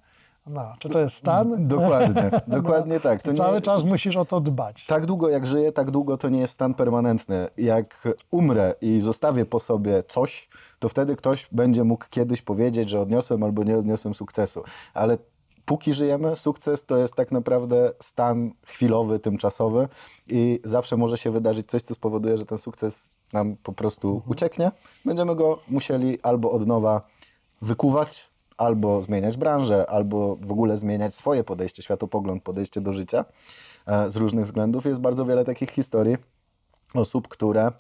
No, 0.48 0.74
czy 0.80 0.90
to 0.90 1.00
jest 1.00 1.16
stan? 1.16 1.68
Dokładnie, 1.68 2.32
dokładnie 2.48 3.00
tak. 3.00 3.22
To 3.22 3.30
I 3.32 3.34
nie- 3.34 3.38
cały 3.38 3.62
czas 3.62 3.84
musisz 3.84 4.18
o 4.18 4.26
to 4.26 4.42
dbać. 4.42 4.86
Tak 4.86 5.06
długo 5.06 5.30
jak 5.30 5.48
żyję, 5.48 5.72
tak 5.72 5.92
długo 5.92 6.18
to 6.18 6.30
nie 6.30 6.40
jest 6.40 6.54
stan 6.54 6.74
permanentny. 6.74 7.48
Jak 7.58 8.08
umrę 8.32 8.76
i 8.82 9.02
zostawię 9.02 9.46
po 9.46 9.60
sobie 9.60 10.04
coś, 10.08 10.50
to 10.80 10.90
wtedy 10.90 11.16
ktoś 11.16 11.48
będzie 11.52 11.84
mógł 11.84 12.06
kiedyś 12.10 12.42
powiedzieć, 12.42 12.90
że 12.90 13.02
odniosłem 13.02 13.44
albo 13.44 13.64
nie 13.64 13.78
odniosłem 13.78 14.14
sukcesu. 14.16 14.64
Ale 14.94 15.18
póki 15.66 15.94
żyjemy, 15.94 16.36
sukces 16.36 16.86
to 16.86 16.98
jest 16.98 17.16
tak 17.16 17.32
naprawdę 17.32 17.92
stan 18.00 18.52
chwilowy, 18.66 19.20
tymczasowy 19.20 19.88
i 20.28 20.60
zawsze 20.64 20.98
może 20.98 21.18
się 21.18 21.32
wydarzyć 21.32 21.66
coś, 21.66 21.82
co 21.82 21.94
spowoduje, 21.94 22.38
że 22.38 22.46
ten 22.46 22.58
sukces 22.58 23.08
nam 23.34 23.56
po 23.64 23.74
prostu 23.74 24.22
ucieknie. 24.28 24.72
Będziemy 25.06 25.36
go 25.36 25.60
musieli 25.68 26.22
albo 26.22 26.52
od 26.52 26.68
nowa 26.68 27.02
wykuwać, 27.62 28.30
albo 28.58 29.02
zmieniać 29.02 29.38
branżę, 29.38 29.90
albo 29.90 30.36
w 30.36 30.52
ogóle 30.52 30.78
zmieniać 30.78 31.16
swoje 31.16 31.44
podejście, 31.44 31.84
światopogląd, 31.84 32.44
podejście 32.44 32.82
do 32.82 32.94
życia 32.94 33.26
e, 33.86 34.10
z 34.10 34.16
różnych 34.16 34.46
względów. 34.46 34.86
Jest 34.86 35.00
bardzo 35.00 35.26
wiele 35.26 35.46
takich 35.46 35.70
historii 35.70 36.18
osób, 36.94 37.28
które 37.28 37.72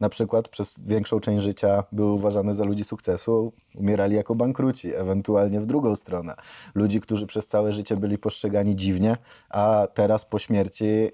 na 0.00 0.08
przykład 0.08 0.48
przez 0.48 0.80
większą 0.80 1.20
część 1.20 1.44
życia 1.44 1.84
były 1.92 2.12
uważane 2.12 2.54
za 2.54 2.64
ludzi 2.64 2.84
sukcesu, 2.84 3.52
umierali 3.74 4.16
jako 4.16 4.34
bankruci, 4.34 4.94
ewentualnie 4.94 5.60
w 5.60 5.66
drugą 5.66 5.96
stronę. 5.96 6.34
Ludzi, 6.74 7.00
którzy 7.00 7.26
przez 7.26 7.48
całe 7.48 7.72
życie 7.72 7.96
byli 7.96 8.18
postrzegani 8.18 8.76
dziwnie, 8.76 9.16
a 9.50 9.88
teraz 9.94 10.24
po 10.24 10.38
śmierci 10.38 11.10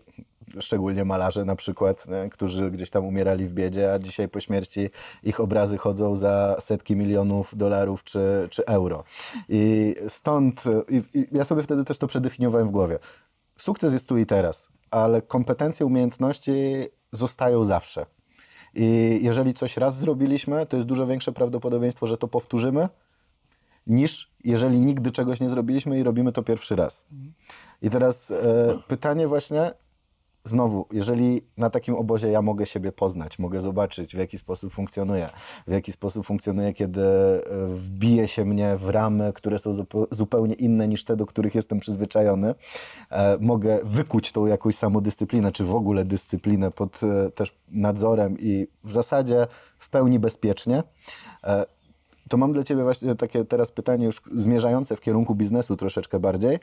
szczególnie 0.61 1.05
malarze 1.05 1.45
na 1.45 1.57
przykład, 1.57 2.07
nie, 2.09 2.31
którzy 2.31 2.71
gdzieś 2.71 2.91
tam 2.91 3.05
umierali 3.05 3.47
w 3.47 3.55
biedzie, 3.55 3.93
a 3.93 3.99
dzisiaj 3.99 4.29
po 4.29 4.41
śmierci 4.41 4.91
ich 5.23 5.41
obrazy 5.41 5.79
chodzą 5.79 6.17
za 6.17 6.57
setki 6.61 6.97
milionów 6.97 7.57
dolarów 7.57 8.05
czy, 8.05 8.49
czy 8.51 8.67
euro. 8.67 9.05
I 9.49 9.95
stąd, 10.09 10.65
i, 10.89 11.19
i 11.19 11.27
ja 11.33 11.45
sobie 11.45 11.63
wtedy 11.63 11.85
też 11.85 11.99
to 11.99 12.07
przedefiniowałem 12.07 12.69
w 12.69 12.71
głowie. 12.71 12.99
Sukces 13.59 13.93
jest 13.93 14.09
tu 14.09 14.19
i 14.19 14.27
teraz, 14.27 14.69
ale 14.91 15.23
kompetencje, 15.23 15.87
umiejętności 15.87 16.53
zostają 17.13 17.65
zawsze. 17.65 18.07
I 18.75 19.19
jeżeli 19.23 19.55
coś 19.55 19.77
raz 19.77 19.99
zrobiliśmy, 19.99 20.67
to 20.67 20.77
jest 20.77 20.89
dużo 20.89 21.07
większe 21.07 21.33
prawdopodobieństwo, 21.33 22.07
że 22.07 22.19
to 22.19 22.29
powtórzymy, 22.29 22.89
niż 23.87 24.31
jeżeli 24.45 24.81
nigdy 24.81 25.11
czegoś 25.11 25.41
nie 25.41 25.49
zrobiliśmy 25.49 25.99
i 25.99 26.03
robimy 26.03 26.33
to 26.33 26.43
pierwszy 26.43 26.77
raz. 26.77 27.07
I 27.83 27.91
teraz 27.91 28.31
e, 28.31 28.35
pytanie 28.89 29.29
właśnie, 29.29 29.73
znowu, 30.45 30.87
jeżeli 30.93 31.43
na 31.57 31.71
takim 31.71 31.95
obozie 31.95 32.29
ja 32.29 32.43
mogę 32.43 32.67
siebie 32.67 32.93
poznać, 32.93 33.39
mogę 33.39 33.61
zobaczyć, 33.61 34.15
w 34.15 34.19
jaki 34.19 34.39
sposób 34.39 34.73
funkcjonuje, 34.73 35.31
w 35.67 35.73
jaki 35.73 35.93
sposób 35.93 36.27
funkcjonuje, 36.27 36.73
kiedy 36.73 37.03
e, 37.03 37.43
wbije 37.69 38.29
się 38.29 38.45
mnie 38.45 38.77
w 38.77 38.89
ramy, 38.89 39.33
które 39.33 39.59
są 39.59 39.73
zupe- 39.73 40.07
zupełnie 40.11 40.55
inne 40.55 40.89
niż 40.89 41.05
te, 41.05 41.17
do 41.17 41.27
których 41.27 41.55
jestem 41.55 41.81
przyzwyczajony, 41.81 42.55
e, 43.11 43.39
mogę 43.41 43.81
wykuć 43.85 44.33
tą 44.33 44.47
jakąś 44.47 44.77
samodyscyplinę, 44.77 45.53
czy 45.53 45.65
w 45.65 45.75
ogóle 45.75 46.05
dyscyplinę 46.05 46.71
pod 46.71 47.01
e, 47.03 47.31
też 47.31 47.55
nadzorem 47.69 48.37
i 48.39 48.67
w 48.85 48.93
zasadzie 48.93 49.47
w 49.79 49.91
pełni 49.91 50.19
bezpiecznie. 50.19 50.83
To 52.29 52.37
mam 52.37 52.53
dla 52.53 52.63
Ciebie 52.63 52.83
właśnie 52.83 53.15
takie 53.15 53.45
teraz 53.45 53.73
pytanie 53.73 54.07
już 54.07 54.23
zmierzające 54.35 54.97
w 54.97 55.01
kierunku 55.01 55.35
biznesu 55.35 55.77
troszeczkę 55.77 56.21
bardziej, 56.21 56.59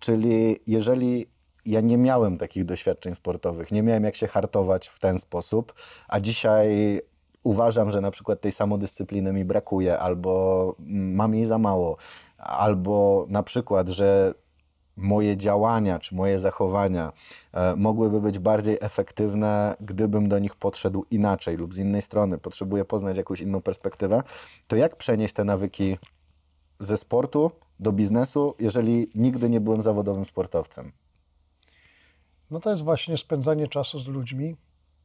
czyli 0.00 0.56
jeżeli 0.66 1.26
ja 1.66 1.80
nie 1.80 1.98
miałem 1.98 2.38
takich 2.38 2.64
doświadczeń 2.64 3.14
sportowych, 3.14 3.72
nie 3.72 3.82
miałem 3.82 4.04
jak 4.04 4.16
się 4.16 4.26
hartować 4.26 4.88
w 4.88 4.98
ten 4.98 5.18
sposób, 5.18 5.74
a 6.08 6.20
dzisiaj 6.20 7.00
uważam, 7.42 7.90
że 7.90 8.00
na 8.00 8.10
przykład 8.10 8.40
tej 8.40 8.52
samodyscypliny 8.52 9.32
mi 9.32 9.44
brakuje, 9.44 9.98
albo 9.98 10.74
mm, 10.80 11.14
mam 11.14 11.34
jej 11.34 11.46
za 11.46 11.58
mało, 11.58 11.96
albo 12.38 13.26
na 13.28 13.42
przykład, 13.42 13.88
że 13.88 14.34
moje 14.96 15.36
działania 15.36 15.98
czy 15.98 16.14
moje 16.14 16.38
zachowania 16.38 17.12
e, 17.52 17.76
mogłyby 17.76 18.20
być 18.20 18.38
bardziej 18.38 18.78
efektywne, 18.80 19.76
gdybym 19.80 20.28
do 20.28 20.38
nich 20.38 20.56
podszedł 20.56 21.04
inaczej 21.10 21.56
lub 21.56 21.74
z 21.74 21.78
innej 21.78 22.02
strony, 22.02 22.38
potrzebuję 22.38 22.84
poznać 22.84 23.16
jakąś 23.16 23.40
inną 23.40 23.60
perspektywę, 23.60 24.22
to 24.68 24.76
jak 24.76 24.96
przenieść 24.96 25.34
te 25.34 25.44
nawyki 25.44 25.98
ze 26.80 26.96
sportu 26.96 27.50
do 27.80 27.92
biznesu, 27.92 28.54
jeżeli 28.58 29.10
nigdy 29.14 29.50
nie 29.50 29.60
byłem 29.60 29.82
zawodowym 29.82 30.24
sportowcem? 30.24 30.92
No 32.52 32.60
to 32.60 32.70
jest 32.70 32.82
właśnie 32.82 33.16
spędzanie 33.16 33.68
czasu 33.68 33.98
z 33.98 34.08
ludźmi, 34.08 34.56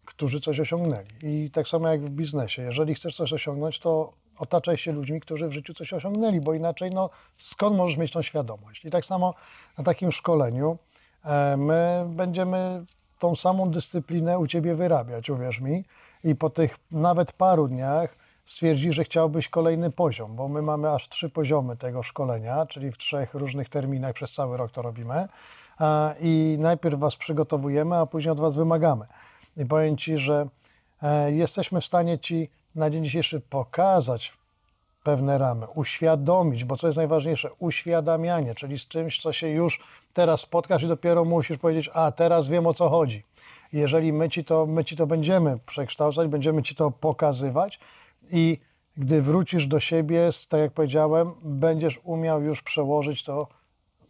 którzy 0.06 0.40
coś 0.40 0.60
osiągnęli. 0.60 1.08
I 1.22 1.52
tak 1.52 1.68
samo 1.68 1.88
jak 1.88 2.02
w 2.02 2.10
biznesie. 2.10 2.62
Jeżeli 2.62 2.96
chcesz 2.96 3.16
coś 3.16 3.34
osiągnąć, 3.34 3.80
to 3.80 4.14
otaczaj 4.38 4.78
się 4.78 4.92
ludźmi, 4.92 5.20
którzy 5.22 5.48
w 5.48 5.52
życiu 5.52 5.74
coś 5.74 5.94
osiągnęli, 5.94 6.42
bo 6.42 6.54
inaczej 6.54 6.92
no, 6.92 7.10
skąd 7.38 7.78
możesz 7.78 7.98
mieć 7.98 8.12
tą 8.12 8.22
świadomość? 8.22 8.86
I 8.86 8.90
tak 8.90 9.06
samo 9.06 9.34
na 9.78 9.84
takim 9.84 10.12
szkoleniu 10.12 10.78
e, 11.26 11.58
my 11.58 12.06
będziemy 12.10 12.86
tą 13.20 13.36
samą 13.36 13.72
dyscyplinę 13.72 14.40
u 14.40 14.48
Ciebie 14.48 14.76
wyrabiać, 14.76 15.30
uwierz 15.30 15.60
mi. 15.60 15.86
I 16.24 16.36
po 16.36 16.50
tych 16.50 16.78
nawet 16.92 17.32
paru 17.32 17.68
dniach 17.68 18.16
stwierdzi, 18.46 18.94
że 18.94 19.04
chciałbyś 19.04 19.50
kolejny 19.50 19.92
poziom, 19.92 20.36
bo 20.36 20.48
my 20.48 20.62
mamy 20.62 20.92
aż 20.92 21.10
trzy 21.10 21.30
poziomy 21.30 21.78
tego 21.78 22.04
szkolenia, 22.04 22.66
czyli 22.66 22.92
w 22.92 22.98
trzech 22.98 23.34
różnych 23.34 23.70
terminach 23.70 24.14
przez 24.14 24.32
cały 24.32 24.58
rok 24.58 24.72
to 24.72 24.82
robimy. 24.82 25.28
I 26.20 26.58
najpierw 26.60 27.00
Was 27.00 27.16
przygotowujemy, 27.16 27.96
a 27.96 28.06
później 28.06 28.32
od 28.32 28.40
Was 28.40 28.56
wymagamy. 28.56 29.06
I 29.58 29.66
powiem 29.66 29.98
Ci, 29.98 30.18
że 30.18 30.48
e, 31.02 31.32
jesteśmy 31.32 31.82
w 31.82 31.86
stanie 31.86 32.20
Ci 32.20 32.50
na 32.76 32.90
dzień 32.90 33.04
dzisiejszy 33.04 33.40
pokazać 33.40 34.38
pewne 35.04 35.38
ramy, 35.38 35.68
uświadomić, 35.68 36.64
bo 36.64 36.78
co 36.78 36.88
jest 36.88 36.98
najważniejsze, 36.98 37.50
uświadamianie, 37.60 38.56
czyli 38.56 38.80
z 38.80 38.88
czymś, 38.88 39.22
co 39.22 39.34
się 39.34 39.48
już 39.48 39.80
teraz 40.14 40.42
spotkasz 40.42 40.84
i 40.84 40.88
dopiero 40.88 41.26
musisz 41.26 41.58
powiedzieć, 41.58 41.90
a 41.94 42.12
teraz 42.12 42.48
wiem 42.48 42.68
o 42.68 42.74
co 42.74 42.90
chodzi. 42.90 43.24
Jeżeli 43.74 44.14
my 44.14 44.30
ci 44.30 44.44
to, 44.44 44.66
my 44.66 44.84
ci 44.84 44.96
to 44.96 45.08
będziemy 45.08 45.60
przekształcać, 45.66 46.28
będziemy 46.28 46.64
ci 46.64 46.76
to 46.76 46.92
pokazywać 46.92 47.80
i 48.32 48.58
gdy 48.98 49.22
wrócisz 49.22 49.68
do 49.68 49.80
siebie, 49.80 50.30
tak 50.50 50.60
jak 50.60 50.72
powiedziałem, 50.72 51.34
będziesz 51.44 52.00
umiał 52.04 52.42
już 52.42 52.62
przełożyć 52.62 53.24
to 53.24 53.48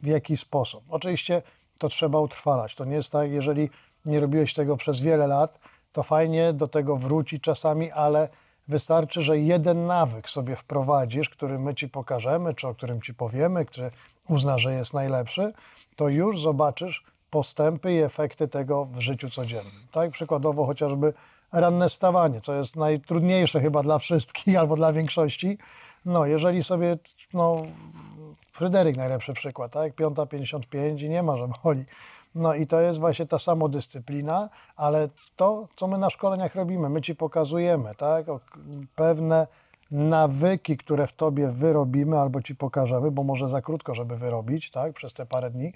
w 0.02 0.06
jaki 0.06 0.38
sposób. 0.38 0.84
Oczywiście 0.90 1.42
to 1.78 1.90
trzeba 1.90 2.20
utrwalać. 2.20 2.76
To 2.76 2.86
nie 2.86 2.96
jest 2.96 3.12
tak, 3.12 3.32
jeżeli 3.32 3.70
nie 4.06 4.20
robiłeś 4.20 4.54
tego 4.54 4.78
przez 4.78 5.00
wiele 5.00 5.28
lat, 5.28 5.60
to 5.92 6.04
fajnie 6.04 6.54
do 6.54 6.68
tego 6.68 6.98
wrócić 6.98 7.44
czasami, 7.44 7.92
ale 7.92 8.30
wystarczy, 8.68 9.22
że 9.22 9.40
jeden 9.40 9.86
nawyk 9.86 10.30
sobie 10.30 10.56
wprowadzisz, 10.56 11.30
który 11.30 11.60
my 11.60 11.76
ci 11.76 11.90
pokażemy, 11.90 12.54
czy 12.54 12.68
o 12.68 12.76
którym 12.76 13.02
ci 13.02 13.14
powiemy, 13.14 13.66
który 13.66 13.92
uznasz, 14.30 14.62
że 14.62 14.74
jest 14.74 14.94
najlepszy, 14.94 15.54
to 15.96 16.10
już 16.10 16.42
zobaczysz 16.42 17.04
postępy 17.30 17.94
i 17.94 17.98
efekty 17.98 18.48
tego 18.48 18.86
w 18.86 19.00
życiu 19.00 19.30
codziennym. 19.30 19.88
Tak? 19.92 20.12
Przykładowo 20.12 20.66
chociażby 20.66 21.14
ranne 21.52 21.90
stawanie, 21.90 22.42
co 22.42 22.54
jest 22.54 22.76
najtrudniejsze 22.76 23.62
chyba 23.62 23.84
dla 23.84 23.98
wszystkich 23.98 24.58
albo 24.60 24.76
dla 24.76 24.94
większości. 24.94 25.58
No, 26.06 26.26
jeżeli 26.26 26.64
sobie, 26.64 26.98
no, 27.34 27.66
Fryderyk 28.58 28.98
najlepszy 28.98 29.34
przykład, 29.34 29.72
tak? 29.72 29.96
5.55 29.96 31.04
i 31.04 31.10
nie 31.10 31.24
ma, 31.24 31.38
że 31.38 31.48
boli. 31.64 31.86
No 32.36 32.54
i 32.54 32.68
to 32.68 32.82
jest 32.82 33.00
właśnie 33.00 33.26
ta 33.26 33.40
samodyscyplina, 33.40 34.50
ale 34.76 35.08
to, 35.36 35.68
co 35.76 35.88
my 35.88 35.98
na 35.98 36.10
szkoleniach 36.10 36.56
robimy, 36.56 36.90
my 36.90 37.02
Ci 37.02 37.16
pokazujemy, 37.16 37.96
tak? 37.96 38.26
Pewne 38.96 39.48
nawyki, 39.92 40.78
które 40.78 41.08
w 41.08 41.14
Tobie 41.14 41.48
wyrobimy 41.48 42.20
albo 42.20 42.42
Ci 42.42 42.56
pokażemy, 42.56 43.12
bo 43.12 43.24
może 43.24 43.50
za 43.50 43.62
krótko, 43.62 43.96
żeby 43.96 44.16
wyrobić, 44.16 44.72
tak? 44.72 44.94
Przez 44.94 45.14
te 45.14 45.26
parę 45.26 45.52
dni, 45.52 45.74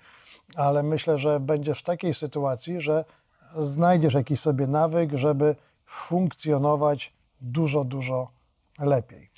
ale 0.56 0.84
myślę, 0.84 1.18
że 1.18 1.40
będziesz 1.40 1.80
w 1.80 1.84
takiej 1.84 2.14
sytuacji, 2.14 2.82
że 2.82 3.06
znajdziesz 3.58 4.14
jakiś 4.14 4.40
sobie 4.40 4.68
nawyk, 4.68 5.12
żeby 5.14 5.56
funkcjonować 5.86 7.14
dużo, 7.41 7.84
dużo 7.84 8.28
lepiej. 8.80 9.31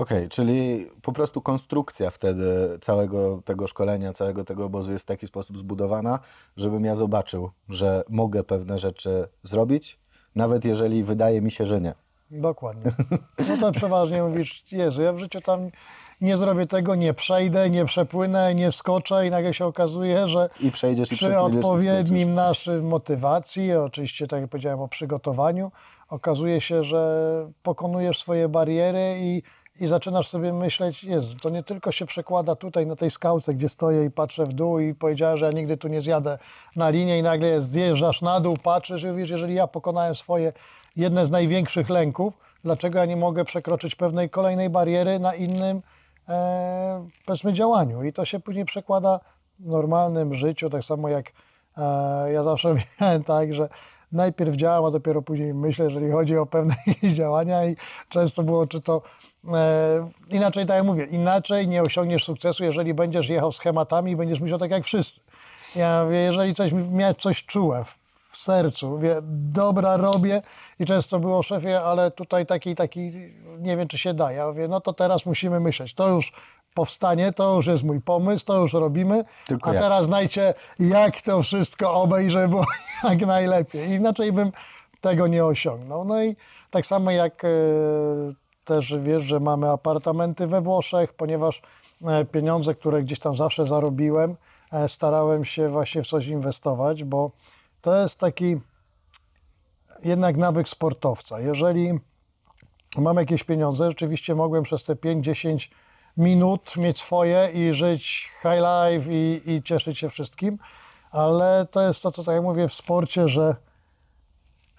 Okej, 0.00 0.28
czyli 0.28 0.86
po 1.02 1.12
prostu 1.12 1.42
konstrukcja 1.42 2.10
wtedy 2.10 2.78
całego 2.80 3.42
tego 3.44 3.66
szkolenia, 3.66 4.12
całego 4.12 4.44
tego 4.44 4.64
obozu 4.64 4.92
jest 4.92 5.04
w 5.04 5.06
taki 5.06 5.26
sposób 5.26 5.58
zbudowana, 5.58 6.18
żebym 6.56 6.84
ja 6.84 6.94
zobaczył, 6.94 7.50
że 7.68 8.04
mogę 8.08 8.44
pewne 8.44 8.78
rzeczy 8.78 9.28
zrobić, 9.42 9.98
nawet 10.34 10.64
jeżeli 10.64 11.04
wydaje 11.04 11.40
mi 11.40 11.50
się, 11.50 11.66
że 11.66 11.80
nie. 11.80 11.94
Dokładnie. 12.30 12.92
No 13.48 13.56
to 13.60 13.72
przeważnie 13.72 14.22
mówisz, 14.22 14.64
Jezu, 14.72 15.02
ja 15.02 15.12
w 15.12 15.18
życiu 15.18 15.40
tam 15.40 15.70
nie 16.20 16.36
zrobię 16.36 16.66
tego, 16.66 16.94
nie 16.94 17.14
przejdę, 17.14 17.70
nie 17.70 17.84
przepłynę, 17.84 18.54
nie 18.54 18.70
wskoczę 18.70 19.26
i 19.26 19.30
nagle 19.30 19.54
się 19.54 19.66
okazuje, 19.66 20.28
że 20.28 20.48
I 20.60 20.70
przejdziesz 20.70 21.08
przy 21.08 21.30
i 21.30 21.34
odpowiednim 21.34 22.34
naszym 22.34 22.88
motywacji, 22.88 23.72
oczywiście 23.72 24.26
tak 24.26 24.40
jak 24.40 24.50
powiedziałem 24.50 24.80
o 24.80 24.88
przygotowaniu, 24.88 25.72
okazuje 26.08 26.60
się, 26.60 26.84
że 26.84 27.52
pokonujesz 27.62 28.18
swoje 28.18 28.48
bariery 28.48 29.16
i, 29.20 29.42
i 29.80 29.86
zaczynasz 29.86 30.28
sobie 30.28 30.52
myśleć, 30.52 31.04
Jezu, 31.04 31.36
to 31.42 31.50
nie 31.50 31.62
tylko 31.62 31.92
się 31.92 32.06
przekłada 32.06 32.56
tutaj 32.56 32.86
na 32.86 32.96
tej 32.96 33.10
skałce, 33.10 33.54
gdzie 33.54 33.68
stoję 33.68 34.04
i 34.04 34.10
patrzę 34.10 34.46
w 34.46 34.52
dół 34.52 34.78
i 34.78 34.94
powiedziałem, 34.94 35.38
że 35.38 35.46
ja 35.46 35.52
nigdy 35.52 35.76
tu 35.76 35.88
nie 35.88 36.00
zjadę 36.00 36.38
na 36.76 36.90
linię 36.90 37.18
i 37.18 37.22
nagle 37.22 37.62
zjeżdżasz 37.62 38.22
na 38.22 38.40
dół, 38.40 38.56
patrzysz 38.62 39.02
i 39.02 39.06
mówisz, 39.06 39.30
jeżeli 39.30 39.54
ja 39.54 39.66
pokonałem 39.66 40.14
swoje 40.14 40.52
jedne 40.96 41.26
z 41.26 41.30
największych 41.30 41.90
lęków, 41.90 42.38
dlaczego 42.64 42.98
ja 42.98 43.04
nie 43.04 43.16
mogę 43.16 43.44
przekroczyć 43.44 43.94
pewnej 43.94 44.30
kolejnej 44.30 44.70
bariery 44.70 45.18
na 45.18 45.34
innym 45.34 45.82
e, 46.28 47.08
powiedzmy 47.26 47.52
działaniu? 47.52 48.02
I 48.02 48.12
to 48.12 48.24
się 48.24 48.40
później 48.40 48.64
przekłada 48.64 49.20
w 49.60 49.66
normalnym 49.66 50.34
życiu, 50.34 50.70
tak 50.70 50.84
samo 50.84 51.08
jak 51.08 51.32
e, 51.76 52.32
ja 52.32 52.42
zawsze 52.42 52.74
miałem 53.00 53.24
tak, 53.24 53.54
że 53.54 53.68
najpierw 54.12 54.56
działam, 54.56 54.84
a 54.84 54.90
dopiero 54.90 55.22
później 55.22 55.54
myślę, 55.54 55.84
jeżeli 55.84 56.10
chodzi 56.10 56.36
o 56.36 56.46
pewne 56.46 56.74
działania 57.18 57.66
i 57.66 57.76
często 58.08 58.42
było, 58.42 58.66
czy 58.66 58.80
to 58.80 59.02
e, 59.48 60.08
inaczej, 60.30 60.66
tak 60.66 60.76
jak 60.76 60.86
mówię, 60.86 61.04
inaczej 61.04 61.68
nie 61.68 61.82
osiągniesz 61.82 62.24
sukcesu, 62.24 62.64
jeżeli 62.64 62.94
będziesz 62.94 63.28
jechał 63.28 63.52
schematami 63.52 64.12
i 64.12 64.16
będziesz 64.16 64.40
myślał 64.40 64.58
tak 64.58 64.70
jak 64.70 64.84
wszyscy. 64.84 65.20
Ja 65.76 66.06
jeżeli 66.10 66.54
coś, 66.54 66.72
miałem 66.72 67.14
coś 67.14 67.44
czułem 67.44 67.84
w, 67.84 67.98
w 68.30 68.36
sercu, 68.36 68.90
mówię, 68.90 69.16
dobra, 69.52 69.96
robię 69.96 70.42
i 70.78 70.86
często 70.86 71.18
było 71.18 71.42
szefie, 71.42 71.80
ale 71.80 72.10
tutaj 72.10 72.46
taki, 72.46 72.74
taki, 72.74 73.12
nie 73.58 73.76
wiem, 73.76 73.88
czy 73.88 73.98
się 73.98 74.14
da. 74.14 74.32
Ja 74.32 74.46
mówię, 74.46 74.68
no 74.68 74.80
to 74.80 74.92
teraz 74.92 75.26
musimy 75.26 75.60
myśleć, 75.60 75.94
to 75.94 76.08
już 76.08 76.32
powstanie, 76.74 77.32
to 77.32 77.56
już 77.56 77.66
jest 77.66 77.84
mój 77.84 78.00
pomysł, 78.00 78.44
to 78.44 78.60
już 78.60 78.72
robimy, 78.72 79.24
Tylko 79.46 79.70
a 79.70 79.74
jak? 79.74 79.82
teraz 79.82 80.04
znajdźcie, 80.06 80.54
jak 80.78 81.22
to 81.22 81.42
wszystko 81.42 81.94
obejść, 81.94 82.32
żeby 82.32 82.48
było 82.48 82.64
jak 83.04 83.20
najlepiej. 83.20 83.90
Inaczej 83.90 84.32
bym 84.32 84.52
tego 85.00 85.26
nie 85.26 85.44
osiągnął. 85.44 86.04
No 86.04 86.22
i 86.22 86.36
tak 86.70 86.86
samo 86.86 87.10
jak 87.10 87.44
e, 87.44 87.48
też 88.64 88.94
wiesz, 88.98 89.22
że 89.22 89.40
mamy 89.40 89.70
apartamenty 89.70 90.46
we 90.46 90.60
Włoszech, 90.60 91.12
ponieważ 91.12 91.62
e, 92.06 92.24
pieniądze, 92.24 92.74
które 92.74 93.02
gdzieś 93.02 93.18
tam 93.18 93.36
zawsze 93.36 93.66
zarobiłem, 93.66 94.36
e, 94.72 94.88
starałem 94.88 95.44
się 95.44 95.68
właśnie 95.68 96.02
w 96.02 96.06
coś 96.06 96.26
inwestować, 96.26 97.04
bo 97.04 97.30
to 97.80 97.96
jest 97.96 98.18
taki 98.18 98.56
jednak 100.04 100.36
nawyk 100.36 100.68
sportowca. 100.68 101.40
Jeżeli 101.40 102.00
mam 102.96 103.16
jakieś 103.16 103.44
pieniądze, 103.44 103.88
rzeczywiście 103.88 104.34
mogłem 104.34 104.62
przez 104.62 104.84
te 104.84 104.94
5-10 104.94 105.68
minut 106.20 106.76
mieć 106.76 106.98
swoje 106.98 107.50
i 107.54 107.72
żyć 107.72 108.30
high 108.42 108.60
life 108.60 109.12
i, 109.12 109.42
i 109.46 109.62
cieszyć 109.62 109.98
się 109.98 110.08
wszystkim, 110.08 110.58
ale 111.10 111.66
to 111.70 111.80
jest 111.80 112.02
to, 112.02 112.12
co 112.12 112.24
tak 112.24 112.34
jak 112.34 112.44
mówię 112.44 112.68
w 112.68 112.74
sporcie, 112.74 113.28
że 113.28 113.56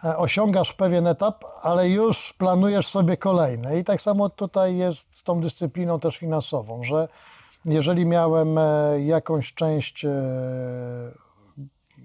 e, 0.04 0.18
osiągasz 0.18 0.74
pewien 0.74 1.08
etap, 1.08 1.46
ale 1.62 1.90
już 1.90 2.34
planujesz 2.34 2.88
sobie 2.88 3.18
kolejne. 3.18 3.80
I 3.80 3.84
tak 3.84 4.02
samo 4.02 4.30
tutaj 4.30 4.78
jest 4.78 5.16
z 5.16 5.24
tą 5.24 5.42
dyscypliną 5.42 6.00
też 6.00 6.18
finansową, 6.18 6.84
że 6.84 7.08
jeżeli 7.66 8.06
miałem 8.06 8.58
e, 8.58 9.02
jakąś 9.06 9.54
część, 9.54 10.06
e, 10.06 10.12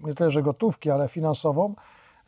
nie 0.03 0.15
tyle, 0.15 0.31
że 0.31 0.43
gotówki, 0.43 0.91
ale 0.91 1.09
finansową, 1.09 1.75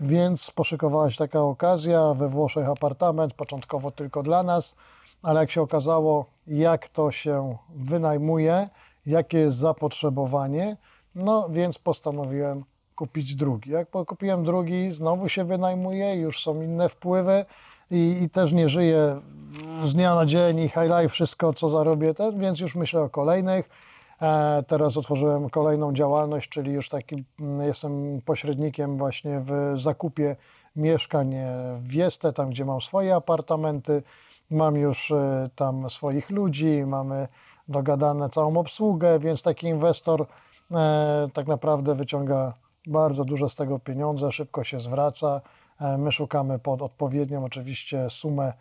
więc 0.00 0.50
poszykowała 0.50 1.10
się 1.10 1.16
taka 1.16 1.40
okazja, 1.40 2.14
we 2.14 2.28
Włoszech 2.28 2.68
apartament, 2.68 3.34
początkowo 3.34 3.90
tylko 3.90 4.22
dla 4.22 4.42
nas, 4.42 4.74
ale 5.22 5.40
jak 5.40 5.50
się 5.50 5.62
okazało, 5.62 6.26
jak 6.46 6.88
to 6.88 7.10
się 7.10 7.56
wynajmuje, 7.74 8.68
jakie 9.06 9.38
jest 9.38 9.56
zapotrzebowanie, 9.56 10.76
no 11.14 11.48
więc 11.50 11.78
postanowiłem 11.78 12.64
kupić 12.94 13.34
drugi. 13.34 13.70
Jak 13.70 13.90
kupiłem 13.90 14.44
drugi, 14.44 14.92
znowu 14.92 15.28
się 15.28 15.44
wynajmuje, 15.44 16.14
już 16.14 16.42
są 16.42 16.62
inne 16.62 16.88
wpływy 16.88 17.44
i, 17.90 18.18
i 18.22 18.30
też 18.30 18.52
nie 18.52 18.68
żyję 18.68 19.20
z 19.84 19.94
dnia 19.94 20.14
na 20.14 20.26
dzień 20.26 20.58
i 20.58 20.68
high 20.68 20.90
life, 20.98 21.08
wszystko 21.08 21.52
co 21.52 21.68
zarobię, 21.68 22.14
ten, 22.14 22.40
więc 22.40 22.60
już 22.60 22.74
myślę 22.74 23.00
o 23.00 23.08
kolejnych. 23.08 23.68
E, 24.22 24.62
Teraz 24.66 24.96
otworzyłem 24.96 25.50
kolejną 25.50 25.92
działalność, 25.92 26.48
czyli 26.48 26.72
już 26.72 26.88
taki 26.88 27.24
mm, 27.40 27.66
jestem 27.66 28.20
pośrednikiem 28.24 28.98
właśnie 28.98 29.40
w 29.40 29.72
zakupie 29.80 30.36
mieszkań 30.76 31.34
w 31.76 31.88
Wieste, 31.88 32.32
tam 32.32 32.50
gdzie 32.50 32.64
mam 32.64 32.80
swoje 32.80 33.14
apartamenty. 33.14 34.02
Mam 34.50 34.76
już 34.76 35.10
e, 35.10 35.50
tam 35.54 35.90
swoich 35.90 36.30
ludzi, 36.30 36.84
mamy 36.86 37.28
dogadane 37.68 38.30
całą 38.30 38.56
obsługę, 38.56 39.18
więc 39.18 39.42
taki 39.42 39.66
inwestor 39.66 40.26
e, 40.74 41.26
tak 41.32 41.46
naprawdę 41.46 41.94
wyciąga 41.94 42.52
bardzo 42.86 43.24
duże 43.24 43.48
z 43.48 43.54
tego 43.54 43.78
pieniądze, 43.78 44.32
szybko 44.32 44.64
się 44.64 44.80
zwraca. 44.80 45.40
E, 45.80 45.98
My 45.98 46.12
szukamy 46.12 46.58
pod 46.58 46.82
odpowiednią 46.82 47.44
oczywiście 47.44 48.10
sumę 48.10 48.52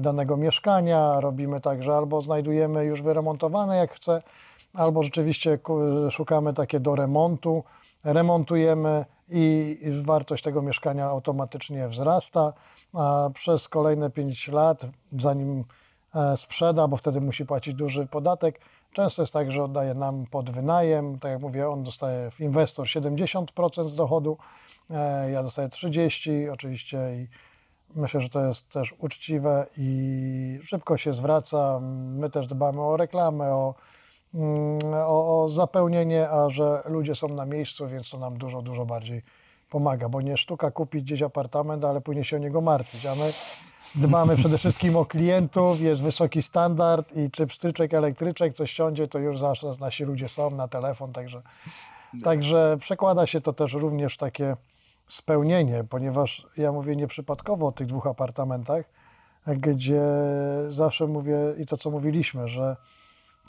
danego 0.00 0.36
mieszkania. 0.36 1.20
Robimy 1.20 1.60
tak, 1.60 1.82
że 1.82 1.96
albo 1.96 2.22
znajdujemy 2.22 2.84
już 2.84 3.02
wyremontowane 3.02 3.76
jak 3.76 3.92
chce, 3.92 4.22
albo 4.74 5.02
rzeczywiście 5.02 5.58
szukamy 6.10 6.54
takie 6.54 6.80
do 6.80 6.94
remontu, 6.94 7.64
remontujemy 8.04 9.04
i 9.28 9.78
wartość 10.04 10.42
tego 10.42 10.62
mieszkania 10.62 11.06
automatycznie 11.06 11.88
wzrasta, 11.88 12.52
przez 13.34 13.68
kolejne 13.68 14.10
5 14.10 14.48
lat, 14.48 14.86
zanim 15.18 15.64
e, 16.14 16.36
sprzeda, 16.36 16.88
bo 16.88 16.96
wtedy 16.96 17.20
musi 17.20 17.46
płacić 17.46 17.74
duży 17.74 18.06
podatek, 18.06 18.60
często 18.92 19.22
jest 19.22 19.32
tak, 19.32 19.50
że 19.50 19.64
oddaje 19.64 19.94
nam 19.94 20.26
pod 20.30 20.50
wynajem, 20.50 21.18
tak 21.18 21.30
jak 21.30 21.40
mówię, 21.40 21.68
on 21.68 21.82
dostaje, 21.82 22.30
inwestor 22.40 22.86
70% 22.86 23.88
z 23.88 23.96
dochodu, 23.96 24.38
e, 24.90 25.30
ja 25.30 25.42
dostaję 25.42 25.68
30% 25.68 26.50
oczywiście 26.52 26.98
i 27.16 27.28
Myślę, 27.94 28.20
że 28.20 28.28
to 28.28 28.46
jest 28.46 28.68
też 28.68 28.94
uczciwe 28.98 29.66
i 29.76 30.58
szybko 30.62 30.96
się 30.96 31.12
zwraca. 31.12 31.80
My 31.92 32.30
też 32.30 32.46
dbamy 32.46 32.82
o 32.82 32.96
reklamę, 32.96 33.54
o, 33.54 33.74
mm, 34.34 34.78
o, 34.94 35.42
o 35.42 35.48
zapełnienie, 35.48 36.30
a 36.30 36.50
że 36.50 36.82
ludzie 36.86 37.14
są 37.14 37.28
na 37.28 37.46
miejscu, 37.46 37.86
więc 37.86 38.10
to 38.10 38.18
nam 38.18 38.38
dużo, 38.38 38.62
dużo 38.62 38.86
bardziej 38.86 39.22
pomaga, 39.74 40.08
bo 40.08 40.20
nie 40.20 40.36
sztuka 40.36 40.70
kupić 40.70 41.04
gdzieś 41.04 41.22
apartament, 41.22 41.84
ale 41.84 42.00
później 42.00 42.24
się 42.24 42.36
o 42.36 42.38
niego 42.38 42.60
martwić, 42.60 43.06
a 43.06 43.14
my 43.14 43.32
dbamy 43.94 44.36
przede 44.42 44.58
wszystkim 44.58 44.96
o 44.96 45.04
klientów, 45.04 45.80
jest 45.80 46.02
wysoki 46.02 46.42
standard 46.42 47.16
i 47.16 47.30
czy 47.30 47.46
pstryczek, 47.46 47.94
elektryczek, 47.94 48.52
coś 48.52 48.70
siądzie, 48.70 49.08
to 49.08 49.18
już 49.18 49.38
zawsze 49.38 49.72
nasi 49.80 50.04
ludzie 50.04 50.28
są 50.28 50.50
na 50.50 50.68
telefon, 50.68 51.12
także, 51.12 51.42
także 52.24 52.76
przekłada 52.80 53.26
się 53.26 53.40
to 53.40 53.52
też 53.52 53.72
również 53.72 54.14
w 54.14 54.18
takie 54.18 54.56
spełnienie, 55.08 55.84
ponieważ 55.84 56.46
ja 56.56 56.72
mówię 56.72 56.96
nieprzypadkowo 56.96 57.66
o 57.66 57.72
tych 57.72 57.86
dwóch 57.86 58.06
apartamentach, 58.06 58.84
gdzie 59.46 60.02
zawsze 60.70 61.06
mówię 61.06 61.36
i 61.58 61.66
to, 61.66 61.76
co 61.76 61.90
mówiliśmy, 61.90 62.48
że 62.48 62.76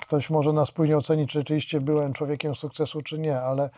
ktoś 0.02 0.30
może 0.30 0.54
nas 0.54 0.72
później 0.72 0.98
ocenić, 0.98 1.32
czy 1.32 1.40
rzeczywiście 1.40 1.82
byłem 1.82 2.14
człowiekiem 2.14 2.56
sukcesu, 2.56 3.02
czy 3.02 3.20
nie, 3.20 3.42
ale 3.42 3.70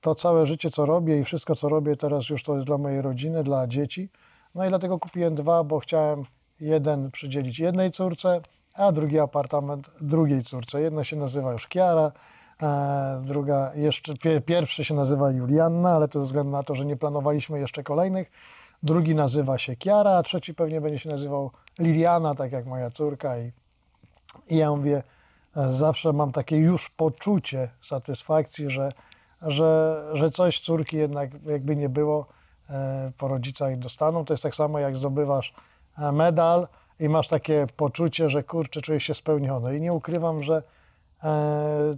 to 0.00 0.14
całe 0.14 0.46
życie, 0.46 0.70
co 0.70 0.86
robię 0.86 1.18
i 1.18 1.24
wszystko, 1.24 1.54
co 1.54 1.68
robię 1.68 1.96
teraz 1.96 2.28
już 2.28 2.42
to 2.42 2.54
jest 2.54 2.66
dla 2.66 2.78
mojej 2.78 3.02
rodziny, 3.02 3.44
dla 3.44 3.66
dzieci. 3.66 4.08
No 4.54 4.66
i 4.66 4.68
dlatego 4.68 4.98
kupiłem 4.98 5.34
dwa, 5.34 5.64
bo 5.64 5.78
chciałem 5.78 6.24
jeden 6.60 7.10
przydzielić 7.10 7.58
jednej 7.58 7.90
córce, 7.90 8.40
a 8.74 8.92
drugi 8.92 9.18
apartament 9.18 9.90
drugiej 10.00 10.42
córce. 10.42 10.80
Jedna 10.80 11.04
się 11.04 11.16
nazywa 11.16 11.52
już 11.52 11.66
Kiara, 11.66 12.12
e, 12.62 13.22
druga 13.24 13.74
jeszcze, 13.74 14.14
pie- 14.14 14.40
pierwszy 14.40 14.84
się 14.84 14.94
nazywa 14.94 15.30
Julianna, 15.30 15.90
ale 15.90 16.08
to 16.08 16.20
ze 16.20 16.26
względu 16.26 16.52
na 16.52 16.62
to, 16.62 16.74
że 16.74 16.84
nie 16.84 16.96
planowaliśmy 16.96 17.60
jeszcze 17.60 17.82
kolejnych. 17.82 18.30
Drugi 18.82 19.14
nazywa 19.14 19.58
się 19.58 19.76
Kiara, 19.76 20.10
a 20.10 20.22
trzeci 20.22 20.54
pewnie 20.54 20.80
będzie 20.80 20.98
się 20.98 21.08
nazywał 21.08 21.50
Liliana, 21.78 22.34
tak 22.34 22.52
jak 22.52 22.66
moja 22.66 22.90
córka 22.90 23.38
i 23.38 23.52
i 24.48 24.56
ja 24.56 24.70
mówię, 24.70 25.02
e, 25.56 25.72
zawsze 25.72 26.12
mam 26.12 26.32
takie 26.32 26.56
już 26.56 26.90
poczucie 26.90 27.68
satysfakcji, 27.82 28.70
że, 28.70 28.92
że, 29.42 30.02
że 30.12 30.30
coś 30.30 30.60
córki 30.60 30.96
jednak 30.96 31.30
jakby 31.46 31.76
nie 31.76 31.88
było 31.88 32.26
e, 32.70 33.12
po 33.18 33.28
rodzicach 33.28 33.78
dostaną. 33.78 34.24
To 34.24 34.34
jest 34.34 34.42
tak 34.42 34.54
samo 34.54 34.78
jak 34.78 34.96
zdobywasz 34.96 35.54
e, 35.98 36.12
medal 36.12 36.68
i 37.00 37.08
masz 37.08 37.28
takie 37.28 37.66
poczucie, 37.76 38.30
że 38.30 38.42
kurczę, 38.42 38.80
czujesz 38.80 39.04
się 39.04 39.14
spełniony. 39.14 39.76
I 39.76 39.80
nie 39.80 39.92
ukrywam, 39.92 40.42
że 40.42 40.62
e, 41.22 41.96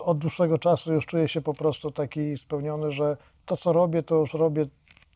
od 0.00 0.18
dłuższego 0.18 0.58
czasu 0.58 0.92
już 0.92 1.06
czuję 1.06 1.28
się 1.28 1.40
po 1.40 1.54
prostu 1.54 1.90
taki 1.90 2.38
spełniony, 2.38 2.90
że 2.90 3.16
to, 3.46 3.56
co 3.56 3.72
robię, 3.72 4.02
to 4.02 4.14
już 4.14 4.34
robię 4.34 4.66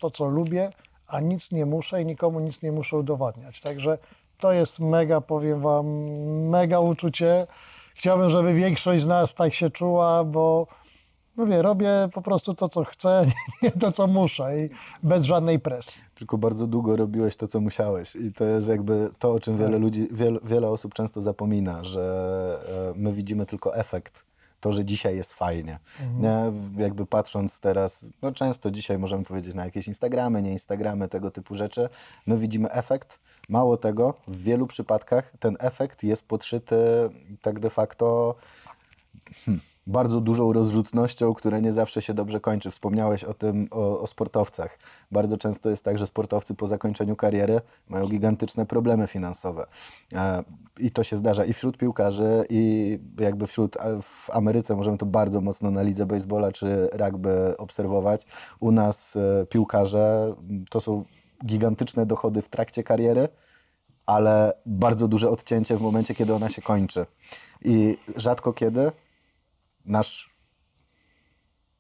to, 0.01 0.11
co 0.11 0.27
lubię, 0.27 0.71
a 1.07 1.21
nic 1.21 1.53
nie 1.53 1.67
muszę 1.67 2.03
i 2.03 2.07
nikomu 2.07 2.41
nic 2.41 2.63
nie 2.63 2.73
muszę 2.73 2.97
udowadniać. 2.97 3.61
Także 3.61 3.99
to 4.39 4.53
jest 4.53 4.81
mega, 4.81 5.21
powiem 5.21 5.61
Wam, 5.61 5.87
mega 6.49 6.81
uczucie. 6.81 7.47
Chciałbym, 7.95 8.31
żeby 8.31 8.55
większość 8.55 9.03
z 9.03 9.07
nas 9.07 9.35
tak 9.35 9.55
się 9.55 9.71
czuła, 9.71 10.25
bo 10.25 10.67
mówię, 11.39 11.63
robię 11.63 12.09
po 12.13 12.23
prostu 12.23 12.55
to, 12.55 12.69
co 12.69 12.85
chcę, 12.85 13.27
nie 13.63 13.71
to, 13.71 13.93
co 13.93 14.07
muszę 14.07 14.59
i 14.59 14.71
bez 15.03 15.25
żadnej 15.25 15.59
presji. 15.59 16.03
Tylko 16.15 16.39
bardzo 16.39 16.67
długo 16.67 16.97
robiłeś 16.97 17.37
to, 17.37 17.49
co 17.49 17.61
musiałeś. 17.61 18.17
I 18.17 18.33
to 18.33 18.45
jest 18.45 18.69
jakby 18.69 19.11
to, 19.19 19.33
o 19.33 19.41
czym 19.41 19.59
wiele 19.59 19.79
ludzi, 19.79 20.09
wiele, 20.11 20.39
wiele 20.45 20.69
osób 20.69 20.95
często 20.95 21.21
zapomina, 21.21 21.85
że 21.85 22.91
e, 22.91 22.99
my 22.99 23.13
widzimy 23.13 23.47
tylko 23.47 23.77
efekt. 23.77 24.29
To, 24.61 24.73
że 24.73 24.85
dzisiaj 24.85 25.17
jest 25.17 25.33
fajnie. 25.33 25.79
Nie? 26.21 26.53
Jakby 26.77 27.07
patrząc 27.07 27.61
teraz, 27.61 28.07
no 28.23 28.33
często 28.33 28.71
dzisiaj 28.71 28.99
możemy 28.99 29.25
powiedzieć 29.25 29.55
na 29.55 29.65
jakieś 29.65 29.89
Instagramy, 29.89 30.43
nie 30.43 30.53
Instagramy, 30.53 31.09
tego 31.09 31.31
typu 31.31 31.55
rzeczy, 31.55 31.89
my 32.27 32.39
widzimy 32.39 32.71
efekt. 32.71 33.19
Mało 33.49 33.77
tego, 33.77 34.15
w 34.29 34.43
wielu 34.43 34.67
przypadkach 34.67 35.33
ten 35.39 35.57
efekt 35.61 36.03
jest 36.03 36.29
podszyty 36.29 36.77
tak 37.43 37.61
de 37.61 37.71
facto 37.71 38.35
hmm, 39.45 39.61
bardzo 39.89 40.21
dużą 40.21 40.53
rozrzutnością, 40.53 41.35
która 41.35 41.59
nie 41.59 41.73
zawsze 41.73 42.03
się 42.03 42.15
dobrze 42.15 42.41
kończy. 42.41 42.71
Wspomniałeś 42.71 43.25
o 43.25 43.35
tym, 43.35 43.69
o, 43.71 44.01
o 44.01 44.07
sportowcach. 44.07 44.79
Bardzo 45.13 45.37
często 45.37 45.71
jest 45.71 45.85
tak, 45.85 45.99
że 45.99 46.07
sportowcy 46.07 46.55
po 46.55 46.67
zakończeniu 46.67 47.17
kariery 47.17 47.61
mają 47.89 48.07
gigantyczne 48.07 48.67
problemy 48.67 49.07
finansowe. 49.07 49.67
E, 50.13 50.45
I 50.79 50.91
to 50.91 51.05
się 51.05 51.17
zdarza 51.17 51.45
i 51.45 51.53
wśród 51.53 51.77
piłkarzy, 51.77 52.45
i 52.51 52.99
jakby 53.21 53.47
wśród, 53.47 53.77
w 54.03 54.31
Ameryce 54.31 54.77
możemy 54.77 54.99
to 54.99 55.07
bardzo 55.07 55.41
mocno 55.41 55.71
na 55.71 55.83
lidze 55.83 56.07
baseballa 56.07 56.53
czy 56.53 56.89
rugby 56.93 57.57
obserwować. 57.59 58.27
U 58.61 58.73
nas 58.73 59.17
e, 59.17 59.47
piłkarze 59.47 60.35
to 60.71 60.81
są 60.81 61.05
gigantyczne 61.47 62.07
dochody 62.07 62.43
w 62.43 62.49
trakcie 62.49 62.83
kariery, 62.83 63.29
ale 64.07 64.53
bardzo 64.67 65.09
duże 65.09 65.31
odcięcie 65.31 65.77
w 65.77 65.81
momencie, 65.81 66.15
kiedy 66.15 66.35
ona 66.35 66.49
się 66.49 66.63
kończy. 66.63 67.07
I 67.65 67.99
rzadko 68.17 68.53
kiedy 68.53 68.93
nasz 69.89 70.39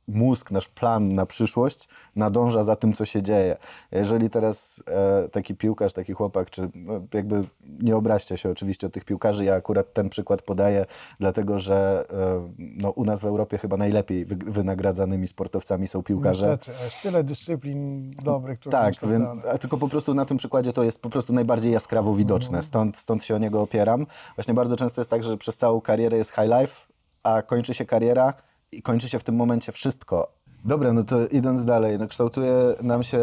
mózg, 0.08 0.50
nasz 0.50 0.68
plan 0.68 1.14
na 1.14 1.26
przyszłość 1.26 1.88
nadąża 2.16 2.64
za 2.64 2.76
tym, 2.76 2.92
co 2.92 3.04
się 3.04 3.22
dzieje. 3.22 3.56
Jeżeli 3.92 4.30
teraz 4.30 4.82
e, 4.86 5.28
taki 5.28 5.54
piłkarz, 5.54 5.92
taki 5.92 6.12
chłopak, 6.12 6.50
czy 6.50 6.70
no, 6.74 7.00
jakby 7.14 7.44
nie 7.80 7.96
obraźcie 7.96 8.38
się 8.38 8.50
oczywiście 8.50 8.86
od 8.86 8.92
tych 8.92 9.04
piłkarzy, 9.04 9.44
ja 9.44 9.54
akurat 9.54 9.92
ten 9.92 10.08
przykład 10.08 10.42
podaję, 10.42 10.86
dlatego 11.20 11.58
że 11.58 12.06
e, 12.10 12.48
no, 12.58 12.90
u 12.90 13.04
nas 13.04 13.20
w 13.20 13.24
Europie 13.24 13.58
chyba 13.58 13.76
najlepiej 13.76 14.24
wy, 14.24 14.36
wynagradzanymi 14.36 15.28
sportowcami 15.28 15.88
są 15.88 16.02
piłkarze. 16.02 16.50
Niestety, 16.50 16.84
jest 16.84 17.02
tyle 17.02 17.24
dyscyplin 17.24 18.10
dobrych, 18.10 18.60
które 18.60 18.72
Tak, 18.72 18.96
tak 18.96 19.10
więc, 19.10 19.24
a 19.52 19.58
tylko 19.58 19.78
po 19.78 19.88
prostu 19.88 20.14
na 20.14 20.24
tym 20.24 20.36
przykładzie 20.36 20.72
to 20.72 20.82
jest 20.82 21.00
po 21.00 21.10
prostu 21.10 21.32
najbardziej 21.32 21.72
jaskrawo 21.72 22.14
widoczne, 22.14 22.62
stąd, 22.62 22.96
stąd 22.96 23.24
się 23.24 23.34
o 23.34 23.38
niego 23.38 23.60
opieram. 23.60 24.06
Właśnie 24.34 24.54
bardzo 24.54 24.76
często 24.76 25.00
jest 25.00 25.10
tak, 25.10 25.22
że 25.22 25.36
przez 25.36 25.56
całą 25.56 25.80
karierę 25.80 26.16
jest 26.16 26.30
high 26.30 26.50
life, 26.60 26.88
a 27.22 27.42
kończy 27.42 27.74
się 27.74 27.84
kariera 27.84 28.34
i 28.72 28.82
kończy 28.82 29.08
się 29.08 29.18
w 29.18 29.24
tym 29.24 29.34
momencie 29.34 29.72
wszystko. 29.72 30.38
Dobra, 30.64 30.92
no 30.92 31.04
to 31.04 31.26
idąc 31.26 31.64
dalej, 31.64 31.98
no 31.98 32.08
kształtuje 32.08 32.54
nam 32.82 33.02
się 33.02 33.20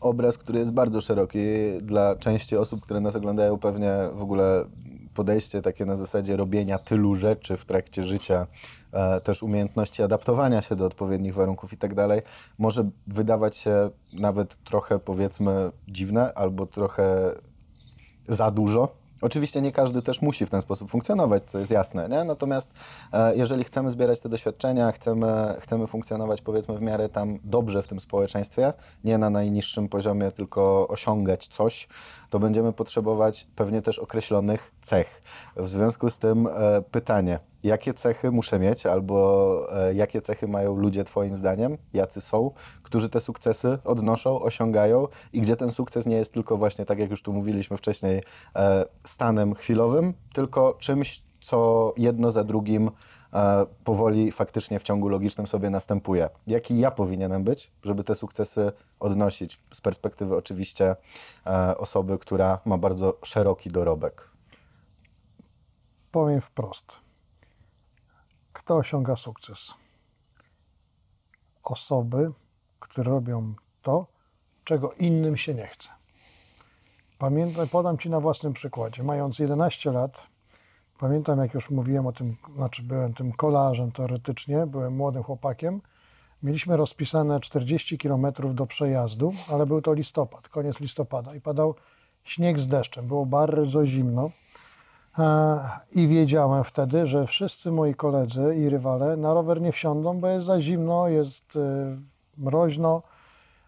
obraz, 0.00 0.38
który 0.38 0.58
jest 0.58 0.72
bardzo 0.72 1.00
szeroki 1.00 1.38
dla 1.82 2.16
części 2.16 2.56
osób, 2.56 2.80
które 2.80 3.00
nas 3.00 3.16
oglądają, 3.16 3.58
pewnie 3.58 3.92
w 4.12 4.22
ogóle 4.22 4.64
podejście 5.14 5.62
takie 5.62 5.84
na 5.84 5.96
zasadzie 5.96 6.36
robienia 6.36 6.78
tylu 6.78 7.16
rzeczy 7.16 7.56
w 7.56 7.64
trakcie 7.64 8.04
życia, 8.04 8.46
e, 8.92 9.20
też 9.20 9.42
umiejętności 9.42 10.02
adaptowania 10.02 10.62
się 10.62 10.76
do 10.76 10.86
odpowiednich 10.86 11.34
warunków 11.34 11.72
i 11.72 11.76
tak 11.76 11.94
dalej, 11.94 12.22
może 12.58 12.90
wydawać 13.06 13.56
się 13.56 13.90
nawet 14.12 14.64
trochę 14.64 14.98
powiedzmy 14.98 15.70
dziwne 15.88 16.34
albo 16.34 16.66
trochę 16.66 17.34
za 18.28 18.50
dużo. 18.50 18.97
Oczywiście 19.20 19.60
nie 19.60 19.72
każdy 19.72 20.02
też 20.02 20.22
musi 20.22 20.46
w 20.46 20.50
ten 20.50 20.62
sposób 20.62 20.90
funkcjonować, 20.90 21.42
co 21.50 21.58
jest 21.58 21.70
jasne, 21.70 22.08
nie? 22.08 22.24
Natomiast 22.24 22.70
e, 23.12 23.36
jeżeli 23.36 23.64
chcemy 23.64 23.90
zbierać 23.90 24.20
te 24.20 24.28
doświadczenia, 24.28 24.92
chcemy, 24.92 25.54
chcemy 25.60 25.86
funkcjonować 25.86 26.42
powiedzmy 26.42 26.78
w 26.78 26.80
miarę 26.80 27.08
tam 27.08 27.38
dobrze 27.44 27.82
w 27.82 27.88
tym 27.88 28.00
społeczeństwie, 28.00 28.72
nie 29.04 29.18
na 29.18 29.30
najniższym 29.30 29.88
poziomie, 29.88 30.32
tylko 30.32 30.88
osiągać 30.88 31.46
coś, 31.46 31.88
to 32.30 32.38
będziemy 32.38 32.72
potrzebować 32.72 33.46
pewnie 33.56 33.82
też 33.82 33.98
określonych 33.98 34.72
cech. 34.82 35.22
W 35.56 35.68
związku 35.68 36.10
z 36.10 36.18
tym 36.18 36.46
e, 36.46 36.82
pytanie, 36.90 37.38
jakie 37.62 37.94
cechy 37.94 38.30
muszę 38.30 38.58
mieć, 38.58 38.86
albo 38.86 39.66
e, 39.72 39.94
jakie 39.94 40.22
cechy 40.22 40.48
mają 40.48 40.76
ludzie 40.76 41.04
Twoim 41.04 41.36
zdaniem, 41.36 41.78
jacy 41.92 42.20
są, 42.20 42.50
którzy 42.82 43.08
te 43.08 43.20
sukcesy 43.20 43.78
odnoszą, 43.84 44.40
osiągają? 44.40 45.06
I 45.32 45.40
gdzie 45.40 45.56
ten 45.56 45.70
sukces 45.70 46.06
nie 46.06 46.16
jest 46.16 46.32
tylko 46.32 46.56
właśnie, 46.56 46.86
tak 46.86 46.98
jak 46.98 47.10
już 47.10 47.22
tu 47.22 47.32
mówiliśmy 47.32 47.76
wcześniej, 47.76 48.22
e, 48.56 48.84
stanem 49.04 49.54
chwilowym, 49.54 50.14
tylko 50.32 50.76
czymś, 50.78 51.22
co 51.40 51.92
jedno 51.96 52.30
za 52.30 52.44
drugim 52.44 52.90
powoli 53.84 54.32
faktycznie 54.32 54.78
w 54.78 54.82
ciągu 54.82 55.08
logicznym 55.08 55.46
sobie 55.46 55.70
następuje. 55.70 56.30
Jaki 56.46 56.78
ja 56.78 56.90
powinienem 56.90 57.44
być, 57.44 57.70
żeby 57.84 58.04
te 58.04 58.14
sukcesy 58.14 58.72
odnosić 59.00 59.60
z 59.72 59.80
perspektywy 59.80 60.36
oczywiście 60.36 60.96
e, 61.46 61.78
osoby, 61.78 62.18
która 62.18 62.58
ma 62.64 62.78
bardzo 62.78 63.18
szeroki 63.24 63.70
dorobek. 63.70 64.30
Powiem 66.10 66.40
wprost. 66.40 66.92
Kto 68.52 68.76
osiąga 68.76 69.16
sukces? 69.16 69.74
Osoby, 71.62 72.32
które 72.80 73.12
robią 73.12 73.54
to, 73.82 74.06
czego 74.64 74.92
innym 74.92 75.36
się 75.36 75.54
nie 75.54 75.66
chce. 75.66 75.88
Pamiętam, 77.18 77.68
podam 77.68 77.98
Ci 77.98 78.10
na 78.10 78.20
własnym 78.20 78.52
przykładzie. 78.52 79.02
Mając 79.02 79.38
11 79.38 79.92
lat, 79.92 80.26
pamiętam 80.98 81.38
jak 81.38 81.54
już 81.54 81.70
mówiłem 81.70 82.06
o 82.06 82.12
tym, 82.12 82.36
znaczy 82.56 82.82
byłem 82.82 83.14
tym 83.14 83.32
kolarzem 83.32 83.92
teoretycznie, 83.92 84.66
byłem 84.66 84.96
młodym 84.96 85.22
chłopakiem. 85.22 85.80
Mieliśmy 86.42 86.76
rozpisane 86.76 87.40
40 87.40 87.98
km 87.98 88.26
do 88.54 88.66
przejazdu, 88.66 89.32
ale 89.52 89.66
był 89.66 89.82
to 89.82 89.94
listopad, 89.94 90.48
koniec 90.48 90.80
listopada 90.80 91.34
i 91.34 91.40
padał 91.40 91.74
śnieg 92.24 92.58
z 92.58 92.68
deszczem. 92.68 93.06
Było 93.06 93.26
bardzo 93.26 93.86
zimno. 93.86 94.30
E, 95.18 95.58
I 95.92 96.08
wiedziałem 96.08 96.64
wtedy, 96.64 97.06
że 97.06 97.26
wszyscy 97.26 97.72
moi 97.72 97.94
koledzy 97.94 98.56
i 98.56 98.68
rywale 98.68 99.16
na 99.16 99.34
rower 99.34 99.60
nie 99.60 99.72
wsiądą, 99.72 100.20
bo 100.20 100.28
jest 100.28 100.46
za 100.46 100.60
zimno, 100.60 101.08
jest 101.08 101.56
y, 101.56 101.60
mroźno, 102.38 103.02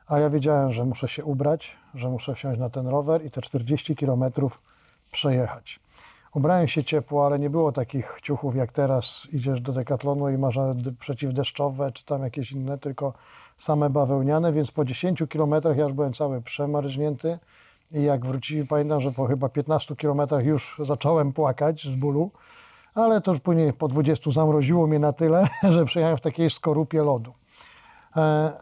a 0.07 0.19
ja 0.19 0.31
wiedziałem, 0.31 0.73
że 0.73 0.85
muszę 0.85 1.09
się 1.09 1.25
ubrać, 1.25 1.77
że 1.95 2.09
muszę 2.09 2.35
wsiąść 2.35 2.61
na 2.61 2.71
ten 2.71 2.87
rower 2.87 3.25
i 3.25 3.31
te 3.31 3.41
40 3.41 3.97
kilometrów 3.97 4.63
przejechać. 5.13 5.81
Ubrałem 6.35 6.69
się 6.69 6.85
ciepło, 6.85 7.27
ale 7.27 7.39
nie 7.39 7.51
było 7.51 7.73
takich 7.73 8.19
ciuchów 8.23 8.57
jak 8.57 8.73
teraz. 8.73 9.27
Idziesz 9.33 9.61
do 9.61 9.73
dekatlonu 9.73 10.29
i 10.29 10.39
masz 10.39 10.59
przeciwdeszczowe 10.99 11.93
czy 11.93 12.05
tam 12.05 12.23
jakieś 12.23 12.53
inne, 12.53 12.79
tylko 12.79 13.13
same 13.59 13.91
bawełniane, 13.91 14.53
więc 14.53 14.71
po 14.71 14.85
10 14.85 15.23
kilometrach 15.29 15.77
ja 15.77 15.85
już 15.85 15.93
byłem 15.93 16.13
cały 16.13 16.43
przemarznięty. 16.43 17.39
I 17.93 18.03
jak 18.03 18.27
wrócili, 18.27 18.67
pamiętam, 18.67 19.01
że 19.01 19.13
po 19.13 19.27
chyba 19.27 19.49
15 19.49 19.97
kilometrach 19.97 20.45
już 20.45 20.81
zacząłem 20.85 21.33
płakać 21.33 21.85
z 21.85 21.95
bólu, 21.95 22.31
ale 22.95 23.21
to 23.21 23.31
już 23.31 23.41
później 23.41 23.73
po 23.73 23.89
20 23.89 24.31
zamroziło 24.31 24.87
mnie 24.87 24.99
na 24.99 25.13
tyle, 25.13 25.49
że 25.75 25.85
przejechałem 25.85 26.17
w 26.17 26.21
takiej 26.21 26.51
skorupie 26.51 27.03
lodu. 27.03 27.35
E, 28.17 28.53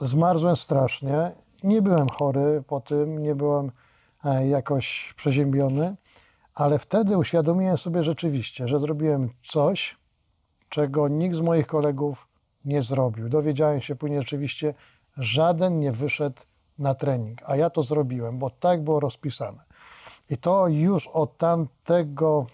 zmarzłem 0.00 0.56
strasznie. 0.56 1.32
Nie 1.64 1.82
byłem 1.82 2.08
chory 2.08 2.62
po 2.66 2.80
tym, 2.80 3.22
nie 3.22 3.34
byłem 3.34 3.72
e, 4.24 4.48
jakoś 4.48 5.14
przeziębiony, 5.16 5.96
ale 6.60 6.78
wtedy 6.78 7.18
uświadomiłem 7.18 7.78
sobie 7.78 8.02
rzeczywiście, 8.02 8.68
że 8.68 8.78
zrobiłem 8.78 9.30
coś, 9.42 9.96
czego 10.68 11.08
nikt 11.08 11.36
z 11.36 11.40
moich 11.40 11.66
kolegów 11.66 12.28
nie 12.64 12.82
zrobił. 12.82 13.28
Dowiedziałem 13.28 13.80
się 13.80 13.96
później 13.96 14.20
rzeczywiście, 14.20 14.74
żaden 15.16 15.80
nie 15.80 15.92
wyszedł 15.92 16.42
na 16.78 16.94
trening, 16.94 17.42
a 17.46 17.56
ja 17.56 17.70
to 17.70 17.82
zrobiłem, 17.82 18.38
bo 18.38 18.50
tak 18.50 18.84
było 18.84 19.00
rozpisane. 19.00 19.64
I 20.30 20.38
to 20.38 20.68
już 20.68 21.08
od 21.08 21.36
tamtego, 21.36 22.46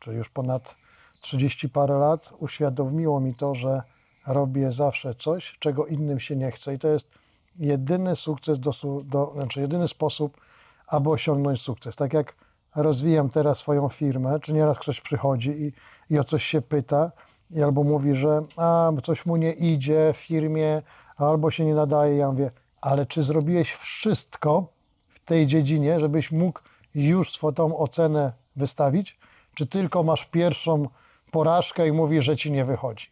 czy 0.00 0.12
już 0.12 0.28
ponad 0.28 0.76
30 1.20 1.68
parę 1.68 1.98
lat, 1.98 2.32
uświadomiło 2.38 3.20
mi 3.20 3.34
to, 3.34 3.54
że 3.54 3.82
robię 4.26 4.72
zawsze 4.72 5.14
coś, 5.14 5.56
czego 5.58 5.86
innym 5.86 6.20
się 6.20 6.36
nie 6.36 6.50
chce. 6.50 6.74
I 6.74 6.78
to 6.78 6.88
jest 6.88 7.10
jedyny 7.58 8.16
sukces, 8.16 8.60
do, 8.60 8.72
do, 9.04 9.32
znaczy 9.34 9.60
jedyny 9.60 9.88
sposób, 9.88 10.40
aby 10.86 11.10
osiągnąć 11.10 11.60
sukces. 11.60 11.96
Tak 11.96 12.12
jak 12.12 12.34
rozwijam 12.76 13.28
teraz 13.28 13.58
swoją 13.58 13.88
firmę, 13.88 14.40
czy 14.40 14.52
nieraz 14.52 14.78
ktoś 14.78 15.00
przychodzi 15.00 15.50
i, 15.50 15.72
i 16.14 16.18
o 16.18 16.24
coś 16.24 16.44
się 16.44 16.62
pyta, 16.62 17.12
i 17.50 17.62
albo 17.62 17.82
mówi, 17.82 18.14
że 18.14 18.42
a, 18.56 18.92
coś 19.02 19.26
mu 19.26 19.36
nie 19.36 19.52
idzie 19.52 20.12
w 20.14 20.16
firmie, 20.16 20.82
albo 21.16 21.50
się 21.50 21.64
nie 21.64 21.74
nadaje. 21.74 22.16
Ja 22.16 22.30
mówię, 22.30 22.50
ale 22.80 23.06
czy 23.06 23.22
zrobiłeś 23.22 23.72
wszystko 23.72 24.72
w 25.08 25.20
tej 25.20 25.46
dziedzinie, 25.46 26.00
żebyś 26.00 26.32
mógł 26.32 26.60
już 26.94 27.32
swoją 27.32 27.78
ocenę 27.78 28.32
wystawić? 28.56 29.18
Czy 29.54 29.66
tylko 29.66 30.02
masz 30.02 30.24
pierwszą 30.24 30.88
porażkę 31.30 31.88
i 31.88 31.92
mówi, 31.92 32.22
że 32.22 32.36
ci 32.36 32.52
nie 32.52 32.64
wychodzi. 32.64 33.06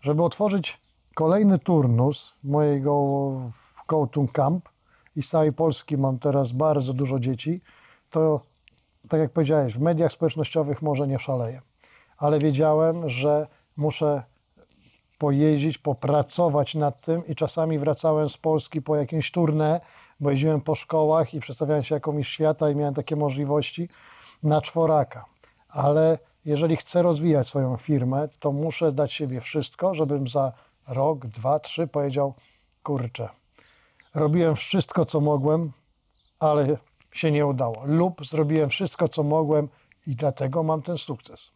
Żeby 0.00 0.22
otworzyć 0.22 0.80
kolejny 1.14 1.58
turnus 1.58 2.34
mojego 2.44 3.32
Coaching 3.86 4.32
Camp 4.32 4.68
i 5.16 5.22
z 5.22 5.28
całej 5.28 5.52
Polski 5.52 5.98
mam 5.98 6.18
teraz 6.18 6.52
bardzo 6.52 6.92
dużo 6.92 7.18
dzieci, 7.18 7.60
to 8.12 8.40
tak 9.08 9.20
jak 9.20 9.30
powiedziałeś, 9.30 9.74
w 9.74 9.80
mediach 9.80 10.12
społecznościowych 10.12 10.82
może 10.82 11.08
nie 11.08 11.18
szaleję, 11.18 11.62
ale 12.16 12.38
wiedziałem, 12.38 13.08
że 13.08 13.46
muszę 13.76 14.22
pojeździć, 15.18 15.78
popracować 15.78 16.74
nad 16.74 17.00
tym 17.00 17.26
i 17.26 17.34
czasami 17.34 17.78
wracałem 17.78 18.28
z 18.28 18.36
Polski 18.36 18.82
po 18.82 18.96
jakimś 18.96 19.32
tournée, 19.32 19.80
bo 20.20 20.30
jeździłem 20.30 20.60
po 20.60 20.74
szkołach 20.74 21.34
i 21.34 21.40
przedstawiałem 21.40 21.82
się 21.82 21.94
jako 21.94 22.12
mistrz 22.12 22.34
świata 22.34 22.70
i 22.70 22.76
miałem 22.76 22.94
takie 22.94 23.16
możliwości 23.16 23.88
na 24.42 24.60
czworaka. 24.60 25.24
Ale 25.68 26.18
jeżeli 26.44 26.76
chcę 26.76 27.02
rozwijać 27.02 27.48
swoją 27.48 27.76
firmę, 27.76 28.28
to 28.40 28.52
muszę 28.52 28.92
dać 28.92 29.12
siebie 29.12 29.40
wszystko, 29.40 29.94
żebym 29.94 30.28
za 30.28 30.52
rok, 30.88 31.26
dwa, 31.26 31.58
trzy 31.58 31.86
powiedział, 31.86 32.34
kurczę, 32.82 33.28
robiłem 34.14 34.56
wszystko, 34.56 35.04
co 35.04 35.20
mogłem, 35.20 35.72
ale 36.38 36.76
się 37.12 37.30
nie 37.30 37.46
udało. 37.46 37.82
Lub 37.84 38.26
zrobiłem 38.26 38.70
wszystko, 38.70 39.08
co 39.08 39.22
mogłem 39.22 39.68
i 40.06 40.16
dlatego 40.16 40.62
mam 40.62 40.82
ten 40.82 40.98
sukces. 40.98 41.50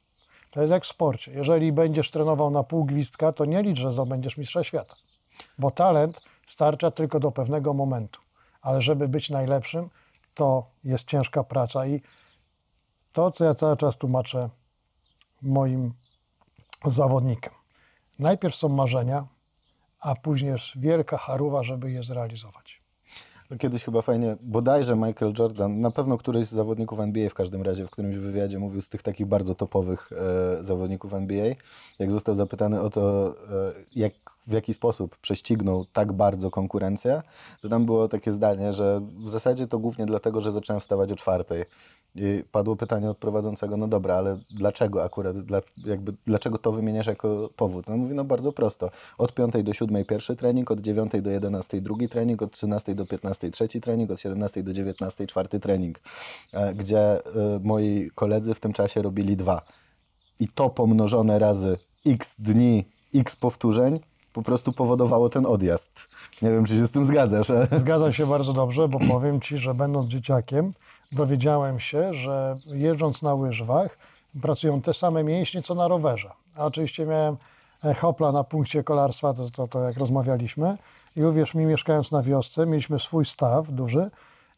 To 0.51 0.61
jest 0.61 0.71
jak 0.71 0.85
w 0.85 0.87
sporcie. 0.87 1.33
Jeżeli 1.33 1.73
będziesz 1.73 2.11
trenował 2.11 2.51
na 2.51 2.63
pół 2.63 2.85
gwizdka, 2.85 3.33
to 3.33 3.45
nie 3.45 3.63
licz, 3.63 3.79
że 3.79 3.93
zdobędziesz 3.93 4.37
mistrza 4.37 4.65
świata. 4.65 4.95
Bo 5.59 5.71
talent 5.71 6.21
starcza 6.47 6.91
tylko 6.91 7.21
do 7.21 7.33
pewnego 7.33 7.75
momentu. 7.75 8.21
Ale 8.63 8.83
żeby 8.83 9.09
być 9.09 9.31
najlepszym, 9.31 9.91
to 10.35 10.67
jest 10.85 11.05
ciężka 11.05 11.45
praca. 11.45 11.87
I 11.87 12.03
to, 13.13 13.31
co 13.31 13.45
ja 13.45 13.55
cały 13.55 13.77
czas 13.77 13.97
tłumaczę 13.97 14.51
moim 15.43 15.95
zawodnikom. 16.85 17.55
Najpierw 18.19 18.57
są 18.57 18.69
marzenia, 18.69 19.27
a 20.01 20.15
później 20.15 20.51
jest 20.51 20.65
wielka 20.77 21.19
haruwa, 21.19 21.63
żeby 21.63 21.91
je 21.91 22.03
zrealizować. 22.03 22.76
No 23.51 23.59
Kiedyś 23.59 23.85
chyba 23.85 24.03
fajnie, 24.03 24.37
bodajże 24.41 24.97
Michael 24.97 25.33
Jordan, 25.39 25.81
na 25.81 25.91
pewno 25.91 26.19
któryś 26.19 26.47
z 26.47 26.51
zawodników 26.51 27.01
NBA 27.01 27.31
w 27.31 27.35
każdym 27.35 27.63
razie 27.63 27.87
w 27.87 27.91
którymś 27.91 28.17
wywiadzie 28.17 28.59
mówił 28.59 28.83
z 28.83 28.89
tych 28.89 29.03
takich 29.03 29.27
bardzo 29.27 29.55
topowych 29.55 30.11
e, 30.13 30.65
zawodników 30.65 31.15
NBA, 31.15 31.55
jak 31.99 32.13
został 32.13 32.35
zapytany 32.35 32.81
o 32.81 32.91
to, 32.91 33.29
e, 33.29 33.73
jak, 33.97 34.13
w 34.47 34.53
jaki 34.53 34.75
sposób 34.75 35.17
prześcignął 35.17 35.85
tak 35.85 36.13
bardzo 36.13 36.51
konkurencję, 36.51 37.23
to 37.63 37.69
tam 37.69 37.87
było 37.87 38.09
takie 38.09 38.33
zdanie, 38.33 38.73
że 38.73 39.01
w 39.25 39.31
zasadzie 39.31 39.67
to 39.67 39.79
głównie 39.79 40.07
dlatego, 40.07 40.41
że 40.41 40.53
zacząłem 40.53 40.81
wstawać 40.81 41.13
o 41.13 41.17
czwartej. 41.17 41.65
I 42.19 42.45
padło 42.53 42.77
pytanie 42.77 43.11
od 43.11 43.19
prowadzącego, 43.19 43.77
no 43.77 43.89
dobra, 43.89 44.15
ale 44.15 44.39
dlaczego 44.51 45.05
akurat, 45.05 45.39
dla, 45.41 45.63
jakby, 45.85 46.15
dlaczego 46.27 46.59
to 46.59 46.73
wymieniasz 46.73 47.07
jako 47.07 47.51
powód? 47.57 47.87
No 47.89 47.97
mówi, 47.97 48.15
no 48.15 48.25
bardzo 48.25 48.53
prosto. 48.53 48.91
Od 49.19 49.35
5 49.35 49.53
do 49.63 49.73
7 49.73 50.05
pierwszy 50.05 50.37
trening, 50.37 50.71
od 50.71 50.81
9 50.81 51.13
do 51.23 51.31
11 51.31 51.81
drugi 51.81 52.09
trening, 52.09 52.43
od 52.43 52.53
13 52.53 52.95
do 52.95 53.07
15 53.07 53.51
trzeci 53.51 53.81
trening, 53.81 54.11
od 54.11 54.21
17 54.21 54.63
do 54.63 54.73
19 54.73 55.27
czwarty 55.27 55.61
trening, 55.61 56.01
e, 56.53 56.75
gdzie 56.75 56.99
e, 57.01 57.21
moi 57.63 58.11
koledzy 58.15 58.55
w 58.55 58.61
tym 58.61 58.73
czasie 58.73 59.03
robili 59.03 59.37
dwa. 59.37 59.61
I 60.41 60.49
to 60.49 60.71
pomnożone 60.71 61.39
razy 61.39 61.79
x 62.07 62.37
dni, 62.39 62.85
x 63.15 63.37
powtórzeń 63.37 64.01
po 64.33 64.43
prostu 64.43 64.73
powodowało 64.73 65.29
ten 65.29 65.47
odjazd. 65.47 65.91
Nie 66.43 66.51
wiem, 66.51 66.65
czy 66.65 66.77
się 66.77 66.87
z 66.87 66.91
tym 66.91 67.05
zgadzasz. 67.05 67.51
ale- 67.51 67.69
Zgadzam 67.77 68.13
się 68.13 68.27
bardzo 68.27 68.53
dobrze, 68.53 68.89
bo 68.89 68.99
powiem 69.09 69.41
Ci, 69.41 69.59
że 69.59 69.75
będąc 69.75 70.11
dzieciakiem, 70.11 70.73
dowiedziałem 71.13 71.81
się, 71.81 72.15
że 72.15 72.57
jeżdżąc 72.67 73.23
na 73.23 73.35
łyżwach 73.35 73.99
pracują 74.43 74.83
te 74.83 74.95
same 74.95 75.25
mięśnie, 75.25 75.63
co 75.63 75.75
na 75.75 75.89
rowerze. 75.89 76.31
A 76.57 76.65
oczywiście 76.65 77.07
miałem 77.07 77.37
e, 77.85 77.95
hopla 77.95 78.33
na 78.33 78.45
punkcie 78.45 78.85
kolarstwa, 78.85 79.35
to, 79.35 79.51
to, 79.51 79.69
to 79.69 79.83
jak 79.83 79.97
rozmawialiśmy. 79.97 80.79
I 81.17 81.25
uwierz 81.25 81.55
mi, 81.55 81.67
mieszkając 81.67 82.13
na 82.13 82.23
wiosce, 82.23 82.67
mieliśmy 82.67 82.99
swój 82.99 83.27
staw 83.27 83.71
duży 83.71 84.11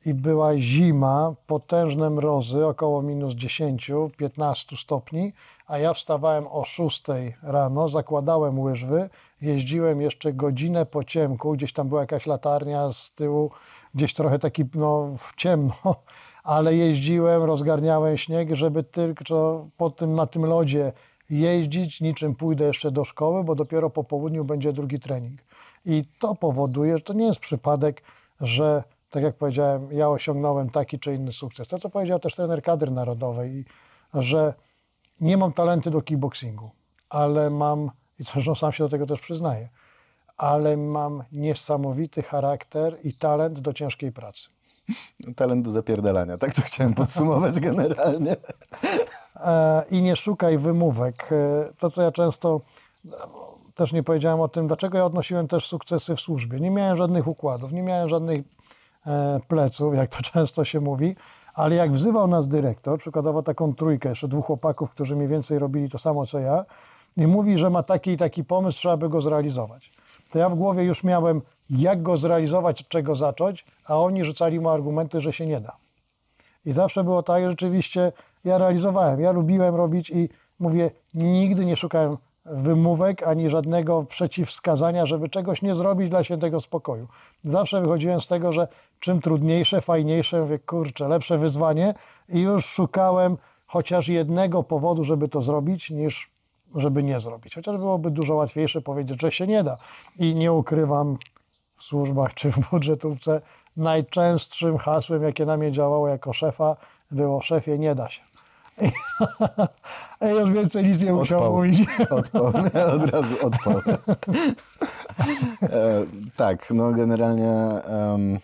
i 0.06 0.14
była 0.14 0.58
zima, 0.58 1.34
potężne 1.46 2.10
mrozy, 2.10 2.66
około 2.66 3.02
minus 3.02 3.34
10-15 3.34 4.76
stopni, 4.76 5.32
a 5.66 5.78
ja 5.78 5.94
wstawałem 5.94 6.46
o 6.46 6.64
6 6.64 7.04
rano, 7.42 7.88
zakładałem 7.88 8.58
łyżwy, 8.58 9.10
jeździłem 9.42 10.00
jeszcze 10.00 10.32
godzinę 10.32 10.86
po 10.86 11.04
ciemku, 11.04 11.52
gdzieś 11.52 11.72
tam 11.72 11.88
była 11.88 12.00
jakaś 12.00 12.26
latarnia 12.26 12.92
z 12.92 13.12
tyłu, 13.12 13.50
gdzieś 13.94 14.14
trochę 14.14 14.38
taki 14.38 14.64
no, 14.74 15.14
w 15.18 15.36
ciemno, 15.36 15.74
ale 16.48 16.74
jeździłem, 16.74 17.42
rozgarniałem 17.42 18.16
śnieg, 18.16 18.54
żeby 18.54 18.82
tylko 18.82 19.66
po 19.76 19.90
tym, 19.90 20.14
na 20.14 20.26
tym 20.26 20.44
lodzie 20.44 20.92
jeździć, 21.30 22.00
niczym 22.00 22.34
pójdę 22.34 22.64
jeszcze 22.64 22.90
do 22.90 23.04
szkoły, 23.04 23.44
bo 23.44 23.54
dopiero 23.54 23.90
po 23.90 24.04
południu 24.04 24.44
będzie 24.44 24.72
drugi 24.72 25.00
trening. 25.00 25.40
I 25.84 26.04
to 26.18 26.34
powoduje, 26.34 26.98
że 26.98 27.04
to 27.04 27.12
nie 27.12 27.26
jest 27.26 27.40
przypadek, 27.40 28.02
że 28.40 28.84
tak 29.10 29.22
jak 29.22 29.36
powiedziałem, 29.36 29.92
ja 29.92 30.08
osiągnąłem 30.08 30.70
taki 30.70 30.98
czy 30.98 31.14
inny 31.14 31.32
sukces. 31.32 31.68
To, 31.68 31.78
co 31.78 31.90
powiedział 31.90 32.18
też 32.18 32.34
trener 32.34 32.62
kadry 32.62 32.90
narodowej, 32.90 33.64
że 34.14 34.54
nie 35.20 35.36
mam 35.36 35.52
talenty 35.52 35.90
do 35.90 36.00
kickboxingu, 36.02 36.70
ale 37.08 37.50
mam, 37.50 37.90
i 38.18 38.24
zresztą 38.24 38.54
sam 38.54 38.72
się 38.72 38.84
do 38.84 38.90
tego 38.90 39.06
też 39.06 39.20
przyznaję, 39.20 39.68
ale 40.36 40.76
mam 40.76 41.24
niesamowity 41.32 42.22
charakter 42.22 42.96
i 43.04 43.14
talent 43.14 43.60
do 43.60 43.72
ciężkiej 43.72 44.12
pracy. 44.12 44.57
Talent 45.36 45.65
do 45.65 45.73
zapierdalania, 45.73 46.39
tak 46.39 46.55
to 46.55 46.62
chciałem 46.62 46.94
podsumować 46.94 47.60
generalnie. 47.70 48.36
E, 49.36 49.85
I 49.90 50.02
nie 50.02 50.16
szukaj 50.16 50.59
wymówek. 50.59 51.28
E, 51.32 51.73
To, 51.78 51.90
co 51.90 52.02
ja 52.02 52.12
często 52.12 52.60
e, 53.06 53.10
też 53.74 53.93
nie 53.93 54.02
powiedziałem 54.02 54.40
o 54.40 54.48
tym, 54.48 54.66
dlaczego 54.66 54.98
ja 54.98 55.05
odnosiłem 55.05 55.48
też 55.48 55.66
sukcesy 55.66 56.16
w 56.16 56.20
służbie. 56.20 56.60
Nie 56.60 56.70
miałem 56.70 56.97
żadnych 56.97 57.27
układów, 57.27 57.73
nie 57.73 57.82
miałem 57.82 58.09
żadnych 58.09 58.43
pleców, 59.48 59.94
jak 59.94 60.10
to 60.10 60.23
często 60.32 60.65
się 60.65 60.81
mówi, 60.81 61.16
ale 61.55 61.74
jak 61.74 61.93
wzywał 61.93 62.27
nas 62.27 62.48
dyrektor, 62.48 62.98
przykładowo 62.98 63.43
taką 63.43 63.74
trójkę, 63.74 64.09
jeszcze 64.09 64.28
dwóch 64.28 64.47
chłopaków, 64.47 64.90
którzy 64.90 65.16
mniej 65.16 65.28
więcej 65.28 65.59
robili 65.59 65.90
to 65.90 65.98
samo 65.98 66.27
co 66.27 66.39
ja, 66.39 66.65
i 67.16 67.27
mówi, 67.27 67.59
że 67.59 67.70
ma 67.70 67.82
taki 67.82 68.10
i 68.10 68.16
taki 68.16 68.44
pomysł, 68.44 68.78
trzeba 68.78 68.97
by 68.97 69.09
go 69.09 69.20
zrealizować. 69.20 69.93
To 70.31 70.39
ja 70.39 70.48
w 70.48 70.55
głowie 70.55 70.82
już 70.82 71.05
miałem, 71.05 71.43
jak 71.70 72.03
go 72.03 72.16
zrealizować, 72.16 72.81
od 72.81 72.89
czego 72.89 73.15
zacząć, 73.15 73.65
a 73.85 73.99
oni 73.99 74.24
rzucali 74.24 74.61
mu 74.61 74.69
argumenty, 74.69 75.20
że 75.20 75.32
się 75.32 75.47
nie 75.47 75.61
da. 75.61 75.77
I 76.65 76.73
zawsze 76.73 77.05
było 77.05 77.23
tak, 77.23 77.43
że 77.43 77.51
rzeczywiście 77.51 78.12
ja 78.45 78.59
realizowałem, 78.59 79.20
ja 79.20 79.32
lubiłem 79.32 79.74
robić 79.74 80.11
i 80.11 80.28
mówię, 80.59 80.90
nigdy 81.15 81.66
nie 81.66 81.77
szukałem 81.77 82.16
wymówek 82.45 83.23
ani 83.23 83.51
żadnego 83.51 84.03
przeciwwskazania, 84.05 85.07
żeby 85.07 85.28
czegoś 85.28 85.62
nie 85.62 85.74
zrobić 85.74 86.11
dla 86.11 86.24
świętego 86.24 86.61
spokoju. 86.61 87.09
Zawsze 87.43 87.81
wychodziłem 87.81 88.20
z 88.20 88.27
tego, 88.27 88.53
że 88.53 88.69
czym 89.01 89.20
trudniejsze, 89.20 89.81
fajniejsze, 89.81 90.40
mówię, 90.40 90.59
kurczę, 90.59 91.09
lepsze 91.09 91.39
wyzwanie 91.39 91.95
i 92.28 92.40
już 92.40 92.66
szukałem 92.66 93.36
chociaż 93.66 94.09
jednego 94.09 94.62
powodu, 94.62 95.05
żeby 95.05 95.28
to 95.28 95.43
zrobić, 95.43 95.90
niż 95.90 96.31
żeby 96.74 97.03
nie 97.03 97.20
zrobić. 97.20 97.55
Chociaż 97.55 97.77
byłoby 97.77 98.11
dużo 98.11 98.35
łatwiejsze 98.35 98.81
powiedzieć, 98.81 99.20
że 99.20 99.31
się 99.31 99.47
nie 99.47 99.65
da. 99.65 99.77
I 100.19 100.35
nie 100.35 100.53
ukrywam, 100.53 101.16
w 101.78 101.82
służbach 101.82 102.34
czy 102.34 102.52
w 102.52 102.70
budżetówce 102.70 103.40
najczęstszym 103.76 104.78
hasłem, 104.78 105.22
jakie 105.22 105.46
na 105.46 105.56
mnie 105.56 105.72
działało 105.72 106.09
jako 106.09 106.32
szefa, 106.32 106.76
było 107.10 107.40
szefie, 107.40 107.78
nie 107.78 107.94
da 107.94 108.09
się. 108.09 108.22
I 110.22 110.28
już 110.28 110.50
więcej 110.50 110.84
nic 110.84 111.02
nie 111.02 111.12
musiał 111.12 111.52
mówić. 111.52 111.88
Odpał, 112.10 112.46
od 112.94 113.10
razu 113.10 113.46
odpał. 113.46 113.80
E, 115.62 116.05
tak, 116.36 116.70
no 116.70 116.92
generalnie 116.92 117.50
em, 117.50 118.38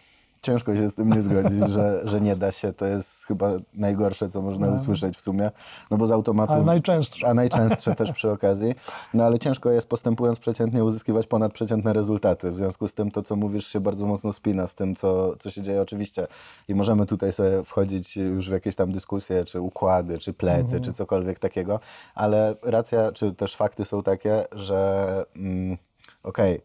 ciężko 0.45 0.77
się 0.77 0.91
z 0.91 0.95
tym 0.95 1.13
nie 1.13 1.23
zgodzić, 1.23 1.69
że, 1.75 2.01
że 2.05 2.21
nie 2.21 2.37
da 2.37 2.53
się. 2.53 2.73
To 2.73 2.87
jest 2.87 3.25
chyba 3.25 3.51
najgorsze, 3.75 4.29
co 4.29 4.43
można 4.43 4.69
usłyszeć 4.69 5.17
w 5.17 5.21
sumie. 5.21 5.51
No 5.91 5.97
bo 5.97 6.07
z 6.07 6.13
automatu... 6.13 6.53
Ale 6.53 6.65
najczęstsze. 6.65 7.29
A 7.29 7.35
najczęstsze 7.35 7.95
też 7.95 8.13
przy 8.13 8.31
okazji. 8.31 8.75
No 9.15 9.25
ale 9.25 9.39
ciężko 9.39 9.71
jest 9.71 9.89
postępując 9.89 10.39
przeciętnie 10.39 10.85
uzyskiwać 10.85 11.27
ponadprzeciętne 11.27 11.93
rezultaty. 11.93 12.51
W 12.51 12.57
związku 12.57 12.89
z 12.89 12.95
tym 12.95 13.11
to, 13.11 13.23
co 13.23 13.37
mówisz, 13.37 13.67
się 13.67 13.81
bardzo 13.81 14.07
mocno 14.07 14.33
spina 14.33 14.67
z 14.67 14.75
tym, 14.75 14.97
co, 14.97 15.37
co 15.37 15.51
się 15.51 15.63
dzieje 15.63 15.83
oczywiście. 15.83 16.27
I 16.69 16.75
możemy 16.75 17.07
tutaj 17.07 17.33
sobie 17.33 17.65
wchodzić 17.65 18.17
już 18.17 18.49
w 18.49 18.53
jakieś 18.53 18.77
tam 18.77 18.93
dyskusje, 18.93 19.45
czy 19.45 19.61
układy, 19.61 20.19
czy 20.19 20.33
plecy, 20.33 20.81
czy 20.81 20.93
cokolwiek 20.93 21.39
takiego, 21.39 21.81
ale 22.15 22.57
racja, 22.63 23.13
czy 23.13 23.35
też 23.35 23.57
fakty 23.57 23.85
są 23.85 24.03
takie, 24.03 24.45
że 24.53 25.25
mm, 25.37 25.79
okej, 26.23 26.61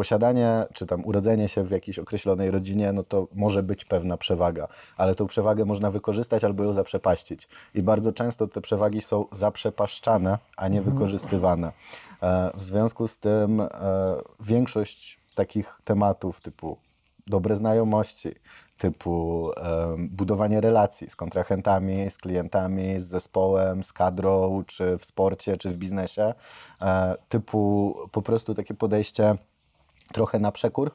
posiadanie, 0.00 0.66
czy 0.72 0.86
tam 0.86 1.04
urodzenie 1.04 1.48
się 1.48 1.64
w 1.64 1.70
jakiejś 1.70 1.98
określonej 1.98 2.50
rodzinie, 2.50 2.92
no 2.92 3.02
to 3.02 3.28
może 3.34 3.62
być 3.62 3.84
pewna 3.84 4.16
przewaga, 4.16 4.68
ale 4.96 5.14
tą 5.14 5.26
przewagę 5.26 5.64
można 5.64 5.90
wykorzystać 5.90 6.44
albo 6.44 6.64
ją 6.64 6.72
zaprzepaścić. 6.72 7.48
I 7.74 7.82
bardzo 7.82 8.12
często 8.12 8.46
te 8.46 8.60
przewagi 8.60 9.02
są 9.02 9.24
zaprzepaszczane, 9.32 10.38
a 10.56 10.68
nie 10.68 10.82
wykorzystywane. 10.82 11.72
E, 12.22 12.50
W 12.54 12.64
związku 12.64 13.08
z 13.08 13.16
tym 13.16 13.60
e, 13.60 13.68
większość 14.40 15.20
takich 15.34 15.80
tematów 15.84 16.40
typu 16.40 16.76
dobre 17.26 17.56
znajomości, 17.56 18.34
typu 18.78 19.50
budowanie 19.98 20.60
relacji 20.60 21.10
z 21.10 21.16
kontrahentami, 21.16 22.10
z 22.10 22.18
klientami, 22.18 23.00
z 23.00 23.06
zespołem, 23.06 23.84
z 23.84 23.92
kadrą, 23.92 24.64
czy 24.66 24.98
w 24.98 25.04
sporcie, 25.04 25.56
czy 25.56 25.70
w 25.70 25.76
biznesie, 25.76 26.34
e, 26.80 27.16
typu 27.28 27.94
po 28.12 28.22
prostu 28.22 28.54
takie 28.54 28.74
podejście 28.74 29.36
trochę 30.12 30.38
na 30.38 30.52
przekór 30.52 30.90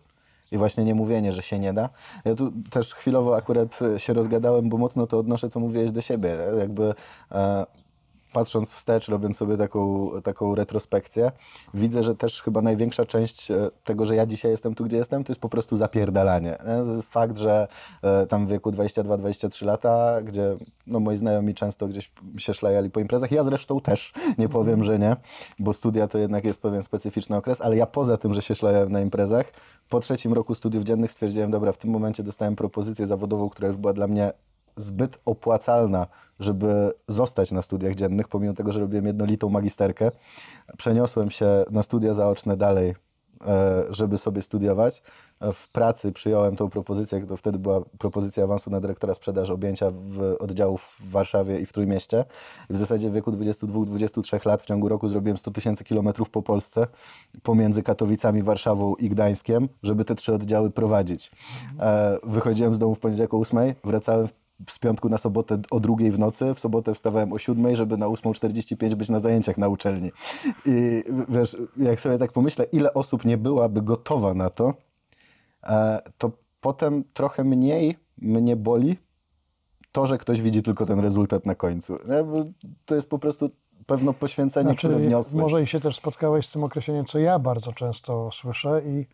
i 0.51 0.57
właśnie 0.57 0.83
nie 0.83 0.95
mówienie, 0.95 1.33
że 1.33 1.43
się 1.43 1.59
nie 1.59 1.73
da. 1.73 1.89
Ja 2.25 2.35
tu 2.35 2.51
też 2.69 2.93
chwilowo 2.93 3.35
akurat 3.35 3.79
się 3.97 4.13
rozgadałem, 4.13 4.69
bo 4.69 4.77
mocno 4.77 5.07
to 5.07 5.19
odnoszę, 5.19 5.49
co 5.49 5.59
mówiłeś 5.59 5.91
do 5.91 6.01
siebie. 6.01 6.37
Jakby 6.59 6.93
e, 7.31 7.65
patrząc 8.35 8.71
wstecz, 8.71 9.07
robiąc 9.09 9.37
sobie 9.37 9.57
taką, 9.57 10.09
taką 10.23 10.55
retrospekcję, 10.55 11.31
widzę, 11.73 12.03
że 12.03 12.15
też 12.15 12.41
chyba 12.41 12.61
największa 12.61 13.05
część 13.05 13.51
e, 13.51 13.69
tego, 13.83 14.05
że 14.05 14.15
ja 14.15 14.25
dzisiaj 14.25 14.51
jestem 14.51 14.75
tu, 14.75 14.85
gdzie 14.85 14.97
jestem, 14.97 15.23
to 15.23 15.31
jest 15.31 15.41
po 15.41 15.49
prostu 15.49 15.77
zapierdalanie. 15.77 16.57
nie? 16.67 16.85
To 16.85 16.95
jest 16.95 17.13
fakt, 17.13 17.37
że 17.37 17.67
e, 18.01 18.27
tam 18.27 18.47
w 18.47 18.49
wieku 18.49 18.71
22-23 18.71 19.65
lata, 19.65 20.21
gdzie 20.21 20.55
no, 20.87 20.99
moi 20.99 21.17
znajomi 21.17 21.53
często 21.53 21.87
gdzieś 21.87 22.11
się 22.37 22.53
szlajali 22.53 22.89
po 22.89 22.99
imprezach, 22.99 23.31
ja 23.31 23.43
zresztą 23.43 23.81
też, 23.81 24.13
nie 24.37 24.49
powiem, 24.49 24.83
że 24.83 24.99
nie, 24.99 25.15
bo 25.59 25.73
studia 25.73 26.07
to 26.07 26.17
jednak 26.17 26.45
jest 26.45 26.61
pewien 26.61 26.83
specyficzny 26.83 27.35
okres, 27.35 27.61
ale 27.61 27.77
ja 27.77 27.85
poza 27.85 28.17
tym, 28.17 28.33
że 28.33 28.41
się 28.41 28.55
szlajałem 28.55 28.91
na 28.91 29.01
imprezach, 29.01 29.51
po 29.89 29.99
trzecim 29.99 30.33
roku 30.33 30.55
studiów 30.55 30.83
dziennych 30.83 31.11
stwierdziłem, 31.11 31.51
dobra, 31.51 31.71
w 31.71 31.77
tym 31.77 31.91
momencie 31.91 32.23
dostałem 32.23 32.55
propozycję 32.55 33.07
zawodową, 33.07 33.49
która 33.49 33.67
już 33.67 33.77
była 33.77 33.93
dla 33.93 34.07
mnie 34.07 34.33
zbyt 34.75 35.17
opłacalna, 35.25 36.07
żeby 36.39 36.93
zostać 37.07 37.51
na 37.51 37.61
studiach 37.61 37.95
dziennych, 37.95 38.27
pomimo 38.27 38.53
tego, 38.53 38.71
że 38.71 38.79
robiłem 38.79 39.05
jednolitą 39.05 39.49
magisterkę. 39.49 40.11
Przeniosłem 40.77 41.31
się 41.31 41.65
na 41.71 41.83
studia 41.83 42.13
zaoczne 42.13 42.57
dalej, 42.57 42.95
e, 43.47 43.83
żeby 43.89 44.17
sobie 44.17 44.41
studiować. 44.41 45.03
W 45.53 45.71
pracy 45.71 46.11
przyjąłem 46.11 46.55
tą 46.55 46.69
propozycję, 46.69 47.27
to 47.27 47.37
wtedy 47.37 47.59
była 47.59 47.81
propozycja 47.97 48.43
awansu 48.43 48.69
na 48.69 48.79
dyrektora 48.79 49.13
sprzedaży 49.13 49.53
objęcia 49.53 49.91
w 49.91 50.35
oddziałów 50.39 50.97
w 50.99 51.11
Warszawie 51.11 51.59
i 51.59 51.65
w 51.65 51.73
Trójmieście. 51.73 52.25
W 52.69 52.77
zasadzie 52.77 53.09
w 53.09 53.13
wieku 53.13 53.31
22-23 53.31 54.45
lat 54.47 54.61
w 54.61 54.65
ciągu 54.65 54.89
roku 54.89 55.09
zrobiłem 55.09 55.37
100 55.37 55.51
tysięcy 55.51 55.83
kilometrów 55.83 56.29
po 56.29 56.41
Polsce, 56.41 56.87
pomiędzy 57.43 57.83
Katowicami, 57.83 58.43
Warszawą 58.43 58.95
i 58.95 59.09
Gdańskiem, 59.09 59.69
żeby 59.83 60.05
te 60.05 60.15
trzy 60.15 60.33
oddziały 60.33 60.71
prowadzić. 60.71 61.31
E, 61.79 62.17
Wychodziłem 62.23 62.75
z 62.75 62.79
domu 62.79 62.95
w 62.95 62.99
poniedziałek 62.99 63.33
o 63.33 63.37
8, 63.39 63.73
wracałem 63.83 64.27
w 64.27 64.44
z 64.69 64.79
piątku 64.79 65.09
na 65.09 65.17
sobotę 65.17 65.61
o 65.71 65.79
drugiej 65.79 66.11
w 66.11 66.19
nocy, 66.19 66.53
w 66.53 66.59
sobotę 66.59 66.93
wstawałem 66.93 67.33
o 67.33 67.37
siódmej, 67.37 67.75
żeby 67.75 67.97
na 67.97 68.05
8.45 68.05 68.95
być 68.95 69.09
na 69.09 69.19
zajęciach 69.19 69.57
na 69.57 69.67
uczelni. 69.67 70.11
I 70.65 71.03
wiesz, 71.29 71.57
jak 71.77 72.01
sobie 72.01 72.17
tak 72.17 72.31
pomyślę, 72.31 72.65
ile 72.71 72.93
osób 72.93 73.25
nie 73.25 73.37
byłaby 73.37 73.81
gotowa 73.81 74.33
na 74.33 74.49
to, 74.49 74.73
e, 75.63 76.01
to 76.17 76.31
potem 76.61 77.03
trochę 77.13 77.43
mniej 77.43 77.97
mnie 78.17 78.55
boli 78.55 78.97
to, 79.91 80.07
że 80.07 80.17
ktoś 80.17 80.41
widzi 80.41 80.63
tylko 80.63 80.85
ten 80.85 80.99
rezultat 80.99 81.45
na 81.45 81.55
końcu. 81.55 81.97
To 82.85 82.95
jest 82.95 83.09
po 83.09 83.19
prostu 83.19 83.49
pewne 83.85 84.13
poświęcenie, 84.13 84.75
które 84.75 84.97
wniosłeś. 84.97 85.31
Znaczy, 85.31 85.41
może 85.41 85.63
i 85.63 85.67
się 85.67 85.79
też 85.79 85.95
spotkałeś 85.95 86.47
z 86.47 86.51
tym 86.51 86.63
określeniem, 86.63 87.05
co 87.05 87.19
ja 87.19 87.39
bardzo 87.39 87.71
często 87.71 88.29
słyszę 88.31 88.81
i, 88.85 89.05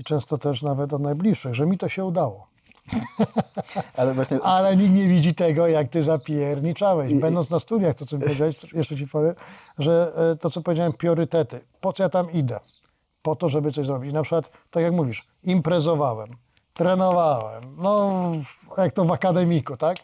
i 0.00 0.04
często 0.04 0.38
też 0.38 0.62
nawet 0.62 0.92
od 0.92 1.02
najbliższych, 1.02 1.54
że 1.54 1.66
mi 1.66 1.78
to 1.78 1.88
się 1.88 2.04
udało. 2.04 2.51
Ale 3.96 4.14
właśnie 4.14 4.40
Ale 4.42 4.76
nikt 4.76 4.94
nie 4.94 5.08
widzi 5.08 5.34
tego, 5.34 5.66
jak 5.66 5.88
ty 5.88 6.04
zapierniczałeś. 6.04 7.14
Będąc 7.14 7.50
na 7.50 7.60
studiach, 7.60 7.96
to 7.96 8.06
co 8.06 8.16
mi 8.16 8.22
powiedziałeś, 8.22 8.56
jeszcze 8.72 8.96
ci 8.96 9.06
powiem, 9.06 9.34
że 9.78 10.12
e, 10.32 10.36
to, 10.36 10.50
co 10.50 10.62
powiedziałem, 10.62 10.92
priorytety. 10.92 11.60
Po 11.80 11.92
co 11.92 12.02
ja 12.02 12.08
tam 12.08 12.30
idę? 12.30 12.60
Po 13.22 13.36
to, 13.36 13.48
żeby 13.48 13.72
coś 13.72 13.86
zrobić. 13.86 14.12
Na 14.12 14.22
przykład, 14.22 14.50
tak 14.70 14.82
jak 14.82 14.92
mówisz, 14.92 15.28
imprezowałem, 15.42 16.28
trenowałem, 16.74 17.76
no 17.78 18.12
jak 18.78 18.92
to 18.92 19.04
w 19.04 19.12
akademiku, 19.12 19.76
tak? 19.76 19.96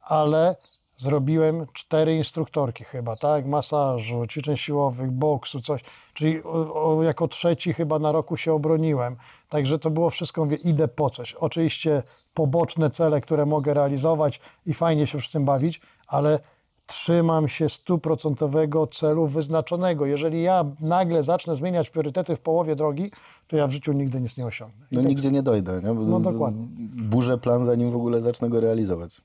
Ale 0.00 0.56
zrobiłem 0.96 1.66
cztery 1.72 2.16
instruktorki 2.16 2.84
chyba, 2.84 3.16
tak? 3.16 3.46
Masażu, 3.46 4.26
ćwiczeń 4.26 4.56
siłowych, 4.56 5.10
boksu, 5.10 5.60
coś. 5.60 5.80
Czyli 6.14 6.42
o, 6.42 6.96
o, 6.98 7.02
jako 7.02 7.28
trzeci 7.28 7.72
chyba 7.72 7.98
na 7.98 8.12
roku 8.12 8.36
się 8.36 8.52
obroniłem. 8.52 9.16
Także 9.52 9.78
to 9.78 9.90
było 9.90 10.10
wszystko, 10.10 10.44
mówię, 10.44 10.56
idę 10.56 10.88
po 10.88 11.10
coś. 11.10 11.34
Oczywiście 11.34 12.02
poboczne 12.34 12.90
cele, 12.90 13.20
które 13.20 13.46
mogę 13.46 13.74
realizować 13.74 14.40
i 14.66 14.74
fajnie 14.74 15.06
się 15.06 15.18
przy 15.18 15.32
tym 15.32 15.44
bawić, 15.44 15.80
ale 16.06 16.38
trzymam 16.86 17.48
się 17.48 17.68
stuprocentowego 17.68 18.86
celu 18.86 19.26
wyznaczonego. 19.26 20.06
Jeżeli 20.06 20.42
ja 20.42 20.64
nagle 20.80 21.22
zacznę 21.22 21.56
zmieniać 21.56 21.90
priorytety 21.90 22.36
w 22.36 22.40
połowie 22.40 22.76
drogi, 22.76 23.10
to 23.46 23.56
ja 23.56 23.66
w 23.66 23.70
życiu 23.70 23.92
nigdy 23.92 24.20
nic 24.20 24.36
nie 24.36 24.46
osiągnę. 24.46 24.86
I 24.90 24.96
no, 24.96 25.00
tak- 25.02 25.08
nigdzie 25.08 25.30
nie 25.30 25.42
dojdę. 25.42 25.80
Nie? 25.84 25.94
Bo 25.94 26.02
No, 26.02 26.20
dokładnie. 26.20 26.66
Burzę 27.08 27.38
plan, 27.38 27.64
zanim 27.66 27.90
w 27.90 27.96
ogóle 27.96 28.22
zacznę 28.22 28.48
go 28.48 28.60
realizować. 28.60 29.20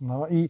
No 0.00 0.28
i, 0.28 0.48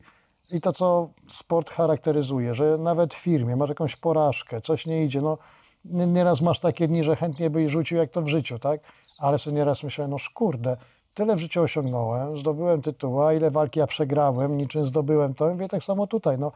i 0.53 0.61
to, 0.61 0.73
co 0.73 1.09
sport 1.29 1.71
charakteryzuje, 1.71 2.55
że 2.55 2.79
nawet 2.79 3.15
w 3.15 3.19
firmie 3.19 3.57
masz 3.57 3.69
jakąś 3.69 3.97
porażkę, 3.97 4.61
coś 4.61 4.87
nie 4.87 5.05
idzie, 5.05 5.21
no 5.21 5.39
nie- 5.85 6.07
nieraz 6.07 6.41
masz 6.41 6.61
takie 6.61 6.89
dni, 6.89 7.05
że 7.05 7.17
chętnie 7.17 7.51
byś 7.51 7.71
rzucił 7.71 7.99
jak 7.99 8.11
to 8.11 8.23
w 8.23 8.29
życiu, 8.29 8.59
tak? 8.59 8.81
Ale 9.19 9.39
sobie 9.39 9.57
nieraz 9.57 9.83
myślę, 9.83 10.09
no 10.09 10.17
kurde, 10.35 10.77
tyle 11.15 11.37
w 11.37 11.39
życiu 11.39 11.63
osiągnąłem, 11.63 12.37
zdobyłem 12.37 12.83
tytuła, 12.83 13.35
ile 13.35 13.51
walki 13.51 13.81
ja 13.81 13.87
przegrałem, 13.87 14.57
niczym 14.57 14.87
zdobyłem 14.87 15.35
to, 15.35 15.49
mówię 15.49 15.69
tak 15.69 15.85
samo 15.85 16.07
tutaj, 16.07 16.39
no 16.39 16.53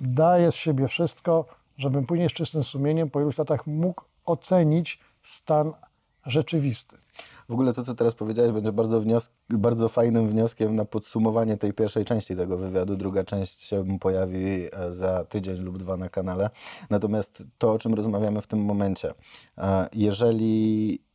daję 0.00 0.52
z 0.52 0.54
siebie 0.54 0.88
wszystko, 0.88 1.44
żebym 1.78 2.06
później 2.06 2.28
z 2.28 2.32
czystym 2.32 2.64
sumieniem 2.64 3.10
po 3.10 3.20
iluś 3.20 3.38
latach 3.38 3.66
mógł 3.66 4.02
ocenić 4.24 5.00
stan 5.22 5.72
rzeczywisty. 6.26 6.96
W 7.48 7.52
ogóle 7.52 7.72
to, 7.72 7.84
co 7.84 7.94
teraz 7.94 8.14
powiedziałeś, 8.14 8.52
będzie 8.52 8.72
bardzo, 8.72 9.02
bardzo 9.50 9.88
fajnym 9.88 10.28
wnioskiem 10.28 10.76
na 10.76 10.84
podsumowanie 10.84 11.56
tej 11.56 11.72
pierwszej 11.72 12.04
części 12.04 12.36
tego 12.36 12.56
wywiadu. 12.56 12.96
Druga 12.96 13.24
część 13.24 13.62
się 13.62 13.98
pojawi 13.98 14.68
e, 14.72 14.92
za 14.92 15.24
tydzień 15.24 15.56
lub 15.56 15.78
dwa 15.78 15.96
na 15.96 16.08
kanale. 16.08 16.50
Natomiast 16.90 17.42
to, 17.58 17.72
o 17.72 17.78
czym 17.78 17.94
rozmawiamy 17.94 18.40
w 18.40 18.46
tym 18.46 18.64
momencie, 18.64 19.14
e, 19.58 19.88
jeżeli 19.92 21.07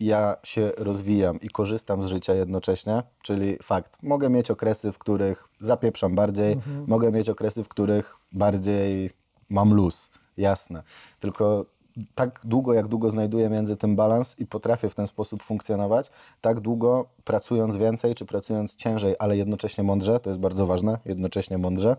ja 0.00 0.36
się 0.42 0.72
rozwijam 0.76 1.40
i 1.40 1.48
korzystam 1.48 2.02
z 2.02 2.06
życia 2.06 2.34
jednocześnie, 2.34 3.02
czyli 3.22 3.56
fakt, 3.62 4.02
mogę 4.02 4.30
mieć 4.30 4.50
okresy, 4.50 4.92
w 4.92 4.98
których 4.98 5.48
zapieprzam 5.60 6.14
bardziej, 6.14 6.56
mogę 6.86 7.12
mieć 7.12 7.28
okresy, 7.28 7.64
w 7.64 7.68
których 7.68 8.16
bardziej 8.32 9.10
mam 9.48 9.74
luz, 9.74 10.10
jasne. 10.36 10.82
Tylko 11.20 11.66
tak 12.14 12.40
długo, 12.44 12.74
jak 12.74 12.88
długo 12.88 13.10
znajduję 13.10 13.50
między 13.50 13.76
tym 13.76 13.96
balans 13.96 14.38
i 14.38 14.46
potrafię 14.46 14.88
w 14.88 14.94
ten 14.94 15.06
sposób 15.06 15.42
funkcjonować, 15.42 16.10
tak 16.40 16.60
długo 16.60 17.06
pracując 17.24 17.76
więcej, 17.76 18.14
czy 18.14 18.26
pracując 18.26 18.76
ciężej, 18.76 19.14
ale 19.18 19.36
jednocześnie 19.36 19.84
mądrze, 19.84 20.20
to 20.20 20.30
jest 20.30 20.40
bardzo 20.40 20.66
ważne, 20.66 20.98
jednocześnie 21.04 21.58
mądrze, 21.58 21.96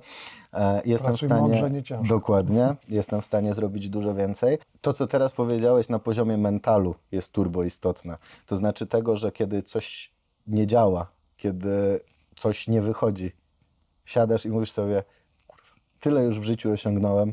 e, 0.54 0.82
jestem 0.86 1.08
Pracuj 1.10 1.28
w 1.28 1.32
stanie... 1.32 1.42
mądrze, 1.42 1.72
nie 1.72 1.84
ciężko. 1.84 2.08
Dokładnie, 2.08 2.76
jestem 2.90 3.22
w 3.22 3.26
stanie 3.26 3.54
zrobić 3.54 3.90
dużo 3.90 4.16
więcej. 4.16 4.58
To, 4.82 4.94
co 4.94 5.08
teraz 5.08 5.32
powiedziałeś 5.32 5.90
na 5.90 6.00
poziomie 6.00 6.38
mentalu 6.38 6.96
jest 7.12 7.32
turbo 7.32 7.64
istotne. 7.64 8.18
To 8.46 8.56
znaczy 8.56 8.88
tego, 8.88 9.18
że 9.18 9.32
kiedy 9.32 9.64
coś 9.64 10.12
nie 10.48 10.68
działa, 10.68 11.12
kiedy 11.38 12.00
coś 12.36 12.68
nie 12.68 12.82
wychodzi, 12.82 13.32
siadasz 14.06 14.46
i 14.46 14.50
mówisz 14.50 14.72
sobie, 14.72 15.04
tyle 16.00 16.24
już 16.24 16.40
w 16.40 16.44
życiu 16.44 16.72
osiągnąłem, 16.72 17.32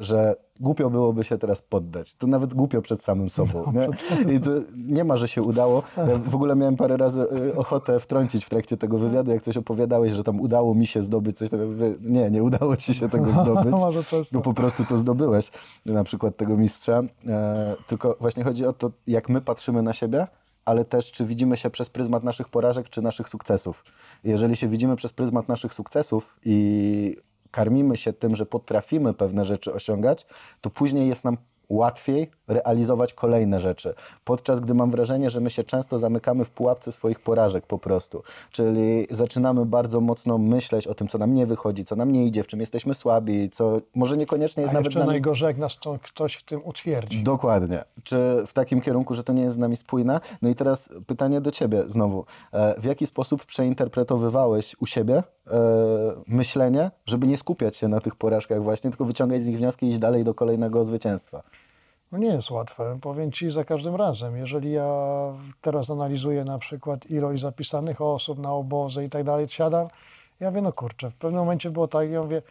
że 0.00 0.36
głupio 0.60 0.90
byłoby 0.90 1.24
się 1.24 1.38
teraz 1.38 1.62
poddać. 1.62 2.14
To 2.14 2.26
nawet 2.26 2.54
głupio 2.54 2.82
przed 2.82 3.02
samym 3.04 3.30
sobą. 3.30 3.72
Nie, 3.72 4.34
I 4.36 4.40
to 4.40 4.50
nie 4.76 5.04
ma, 5.04 5.16
że 5.16 5.28
się 5.28 5.42
udało. 5.42 5.82
Ja 5.96 6.18
w 6.18 6.34
ogóle 6.34 6.56
miałem 6.56 6.76
parę 6.76 6.96
razy 6.96 7.20
y, 7.22 7.56
ochotę 7.56 8.00
wtrącić 8.00 8.44
w 8.44 8.50
trakcie 8.50 8.76
tego 8.76 8.98
wywiadu, 8.98 9.30
jak 9.30 9.42
coś 9.42 9.56
opowiadałeś, 9.56 10.12
że 10.12 10.24
tam 10.24 10.40
udało 10.40 10.74
mi 10.74 10.86
się 10.86 11.02
zdobyć 11.02 11.38
coś. 11.38 11.48
Nie, 12.00 12.30
nie 12.30 12.42
udało 12.42 12.76
ci 12.76 12.94
się 12.94 13.08
tego 13.08 13.32
zdobyć. 13.42 13.70
Może 13.72 14.04
to 14.04 14.16
jest 14.16 14.32
No 14.32 14.40
to. 14.40 14.44
po 14.44 14.54
prostu 14.54 14.84
to 14.84 14.96
zdobyłeś, 14.96 15.50
na 15.86 16.04
przykład 16.04 16.36
tego 16.36 16.56
mistrza. 16.56 17.02
E, 17.26 17.76
tylko 17.86 18.16
właśnie 18.20 18.44
chodzi 18.44 18.66
o 18.66 18.72
to, 18.72 18.90
jak 19.06 19.28
my 19.28 19.40
patrzymy 19.40 19.82
na 19.82 19.92
siebie, 19.92 20.26
ale 20.64 20.84
też 20.84 21.12
czy 21.12 21.24
widzimy 21.24 21.56
się 21.56 21.70
przez 21.70 21.90
pryzmat 21.90 22.24
naszych 22.24 22.48
porażek, 22.48 22.88
czy 22.88 23.02
naszych 23.02 23.28
sukcesów. 23.28 23.84
Jeżeli 24.24 24.56
się 24.56 24.68
widzimy 24.68 24.96
przez 24.96 25.12
pryzmat 25.12 25.48
naszych 25.48 25.74
sukcesów 25.74 26.36
i 26.44 27.16
karmimy 27.50 27.96
się 27.96 28.12
tym, 28.12 28.36
że 28.36 28.46
potrafimy 28.46 29.14
pewne 29.14 29.44
rzeczy 29.44 29.72
osiągać, 29.72 30.26
to 30.60 30.70
później 30.70 31.08
jest 31.08 31.24
nam 31.24 31.36
łatwiej 31.70 32.30
realizować 32.48 33.12
kolejne 33.14 33.60
rzeczy. 33.60 33.94
Podczas 34.24 34.60
gdy 34.60 34.74
mam 34.74 34.90
wrażenie, 34.90 35.30
że 35.30 35.40
my 35.40 35.50
się 35.50 35.64
często 35.64 35.98
zamykamy 35.98 36.44
w 36.44 36.50
pułapce 36.50 36.92
swoich 36.92 37.20
porażek 37.20 37.66
po 37.66 37.78
prostu. 37.78 38.22
Czyli 38.52 39.06
zaczynamy 39.10 39.66
bardzo 39.66 40.00
mocno 40.00 40.38
myśleć 40.38 40.86
o 40.86 40.94
tym, 40.94 41.08
co 41.08 41.18
nam 41.18 41.34
nie 41.34 41.46
wychodzi, 41.46 41.84
co 41.84 41.96
nam 41.96 42.12
nie 42.12 42.26
idzie, 42.26 42.42
w 42.42 42.46
czym 42.46 42.60
jesteśmy 42.60 42.94
słabi, 42.94 43.50
co 43.50 43.80
może 43.94 44.16
niekoniecznie 44.16 44.62
jest 44.62 44.70
A 44.74 44.74
nawet 44.74 44.92
z 44.92 44.96
nami... 44.96 45.06
najgorzej, 45.08 45.46
jak 45.46 45.58
nas 45.58 45.76
to- 45.80 45.98
ktoś 46.02 46.34
w 46.36 46.42
tym 46.42 46.60
utwierdzi. 46.64 47.22
Dokładnie. 47.22 47.84
Czy 48.04 48.42
w 48.46 48.52
takim 48.52 48.80
kierunku, 48.80 49.14
że 49.14 49.24
to 49.24 49.32
nie 49.32 49.42
jest 49.42 49.56
z 49.56 49.58
nami 49.58 49.76
spójne? 49.76 50.20
No 50.42 50.48
i 50.48 50.54
teraz 50.54 50.88
pytanie 51.06 51.40
do 51.40 51.50
Ciebie 51.50 51.84
znowu. 51.86 52.24
E, 52.52 52.80
W 52.80 52.84
jaki 52.84 53.06
sposób 53.06 53.44
przeinterpretowywałeś 53.44 54.76
u 54.80 54.86
siebie 54.86 55.22
myślenie, 56.26 56.90
żeby 57.06 57.26
nie 57.26 57.36
skupiać 57.36 57.76
się 57.76 57.88
na 57.88 58.00
tych 58.00 58.16
porażkach 58.16 58.62
właśnie, 58.62 58.90
tylko 58.90 59.04
wyciągać 59.04 59.42
z 59.42 59.46
nich 59.46 59.58
wnioski 59.58 59.86
i 59.86 59.90
iść 59.90 59.98
dalej 59.98 60.24
do 60.24 60.34
kolejnego 60.34 60.84
zwycięstwa? 60.84 61.42
No 62.12 62.18
nie 62.18 62.28
jest 62.28 62.50
łatwe, 62.50 62.98
powiem 63.00 63.32
Ci 63.32 63.50
za 63.50 63.64
każdym 63.64 63.94
razem. 63.94 64.36
Jeżeli 64.36 64.72
ja 64.72 64.94
teraz 65.60 65.90
analizuję 65.90 66.44
na 66.44 66.58
przykład 66.58 67.10
ilość 67.10 67.42
zapisanych 67.42 68.00
osób 68.00 68.38
na 68.38 68.52
obozy 68.52 69.04
i 69.04 69.08
tak 69.08 69.24
dalej, 69.24 69.48
siadam, 69.48 69.88
ja 70.40 70.50
mówię, 70.50 70.62
no 70.62 70.72
kurczę, 70.72 71.10
w 71.10 71.14
pewnym 71.14 71.40
momencie 71.40 71.70
było 71.70 71.88
tak, 71.88 72.10
ja 72.10 72.22
mówię, 72.22 72.42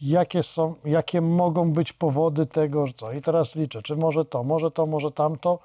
jakie 0.00 0.42
są, 0.42 0.74
jakie 0.84 1.20
mogą 1.20 1.72
być 1.72 1.92
powody 1.92 2.46
tego, 2.46 2.84
co. 2.96 3.12
I 3.12 3.22
teraz 3.22 3.54
liczę, 3.54 3.82
czy 3.82 3.96
może 3.96 4.24
to, 4.24 4.44
może 4.44 4.70
to, 4.70 4.86
może 4.86 5.10
tamto. 5.10 5.58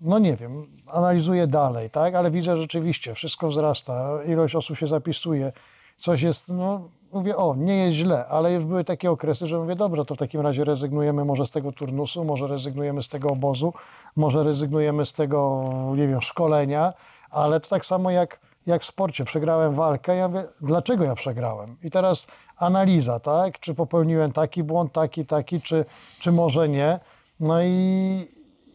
No 0.00 0.18
nie 0.18 0.36
wiem, 0.36 0.66
analizuję 0.86 1.46
dalej, 1.46 1.90
tak, 1.90 2.14
ale 2.14 2.30
widzę 2.30 2.56
rzeczywiście, 2.56 3.14
wszystko 3.14 3.48
wzrasta, 3.48 4.24
ilość 4.24 4.54
osób 4.54 4.78
się 4.78 4.86
zapisuje, 4.86 5.52
coś 5.96 6.22
jest, 6.22 6.48
no 6.48 6.88
mówię, 7.14 7.36
o, 7.36 7.54
nie 7.56 7.76
jest 7.76 7.96
źle, 7.96 8.26
ale 8.26 8.52
już 8.52 8.64
były 8.64 8.84
takie 8.84 9.10
okresy, 9.10 9.46
że 9.46 9.58
mówię, 9.58 9.76
dobrze, 9.76 10.04
to 10.04 10.14
w 10.14 10.18
takim 10.18 10.40
razie 10.40 10.64
rezygnujemy 10.64 11.24
może 11.24 11.46
z 11.46 11.50
tego 11.50 11.72
turnusu, 11.72 12.24
może 12.24 12.46
rezygnujemy 12.46 13.02
z 13.02 13.08
tego 13.08 13.28
obozu, 13.28 13.72
może 14.16 14.42
rezygnujemy 14.42 15.06
z 15.06 15.12
tego, 15.12 15.70
nie 15.96 16.08
wiem, 16.08 16.20
szkolenia, 16.20 16.92
ale 17.30 17.60
to 17.60 17.68
tak 17.68 17.86
samo 17.86 18.10
jak, 18.10 18.40
jak 18.66 18.82
w 18.82 18.84
sporcie, 18.84 19.24
przegrałem 19.24 19.74
walkę, 19.74 20.16
ja 20.16 20.28
mówię, 20.28 20.44
dlaczego 20.60 21.04
ja 21.04 21.14
przegrałem? 21.14 21.76
I 21.82 21.90
teraz 21.90 22.26
analiza, 22.56 23.20
tak, 23.20 23.60
czy 23.60 23.74
popełniłem 23.74 24.32
taki 24.32 24.62
błąd, 24.62 24.92
taki, 24.92 25.26
taki, 25.26 25.60
czy, 25.60 25.84
czy 26.20 26.32
może 26.32 26.68
nie, 26.68 27.00
no 27.40 27.62
i, 27.62 28.28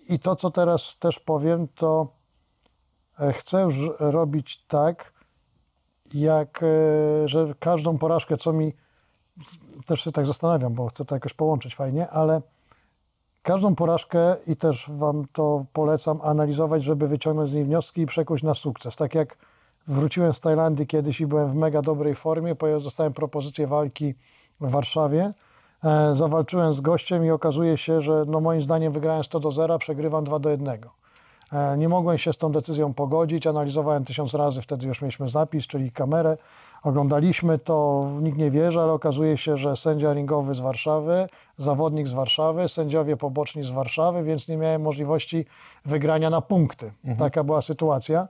i 0.09 0.19
to, 0.19 0.35
co 0.35 0.51
teraz 0.51 0.95
też 0.99 1.19
powiem, 1.19 1.67
to 1.67 2.07
e, 3.19 3.33
chcę 3.33 3.61
już 3.61 3.75
robić 3.99 4.65
tak, 4.67 5.18
jak, 6.13 6.63
e, 6.63 7.27
że 7.27 7.53
każdą 7.59 7.97
porażkę, 7.97 8.37
co 8.37 8.53
mi, 8.53 8.73
też 9.85 10.01
się 10.01 10.11
tak 10.11 10.27
zastanawiam, 10.27 10.73
bo 10.73 10.87
chcę 10.87 11.05
to 11.05 11.15
jakoś 11.15 11.33
połączyć 11.33 11.75
fajnie, 11.75 12.09
ale 12.09 12.41
każdą 13.41 13.75
porażkę 13.75 14.35
i 14.47 14.55
też 14.55 14.89
Wam 14.89 15.25
to 15.33 15.65
polecam 15.73 16.19
analizować, 16.23 16.83
żeby 16.83 17.07
wyciągnąć 17.07 17.49
z 17.49 17.53
niej 17.53 17.63
wnioski 17.63 18.01
i 18.01 18.05
przekuć 18.05 18.43
na 18.43 18.53
sukces. 18.53 18.95
Tak 18.95 19.15
jak 19.15 19.37
wróciłem 19.87 20.33
z 20.33 20.39
Tajlandii 20.39 20.87
kiedyś 20.87 21.21
i 21.21 21.27
byłem 21.27 21.49
w 21.49 21.55
mega 21.55 21.81
dobrej 21.81 22.15
formie, 22.15 22.55
dostałem 22.83 23.13
propozycję 23.13 23.67
walki 23.67 24.15
w 24.61 24.71
Warszawie. 24.71 25.33
E, 25.83 26.15
zawalczyłem 26.15 26.73
z 26.73 26.81
gościem 26.81 27.25
i 27.25 27.31
okazuje 27.31 27.77
się, 27.77 28.01
że 28.01 28.25
no 28.27 28.39
moim 28.39 28.61
zdaniem 28.61 28.93
wygrałem 28.93 29.23
100 29.23 29.39
do 29.39 29.51
0, 29.51 29.79
przegrywam 29.79 30.23
2 30.23 30.39
do 30.39 30.49
1. 30.49 30.79
E, 31.53 31.77
Nie 31.77 31.89
mogłem 31.89 32.17
się 32.17 32.33
z 32.33 32.37
tą 32.37 32.51
decyzją 32.51 32.93
pogodzić, 32.93 33.47
analizowałem 33.47 34.05
tysiąc 34.05 34.33
razy, 34.33 34.61
wtedy 34.61 34.87
już 34.87 35.01
mieliśmy 35.01 35.29
zapis, 35.29 35.67
czyli 35.67 35.91
kamerę, 35.91 36.37
oglądaliśmy 36.83 37.59
to, 37.59 38.07
nikt 38.21 38.37
nie 38.37 38.51
wierzy, 38.51 38.79
ale 38.81 38.91
okazuje 38.91 39.37
się, 39.37 39.57
że 39.57 39.75
sędzia 39.75 40.13
ringowy 40.13 40.55
z 40.55 40.59
Warszawy, 40.59 41.27
zawodnik 41.57 42.07
z 42.07 42.13
Warszawy, 42.13 42.69
sędziowie 42.69 43.17
poboczni 43.17 43.63
z 43.63 43.69
Warszawy, 43.69 44.23
więc 44.23 44.47
nie 44.47 44.57
miałem 44.57 44.81
możliwości 44.81 45.45
wygrania 45.85 46.29
na 46.29 46.41
punkty. 46.41 46.91
Taka 47.17 47.43
była 47.43 47.61
sytuacja. 47.61 48.27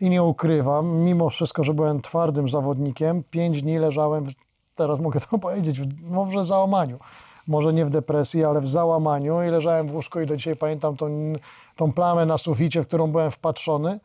I 0.00 0.10
nie 0.10 0.22
ukrywam, 0.22 0.86
mimo 0.96 1.28
wszystko, 1.30 1.64
że 1.64 1.74
byłem 1.74 2.00
twardym 2.00 2.48
zawodnikiem, 2.48 3.22
pięć 3.30 3.62
dni 3.62 3.78
leżałem, 3.78 4.24
w, 4.24 4.30
teraz 4.76 5.00
mogę 5.00 5.20
to 5.20 5.38
powiedzieć, 5.48 5.80
w, 5.80 6.10
może 6.10 6.42
w 6.42 6.46
załamaniu. 6.46 6.98
Może 7.46 7.72
nie 7.72 7.84
w 7.84 7.90
depresji, 7.90 8.44
ale 8.44 8.60
w 8.60 8.68
załamaniu 8.68 9.42
i 9.42 9.50
leżałem 9.50 9.86
w 9.88 9.94
łóżku 9.94 10.20
i 10.20 10.26
do 10.26 10.36
dzisiaj 10.36 10.56
pamiętam 10.56 10.96
tą, 10.96 11.32
tą 11.76 11.92
plamę 11.92 12.26
na 12.26 12.38
suficie, 12.38 12.82
w 12.82 12.86
którą 12.86 13.12
byłem 13.12 13.30
wpatrzony, 13.30 14.00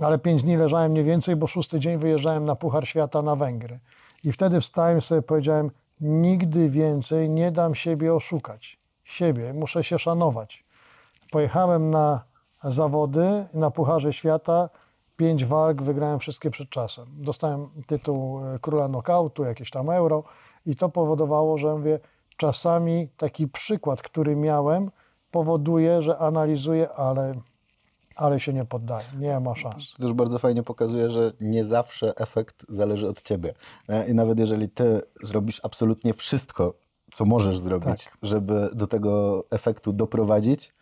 ale 0.00 0.18
pięć 0.18 0.42
dni 0.42 0.56
leżałem 0.56 0.94
nie 0.94 1.02
więcej, 1.02 1.36
bo 1.36 1.46
szósty 1.46 1.80
dzień 1.80 1.98
wyjeżdżałem 1.98 2.44
na 2.44 2.56
Puchar 2.56 2.86
Świata 2.88 3.22
na 3.22 3.36
Węgry. 3.36 3.78
I 4.24 4.32
wtedy 4.32 4.60
wstałem 4.60 5.00
sobie 5.00 5.22
powiedziałem, 5.22 5.70
nigdy 6.00 6.68
więcej 6.68 7.30
nie 7.30 7.52
dam 7.52 7.74
siebie 7.74 8.14
oszukać. 8.14 8.78
Siebie, 9.04 9.52
muszę 9.52 9.84
się 9.84 9.98
szanować. 9.98 10.64
Pojechałem 11.30 11.90
na 11.90 12.24
zawody 12.64 13.46
na 13.54 13.70
Pucharze 13.70 14.12
Świata, 14.12 14.68
pięć 15.16 15.44
walk, 15.44 15.82
wygrałem 15.82 16.18
wszystkie 16.18 16.50
przed 16.50 16.70
czasem. 16.70 17.06
Dostałem 17.18 17.68
tytuł 17.86 18.40
e, 18.44 18.58
króla 18.58 18.88
nokautu, 18.88 19.44
jakieś 19.44 19.70
tam 19.70 19.90
euro 19.90 20.24
i 20.66 20.76
to 20.76 20.88
powodowało, 20.88 21.58
że 21.58 21.74
mówię, 21.74 22.00
czasami 22.36 23.08
taki 23.16 23.48
przykład, 23.48 24.02
który 24.02 24.36
miałem, 24.36 24.90
powoduje, 25.30 26.02
że 26.02 26.18
analizuję, 26.18 26.92
ale, 26.92 27.34
ale 28.16 28.40
się 28.40 28.52
nie 28.52 28.64
poddaję, 28.64 29.06
nie 29.18 29.40
ma 29.40 29.54
szans. 29.54 29.94
To 29.98 30.02
już 30.02 30.12
bardzo 30.12 30.38
fajnie 30.38 30.62
pokazuje, 30.62 31.10
że 31.10 31.32
nie 31.40 31.64
zawsze 31.64 32.16
efekt 32.16 32.64
zależy 32.68 33.08
od 33.08 33.22
ciebie. 33.22 33.54
E, 33.88 34.08
I 34.08 34.14
nawet 34.14 34.38
jeżeli 34.38 34.68
ty 34.68 35.02
zrobisz 35.22 35.60
absolutnie 35.62 36.14
wszystko, 36.14 36.74
co 37.12 37.24
możesz 37.24 37.58
zrobić, 37.58 38.04
Tak. 38.04 38.18
żeby 38.22 38.70
do 38.72 38.86
tego 38.86 39.44
efektu 39.50 39.92
doprowadzić, 39.92 40.74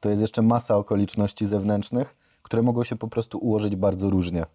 to 0.00 0.08
jest 0.08 0.22
jeszcze 0.22 0.42
masa 0.42 0.76
okoliczności 0.76 1.46
zewnętrznych, 1.46 2.16
które 2.42 2.62
mogą 2.62 2.84
się 2.84 2.96
po 2.96 3.08
prostu 3.08 3.38
ułożyć 3.38 3.76
bardzo 3.76 4.10
różnie. 4.10 4.46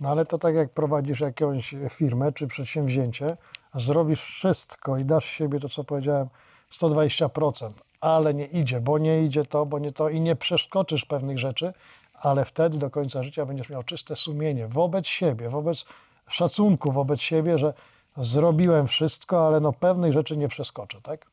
No 0.00 0.08
ale 0.08 0.26
to 0.26 0.38
tak 0.38 0.54
jak 0.54 0.70
prowadzisz 0.70 1.20
jakąś 1.20 1.74
firmę 1.90 2.32
czy 2.32 2.46
przedsięwzięcie, 2.46 3.36
zrobisz 3.74 4.20
wszystko 4.20 4.98
i 4.98 5.04
dasz 5.04 5.24
siebie 5.24 5.60
to, 5.60 5.68
co 5.68 5.84
powiedziałem, 5.84 6.28
120%, 6.72 7.70
ale 8.00 8.34
nie 8.34 8.46
idzie, 8.46 8.80
bo 8.80 8.98
nie 8.98 9.22
idzie 9.22 9.44
to, 9.44 9.66
bo 9.66 9.78
nie 9.78 9.92
to 9.92 10.08
i 10.08 10.20
nie 10.20 10.36
przeskoczysz 10.36 11.04
pewnych 11.04 11.38
rzeczy, 11.38 11.72
ale 12.14 12.44
wtedy 12.44 12.78
do 12.78 12.90
końca 12.90 13.22
życia 13.22 13.46
będziesz 13.46 13.68
miał 13.68 13.82
czyste 13.82 14.16
sumienie 14.16 14.68
wobec 14.68 15.06
siebie, 15.06 15.48
wobec 15.48 15.84
szacunku 16.28 16.92
wobec 16.92 17.20
siebie, 17.20 17.58
że 17.58 17.74
zrobiłem 18.16 18.86
wszystko, 18.86 19.46
ale 19.46 19.60
no 19.60 19.72
pewnych 19.72 20.12
rzeczy 20.12 20.36
nie 20.36 20.48
przeskoczę, 20.48 21.00
tak? 21.02 21.26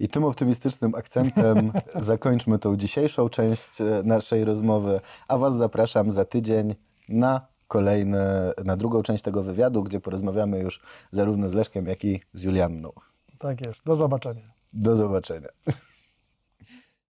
I 0.00 0.08
tym 0.08 0.24
optymistycznym 0.24 0.94
akcentem 0.94 1.72
zakończmy 1.94 2.58
tą 2.58 2.76
dzisiejszą 2.76 3.28
część 3.28 3.80
e, 3.80 4.02
naszej 4.04 4.44
rozmowy, 4.44 5.00
a 5.28 5.38
Was 5.38 5.56
zapraszam 5.56 6.12
za 6.12 6.24
tydzień 6.24 6.74
na 7.08 7.46
kolejne, 7.68 8.52
na 8.64 8.76
drugą 8.76 9.02
część 9.02 9.22
tego 9.22 9.42
wywiadu, 9.42 9.82
gdzie 9.82 10.00
porozmawiamy 10.00 10.58
już 10.58 10.80
zarówno 11.12 11.48
z 11.50 11.54
Leszkiem, 11.54 11.86
jak 11.86 12.04
i 12.04 12.20
z 12.34 12.42
Julianną. 12.42 12.92
Tak 13.38 13.60
jest. 13.60 13.84
Do 13.84 13.96
zobaczenia. 13.96 14.52
Do 14.72 14.96
zobaczenia. 14.96 15.48